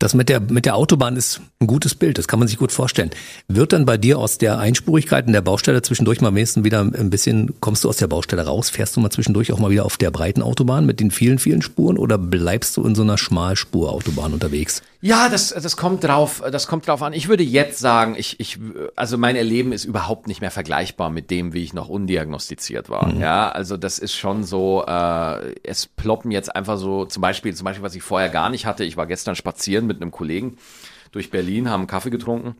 Das 0.00 0.14
mit 0.14 0.28
der, 0.28 0.38
mit 0.38 0.64
der 0.64 0.76
Autobahn 0.76 1.16
ist 1.16 1.40
ein 1.58 1.66
gutes 1.66 1.96
Bild, 1.96 2.18
das 2.18 2.28
kann 2.28 2.38
man 2.38 2.46
sich 2.46 2.56
gut 2.56 2.70
vorstellen. 2.70 3.10
Wird 3.48 3.72
dann 3.72 3.84
bei 3.84 3.96
dir 3.96 4.20
aus 4.20 4.38
der 4.38 4.58
Einspurigkeit 4.58 5.26
in 5.26 5.32
der 5.32 5.40
Baustelle 5.40 5.82
zwischendurch 5.82 6.20
mal 6.20 6.32
wenigstens 6.32 6.62
wieder 6.62 6.80
ein 6.80 7.10
bisschen, 7.10 7.54
kommst 7.58 7.82
du 7.82 7.88
aus 7.88 7.96
der 7.96 8.06
Baustelle 8.06 8.46
raus, 8.46 8.70
fährst 8.70 8.94
du 8.94 9.00
mal 9.00 9.10
zwischendurch 9.10 9.52
auch 9.52 9.58
mal 9.58 9.70
wieder 9.70 9.84
auf 9.84 9.96
der 9.96 10.12
breiten 10.12 10.40
Autobahn 10.40 10.86
mit 10.86 11.00
den 11.00 11.10
vielen, 11.10 11.40
vielen 11.40 11.62
Spuren 11.62 11.98
oder 11.98 12.16
bleibst 12.16 12.76
du 12.76 12.84
in 12.84 12.94
so 12.94 13.02
einer 13.02 13.18
Schmalspurautobahn 13.18 14.32
unterwegs? 14.32 14.82
Ja, 15.00 15.28
das, 15.28 15.50
das 15.50 15.76
kommt 15.76 16.02
drauf, 16.02 16.42
das 16.50 16.66
kommt 16.66 16.88
drauf 16.88 17.02
an. 17.02 17.12
Ich 17.12 17.28
würde 17.28 17.44
jetzt 17.44 17.78
sagen, 17.78 18.16
ich, 18.18 18.40
ich, 18.40 18.58
also 18.96 19.16
mein 19.16 19.36
Erleben 19.36 19.72
ist 19.72 19.84
überhaupt 19.84 20.26
nicht 20.26 20.40
mehr 20.40 20.50
vergleichbar 20.50 21.08
mit 21.08 21.30
dem, 21.30 21.52
wie 21.52 21.62
ich 21.62 21.72
noch 21.72 21.88
undiagnostiziert 21.88 22.90
war. 22.90 23.06
Mhm. 23.06 23.20
Ja, 23.20 23.48
also 23.48 23.76
das 23.76 24.00
ist 24.00 24.14
schon 24.14 24.42
so, 24.42 24.84
äh, 24.84 25.54
es 25.62 25.86
ploppen 25.86 26.32
jetzt 26.32 26.54
einfach 26.54 26.78
so, 26.78 27.04
zum 27.04 27.20
Beispiel, 27.20 27.54
zum 27.54 27.64
Beispiel, 27.64 27.84
was 27.84 27.94
ich 27.94 28.02
vorher 28.02 28.28
gar 28.28 28.50
nicht 28.50 28.66
hatte. 28.66 28.82
Ich 28.82 28.96
war 28.96 29.06
gestern 29.06 29.36
spazieren 29.36 29.86
mit 29.86 30.02
einem 30.02 30.10
Kollegen 30.10 30.58
durch 31.12 31.30
Berlin, 31.30 31.70
haben 31.70 31.86
Kaffee 31.86 32.10
getrunken. 32.10 32.56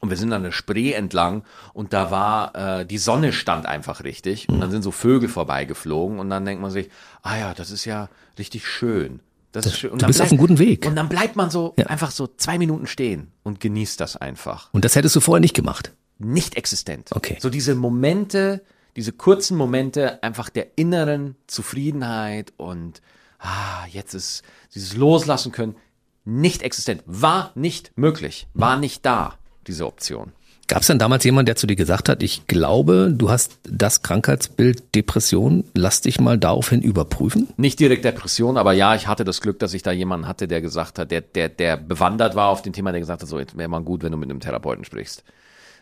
Und 0.00 0.08
wir 0.08 0.16
sind 0.16 0.32
an 0.32 0.42
der 0.42 0.52
Spree 0.52 0.92
entlang 0.92 1.44
und 1.74 1.92
da 1.92 2.10
war, 2.10 2.54
äh, 2.54 2.86
die 2.86 2.96
Sonne 2.96 3.34
stand 3.34 3.66
einfach 3.66 4.02
richtig. 4.02 4.48
Und 4.48 4.60
dann 4.60 4.70
sind 4.70 4.80
so 4.80 4.92
Vögel 4.92 5.28
vorbeigeflogen 5.28 6.18
und 6.18 6.30
dann 6.30 6.46
denkt 6.46 6.62
man 6.62 6.70
sich, 6.70 6.88
ah 7.22 7.36
ja, 7.36 7.52
das 7.52 7.70
ist 7.70 7.84
ja 7.84 8.08
richtig 8.38 8.66
schön. 8.66 9.20
Das, 9.52 9.64
Das- 9.64 9.80
du 9.80 9.88
bist 10.06 10.20
auf 10.22 10.30
einem 10.30 10.38
guten 10.38 10.58
Weg. 10.58 10.86
Und 10.86 10.94
dann 10.96 11.08
bleibt 11.08 11.34
man 11.36 11.50
so 11.50 11.74
Ja. 11.76 11.86
einfach 11.86 12.10
so 12.12 12.28
zwei 12.28 12.56
Minuten 12.58 12.86
stehen 12.86 13.32
und 13.42 13.58
genießt 13.60 14.00
das 14.00 14.16
einfach. 14.16 14.68
Und 14.72 14.84
das 14.84 14.94
hättest 14.94 15.16
du 15.16 15.20
vorher 15.20 15.40
nicht 15.40 15.54
gemacht. 15.54 15.92
Nicht 16.18 16.56
existent. 16.56 17.10
Okay. 17.12 17.38
So 17.40 17.50
diese 17.50 17.74
Momente, 17.74 18.62
diese 18.96 19.12
kurzen 19.12 19.56
Momente 19.56 20.22
einfach 20.22 20.50
der 20.50 20.76
inneren 20.78 21.36
Zufriedenheit 21.46 22.52
und 22.58 23.00
ah, 23.38 23.86
jetzt 23.90 24.14
ist 24.14 24.42
dieses 24.74 24.94
Loslassen 24.96 25.50
können 25.52 25.76
nicht 26.24 26.62
existent. 26.62 27.02
War 27.06 27.52
nicht 27.54 27.92
möglich. 27.96 28.46
War 28.54 28.76
nicht 28.76 29.04
da, 29.06 29.34
diese 29.66 29.86
Option. 29.86 30.32
Gab 30.70 30.82
es 30.82 30.86
dann 30.86 31.00
damals 31.00 31.24
jemand, 31.24 31.48
der 31.48 31.56
zu 31.56 31.66
dir 31.66 31.74
gesagt 31.74 32.08
hat, 32.08 32.22
ich 32.22 32.46
glaube, 32.46 33.12
du 33.12 33.28
hast 33.28 33.58
das 33.64 34.02
Krankheitsbild 34.02 34.94
Depression, 34.94 35.64
lass 35.74 36.00
dich 36.00 36.20
mal 36.20 36.38
daraufhin 36.38 36.80
überprüfen? 36.80 37.48
Nicht 37.56 37.80
direkt 37.80 38.04
Depression, 38.04 38.56
aber 38.56 38.72
ja, 38.72 38.94
ich 38.94 39.08
hatte 39.08 39.24
das 39.24 39.40
Glück, 39.40 39.58
dass 39.58 39.74
ich 39.74 39.82
da 39.82 39.90
jemanden 39.90 40.28
hatte, 40.28 40.46
der 40.46 40.60
gesagt 40.60 41.00
hat, 41.00 41.10
der, 41.10 41.22
der, 41.22 41.48
der 41.48 41.76
bewandert 41.76 42.36
war 42.36 42.50
auf 42.50 42.62
dem 42.62 42.72
Thema, 42.72 42.92
der 42.92 43.00
gesagt 43.00 43.20
hat, 43.20 43.28
so, 43.28 43.40
jetzt 43.40 43.58
wäre 43.58 43.68
mal 43.68 43.82
gut, 43.82 44.04
wenn 44.04 44.12
du 44.12 44.16
mit 44.18 44.30
einem 44.30 44.38
Therapeuten 44.38 44.84
sprichst. 44.84 45.24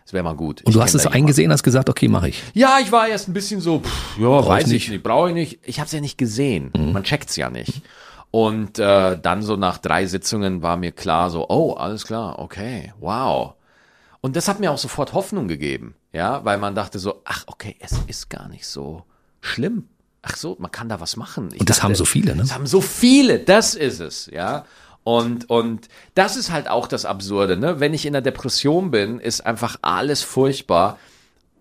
Das 0.04 0.14
wäre 0.14 0.24
mal 0.24 0.32
gut. 0.36 0.62
Und 0.62 0.70
Ich 0.70 0.74
du 0.74 0.80
hast 0.80 0.92
kenn 0.92 0.96
es 0.96 1.02
jemanden. 1.04 1.16
eingesehen, 1.18 1.52
hast 1.52 1.62
gesagt, 1.62 1.90
okay, 1.90 2.08
mache 2.08 2.30
ich. 2.30 2.42
Ja, 2.54 2.78
ich 2.80 2.90
war 2.90 3.08
erst 3.08 3.28
ein 3.28 3.34
bisschen 3.34 3.60
so, 3.60 3.80
pff, 3.80 4.18
ja, 4.18 4.46
weiß 4.46 4.62
ich 4.62 4.66
ich 4.68 4.72
nicht. 4.72 4.90
nicht, 4.90 5.02
brauche 5.02 5.28
ich 5.28 5.34
nicht. 5.34 5.58
Ich 5.64 5.80
habe 5.80 5.86
es 5.86 5.92
ja 5.92 6.00
nicht 6.00 6.16
gesehen. 6.16 6.70
Man 6.74 7.04
checkt's 7.04 7.36
ja 7.36 7.50
nicht. 7.50 7.82
Und 8.30 8.78
äh, 8.78 9.18
dann 9.20 9.42
so 9.42 9.56
nach 9.56 9.76
drei 9.76 10.06
Sitzungen 10.06 10.62
war 10.62 10.78
mir 10.78 10.92
klar, 10.92 11.28
so, 11.28 11.46
oh, 11.50 11.74
alles 11.74 12.06
klar, 12.06 12.38
okay, 12.38 12.94
wow. 13.00 13.52
Und 14.20 14.36
das 14.36 14.48
hat 14.48 14.60
mir 14.60 14.72
auch 14.72 14.78
sofort 14.78 15.12
Hoffnung 15.12 15.48
gegeben, 15.48 15.94
ja, 16.12 16.44
weil 16.44 16.58
man 16.58 16.74
dachte 16.74 16.98
so, 16.98 17.22
ach, 17.24 17.44
okay, 17.46 17.76
es 17.78 17.92
ist 18.08 18.28
gar 18.28 18.48
nicht 18.48 18.66
so 18.66 19.04
schlimm. 19.40 19.88
Ach 20.22 20.36
so, 20.36 20.56
man 20.58 20.72
kann 20.72 20.88
da 20.88 21.00
was 21.00 21.16
machen. 21.16 21.50
Ich 21.52 21.60
Und 21.60 21.70
das 21.70 21.82
haben 21.82 21.94
so 21.94 22.04
viele, 22.04 22.34
ne? 22.34 22.42
Das 22.42 22.52
haben 22.52 22.66
so 22.66 22.80
viele, 22.80 23.38
das 23.38 23.74
ist 23.74 24.00
es, 24.00 24.26
ja. 24.26 24.64
Und, 25.04 25.48
und 25.48 25.88
das 26.14 26.36
ist 26.36 26.50
halt 26.50 26.68
auch 26.68 26.88
das 26.88 27.04
Absurde, 27.04 27.56
ne? 27.56 27.78
Wenn 27.78 27.94
ich 27.94 28.04
in 28.04 28.12
der 28.12 28.22
Depression 28.22 28.90
bin, 28.90 29.20
ist 29.20 29.46
einfach 29.46 29.76
alles 29.82 30.22
furchtbar. 30.22 30.98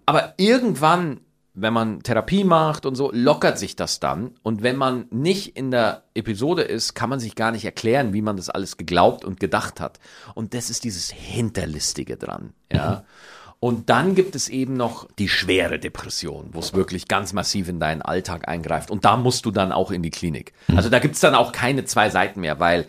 Aber 0.07 0.33
irgendwann, 0.37 1.19
wenn 1.59 1.73
man 1.73 2.03
Therapie 2.03 2.43
macht 2.43 2.85
und 2.85 2.95
so, 2.95 3.11
lockert 3.11 3.57
sich 3.57 3.75
das 3.75 3.99
dann. 3.99 4.35
Und 4.43 4.61
wenn 4.61 4.75
man 4.75 5.07
nicht 5.09 5.57
in 5.57 5.71
der 5.71 6.03
Episode 6.13 6.61
ist, 6.61 6.93
kann 6.93 7.09
man 7.09 7.19
sich 7.19 7.33
gar 7.33 7.51
nicht 7.51 7.65
erklären, 7.65 8.13
wie 8.13 8.21
man 8.21 8.37
das 8.37 8.49
alles 8.49 8.77
geglaubt 8.77 9.25
und 9.25 9.39
gedacht 9.39 9.81
hat. 9.81 9.99
Und 10.35 10.53
das 10.53 10.69
ist 10.69 10.83
dieses 10.83 11.09
Hinterlistige 11.09 12.15
dran, 12.15 12.53
ja. 12.71 13.03
Und 13.59 13.89
dann 13.89 14.13
gibt 14.13 14.35
es 14.35 14.49
eben 14.49 14.75
noch 14.75 15.07
die 15.17 15.27
schwere 15.27 15.79
Depression, 15.79 16.49
wo 16.51 16.59
es 16.59 16.75
wirklich 16.75 17.07
ganz 17.07 17.33
massiv 17.33 17.69
in 17.69 17.79
deinen 17.79 18.03
Alltag 18.03 18.47
eingreift. 18.47 18.91
Und 18.91 19.03
da 19.03 19.17
musst 19.17 19.47
du 19.47 19.51
dann 19.51 19.71
auch 19.71 19.89
in 19.89 20.03
die 20.03 20.11
Klinik. 20.11 20.53
Also 20.75 20.89
da 20.89 20.99
gibt 20.99 21.15
es 21.15 21.21
dann 21.21 21.33
auch 21.33 21.53
keine 21.53 21.83
zwei 21.85 22.11
Seiten 22.11 22.41
mehr, 22.41 22.59
weil 22.59 22.85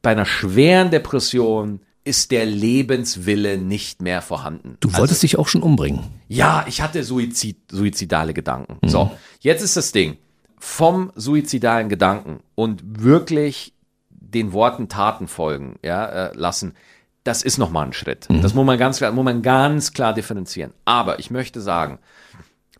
bei 0.00 0.12
einer 0.12 0.24
schweren 0.24 0.90
Depression 0.90 1.80
ist 2.04 2.30
der 2.30 2.46
Lebenswille 2.46 3.58
nicht 3.58 4.02
mehr 4.02 4.22
vorhanden. 4.22 4.76
Du 4.80 4.92
wolltest 4.94 5.22
dich 5.22 5.38
auch 5.38 5.48
schon 5.48 5.62
umbringen. 5.62 6.00
Ja, 6.28 6.64
ich 6.66 6.82
hatte 6.82 7.04
Suizid, 7.04 7.58
suizidale 7.70 8.34
Gedanken. 8.34 8.78
So, 8.88 9.12
jetzt 9.40 9.62
ist 9.62 9.76
das 9.76 9.92
Ding. 9.92 10.18
Vom 10.58 11.12
suizidalen 11.14 11.88
Gedanken 11.88 12.40
und 12.54 12.82
wirklich 13.02 13.74
den 14.10 14.52
Worten 14.52 14.88
Taten 14.88 15.28
folgen, 15.28 15.76
ja, 15.82 16.06
äh, 16.06 16.36
lassen, 16.36 16.74
das 17.24 17.42
ist 17.42 17.58
nochmal 17.58 17.86
ein 17.86 17.92
Schritt. 17.92 18.26
Das 18.42 18.54
muss 18.54 18.66
man 18.66 18.78
ganz 18.78 18.98
klar, 18.98 19.12
muss 19.12 19.24
man 19.24 19.42
ganz 19.42 19.92
klar 19.92 20.12
differenzieren. 20.12 20.72
Aber 20.84 21.20
ich 21.20 21.30
möchte 21.30 21.60
sagen, 21.60 21.98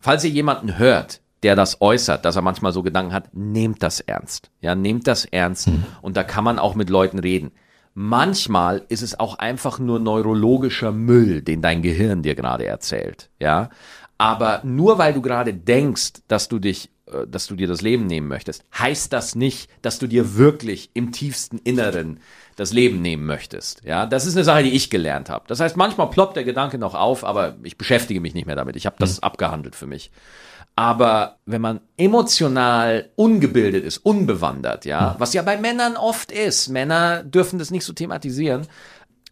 falls 0.01 0.23
ihr 0.25 0.31
jemanden 0.31 0.77
hört, 0.77 1.21
der 1.43 1.55
das 1.55 1.81
äußert, 1.81 2.25
dass 2.25 2.35
er 2.35 2.41
manchmal 2.41 2.73
so 2.73 2.83
Gedanken 2.83 3.13
hat, 3.13 3.33
nehmt 3.33 3.83
das 3.83 3.99
ernst. 3.99 4.49
Ja, 4.61 4.75
nehmt 4.75 5.07
das 5.07 5.25
ernst. 5.25 5.69
Und 6.01 6.17
da 6.17 6.23
kann 6.23 6.43
man 6.43 6.59
auch 6.59 6.75
mit 6.75 6.89
Leuten 6.89 7.19
reden. 7.19 7.51
Manchmal 7.95 8.83
ist 8.89 9.03
es 9.03 9.19
auch 9.19 9.37
einfach 9.37 9.77
nur 9.77 9.99
neurologischer 9.99 10.91
Müll, 10.91 11.41
den 11.41 11.61
dein 11.61 11.81
Gehirn 11.81 12.23
dir 12.23 12.33
gerade 12.33 12.65
erzählt. 12.65 13.29
Ja, 13.39 13.69
aber 14.17 14.61
nur 14.63 14.97
weil 14.97 15.13
du 15.13 15.21
gerade 15.21 15.53
denkst, 15.53 16.13
dass 16.27 16.47
du 16.47 16.59
dich, 16.59 16.89
äh, 17.07 17.27
dass 17.27 17.47
du 17.47 17.55
dir 17.55 17.67
das 17.67 17.81
Leben 17.81 18.07
nehmen 18.07 18.27
möchtest, 18.27 18.63
heißt 18.77 19.13
das 19.13 19.35
nicht, 19.35 19.69
dass 19.81 19.99
du 19.99 20.07
dir 20.07 20.37
wirklich 20.37 20.89
im 20.93 21.11
tiefsten 21.11 21.57
Inneren 21.59 22.19
das 22.55 22.73
Leben 22.73 23.01
nehmen 23.01 23.25
möchtest. 23.25 23.83
Ja, 23.83 24.05
das 24.05 24.25
ist 24.25 24.35
eine 24.35 24.43
Sache, 24.43 24.63
die 24.63 24.71
ich 24.71 24.89
gelernt 24.89 25.29
habe. 25.29 25.45
Das 25.47 25.59
heißt, 25.59 25.77
manchmal 25.77 26.09
ploppt 26.09 26.35
der 26.35 26.43
Gedanke 26.43 26.77
noch 26.77 26.95
auf, 26.95 27.23
aber 27.23 27.57
ich 27.63 27.77
beschäftige 27.77 28.21
mich 28.21 28.33
nicht 28.33 28.45
mehr 28.45 28.55
damit. 28.55 28.75
Ich 28.75 28.85
habe 28.85 28.95
das 28.99 29.21
abgehandelt 29.21 29.75
für 29.75 29.87
mich. 29.87 30.11
Aber 30.75 31.37
wenn 31.45 31.61
man 31.61 31.81
emotional 31.97 33.11
ungebildet 33.15 33.83
ist, 33.83 33.99
unbewandert, 33.99 34.85
ja, 34.85 35.15
was 35.19 35.33
ja 35.33 35.43
bei 35.43 35.57
Männern 35.57 35.97
oft 35.97 36.31
ist, 36.31 36.69
Männer 36.69 37.23
dürfen 37.23 37.59
das 37.59 37.69
nicht 37.69 37.85
so 37.85 37.93
thematisieren, 37.93 38.67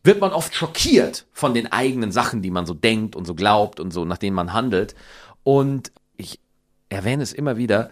wird 0.04 0.22
man 0.22 0.32
oft 0.32 0.54
schockiert 0.54 1.26
von 1.32 1.54
den 1.54 1.72
eigenen 1.72 2.12
Sachen, 2.12 2.42
die 2.42 2.52
man 2.52 2.66
so 2.66 2.74
denkt 2.74 3.16
und 3.16 3.26
so 3.26 3.34
glaubt 3.34 3.80
und 3.80 3.92
so, 3.92 4.06
nach 4.06 4.18
denen 4.18 4.36
man 4.36 4.54
handelt. 4.54 4.96
Und 5.44 5.92
ich 6.16 6.40
erwähne 6.90 7.24
es 7.24 7.34
immer 7.34 7.58
wieder, 7.58 7.90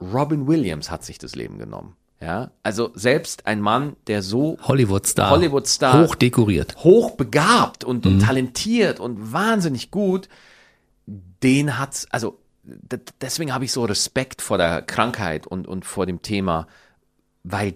Robin 0.00 0.46
Williams 0.46 0.90
hat 0.90 1.04
sich 1.04 1.18
das 1.18 1.34
Leben 1.34 1.58
genommen. 1.58 1.96
Ja, 2.20 2.52
also 2.62 2.92
selbst 2.94 3.46
ein 3.46 3.60
Mann, 3.60 3.96
der 4.06 4.22
so 4.22 4.56
Hollywood-Star. 4.62 5.30
Hollywood-Star. 5.30 6.06
Hoch 6.06 6.14
dekoriert. 6.14 6.76
hochbegabt 6.76 7.84
und, 7.84 8.06
und 8.06 8.20
talentiert 8.20 9.00
und 9.00 9.32
wahnsinnig 9.32 9.90
gut, 9.90 10.28
den 11.06 11.80
hat's, 11.80 12.06
also 12.10 12.38
deswegen 13.20 13.52
habe 13.52 13.64
ich 13.64 13.72
so 13.72 13.84
Respekt 13.84 14.42
vor 14.42 14.58
der 14.58 14.82
Krankheit 14.82 15.46
und, 15.46 15.66
und 15.66 15.84
vor 15.84 16.06
dem 16.06 16.22
Thema, 16.22 16.66
weil, 17.44 17.74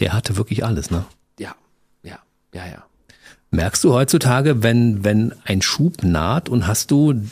Der 0.00 0.12
hatte 0.12 0.36
wirklich 0.36 0.64
alles, 0.64 0.90
ne? 0.90 1.04
ja, 1.38 1.54
ja, 2.02 2.18
ja, 2.52 2.66
ja. 2.66 2.84
Merkst 3.50 3.82
du 3.84 3.94
heutzutage, 3.94 4.62
wenn, 4.62 5.04
wenn 5.04 5.34
ein 5.44 5.62
Schub 5.62 6.02
naht 6.02 6.48
und 6.48 6.66
hast 6.66 6.90
du 6.90 7.22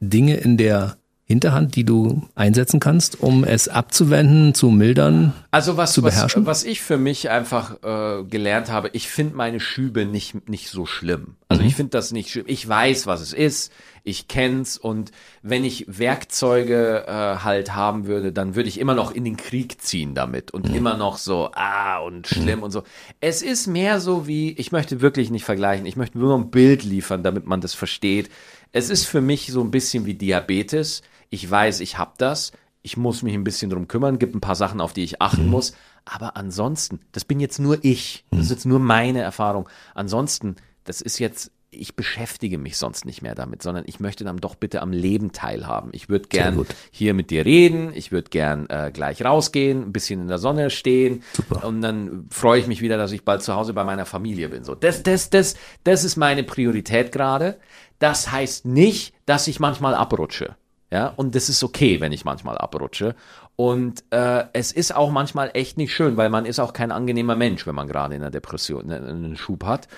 Dinge 0.00 0.36
in 0.36 0.56
der 0.56 0.96
Hinterhand, 1.32 1.76
die 1.76 1.84
du 1.84 2.28
einsetzen 2.34 2.78
kannst, 2.78 3.22
um 3.22 3.42
es 3.42 3.66
abzuwenden, 3.66 4.52
zu 4.52 4.68
mildern? 4.68 5.32
Also 5.50 5.78
was, 5.78 5.94
Zu 5.94 6.02
was, 6.02 6.14
beherrschen? 6.14 6.44
was 6.44 6.62
ich 6.62 6.82
für 6.82 6.98
mich 6.98 7.30
einfach 7.30 7.82
äh, 7.82 8.22
gelernt 8.24 8.70
habe, 8.70 8.90
ich 8.92 9.08
finde 9.08 9.34
meine 9.34 9.58
Schübe 9.58 10.04
nicht, 10.04 10.46
nicht 10.46 10.68
so 10.68 10.84
schlimm. 10.84 11.36
Also 11.48 11.62
ich 11.62 11.74
finde 11.74 11.90
das 11.90 12.12
nicht 12.12 12.30
schlimm. 12.30 12.44
Ich 12.48 12.68
weiß, 12.68 13.06
was 13.06 13.22
es 13.22 13.32
ist, 13.32 13.72
ich 14.04 14.28
kenn's 14.28 14.76
und 14.76 15.10
wenn 15.42 15.64
ich 15.64 15.86
Werkzeuge 15.88 17.04
äh, 17.06 17.10
halt 17.10 17.74
haben 17.74 18.06
würde, 18.06 18.30
dann 18.32 18.54
würde 18.54 18.68
ich 18.68 18.78
immer 18.78 18.94
noch 18.94 19.10
in 19.10 19.24
den 19.24 19.38
Krieg 19.38 19.80
ziehen 19.80 20.14
damit 20.14 20.50
und 20.50 20.74
immer 20.74 20.98
noch 20.98 21.16
so, 21.16 21.50
ah, 21.54 21.98
und 21.98 22.26
schlimm 22.26 22.62
und 22.62 22.72
so. 22.72 22.82
Es 23.20 23.40
ist 23.40 23.66
mehr 23.68 24.00
so 24.00 24.26
wie, 24.26 24.52
ich 24.52 24.70
möchte 24.70 25.00
wirklich 25.00 25.30
nicht 25.30 25.44
vergleichen, 25.44 25.86
ich 25.86 25.96
möchte 25.96 26.18
nur 26.18 26.36
ein 26.36 26.50
Bild 26.50 26.82
liefern, 26.82 27.22
damit 27.22 27.46
man 27.46 27.62
das 27.62 27.72
versteht. 27.72 28.28
Es 28.72 28.90
ist 28.90 29.04
für 29.06 29.20
mich 29.20 29.48
so 29.52 29.62
ein 29.62 29.70
bisschen 29.70 30.04
wie 30.06 30.14
Diabetes. 30.14 31.02
Ich 31.32 31.50
weiß, 31.50 31.80
ich 31.80 31.96
habe 31.96 32.12
das. 32.18 32.52
Ich 32.82 32.98
muss 32.98 33.22
mich 33.22 33.32
ein 33.32 33.42
bisschen 33.42 33.70
drum 33.70 33.88
kümmern, 33.88 34.18
gibt 34.18 34.34
ein 34.34 34.42
paar 34.42 34.54
Sachen, 34.54 34.82
auf 34.82 34.92
die 34.92 35.02
ich 35.02 35.22
achten 35.22 35.48
muss. 35.48 35.72
Aber 36.04 36.36
ansonsten, 36.36 37.00
das 37.12 37.24
bin 37.24 37.40
jetzt 37.40 37.58
nur 37.58 37.82
ich. 37.82 38.26
Das 38.30 38.40
ist 38.40 38.50
jetzt 38.50 38.66
nur 38.66 38.80
meine 38.80 39.22
Erfahrung. 39.22 39.66
Ansonsten, 39.94 40.56
das 40.84 41.00
ist 41.00 41.18
jetzt, 41.18 41.50
ich 41.70 41.96
beschäftige 41.96 42.58
mich 42.58 42.76
sonst 42.76 43.06
nicht 43.06 43.22
mehr 43.22 43.34
damit, 43.34 43.62
sondern 43.62 43.84
ich 43.86 43.98
möchte 43.98 44.24
dann 44.24 44.36
doch 44.36 44.56
bitte 44.56 44.82
am 44.82 44.92
Leben 44.92 45.32
teilhaben. 45.32 45.88
Ich 45.94 46.10
würde 46.10 46.28
gern 46.28 46.66
hier 46.90 47.14
mit 47.14 47.30
dir 47.30 47.46
reden. 47.46 47.92
Ich 47.94 48.12
würde 48.12 48.28
gern 48.28 48.68
äh, 48.68 48.90
gleich 48.92 49.24
rausgehen, 49.24 49.84
ein 49.84 49.92
bisschen 49.92 50.20
in 50.20 50.28
der 50.28 50.38
Sonne 50.38 50.68
stehen. 50.68 51.22
Super. 51.32 51.66
Und 51.66 51.80
dann 51.80 52.26
freue 52.28 52.60
ich 52.60 52.66
mich 52.66 52.82
wieder, 52.82 52.98
dass 52.98 53.12
ich 53.12 53.24
bald 53.24 53.42
zu 53.42 53.54
Hause 53.54 53.72
bei 53.72 53.84
meiner 53.84 54.04
Familie 54.04 54.50
bin. 54.50 54.64
So, 54.64 54.74
das, 54.74 55.02
das, 55.02 55.30
das, 55.30 55.54
das 55.82 56.04
ist 56.04 56.16
meine 56.16 56.42
Priorität 56.42 57.10
gerade. 57.10 57.58
Das 58.00 58.30
heißt 58.30 58.66
nicht, 58.66 59.14
dass 59.24 59.46
ich 59.46 59.60
manchmal 59.60 59.94
abrutsche. 59.94 60.56
Ja, 60.92 61.06
und 61.16 61.34
das 61.34 61.48
ist 61.48 61.64
okay, 61.64 62.00
wenn 62.02 62.12
ich 62.12 62.26
manchmal 62.26 62.58
abrutsche. 62.58 63.14
Und 63.56 64.04
äh, 64.10 64.44
es 64.52 64.72
ist 64.72 64.94
auch 64.94 65.10
manchmal 65.10 65.50
echt 65.54 65.78
nicht 65.78 65.94
schön, 65.94 66.18
weil 66.18 66.28
man 66.28 66.44
ist 66.44 66.58
auch 66.60 66.74
kein 66.74 66.92
angenehmer 66.92 67.34
Mensch, 67.34 67.66
wenn 67.66 67.74
man 67.74 67.88
gerade 67.88 68.14
in 68.14 68.20
einer 68.20 68.30
Depression 68.30 68.90
äh, 68.90 68.96
einen 68.96 69.36
Schub 69.36 69.64
hat. 69.64 69.88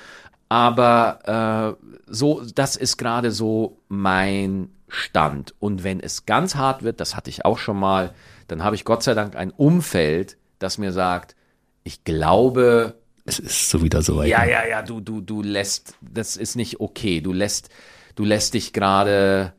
Aber 0.49 1.76
äh, 1.76 1.86
so, 2.07 2.42
das 2.55 2.76
ist 2.76 2.97
gerade 2.97 3.32
so 3.32 3.78
mein 3.88 4.70
Stand. 4.86 5.53
Und 5.59 5.82
wenn 5.82 5.99
es 5.99 6.26
ganz 6.26 6.55
hart 6.55 6.84
wird, 6.84 7.01
das 7.01 7.16
hatte 7.16 7.28
ich 7.28 7.45
auch 7.45 7.59
schon 7.59 7.78
mal, 7.80 8.14
dann 8.47 8.62
habe 8.62 8.76
ich 8.76 8.84
Gott 8.84 9.03
sei 9.03 9.14
Dank 9.14 9.34
ein 9.34 9.51
Umfeld, 9.51 10.36
das 10.61 10.78
mir 10.78 10.92
sagt, 10.92 11.34
ich 11.82 12.05
glaube, 12.05 12.95
Es 13.24 13.40
ist 13.40 13.68
so 13.68 13.82
wieder 13.82 14.01
soweit. 14.03 14.28
ja, 14.28 14.45
ja, 14.45 14.64
ja, 14.64 14.82
du, 14.82 15.01
du, 15.01 15.20
du 15.20 15.42
lässt, 15.42 15.97
das 16.01 16.36
ist 16.36 16.55
nicht 16.55 16.78
okay. 16.78 17.20
Du 17.20 17.32
lässt, 17.32 17.68
du 18.14 18.24
lässt 18.24 18.55
dich 18.55 18.72
gerade, 18.72 19.55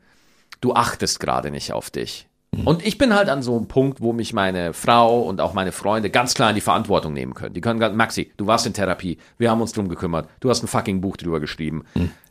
du 0.66 0.74
achtest 0.74 1.20
gerade 1.20 1.52
nicht 1.52 1.72
auf 1.72 1.90
dich. 1.90 2.26
Und 2.64 2.84
ich 2.86 2.96
bin 2.96 3.14
halt 3.14 3.28
an 3.28 3.42
so 3.42 3.54
einem 3.54 3.68
Punkt, 3.68 4.00
wo 4.00 4.14
mich 4.14 4.32
meine 4.32 4.72
Frau 4.72 5.20
und 5.20 5.42
auch 5.42 5.52
meine 5.52 5.72
Freunde 5.72 6.08
ganz 6.08 6.34
klar 6.34 6.48
in 6.48 6.54
die 6.54 6.62
Verantwortung 6.62 7.12
nehmen 7.12 7.34
können. 7.34 7.52
Die 7.52 7.60
können 7.60 7.78
ganz, 7.78 7.94
Maxi, 7.94 8.32
du 8.38 8.46
warst 8.46 8.66
in 8.66 8.72
Therapie, 8.72 9.18
wir 9.36 9.50
haben 9.50 9.60
uns 9.60 9.72
drum 9.72 9.88
gekümmert, 9.88 10.28
du 10.40 10.48
hast 10.48 10.62
ein 10.62 10.66
fucking 10.66 11.02
Buch 11.02 11.18
drüber 11.18 11.38
geschrieben. 11.38 11.84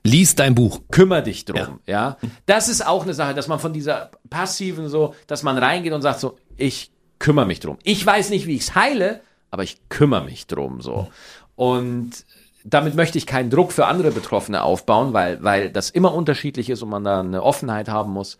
Lies 0.03 0.33
dein 0.33 0.55
Buch. 0.55 0.81
Kümmer 0.89 1.21
dich 1.21 1.45
drum, 1.45 1.79
ja. 1.85 2.17
Das 2.47 2.69
ist 2.69 2.85
auch 2.85 3.03
eine 3.03 3.13
Sache, 3.13 3.35
dass 3.35 3.47
man 3.47 3.59
von 3.59 3.71
dieser 3.71 4.09
passiven 4.29 4.89
so, 4.89 5.13
dass 5.27 5.43
man 5.43 5.57
reingeht 5.57 5.93
und 5.93 6.01
sagt 6.01 6.19
so, 6.19 6.37
ich 6.57 6.91
kümmere 7.19 7.45
mich 7.45 7.59
drum. 7.59 7.77
Ich 7.83 8.03
weiß 8.03 8.31
nicht, 8.31 8.47
wie 8.47 8.55
ich 8.55 8.63
es 8.63 8.75
heile, 8.75 9.21
aber 9.51 9.63
ich 9.63 9.77
kümmere 9.89 10.25
mich 10.25 10.47
drum 10.47 10.81
so. 10.81 11.07
Und 11.55 12.25
damit 12.65 12.95
möchte 12.95 13.17
ich 13.17 13.25
keinen 13.27 13.49
Druck 13.49 13.71
für 13.71 13.85
andere 13.85 14.11
Betroffene 14.11 14.63
aufbauen, 14.63 15.13
weil, 15.13 15.41
weil 15.43 15.69
das 15.69 15.89
immer 15.91 16.13
unterschiedlich 16.13 16.69
ist 16.69 16.81
und 16.81 16.89
man 16.89 17.03
da 17.03 17.19
eine 17.21 17.43
Offenheit 17.43 17.87
haben 17.87 18.11
muss. 18.11 18.37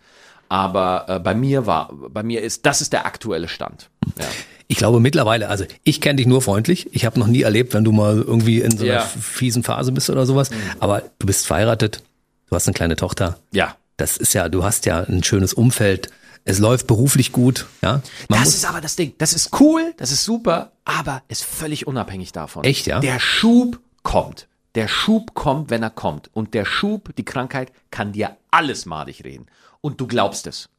Aber 0.50 1.06
äh, 1.08 1.20
bei 1.20 1.34
mir 1.34 1.66
war, 1.66 1.92
bei 2.10 2.24
mir 2.24 2.42
ist, 2.42 2.66
das 2.66 2.82
ist 2.82 2.92
der 2.94 3.06
aktuelle 3.06 3.48
Stand. 3.48 3.90
Ja. 4.20 4.26
Ich 4.68 4.78
glaube 4.78 5.00
mittlerweile, 5.00 5.48
also 5.50 5.66
ich 5.84 6.02
kenne 6.02 6.16
dich 6.18 6.26
nur 6.28 6.42
freundlich. 6.42 6.90
Ich 6.94 7.06
habe 7.06 7.20
noch 7.20 7.28
nie 7.28 7.44
erlebt, 7.44 7.74
wenn 7.74 7.84
du 7.84 7.92
mal 7.92 8.18
irgendwie 8.22 8.62
in 8.62 8.76
so 8.78 8.84
einer 8.84 8.94
Ja. 8.96 9.00
fiesen 9.02 9.64
Phase 9.64 9.92
bist 9.92 10.10
oder 10.10 10.26
sowas. 10.26 10.50
Aber 10.80 11.04
du 11.20 11.28
bist 11.28 11.46
verheiratet, 11.46 12.02
du 12.50 12.56
hast 12.56 12.68
eine 12.68 12.74
kleine 12.74 12.96
Tochter. 12.96 13.38
Ja. 13.52 13.76
Das 13.98 14.18
ist 14.18 14.34
ja, 14.34 14.50
du 14.50 14.64
hast 14.64 14.86
ja 14.88 15.02
ein 15.02 15.24
schönes 15.24 15.54
Umfeld. 15.54 16.10
Es 16.46 16.60
läuft 16.60 16.86
beruflich 16.88 17.32
gut, 17.32 17.66
ja. 17.82 18.02
Man 18.30 18.40
Das 18.40 18.50
ist 18.50 18.66
aber 18.70 18.82
das 18.82 18.96
Ding. 18.96 19.14
Das 19.18 19.34
ist 19.34 19.60
cool, 19.60 19.94
das 19.98 20.12
ist 20.12 20.24
super, 20.24 20.72
aber 20.84 21.24
ist 21.28 21.44
völlig 21.44 21.88
unabhängig 21.88 22.32
davon. 22.34 22.64
Echt, 22.64 22.86
ja? 22.86 23.00
Der 23.00 23.20
Schub 23.20 23.80
kommt. 24.06 24.47
Der 24.76 24.88
Schub 24.88 25.34
kommt, 25.34 25.70
wenn 25.70 25.84
er 25.84 25.89
kommt. 25.89 26.30
Und 26.34 26.53
der 26.53 26.64
Schub, 26.64 27.14
die 27.18 27.26
Krankheit, 27.26 27.74
kann 27.91 28.14
dir 28.14 28.38
alles 28.51 28.86
madig 28.86 29.26
reden. 29.26 29.47
Und 29.82 29.99
du 29.99 30.08
glaubst 30.08 30.47
es. 30.47 30.70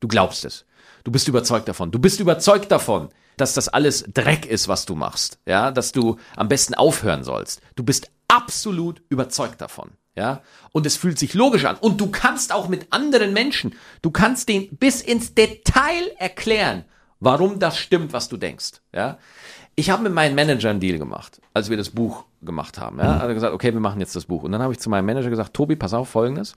Du 0.00 0.08
glaubst 0.08 0.46
es. 0.46 0.64
Du 1.04 1.10
bist 1.10 1.28
überzeugt 1.28 1.68
davon. 1.68 1.90
Du 1.90 1.98
bist 1.98 2.20
überzeugt 2.20 2.70
davon, 2.70 3.10
dass 3.36 3.52
das 3.52 3.68
alles 3.68 4.04
Dreck 4.14 4.46
ist, 4.46 4.68
was 4.68 4.86
du 4.86 4.94
machst. 4.94 5.38
Ja, 5.46 5.70
dass 5.70 5.92
du 5.92 6.18
am 6.36 6.48
besten 6.48 6.74
aufhören 6.74 7.24
sollst. 7.24 7.60
Du 7.76 7.82
bist 7.82 8.10
absolut 8.28 9.02
überzeugt 9.10 9.60
davon. 9.60 9.90
Ja, 10.16 10.42
und 10.72 10.86
es 10.86 10.96
fühlt 10.96 11.18
sich 11.18 11.34
logisch 11.34 11.64
an. 11.64 11.76
Und 11.76 12.00
du 12.00 12.10
kannst 12.10 12.52
auch 12.52 12.68
mit 12.68 12.92
anderen 12.92 13.32
Menschen, 13.32 13.74
du 14.02 14.10
kannst 14.10 14.48
denen 14.48 14.76
bis 14.76 15.00
ins 15.00 15.34
Detail 15.34 16.10
erklären, 16.18 16.84
warum 17.20 17.58
das 17.58 17.78
stimmt, 17.78 18.12
was 18.12 18.28
du 18.28 18.36
denkst. 18.36 18.80
Ja, 18.92 19.18
ich 19.76 19.90
habe 19.90 20.02
mit 20.02 20.12
meinem 20.12 20.34
Manager 20.34 20.70
einen 20.70 20.80
Deal 20.80 20.98
gemacht, 20.98 21.40
als 21.54 21.70
wir 21.70 21.76
das 21.76 21.90
Buch 21.90 22.24
gemacht 22.42 22.78
haben. 22.78 22.98
Ja, 22.98 23.20
hat 23.20 23.28
er 23.28 23.34
gesagt, 23.34 23.54
okay, 23.54 23.72
wir 23.72 23.80
machen 23.80 24.00
jetzt 24.00 24.16
das 24.16 24.24
Buch. 24.24 24.42
Und 24.42 24.52
dann 24.52 24.62
habe 24.62 24.72
ich 24.72 24.80
zu 24.80 24.90
meinem 24.90 25.06
Manager 25.06 25.30
gesagt, 25.30 25.54
Tobi, 25.54 25.76
pass 25.76 25.94
auf, 25.94 26.08
folgendes. 26.08 26.54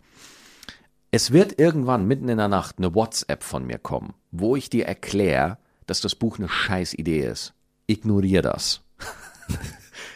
Es 1.12 1.32
wird 1.32 1.60
irgendwann 1.60 2.08
mitten 2.08 2.28
in 2.28 2.38
der 2.38 2.48
Nacht 2.48 2.80
eine 2.80 2.96
WhatsApp 2.96 3.44
von 3.44 3.66
mir 3.66 3.78
kommen, 3.78 4.14
wo 4.32 4.56
ich 4.56 4.70
dir 4.70 4.88
erkläre, 4.88 5.58
dass 5.86 6.02
das 6.02 6.16
Buch 6.16 6.40
eine 6.40 6.50
scheiß 6.50 6.96
Idee 6.96 7.28
ist. 7.28 7.54
Ignorier 7.88 8.42
das. 8.42 8.82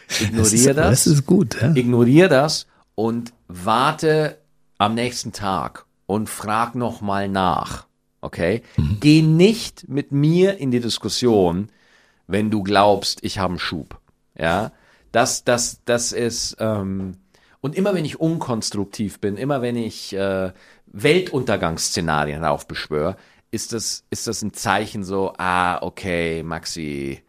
das, 0.08 0.20
Ignorier 0.20 0.44
ist, 0.44 0.66
das. 0.66 1.04
das 1.04 1.06
ist 1.06 1.26
gut, 1.26 1.60
ja. 1.60 1.72
Ignorier 1.74 2.28
das 2.28 2.66
und 2.94 3.32
warte 3.46 4.38
am 4.78 4.94
nächsten 4.94 5.32
Tag 5.32 5.86
und 6.06 6.28
frag 6.28 6.74
noch 6.74 7.00
mal 7.00 7.28
nach. 7.28 7.87
Okay? 8.20 8.62
Geh 9.00 9.22
nicht 9.22 9.88
mit 9.88 10.12
mir 10.12 10.58
in 10.58 10.70
die 10.70 10.80
Diskussion, 10.80 11.68
wenn 12.26 12.50
du 12.50 12.62
glaubst, 12.62 13.24
ich 13.24 13.38
habe 13.38 13.52
einen 13.52 13.58
Schub. 13.58 14.00
Ja? 14.36 14.72
Das, 15.12 15.44
das, 15.44 15.80
das 15.84 16.12
ist, 16.12 16.56
ähm, 16.58 17.16
und 17.60 17.74
immer 17.76 17.94
wenn 17.94 18.04
ich 18.04 18.20
unkonstruktiv 18.20 19.20
bin, 19.20 19.36
immer 19.36 19.62
wenn 19.62 19.76
ich 19.76 20.14
äh, 20.14 20.52
Weltuntergangsszenarien 20.86 22.44
aufbeschwöre, 22.44 23.16
ist 23.50 23.72
das, 23.72 24.04
ist 24.10 24.26
das 24.26 24.42
ein 24.42 24.52
Zeichen 24.52 25.04
so, 25.04 25.32
ah, 25.38 25.82
okay, 25.82 26.42
Maxi, 26.42 27.22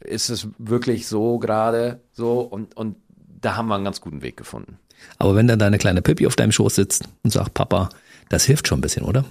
ist 0.00 0.28
es 0.28 0.48
wirklich 0.58 1.06
so 1.06 1.38
gerade 1.38 2.00
so 2.12 2.40
und, 2.40 2.76
und 2.76 2.96
da 3.40 3.56
haben 3.56 3.68
wir 3.68 3.74
einen 3.74 3.84
ganz 3.84 4.00
guten 4.00 4.22
Weg 4.22 4.36
gefunden. 4.36 4.78
Aber 5.18 5.34
wenn 5.34 5.46
dann 5.46 5.58
deine 5.58 5.78
kleine 5.78 6.02
Pippi 6.02 6.26
auf 6.26 6.36
deinem 6.36 6.52
Schoß 6.52 6.74
sitzt 6.74 7.08
und 7.22 7.30
sagt, 7.30 7.54
Papa, 7.54 7.88
das 8.28 8.44
hilft 8.44 8.68
schon 8.68 8.78
ein 8.78 8.82
bisschen, 8.82 9.04
oder? 9.04 9.24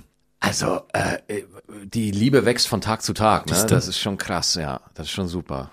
Also, 0.45 0.81
äh, 0.93 1.17
die 1.93 2.11
Liebe 2.11 2.45
wächst 2.45 2.67
von 2.67 2.81
Tag 2.81 3.01
zu 3.01 3.13
Tag, 3.13 3.49
ne? 3.49 3.65
Das 3.67 3.87
ist 3.87 3.99
schon 3.99 4.17
krass, 4.17 4.55
ja. 4.55 4.79
Das 4.93 5.07
ist 5.07 5.11
schon 5.13 5.27
super. 5.27 5.71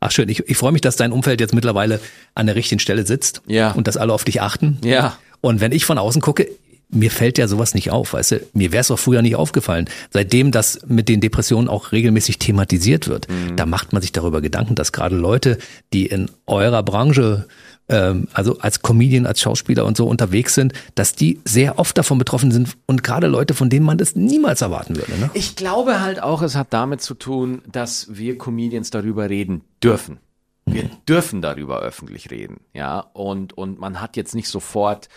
Ach 0.00 0.10
schön, 0.10 0.28
ich, 0.28 0.48
ich 0.48 0.56
freue 0.56 0.72
mich, 0.72 0.80
dass 0.80 0.96
dein 0.96 1.12
Umfeld 1.12 1.40
jetzt 1.40 1.54
mittlerweile 1.54 2.00
an 2.34 2.46
der 2.46 2.54
richtigen 2.56 2.78
Stelle 2.80 3.06
sitzt 3.06 3.42
Ja. 3.46 3.72
und 3.72 3.86
dass 3.86 3.96
alle 3.96 4.12
auf 4.12 4.24
dich 4.24 4.40
achten. 4.40 4.78
Ja. 4.84 5.16
Und 5.40 5.60
wenn 5.60 5.72
ich 5.72 5.84
von 5.84 5.98
außen 5.98 6.20
gucke, 6.22 6.48
mir 6.92 7.10
fällt 7.10 7.38
ja 7.38 7.46
sowas 7.46 7.74
nicht 7.74 7.90
auf, 7.90 8.14
weißt 8.14 8.32
du, 8.32 8.40
mir 8.52 8.72
wäre 8.72 8.80
es 8.80 8.90
auch 8.90 8.98
früher 8.98 9.22
nicht 9.22 9.36
aufgefallen. 9.36 9.88
Seitdem 10.10 10.50
das 10.50 10.80
mit 10.86 11.08
den 11.08 11.20
Depressionen 11.20 11.68
auch 11.68 11.92
regelmäßig 11.92 12.38
thematisiert 12.38 13.06
wird, 13.08 13.28
da 13.56 13.64
macht 13.64 13.92
man 13.92 14.02
sich 14.02 14.10
darüber 14.12 14.40
Gedanken, 14.40 14.74
dass 14.74 14.90
gerade 14.92 15.14
Leute, 15.16 15.58
die 15.92 16.06
in 16.06 16.30
eurer 16.46 16.82
Branche, 16.82 17.46
ähm, 17.90 18.28
also 18.32 18.58
als 18.58 18.80
Comedian, 18.82 19.26
als 19.26 19.40
Schauspieler 19.40 19.84
und 19.84 19.96
so 19.96 20.06
unterwegs 20.06 20.54
sind, 20.54 20.72
dass 20.94 21.14
die 21.14 21.40
sehr 21.44 21.78
oft 21.78 21.98
davon 21.98 22.18
betroffen 22.18 22.52
sind 22.52 22.76
und 22.86 23.02
gerade 23.02 23.26
Leute, 23.26 23.52
von 23.54 23.68
denen 23.68 23.84
man 23.84 23.98
das 23.98 24.16
niemals 24.16 24.62
erwarten 24.62 24.96
würde. 24.96 25.12
Ne? 25.18 25.30
Ich 25.34 25.56
glaube 25.56 26.00
halt 26.00 26.22
auch, 26.22 26.42
es 26.42 26.56
hat 26.56 26.68
damit 26.70 27.02
zu 27.02 27.14
tun, 27.14 27.62
dass 27.70 28.06
wir 28.10 28.38
Comedians 28.38 28.90
darüber 28.90 29.28
reden 29.28 29.62
dürfen. 29.82 30.20
Wir 30.66 30.88
dürfen 31.08 31.42
darüber 31.42 31.80
öffentlich 31.80 32.30
reden, 32.30 32.60
ja. 32.72 33.00
Und, 33.00 33.58
und 33.58 33.80
man 33.80 34.00
hat 34.00 34.16
jetzt 34.16 34.36
nicht 34.36 34.48
sofort, 34.48 35.08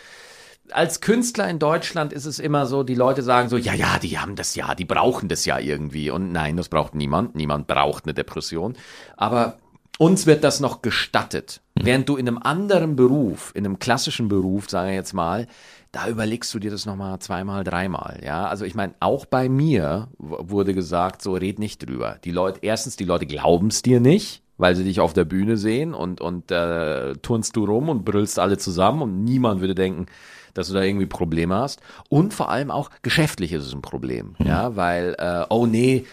als 0.72 1.02
Künstler 1.02 1.48
in 1.50 1.60
Deutschland 1.60 2.14
ist 2.14 2.26
es 2.26 2.40
immer 2.40 2.66
so, 2.66 2.84
die 2.84 2.96
Leute 2.96 3.22
sagen 3.22 3.50
so, 3.50 3.58
ja, 3.58 3.74
ja, 3.74 4.00
die 4.00 4.18
haben 4.18 4.36
das 4.36 4.56
ja, 4.56 4.74
die 4.74 4.86
brauchen 4.86 5.30
das 5.30 5.46
ja 5.46 5.60
irgendwie. 5.60 6.10
Und 6.10 6.32
nein, 6.32 6.58
das 6.58 6.70
braucht 6.70 6.96
niemand. 6.96 7.36
Niemand 7.36 7.68
braucht 7.68 8.06
eine 8.06 8.14
Depression. 8.14 8.76
Aber 9.16 9.58
uns 9.98 10.26
wird 10.26 10.44
das 10.44 10.60
noch 10.60 10.82
gestattet. 10.82 11.62
Während 11.76 12.10
du 12.10 12.16
in 12.16 12.28
einem 12.28 12.38
anderen 12.38 12.96
Beruf, 12.96 13.52
in 13.56 13.66
einem 13.66 13.80
klassischen 13.80 14.28
Beruf, 14.28 14.70
sage 14.70 14.92
ich 14.92 14.96
jetzt 14.96 15.14
mal, 15.14 15.48
da 15.92 16.08
überlegst 16.08 16.54
du 16.54 16.60
dir 16.60 16.72
das 16.72 16.86
nochmal 16.86 17.20
zweimal, 17.20 17.64
dreimal, 17.64 18.20
ja. 18.26 18.48
Also 18.48 18.66
ich 18.66 18.74
meine, 18.74 18.96
auch 19.00 19.26
bei 19.26 19.48
mir 19.48 20.08
wurde 20.18 20.74
gesagt, 20.74 21.22
so 21.22 21.34
red 21.34 21.60
nicht 21.60 21.88
drüber. 21.88 22.18
Die 22.24 22.32
Leute, 22.32 22.60
erstens, 22.64 22.96
die 22.96 23.06
Leute 23.06 23.28
glauben 23.28 23.68
es 23.68 23.84
dir 23.84 24.00
nicht, 24.00 24.42
weil 24.58 24.76
sie 24.76 24.84
dich 24.84 25.00
auf 25.00 25.14
der 25.14 25.26
Bühne 25.26 25.58
sehen 25.58 25.94
und, 25.94 26.22
und 26.22 26.52
äh, 26.52 27.14
turnst 27.22 27.56
du 27.56 27.66
rum 27.66 27.90
und 27.90 28.06
brüllst 28.06 28.40
alle 28.40 28.58
zusammen 28.58 29.02
und 29.04 29.24
niemand 29.24 29.62
würde 29.62 29.76
denken, 29.76 30.08
dass 30.54 30.68
du 30.68 30.74
da 30.74 30.82
irgendwie 30.82 31.06
Probleme 31.06 31.56
hast. 31.56 31.82
Und 32.10 32.34
vor 32.34 32.50
allem 32.50 32.72
auch 32.72 32.90
geschäftlich 33.02 33.54
ist 33.54 33.66
es 33.66 33.74
ein 33.74 33.82
Problem, 33.82 34.36
ja, 34.44 34.76
weil, 34.76 35.16
äh, 35.18 35.46
oh 35.50 35.66
nee, 35.66 36.06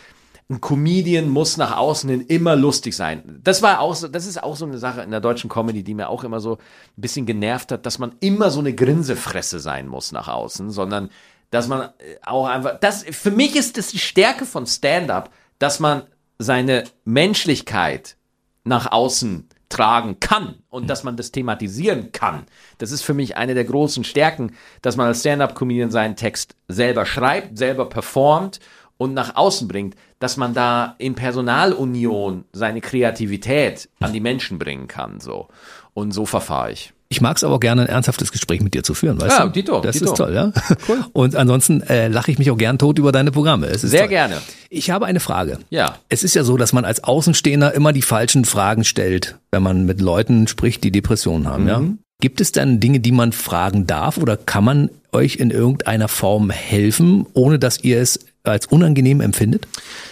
ein 0.51 0.61
Comedian 0.61 1.29
muss 1.29 1.57
nach 1.57 1.77
außen 1.77 2.11
hin 2.11 2.23
immer 2.23 2.57
lustig 2.57 2.97
sein. 2.97 3.41
Das 3.45 3.63
war 3.63 3.81
auch 3.81 3.95
so, 3.95 4.09
das 4.09 4.27
ist 4.27 4.43
auch 4.43 4.57
so 4.57 4.67
eine 4.67 4.79
Sache 4.79 5.01
in 5.03 5.13
der 5.13 5.21
deutschen 5.21 5.49
Comedy, 5.49 5.85
die 5.85 5.95
mir 5.95 6.09
auch 6.09 6.25
immer 6.25 6.41
so 6.41 6.55
ein 6.55 7.01
bisschen 7.01 7.25
genervt 7.25 7.71
hat, 7.71 7.87
dass 7.87 8.01
man 8.01 8.17
immer 8.19 8.51
so 8.51 8.59
eine 8.59 8.75
Grinsefresse 8.75 9.61
sein 9.61 9.87
muss 9.87 10.11
nach 10.11 10.27
außen, 10.27 10.71
sondern 10.71 11.11
dass 11.51 11.69
man 11.69 11.83
äh, 11.83 12.17
auch 12.23 12.47
einfach, 12.47 12.81
das, 12.81 13.05
für 13.05 13.31
mich 13.31 13.55
ist 13.55 13.79
das 13.79 13.89
die 13.89 14.01
Stärke 14.01 14.45
von 14.45 14.67
Stand-up, 14.67 15.31
dass 15.61 15.79
man 15.79 16.03
seine 16.39 16.85
Menschlichkeit 17.05 18.17
nach 18.65 18.91
außen 18.91 19.49
tragen 19.69 20.19
kann 20.19 20.57
und 20.69 20.91
dass 20.91 21.05
man 21.05 21.17
das 21.17 21.31
thematisieren 21.31 22.11
kann. 22.11 22.47
Das 22.79 22.91
ist 22.91 23.03
für 23.03 23.15
mich 23.15 23.37
eine 23.37 23.55
der 23.55 23.65
großen 23.65 24.03
Stärken, 24.03 24.57
dass 24.83 24.97
man 24.97 25.07
als 25.07 25.21
Stand-up-Comedian 25.21 25.93
seinen 25.93 26.17
Text 26.17 26.57
selber 26.67 27.07
schreibt, 27.07 27.57
selber 27.57 27.89
performt 27.89 28.59
und 29.01 29.15
nach 29.15 29.35
außen 29.35 29.67
bringt, 29.67 29.95
dass 30.19 30.37
man 30.37 30.53
da 30.53 30.95
in 30.99 31.15
Personalunion 31.15 32.45
seine 32.53 32.83
Kreativität 32.83 33.89
an 33.99 34.13
die 34.13 34.21
Menschen 34.21 34.59
bringen 34.59 34.89
kann, 34.89 35.21
so. 35.21 35.49
Und 35.95 36.13
so 36.13 36.27
verfahre 36.27 36.73
ich. 36.73 36.93
Ich 37.09 37.21
mag 37.23 37.37
es 37.39 37.43
aber 37.43 37.55
auch 37.57 37.61
gerne, 37.61 37.83
ein 37.83 37.89
ernsthaftes 37.89 38.31
Gespräch 38.31 38.61
mit 38.61 38.75
dir 38.75 38.83
zu 38.85 38.93
führen, 38.95 39.19
weißt 39.21 39.39
Ja, 39.39 39.45
du? 39.47 39.51
Dito, 39.53 39.81
Das 39.81 39.97
Dito. 39.99 40.13
ist 40.13 40.17
toll, 40.19 40.35
ja. 40.35 40.53
Und 41.15 41.35
ansonsten 41.35 41.81
äh, 41.83 42.09
lache 42.09 42.31
ich 42.31 42.39
mich 42.39 42.51
auch 42.51 42.59
gern 42.59 42.79
tot 42.79 42.99
über 42.99 43.11
deine 43.11 43.33
Programme. 43.33 43.77
Sehr 43.79 44.01
toll. 44.01 44.09
gerne. 44.11 44.37
Ich 44.69 44.91
habe 44.91 45.07
eine 45.07 45.19
Frage. 45.19 45.59
Ja. 45.71 45.97
Es 46.11 46.23
ist 46.23 46.35
ja 46.35 46.45
so, 46.45 46.57
dass 46.59 46.73
man 46.75 46.85
als 46.85 47.03
Außenstehender 47.03 47.73
immer 47.75 47.93
die 47.95 48.03
falschen 48.03 48.45
Fragen 48.45 48.85
stellt, 48.85 49.39
wenn 49.51 49.63
man 49.63 49.87
mit 49.87 50.01
Leuten 50.03 50.47
spricht, 50.47 50.85
die 50.85 50.93
Depressionen 50.93 51.49
haben, 51.49 51.67
ja. 51.67 51.83
Gibt 52.21 52.41
es 52.41 52.53
dann 52.53 52.81
Dinge, 52.81 53.01
die 53.01 53.13
man 53.13 53.33
fragen 53.33 53.87
darf 53.87 54.19
oder 54.19 54.37
kann 54.37 54.65
man 54.65 54.91
euch 55.13 55.37
in 55.37 55.51
irgendeiner 55.51 56.09
Form 56.09 56.51
helfen, 56.51 57.27
ohne 57.33 57.59
dass 57.59 57.83
ihr 57.83 58.01
es 58.01 58.21
als 58.45 58.67
unangenehm 58.67 59.21
empfindet? 59.21 59.67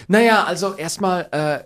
Naja, 0.07 0.43
also 0.43 0.75
erstmal 0.75 1.27
äh, 1.31 1.59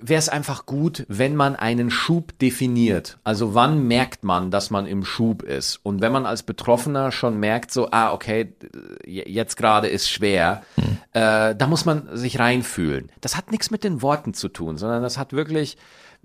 wäre 0.00 0.18
es 0.18 0.28
einfach 0.28 0.66
gut, 0.66 1.04
wenn 1.08 1.36
man 1.36 1.56
einen 1.56 1.90
Schub 1.90 2.38
definiert. 2.38 3.18
Also 3.24 3.54
wann 3.54 3.86
merkt 3.86 4.24
man, 4.24 4.50
dass 4.50 4.70
man 4.70 4.86
im 4.86 5.04
Schub 5.04 5.42
ist? 5.42 5.80
Und 5.82 6.00
wenn 6.00 6.12
man 6.12 6.26
als 6.26 6.42
Betroffener 6.42 7.12
schon 7.12 7.38
merkt, 7.38 7.72
so, 7.72 7.88
ah, 7.90 8.12
okay, 8.12 8.52
jetzt 9.04 9.56
gerade 9.56 9.88
ist 9.88 10.10
schwer, 10.10 10.62
äh, 11.12 11.54
da 11.54 11.66
muss 11.66 11.84
man 11.84 12.08
sich 12.16 12.38
reinfühlen. 12.38 13.10
Das 13.20 13.36
hat 13.36 13.50
nichts 13.50 13.70
mit 13.70 13.84
den 13.84 14.02
Worten 14.02 14.34
zu 14.34 14.48
tun, 14.48 14.76
sondern 14.78 15.02
das 15.02 15.18
hat 15.18 15.32
wirklich, 15.32 15.76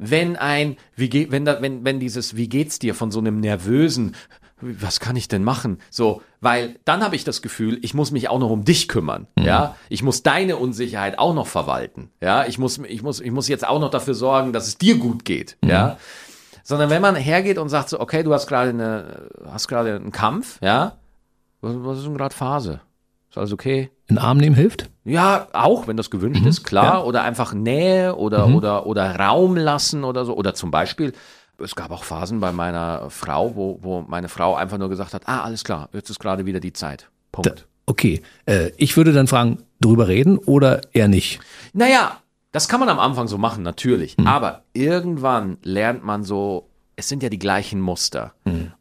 wenn 0.03 0.35
ein, 0.35 0.77
wie 0.95 1.09
geht, 1.09 1.31
wenn 1.31 1.45
da, 1.45 1.61
wenn, 1.61 1.85
wenn 1.85 1.99
dieses, 1.99 2.35
wie 2.35 2.49
geht's 2.49 2.79
dir 2.79 2.95
von 2.95 3.11
so 3.11 3.19
einem 3.19 3.39
nervösen, 3.39 4.15
was 4.59 4.99
kann 4.99 5.15
ich 5.15 5.27
denn 5.27 5.43
machen? 5.43 5.77
So, 5.91 6.23
weil 6.39 6.75
dann 6.85 7.03
habe 7.03 7.15
ich 7.15 7.23
das 7.23 7.43
Gefühl, 7.43 7.77
ich 7.83 7.93
muss 7.93 8.11
mich 8.11 8.27
auch 8.27 8.39
noch 8.39 8.49
um 8.49 8.65
dich 8.65 8.87
kümmern, 8.87 9.27
ja? 9.37 9.75
Ich 9.89 10.01
muss 10.01 10.23
deine 10.23 10.57
Unsicherheit 10.57 11.19
auch 11.19 11.33
noch 11.35 11.47
verwalten, 11.47 12.09
ja? 12.19 12.45
Ich 12.45 12.57
muss 12.57 12.79
ich 12.79 13.03
muss 13.03 13.19
ich 13.19 13.31
muss 13.31 13.47
jetzt 13.47 13.67
auch 13.67 13.79
noch 13.79 13.91
dafür 13.91 14.15
sorgen, 14.15 14.53
dass 14.53 14.67
es 14.67 14.77
dir 14.77 14.97
gut 14.97 15.23
geht, 15.23 15.57
ja? 15.63 15.97
Sondern 16.63 16.89
wenn 16.89 17.01
man 17.01 17.15
hergeht 17.15 17.57
und 17.57 17.69
sagt 17.69 17.89
so, 17.89 17.99
okay, 17.99 18.23
du 18.23 18.33
hast 18.33 18.47
gerade 18.47 18.69
eine 18.71 19.29
hast 19.45 19.67
gerade 19.67 19.95
einen 19.95 20.11
Kampf, 20.11 20.59
ja? 20.61 20.97
Was, 21.61 21.75
was 21.77 21.97
ist 21.99 22.07
denn 22.07 22.17
gerade 22.17 22.35
Phase? 22.35 22.81
Ist 23.31 23.37
alles 23.37 23.53
okay? 23.53 23.89
In 24.07 24.17
Arm 24.17 24.39
nehmen 24.39 24.57
hilft? 24.57 24.89
Ja, 25.05 25.47
auch, 25.53 25.87
wenn 25.87 25.95
das 25.95 26.09
gewünscht 26.09 26.45
ist, 26.45 26.65
klar. 26.65 27.07
Oder 27.07 27.23
einfach 27.23 27.53
Nähe 27.53 28.17
oder, 28.17 28.47
oder, 28.49 28.85
oder 28.85 29.15
Raum 29.15 29.55
lassen 29.55 30.03
oder 30.03 30.25
so. 30.25 30.35
Oder 30.35 30.53
zum 30.53 30.69
Beispiel, 30.69 31.13
es 31.57 31.73
gab 31.73 31.91
auch 31.91 32.03
Phasen 32.03 32.41
bei 32.41 32.51
meiner 32.51 33.09
Frau, 33.09 33.55
wo, 33.55 33.79
wo 33.81 34.01
meine 34.01 34.27
Frau 34.27 34.55
einfach 34.55 34.77
nur 34.77 34.89
gesagt 34.89 35.13
hat, 35.13 35.29
ah, 35.29 35.43
alles 35.43 35.63
klar, 35.63 35.87
jetzt 35.93 36.09
ist 36.09 36.19
gerade 36.19 36.45
wieder 36.45 36.59
die 36.59 36.73
Zeit. 36.73 37.09
Punkt. 37.31 37.47
Da, 37.47 37.55
okay. 37.85 38.21
Äh, 38.45 38.71
ich 38.75 38.97
würde 38.97 39.13
dann 39.13 39.27
fragen, 39.27 39.59
drüber 39.79 40.09
reden 40.09 40.37
oder 40.37 40.81
eher 40.91 41.07
nicht? 41.07 41.39
Naja, 41.71 42.17
das 42.51 42.67
kann 42.67 42.81
man 42.81 42.89
am 42.89 42.99
Anfang 42.99 43.29
so 43.29 43.37
machen, 43.37 43.63
natürlich. 43.63 44.17
Aber 44.25 44.63
irgendwann 44.73 45.57
lernt 45.63 46.03
man 46.03 46.25
so, 46.25 46.69
es 47.01 47.09
sind 47.09 47.23
ja 47.23 47.29
die 47.29 47.39
gleichen 47.39 47.81
Muster. 47.81 48.35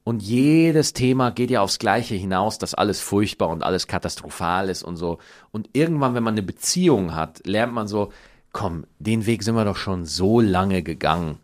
Und 0.04 0.22
jedes 0.22 0.92
Thema 0.92 1.30
geht 1.30 1.50
ja 1.50 1.62
aufs 1.62 1.78
Gleiche 1.78 2.14
hinaus, 2.14 2.58
dass 2.58 2.74
alles 2.74 3.00
furchtbar 3.00 3.48
und 3.48 3.62
alles 3.62 3.86
katastrophal 3.86 4.68
ist 4.68 4.82
und 4.82 4.98
so. 4.98 5.18
Und 5.52 5.70
irgendwann, 5.72 6.14
wenn 6.14 6.22
man 6.22 6.34
eine 6.34 6.42
Beziehung 6.42 7.14
hat, 7.14 7.40
lernt 7.46 7.72
man 7.72 7.88
so, 7.88 8.12
komm, 8.52 8.84
den 8.98 9.24
Weg 9.24 9.42
sind 9.42 9.54
wir 9.54 9.64
doch 9.64 9.78
schon 9.78 10.04
so 10.04 10.38
lange 10.38 10.82
gegangen. 10.82 11.38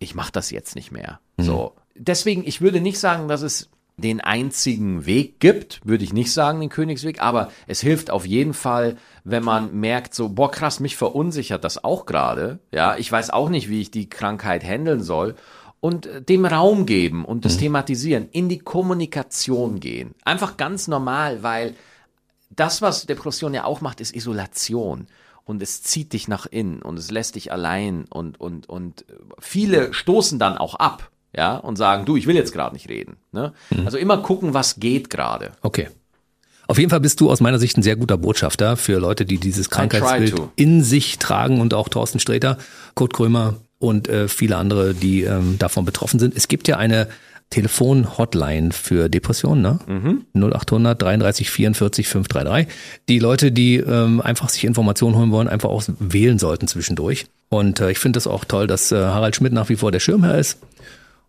Ich 0.00 0.16
mach 0.16 0.32
das 0.32 0.50
jetzt 0.50 0.74
nicht 0.74 0.90
mehr. 0.90 1.20
So. 1.38 1.74
Deswegen, 1.94 2.42
ich 2.44 2.60
würde 2.60 2.80
nicht 2.80 2.98
sagen, 2.98 3.28
dass 3.28 3.42
es 3.42 3.70
den 3.96 4.20
einzigen 4.20 5.06
Weg 5.06 5.38
gibt, 5.38 5.80
würde 5.84 6.04
ich 6.04 6.12
nicht 6.12 6.32
sagen, 6.32 6.60
den 6.60 6.68
Königsweg, 6.68 7.22
aber 7.22 7.50
es 7.66 7.80
hilft 7.80 8.10
auf 8.10 8.26
jeden 8.26 8.52
Fall, 8.52 8.96
wenn 9.24 9.42
man 9.42 9.78
merkt, 9.78 10.14
so, 10.14 10.28
boah, 10.28 10.50
krass, 10.50 10.80
mich 10.80 10.96
verunsichert 10.96 11.64
das 11.64 11.82
auch 11.82 12.04
gerade. 12.04 12.58
Ja, 12.72 12.96
ich 12.96 13.10
weiß 13.10 13.30
auch 13.30 13.48
nicht, 13.48 13.70
wie 13.70 13.80
ich 13.80 13.90
die 13.90 14.10
Krankheit 14.10 14.64
handeln 14.64 15.02
soll. 15.02 15.34
Und 15.80 16.06
äh, 16.06 16.22
dem 16.22 16.46
Raum 16.46 16.86
geben 16.86 17.24
und 17.24 17.44
das 17.44 17.58
thematisieren, 17.58 18.28
in 18.32 18.48
die 18.48 18.58
Kommunikation 18.58 19.78
gehen. 19.78 20.14
Einfach 20.24 20.56
ganz 20.56 20.88
normal, 20.88 21.42
weil 21.42 21.74
das, 22.50 22.82
was 22.82 23.06
Depression 23.06 23.54
ja 23.54 23.64
auch 23.64 23.80
macht, 23.80 24.00
ist 24.00 24.14
Isolation. 24.14 25.06
Und 25.44 25.62
es 25.62 25.82
zieht 25.82 26.12
dich 26.12 26.26
nach 26.26 26.46
innen 26.46 26.82
und 26.82 26.98
es 26.98 27.10
lässt 27.10 27.36
dich 27.36 27.52
allein 27.52 28.06
und, 28.08 28.40
und, 28.40 28.68
und 28.68 29.04
viele 29.38 29.94
stoßen 29.94 30.40
dann 30.40 30.58
auch 30.58 30.74
ab, 30.74 31.10
ja, 31.36 31.56
und 31.56 31.76
sagen, 31.76 32.04
du, 32.04 32.16
ich 32.16 32.26
will 32.26 32.34
jetzt 32.34 32.52
gerade 32.52 32.74
nicht 32.74 32.88
reden. 32.88 33.16
Ne? 33.30 33.52
Also 33.84 33.96
immer 33.96 34.18
gucken, 34.18 34.54
was 34.54 34.80
geht 34.80 35.08
gerade. 35.08 35.52
Okay. 35.62 35.88
Auf 36.66 36.78
jeden 36.78 36.90
Fall 36.90 36.98
bist 36.98 37.20
du 37.20 37.30
aus 37.30 37.40
meiner 37.40 37.60
Sicht 37.60 37.76
ein 37.76 37.82
sehr 37.82 37.94
guter 37.94 38.18
Botschafter 38.18 38.76
für 38.76 38.98
Leute, 38.98 39.24
die 39.24 39.38
dieses 39.38 39.70
Krankheitsbild 39.70 40.34
in 40.56 40.82
sich 40.82 41.18
tragen 41.18 41.60
und 41.60 41.74
auch 41.74 41.88
Thorsten 41.88 42.18
Sträter, 42.18 42.58
Kurt 42.94 43.14
Krömer 43.14 43.54
und 43.78 44.08
äh, 44.08 44.28
viele 44.28 44.56
andere, 44.56 44.94
die 44.94 45.22
ähm, 45.24 45.56
davon 45.58 45.84
betroffen 45.84 46.18
sind. 46.18 46.34
Es 46.36 46.48
gibt 46.48 46.68
ja 46.68 46.76
eine 46.78 47.08
Telefon-Hotline 47.50 48.72
für 48.72 49.08
Depressionen, 49.08 49.62
ne? 49.62 49.78
Mhm. 49.86 50.24
0800 50.34 51.00
33 51.00 51.50
44 51.50 52.08
533. 52.08 52.74
Die 53.08 53.18
Leute, 53.18 53.52
die 53.52 53.76
ähm, 53.76 54.20
einfach 54.20 54.48
sich 54.48 54.64
Informationen 54.64 55.16
holen 55.16 55.30
wollen, 55.30 55.48
einfach 55.48 55.68
auch 55.68 55.82
wählen 55.98 56.38
sollten 56.38 56.68
zwischendurch. 56.68 57.26
Und 57.48 57.80
äh, 57.80 57.90
ich 57.90 57.98
finde 57.98 58.16
das 58.16 58.26
auch 58.26 58.44
toll, 58.44 58.66
dass 58.66 58.90
äh, 58.92 58.96
Harald 58.96 59.36
Schmidt 59.36 59.52
nach 59.52 59.68
wie 59.68 59.76
vor 59.76 59.92
der 59.92 60.00
Schirmherr 60.00 60.38
ist. 60.38 60.58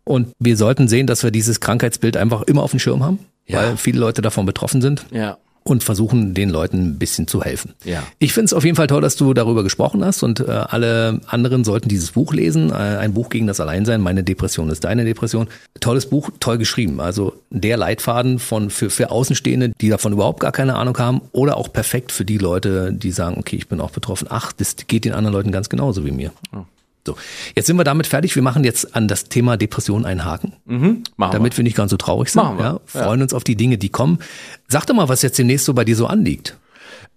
Und 0.03 0.29
wir 0.39 0.55
sollten 0.57 0.87
sehen, 0.87 1.05
dass 1.05 1.23
wir 1.23 1.31
dieses 1.31 1.59
Krankheitsbild 1.59 2.15
einfach 2.17 2.43
immer 2.43 2.63
auf 2.63 2.71
dem 2.71 2.79
Schirm 2.79 3.03
haben, 3.03 3.19
Ja. 3.45 3.59
weil 3.59 3.77
viele 3.77 3.99
Leute 3.99 4.21
davon 4.21 4.45
betroffen 4.45 4.81
sind 4.81 5.05
Ja. 5.11 5.37
Und 5.69 5.83
versuchen, 5.83 6.33
den 6.33 6.49
Leuten 6.49 6.77
ein 6.77 6.99
bisschen 6.99 7.27
zu 7.27 7.43
helfen. 7.43 7.73
Ja. 7.83 8.03
Ich 8.19 8.33
finde 8.33 8.45
es 8.45 8.53
auf 8.53 8.63
jeden 8.63 8.75
Fall 8.75 8.87
toll, 8.87 9.01
dass 9.01 9.15
du 9.15 9.33
darüber 9.33 9.63
gesprochen 9.63 10.03
hast 10.03 10.23
und 10.23 10.39
äh, 10.39 10.45
alle 10.45 11.21
anderen 11.27 11.63
sollten 11.63 11.89
dieses 11.89 12.11
Buch 12.11 12.33
lesen. 12.33 12.69
Äh, 12.69 12.73
ein 12.73 13.13
Buch 13.13 13.29
gegen 13.29 13.47
das 13.47 13.59
Alleinsein. 13.59 14.01
Meine 14.01 14.23
Depression 14.23 14.69
ist 14.69 14.83
deine 14.83 15.05
Depression. 15.05 15.47
Tolles 15.79 16.07
Buch, 16.07 16.29
toll 16.39 16.57
geschrieben. 16.57 16.99
Also 16.99 17.33
der 17.49 17.77
Leitfaden 17.77 18.39
von 18.39 18.69
für, 18.69 18.89
für 18.89 19.11
Außenstehende, 19.11 19.73
die 19.79 19.89
davon 19.89 20.13
überhaupt 20.13 20.39
gar 20.39 20.51
keine 20.51 20.75
Ahnung 20.75 20.97
haben 20.97 21.21
oder 21.31 21.57
auch 21.57 21.71
perfekt 21.71 22.11
für 22.11 22.25
die 22.25 22.37
Leute, 22.37 22.93
die 22.93 23.11
sagen, 23.11 23.37
okay, 23.37 23.55
ich 23.55 23.67
bin 23.67 23.81
auch 23.81 23.91
betroffen. 23.91 24.27
Ach, 24.29 24.51
das 24.51 24.75
geht 24.87 25.05
den 25.05 25.13
anderen 25.13 25.33
Leuten 25.33 25.51
ganz 25.51 25.69
genauso 25.69 26.05
wie 26.05 26.11
mir. 26.11 26.31
So, 27.07 27.15
jetzt 27.55 27.67
sind 27.67 27.77
wir 27.77 27.85
damit 27.85 28.05
fertig. 28.05 28.35
Wir 28.35 28.43
machen 28.43 28.65
jetzt 28.65 28.93
an 28.93 29.07
das 29.07 29.29
Thema 29.29 29.55
Depression 29.55 30.05
einen 30.05 30.25
Haken, 30.25 30.51
Machen 31.15 31.31
damit 31.31 31.55
wir 31.55 31.63
nicht 31.63 31.77
ganz 31.77 31.91
so 31.91 31.95
traurig 31.95 32.27
sind. 32.29 32.43
Machen 32.43 32.57
wir. 32.57 32.65
Ja, 32.65 32.79
freuen 32.85 33.21
uns 33.21 33.33
auf 33.33 33.45
die 33.45 33.55
Dinge, 33.55 33.77
die 33.77 33.87
kommen. 33.87 34.19
Sag 34.67 34.87
doch 34.87 34.93
mal, 34.93 35.07
was 35.07 35.21
jetzt 35.21 35.39
demnächst 35.39 35.65
so 35.65 35.73
bei 35.73 35.85
dir 35.85 35.95
so 35.95 36.05
anliegt. 36.07 36.57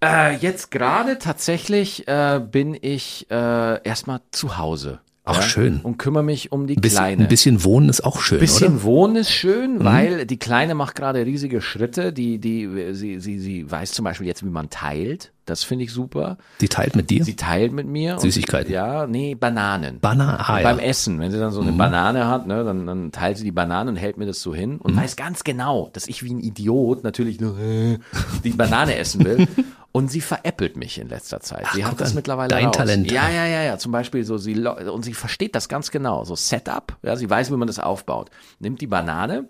Äh, 0.00 0.36
jetzt 0.36 0.70
gerade 0.70 1.18
tatsächlich 1.18 2.06
äh, 2.06 2.40
bin 2.40 2.78
ich 2.80 3.26
äh, 3.32 3.82
erstmal 3.82 4.20
zu 4.30 4.58
Hause. 4.58 5.00
Ach, 5.24 5.42
schön. 5.42 5.80
Und 5.82 5.98
kümmere 5.98 6.22
mich 6.24 6.50
um 6.50 6.66
die 6.66 6.76
Ein 6.76 6.80
bisschen, 6.80 6.96
Kleine. 6.98 7.22
ein 7.24 7.28
bisschen 7.28 7.62
wohnen 7.62 7.88
ist 7.88 8.00
auch 8.02 8.20
schön, 8.20 8.40
bisschen 8.40 8.74
oder? 8.74 8.82
Wohnen 8.84 9.16
ist 9.16 9.30
schön, 9.30 9.84
weil 9.84 10.24
die 10.26 10.38
Kleine 10.38 10.74
macht 10.74 10.96
gerade 10.96 11.24
riesige 11.24 11.60
Schritte. 11.60 12.12
Die, 12.12 12.38
die, 12.38 12.68
sie, 12.94 13.20
sie, 13.20 13.38
sie 13.38 13.70
weiß 13.70 13.92
zum 13.92 14.04
Beispiel 14.06 14.26
jetzt, 14.26 14.44
wie 14.44 14.50
man 14.50 14.70
teilt. 14.70 15.32
Das 15.44 15.62
finde 15.64 15.84
ich 15.84 15.92
super. 15.92 16.38
Sie 16.58 16.68
teilt 16.68 16.96
mit 16.96 17.10
dir? 17.10 17.24
Sie 17.24 17.36
teilt 17.36 17.72
mit 17.72 17.86
mir. 17.86 18.14
und- 18.14 18.20
Süßigkeiten. 18.20 18.72
Ja, 18.72 19.06
nee, 19.06 19.34
Bananen. 19.34 19.98
Bananen, 20.00 20.40
ah, 20.40 20.54
ja. 20.54 20.58
Mhm. 20.60 20.62
Beim 20.62 20.78
Essen, 20.78 21.18
wenn 21.20 21.30
sie 21.30 21.38
dann 21.38 21.52
so 21.52 21.60
eine 21.60 21.72
Banane 21.72 22.26
hat, 22.26 22.46
ne, 22.46 22.64
dann, 22.64 22.86
dann 22.86 23.12
teilt 23.12 23.36
sie 23.36 23.44
die 23.44 23.52
Banane 23.52 23.90
und 23.90 23.96
hält 23.96 24.16
mir 24.16 24.26
das 24.26 24.40
so 24.40 24.54
hin 24.54 24.78
und 24.78 24.96
weiß 24.96 25.16
ganz 25.16 25.44
genau, 25.44 25.90
dass 25.92 26.06
ich 26.08 26.22
wie 26.22 26.32
ein 26.32 26.40
Idiot 26.40 27.04
natürlich 27.04 27.40
nur 27.40 27.58
äh, 27.58 27.98
die 28.44 28.50
Banane 28.50 28.96
essen 28.96 29.24
will. 29.24 29.46
Und 29.92 30.08
sie 30.08 30.20
veräppelt 30.20 30.76
mich 30.76 30.98
in 30.98 31.08
letzter 31.08 31.40
Zeit. 31.40 31.66
sie 31.74 31.84
hat 31.84 32.00
das 32.00 32.10
an. 32.10 32.14
mittlerweile 32.14 32.48
Dein 32.48 32.66
raus. 32.66 32.76
Talent. 32.76 33.10
Ja, 33.10 33.28
ja, 33.28 33.46
ja, 33.46 33.62
ja. 33.62 33.78
Zum 33.78 33.90
Beispiel 33.90 34.24
so 34.24 34.38
sie 34.38 34.56
und 34.64 35.04
sie 35.04 35.14
versteht 35.14 35.54
das 35.54 35.68
ganz 35.68 35.90
genau. 35.90 36.24
So 36.24 36.36
Setup. 36.36 36.96
Ja, 37.02 37.16
sie 37.16 37.28
weiß, 37.28 37.50
wie 37.50 37.56
man 37.56 37.66
das 37.66 37.80
aufbaut. 37.80 38.30
Nimmt 38.60 38.80
die 38.80 38.86
Banane, 38.86 39.48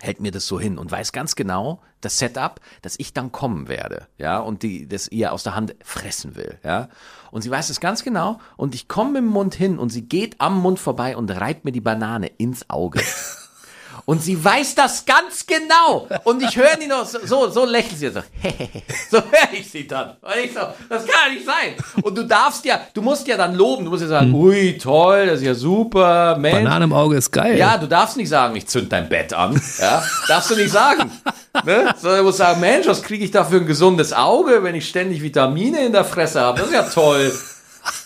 hält 0.00 0.20
mir 0.20 0.30
das 0.30 0.46
so 0.46 0.60
hin 0.60 0.78
und 0.78 0.90
weiß 0.90 1.12
ganz 1.12 1.36
genau 1.36 1.80
das 2.00 2.18
Setup, 2.18 2.60
dass 2.82 2.98
ich 2.98 3.12
dann 3.14 3.32
kommen 3.32 3.68
werde, 3.68 4.08
ja, 4.18 4.40
und 4.40 4.62
die 4.62 4.88
das 4.88 5.08
ihr 5.08 5.32
aus 5.32 5.44
der 5.44 5.54
Hand 5.54 5.74
fressen 5.82 6.36
will, 6.36 6.58
ja. 6.64 6.88
Und 7.30 7.42
sie 7.42 7.50
weiß 7.50 7.70
es 7.70 7.80
ganz 7.80 8.02
genau 8.02 8.40
und 8.56 8.74
ich 8.74 8.88
komme 8.88 9.12
mit 9.12 9.22
dem 9.22 9.28
Mund 9.28 9.54
hin 9.54 9.78
und 9.78 9.90
sie 9.90 10.02
geht 10.02 10.40
am 10.40 10.60
Mund 10.60 10.78
vorbei 10.78 11.16
und 11.16 11.30
reibt 11.30 11.64
mir 11.64 11.72
die 11.72 11.80
Banane 11.80 12.26
ins 12.26 12.68
Auge. 12.68 13.00
Und 14.04 14.22
sie 14.22 14.42
weiß 14.42 14.74
das 14.74 15.04
ganz 15.04 15.46
genau. 15.46 16.08
Und 16.24 16.42
ich 16.42 16.56
höre 16.56 16.76
die 16.76 16.86
noch 16.86 17.06
so, 17.06 17.50
so, 17.50 17.64
lächelt 17.64 17.98
sie 17.98 18.10
so. 18.10 18.20
so 19.10 19.18
höre 19.18 19.52
ich 19.52 19.70
sie 19.70 19.86
dann. 19.86 20.16
Und 20.20 20.32
ich 20.44 20.52
so, 20.52 20.60
das 20.88 21.06
kann 21.06 21.28
ja 21.28 21.34
nicht 21.34 21.46
sein. 21.46 22.02
Und 22.02 22.16
du 22.16 22.24
darfst 22.24 22.64
ja, 22.64 22.80
du 22.94 23.02
musst 23.02 23.26
ja 23.28 23.36
dann 23.36 23.54
loben. 23.54 23.84
Du 23.84 23.90
musst 23.90 24.02
ja 24.02 24.08
sagen, 24.08 24.34
ui, 24.34 24.76
toll, 24.78 25.26
das 25.26 25.40
ist 25.40 25.46
ja 25.46 25.54
super, 25.54 26.36
Mensch. 26.36 26.64
Banane 26.64 26.84
im 26.84 26.92
Auge 26.92 27.16
ist 27.16 27.30
geil. 27.30 27.56
Ja, 27.56 27.78
du 27.78 27.86
darfst 27.86 28.16
nicht 28.16 28.28
sagen, 28.28 28.56
ich 28.56 28.66
zünd 28.66 28.92
dein 28.92 29.08
Bett 29.08 29.32
an. 29.32 29.60
Ja, 29.78 30.02
darfst 30.26 30.50
du 30.50 30.56
nicht 30.56 30.72
sagen. 30.72 31.10
Ne? 31.66 31.94
Sondern 32.00 32.20
du 32.20 32.24
musst 32.24 32.38
sagen, 32.38 32.60
Mensch, 32.60 32.86
was 32.86 33.02
kriege 33.02 33.22
ich 33.22 33.30
da 33.30 33.44
für 33.44 33.56
ein 33.56 33.66
gesundes 33.66 34.14
Auge, 34.14 34.62
wenn 34.62 34.74
ich 34.74 34.88
ständig 34.88 35.20
Vitamine 35.20 35.84
in 35.84 35.92
der 35.92 36.06
Fresse 36.06 36.40
habe? 36.40 36.58
Das 36.58 36.68
ist 36.68 36.74
ja 36.74 36.84
toll. 36.84 37.30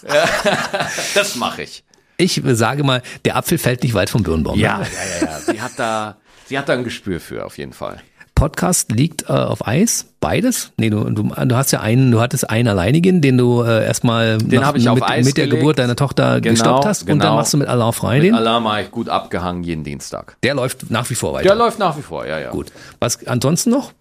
Ja, 0.07 0.25
das 1.15 1.37
mache 1.37 1.63
ich. 1.63 1.85
Ich 2.19 2.41
sage 2.45 2.83
mal, 2.85 3.03
der 3.25 3.37
Apfel 3.37 3.59
fällt 3.59 3.83
nicht 3.83 3.95
weit 3.95 4.11
vom 4.11 4.23
Birnbaum. 4.23 4.59
Ja, 4.59 4.79
ne? 4.79 4.85
ja, 5.21 5.27
ja, 5.27 5.33
ja. 5.33 5.39
Sie 5.41 5.61
hat 5.61 5.73
da, 5.77 6.17
sie 6.47 6.59
hat 6.59 6.69
da 6.69 6.73
ein 6.75 6.85
Gespür 6.85 7.21
für, 7.21 7.45
auf 7.45 7.59
jeden 7.59 7.73
Fall. 7.73 8.01
Podcast 8.35 8.93
liegt 8.93 9.23
äh, 9.31 9.33
auf 9.33 9.67
Eis, 9.67 10.13
beides. 10.21 10.71
Nee, 10.77 10.91
du, 10.91 11.05
du, 11.05 11.23
du 11.23 11.57
hast 11.57 11.71
ja 11.73 11.81
einen, 11.81 12.11
du 12.11 12.21
hattest 12.21 12.51
einen 12.51 12.69
alleinigen, 12.69 13.23
den 13.23 13.39
du 13.39 13.63
äh, 13.63 13.85
erstmal 13.87 14.37
Den 14.37 14.61
nach- 14.61 14.69
hab 14.69 14.77
ich 14.77 14.89
auf 14.91 14.97
mit, 14.97 15.05
Eis 15.05 15.25
mit 15.25 15.37
der 15.39 15.47
gelegt. 15.47 15.61
Geburt 15.61 15.79
deiner 15.79 15.97
Tochter 15.97 16.43
Genau, 16.43 16.53
gestoppt 16.53 16.85
hast 16.85 17.03
und 17.03 17.09
dann 17.09 17.19
genau. 17.21 17.37
machst 17.37 17.55
du 17.55 17.57
mit 17.57 17.67
Alain 17.69 17.93
frei 17.95 18.17
Mit 18.17 18.25
den. 18.25 18.35
Alarm 18.35 18.65
mache 18.65 18.83
ich 18.83 18.91
gut 18.91 19.09
abgehangen 19.09 19.63
jeden 19.63 19.85
Dienstag. 19.85 20.37
Der 20.43 20.55
läuft 20.55 20.91
nach 20.91 21.09
wie 21.09 21.15
vor 21.15 21.33
weiter. 21.33 21.45
Der 21.45 21.55
läuft 21.55 21.79
nach 21.79 21.97
wie 21.97 22.03
vor, 22.03 22.27
ja, 22.27 22.39
ja. 22.39 22.51
Gut. 22.51 22.73
Was 23.01 23.27
ansonsten 23.27 23.71
noch? 23.71 23.93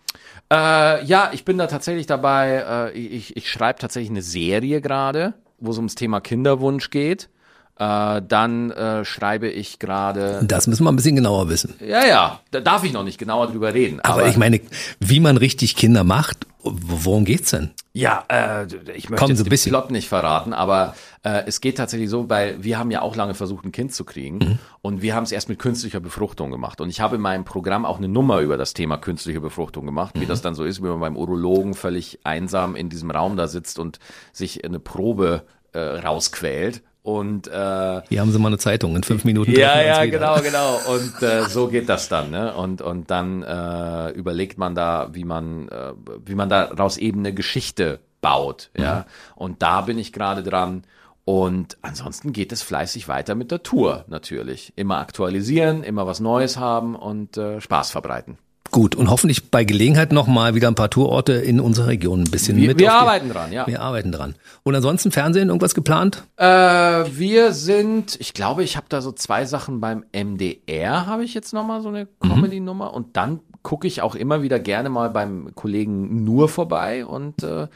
Äh, 0.52 1.04
ja, 1.06 1.30
ich 1.32 1.46
bin 1.46 1.58
da 1.58 1.68
tatsächlich 1.68 2.06
dabei. 2.06 2.92
Äh, 2.94 2.98
ich 2.98 3.38
ich 3.38 3.50
schreibe 3.50 3.80
tatsächlich 3.80 4.10
eine 4.12 4.22
Serie 4.22 4.82
gerade, 4.82 5.34
wo 5.60 5.72
es 5.72 5.78
ums 5.78 5.96
Thema 5.96 6.20
Kinderwunsch 6.20 6.90
geht. 6.90 7.30
Äh, 7.78 8.22
dann 8.26 8.72
äh, 8.72 9.04
schreibe 9.04 9.50
ich 9.50 9.80
gerade. 9.80 10.42
Das 10.48 10.68
müssen 10.68 10.86
wir 10.86 10.92
ein 10.92 10.96
bisschen 10.96 11.18
genauer 11.18 11.50
wissen. 11.50 11.74
Ja, 11.86 12.06
ja, 12.06 12.40
da 12.52 12.62
darf 12.62 12.84
ich 12.86 12.94
noch 12.94 13.04
nicht 13.04 13.18
genauer 13.18 13.48
drüber 13.48 13.74
reden. 13.74 14.00
Aber, 14.02 14.28
ich 14.28 14.38
meine, 14.38 14.62
wie 15.02 15.20
man 15.20 15.36
richtig 15.36 15.76
Kinder 15.76 16.06
macht, 16.06 16.48
worum 16.64 17.26
geht's 17.26 17.52
denn? 17.52 17.72
Ja, 17.92 18.24
äh, 18.30 18.64
ich 18.96 19.10
möchte 19.10 19.16
Komm, 19.24 19.30
jetzt 19.30 19.40
so 19.40 19.44
den 19.44 19.50
bisschen. 19.50 19.72
Plot 19.72 19.92
nicht 19.92 20.08
verraten, 20.08 20.54
aber 20.54 20.96
äh, 21.24 21.44
es 21.48 21.60
geht 21.60 21.78
tatsächlich 21.78 22.10
so, 22.10 22.30
weil 22.30 22.64
wir 22.64 22.80
haben 22.80 22.92
ja 22.92 23.02
auch 23.02 23.16
lange 23.18 23.34
versucht, 23.34 23.66
ein 23.66 23.72
Kind 23.74 23.94
zu 23.94 24.06
kriegen 24.06 24.38
Mhm. 24.38 24.60
und 24.82 25.02
wir 25.02 25.14
haben 25.14 25.24
es 25.26 25.32
erst 25.34 25.50
mit 25.50 25.60
künstlicher 25.60 26.00
Befruchtung 26.00 26.52
gemacht. 26.52 26.80
Und 26.80 26.90
ich 26.90 27.02
habe 27.02 27.18
in 27.18 27.22
meinem 27.22 27.44
Programm 27.44 27.86
auch 27.86 27.98
eine 27.98 28.08
Nummer 28.08 28.40
über 28.40 28.56
das 28.58 28.74
Thema 28.74 28.98
künstliche 28.98 29.42
Befruchtung 29.42 29.86
gemacht, 29.86 30.16
Mhm. 30.16 30.22
wie 30.22 30.26
das 30.28 30.42
dann 30.42 30.56
so 30.56 30.64
ist, 30.64 30.82
wenn 30.82 30.90
man 30.92 31.00
beim 31.02 31.18
Urologen 31.18 31.74
völlig 31.74 32.20
einsam 32.24 32.76
in 32.78 32.88
diesem 32.90 33.12
Raum 33.12 33.36
da 33.36 33.48
sitzt 33.48 33.80
und 33.80 34.00
sich 34.32 34.64
eine 34.64 34.80
Probe 34.80 35.44
äh, 35.74 35.80
rausquält. 35.80 36.82
Und 37.06 37.48
äh, 37.48 38.02
Hier 38.10 38.19
haben 38.19 38.32
sie 38.32 38.40
mal 38.40 38.48
eine 38.48 38.57
Zeitung. 38.57 38.95
In 38.95 39.03
fünf 39.03 39.26
Minuten. 39.26 39.52
ja, 39.52 39.80
ja, 39.80 40.06
genau, 40.06 40.41
genau. 40.41 40.80
Und 40.88 41.22
äh, 41.22 41.44
so 41.44 41.68
geht 41.68 41.88
das 41.88 42.10
dann, 42.10 42.32
ne? 42.32 42.56
Und 42.56 42.82
und 42.82 43.11
dann 43.11 43.44
äh, 43.44 44.10
überlegt 44.10 44.57
man 44.57 44.73
da, 44.73 45.10
wie 45.11 45.23
man 45.23 45.69
äh, 45.69 45.94
wie 46.26 46.34
man 46.34 46.49
daraus 46.49 46.98
eben 46.98 47.19
eine 47.19 47.32
Geschichte 47.32 47.99
baut, 48.22 48.72
ja. 48.76 49.06
Und 49.36 49.61
da 49.61 49.82
bin 49.82 49.99
ich 49.99 50.14
gerade 50.14 50.41
dran. 50.41 50.82
Und 51.26 51.77
ansonsten 51.84 52.34
geht 52.34 52.52
es 52.52 52.64
fleißig 52.64 53.07
weiter 53.07 53.36
mit 53.36 53.52
der 53.52 53.61
Tour 53.61 54.06
natürlich. 54.07 54.73
Immer 54.76 54.98
aktualisieren, 54.98 55.84
immer 55.84 56.07
was 56.07 56.19
Neues 56.19 56.57
haben 56.57 56.95
und 56.95 57.38
äh, 57.38 57.61
Spaß 57.61 57.91
verbreiten. 57.91 58.40
Gut, 58.76 58.94
und 58.94 59.10
hoffentlich 59.10 59.52
bei 59.52 59.64
Gelegenheit 59.64 60.12
nochmal 60.12 60.54
wieder 60.54 60.68
ein 60.68 60.76
paar 60.76 60.90
Tourorte 60.90 61.32
in 61.32 61.62
unserer 61.62 61.88
Region 61.88 62.20
ein 62.24 62.30
bisschen 62.30 62.58
Wir, 62.58 62.68
mit. 62.68 62.78
wir 62.80 62.90
auf 62.92 63.00
die- 63.00 63.02
arbeiten 63.08 63.30
dran, 63.30 63.54
ja. 63.54 63.66
Wir 63.68 63.80
arbeiten 63.82 64.12
dran. 64.12 64.36
Und 64.64 64.76
ansonsten 64.76 65.12
Fernsehen, 65.14 65.48
irgendwas 65.48 65.76
geplant? 65.76 66.24
Äh, 66.36 66.46
wir 66.46 67.54
sind, 67.54 68.18
ich 68.20 68.34
glaube, 68.34 68.66
ich 68.66 68.76
habe 68.76 68.88
da 68.90 69.00
so 69.00 69.14
zwei 69.14 69.46
Sachen 69.46 69.80
beim 69.80 70.04
MDR, 70.12 71.06
habe 71.06 71.24
ich 71.24 71.34
jetzt 71.34 71.54
nochmal 71.54 71.82
so 71.82 71.88
eine 71.88 72.06
Comedy-Nummer. 72.20 72.94
Und 72.94 73.16
dann 73.16 73.40
gucke 73.64 73.88
ich 73.88 74.02
auch 74.02 74.14
immer 74.14 74.42
wieder 74.42 74.60
gerne 74.60 74.90
mal 74.90 75.10
beim 75.10 75.56
Kollegen 75.56 76.26
Nur 76.26 76.50
vorbei. 76.50 77.06
Und 77.06 77.44
äh, 77.44 77.68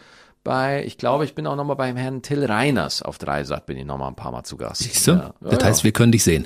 bei, 0.44 0.84
ich 0.86 0.98
glaube, 0.98 1.24
ich 1.24 1.34
bin 1.34 1.48
auch 1.48 1.56
nochmal 1.56 1.78
beim 1.78 1.96
Herrn 1.96 2.24
Till 2.24 2.44
Reiners 2.44 3.04
auf 3.04 3.18
Dreisat, 3.20 3.66
bin 3.68 3.78
ich 3.78 3.86
nochmal 3.86 4.10
ein 4.10 4.16
paar 4.16 4.34
Mal 4.34 4.44
zu 4.44 4.58
Gast. 4.58 4.82
Siehst 4.84 5.08
du? 5.08 5.12
Ja, 5.12 5.34
das 5.40 5.64
heißt, 5.64 5.84
wir 5.86 5.94
können 5.94 6.12
dich 6.12 6.26
sehen. 6.26 6.46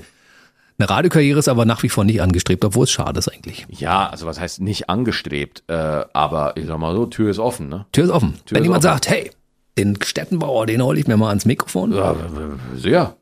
Eine 0.83 0.89
Radiokarriere 0.89 1.39
ist 1.39 1.47
aber 1.47 1.63
nach 1.63 1.81
wie 1.83 1.87
vor 1.87 2.03
nicht 2.03 2.21
angestrebt, 2.21 2.65
obwohl 2.65 2.83
es 2.83 2.91
schade 2.91 3.17
ist 3.17 3.29
eigentlich. 3.29 3.65
ja, 3.69 4.09
also 4.09 4.25
was 4.25 4.37
heißt 4.37 4.59
nicht 4.59 4.89
angestrebt, 4.89 5.63
äh, 5.67 5.73
aber 6.11 6.57
ich 6.57 6.65
sag 6.67 6.77
mal 6.77 6.93
so, 6.93 7.05
Tür 7.05 7.29
ist 7.31 7.39
offen, 7.39 7.69
ne? 7.69 7.85
Tür 7.93 8.03
ist 8.03 8.09
offen. 8.09 8.33
Tür 8.45 8.57
Wenn 8.57 8.63
ist 8.63 8.65
jemand 8.65 8.83
offen. 8.83 8.93
sagt, 8.93 9.09
hey, 9.09 9.31
den 9.77 9.97
Stettenbauer, 10.03 10.65
den 10.65 10.81
hole 10.83 10.99
ich 10.99 11.07
mir 11.07 11.15
mal 11.15 11.29
ans 11.29 11.45
Mikrofon. 11.45 11.93
Ja, 11.93 12.13
sehr. 12.75 13.15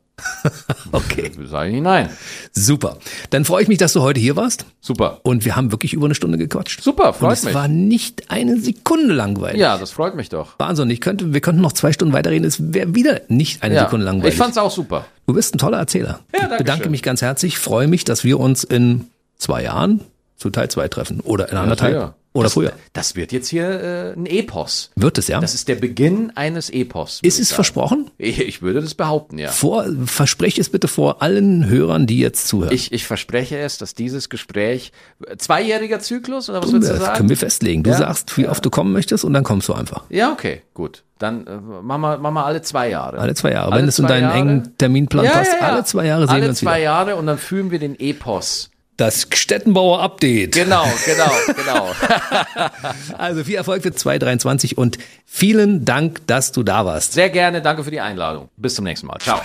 Okay, 0.91 1.31
Sag 1.45 1.69
ich 1.69 1.81
nein. 1.81 2.09
super. 2.51 2.97
Dann 3.29 3.45
freue 3.45 3.63
ich 3.63 3.67
mich, 3.67 3.77
dass 3.77 3.93
du 3.93 4.01
heute 4.01 4.19
hier 4.19 4.35
warst. 4.35 4.65
Super. 4.81 5.19
Und 5.23 5.45
wir 5.45 5.55
haben 5.55 5.71
wirklich 5.71 5.93
über 5.93 6.05
eine 6.05 6.15
Stunde 6.15 6.37
gequatscht. 6.37 6.81
Super, 6.83 7.09
Und 7.09 7.15
freut 7.15 7.33
es 7.37 7.43
mich. 7.45 7.53
war 7.53 7.67
nicht 7.67 8.29
eine 8.31 8.59
Sekunde 8.59 9.13
langweilig. 9.13 9.59
Ja, 9.59 9.77
das 9.77 9.91
freut 9.91 10.15
mich 10.15 10.29
doch. 10.29 10.57
Wahnsinn. 10.59 10.89
Ich 10.89 10.99
könnte, 11.01 11.33
wir 11.33 11.41
könnten 11.41 11.61
noch 11.61 11.71
zwei 11.73 11.93
Stunden 11.93 12.13
weiterreden. 12.13 12.45
Es 12.45 12.73
wäre 12.73 12.93
wieder 12.95 13.21
nicht 13.29 13.63
eine 13.63 13.75
Ja. 13.75 13.83
Sekunde 13.85 14.05
langweilig. 14.05 14.33
Ich 14.33 14.37
fand's 14.39 14.57
auch 14.57 14.71
super. 14.71 15.05
du 15.27 15.33
bist 15.33 15.55
ein 15.55 15.57
toller 15.59 15.77
Erzähler. 15.77 16.19
Ja, 16.33 16.39
ich 16.39 16.39
danke 16.41 16.57
bedanke 16.57 16.83
schön. 16.83 16.91
mich 16.91 17.03
ganz 17.03 17.21
herzlich. 17.21 17.57
Freue 17.57 17.87
mich, 17.87 18.03
dass 18.03 18.23
wir 18.23 18.39
uns 18.39 18.63
in 18.63 19.05
zwei 19.37 19.63
Jahren 19.63 20.01
zu 20.37 20.49
Teil 20.49 20.69
zwei 20.69 20.87
treffen. 20.87 21.19
Oder 21.21 21.49
in 21.49 21.57
anderthalb. 21.57 21.93
Ja. 21.93 22.15
Oder 22.33 22.45
das, 22.45 22.53
früher. 22.53 22.71
Das 22.93 23.15
wird 23.17 23.33
jetzt 23.33 23.49
hier 23.49 23.65
äh, 23.69 24.13
ein 24.13 24.25
Epos. 24.25 24.91
Wird 24.95 25.17
es, 25.17 25.27
ja? 25.27 25.41
Das 25.41 25.53
ist 25.53 25.67
der 25.67 25.75
Beginn 25.75 26.31
eines 26.35 26.69
Epos. 26.69 27.19
ist 27.23 27.39
es 27.39 27.49
sagen. 27.49 27.55
versprochen? 27.55 28.11
Ich, 28.17 28.39
ich 28.39 28.61
würde 28.61 28.79
das 28.81 28.93
behaupten, 28.95 29.37
ja. 29.37 29.49
Vor, 29.49 29.85
verspreche 30.05 30.61
es 30.61 30.69
bitte 30.69 30.87
vor 30.87 31.21
allen 31.21 31.67
Hörern, 31.67 32.07
die 32.07 32.19
jetzt 32.19 32.47
zuhören. 32.47 32.73
Ich, 32.73 32.93
ich 32.93 33.05
verspreche 33.05 33.57
es, 33.59 33.77
dass 33.77 33.95
dieses 33.95 34.29
Gespräch 34.29 34.93
zweijähriger 35.37 35.99
Zyklus 35.99 36.49
oder 36.49 36.63
was 36.63 36.71
würdest 36.71 36.91
du 36.91 36.95
das 36.95 37.03
sagen? 37.03 37.17
können 37.17 37.29
wir 37.29 37.37
festlegen. 37.37 37.83
Du 37.83 37.89
Ja? 37.89 37.97
sagst, 37.97 38.37
wie 38.37 38.47
oft 38.47 38.63
du 38.65 38.69
kommen 38.69 38.93
möchtest 38.93 39.25
und 39.25 39.33
dann 39.33 39.43
kommst 39.43 39.67
du 39.67 39.73
einfach. 39.73 40.03
ja, 40.09 40.31
okay, 40.31 40.61
gut. 40.73 41.03
Dann 41.19 41.45
äh, 41.45 41.51
machen, 41.57 42.01
wir, 42.01 42.17
machen 42.17 42.33
wir 42.33 42.45
alle 42.45 42.63
zwei 42.63 42.89
Jahre. 42.89 43.19
Alle 43.19 43.35
zwei 43.35 43.51
Jahre. 43.51 43.73
Alle 43.73 43.81
Wenn 43.83 43.89
es 43.89 43.99
in 43.99 44.07
deinen 44.07 44.23
Jahre. 44.23 44.37
engen 44.37 44.77
Terminplan 44.79 45.25
ja, 45.25 45.31
passt, 45.31 45.51
ja, 45.53 45.59
ja. 45.67 45.73
alle 45.73 45.83
zwei 45.83 46.05
Jahre 46.07 46.21
sehen 46.25 46.33
alle 46.33 46.41
wir 46.43 46.49
uns 46.49 46.59
zwei 46.59 46.75
wieder. 46.77 46.83
Jahre 46.83 47.15
und 47.17 47.27
dann 47.27 47.37
fühlen 47.37 47.69
wir 47.69 47.77
den 47.77 47.99
Epos. 47.99 48.70
Das 49.01 49.25
Stettenbauer 49.33 49.99
Update. 50.03 50.51
Genau, 50.51 50.85
genau, 51.07 51.31
genau. 51.55 51.89
Also 53.17 53.43
viel 53.43 53.55
Erfolg 53.55 53.81
für 53.81 53.91
2023 53.91 54.77
und 54.77 54.99
vielen 55.25 55.85
Dank, 55.85 56.21
dass 56.27 56.51
du 56.51 56.61
da 56.61 56.85
warst. 56.85 57.13
Sehr 57.13 57.31
gerne, 57.31 57.63
danke 57.63 57.83
für 57.83 57.89
die 57.89 57.99
Einladung. 57.99 58.49
Bis 58.57 58.75
zum 58.75 58.85
nächsten 58.85 59.07
Mal. 59.07 59.17
Ciao. 59.17 59.41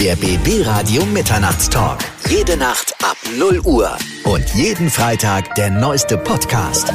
Der 0.00 0.16
BB 0.16 0.66
Radio 0.66 1.04
Mitternachtstalk. 1.04 1.98
Jede 2.30 2.56
Nacht 2.56 2.94
ab 3.04 3.18
0 3.36 3.60
Uhr. 3.66 3.94
Und 4.24 4.48
jeden 4.54 4.88
Freitag 4.88 5.54
der 5.56 5.68
neueste 5.68 6.16
Podcast. 6.16 6.90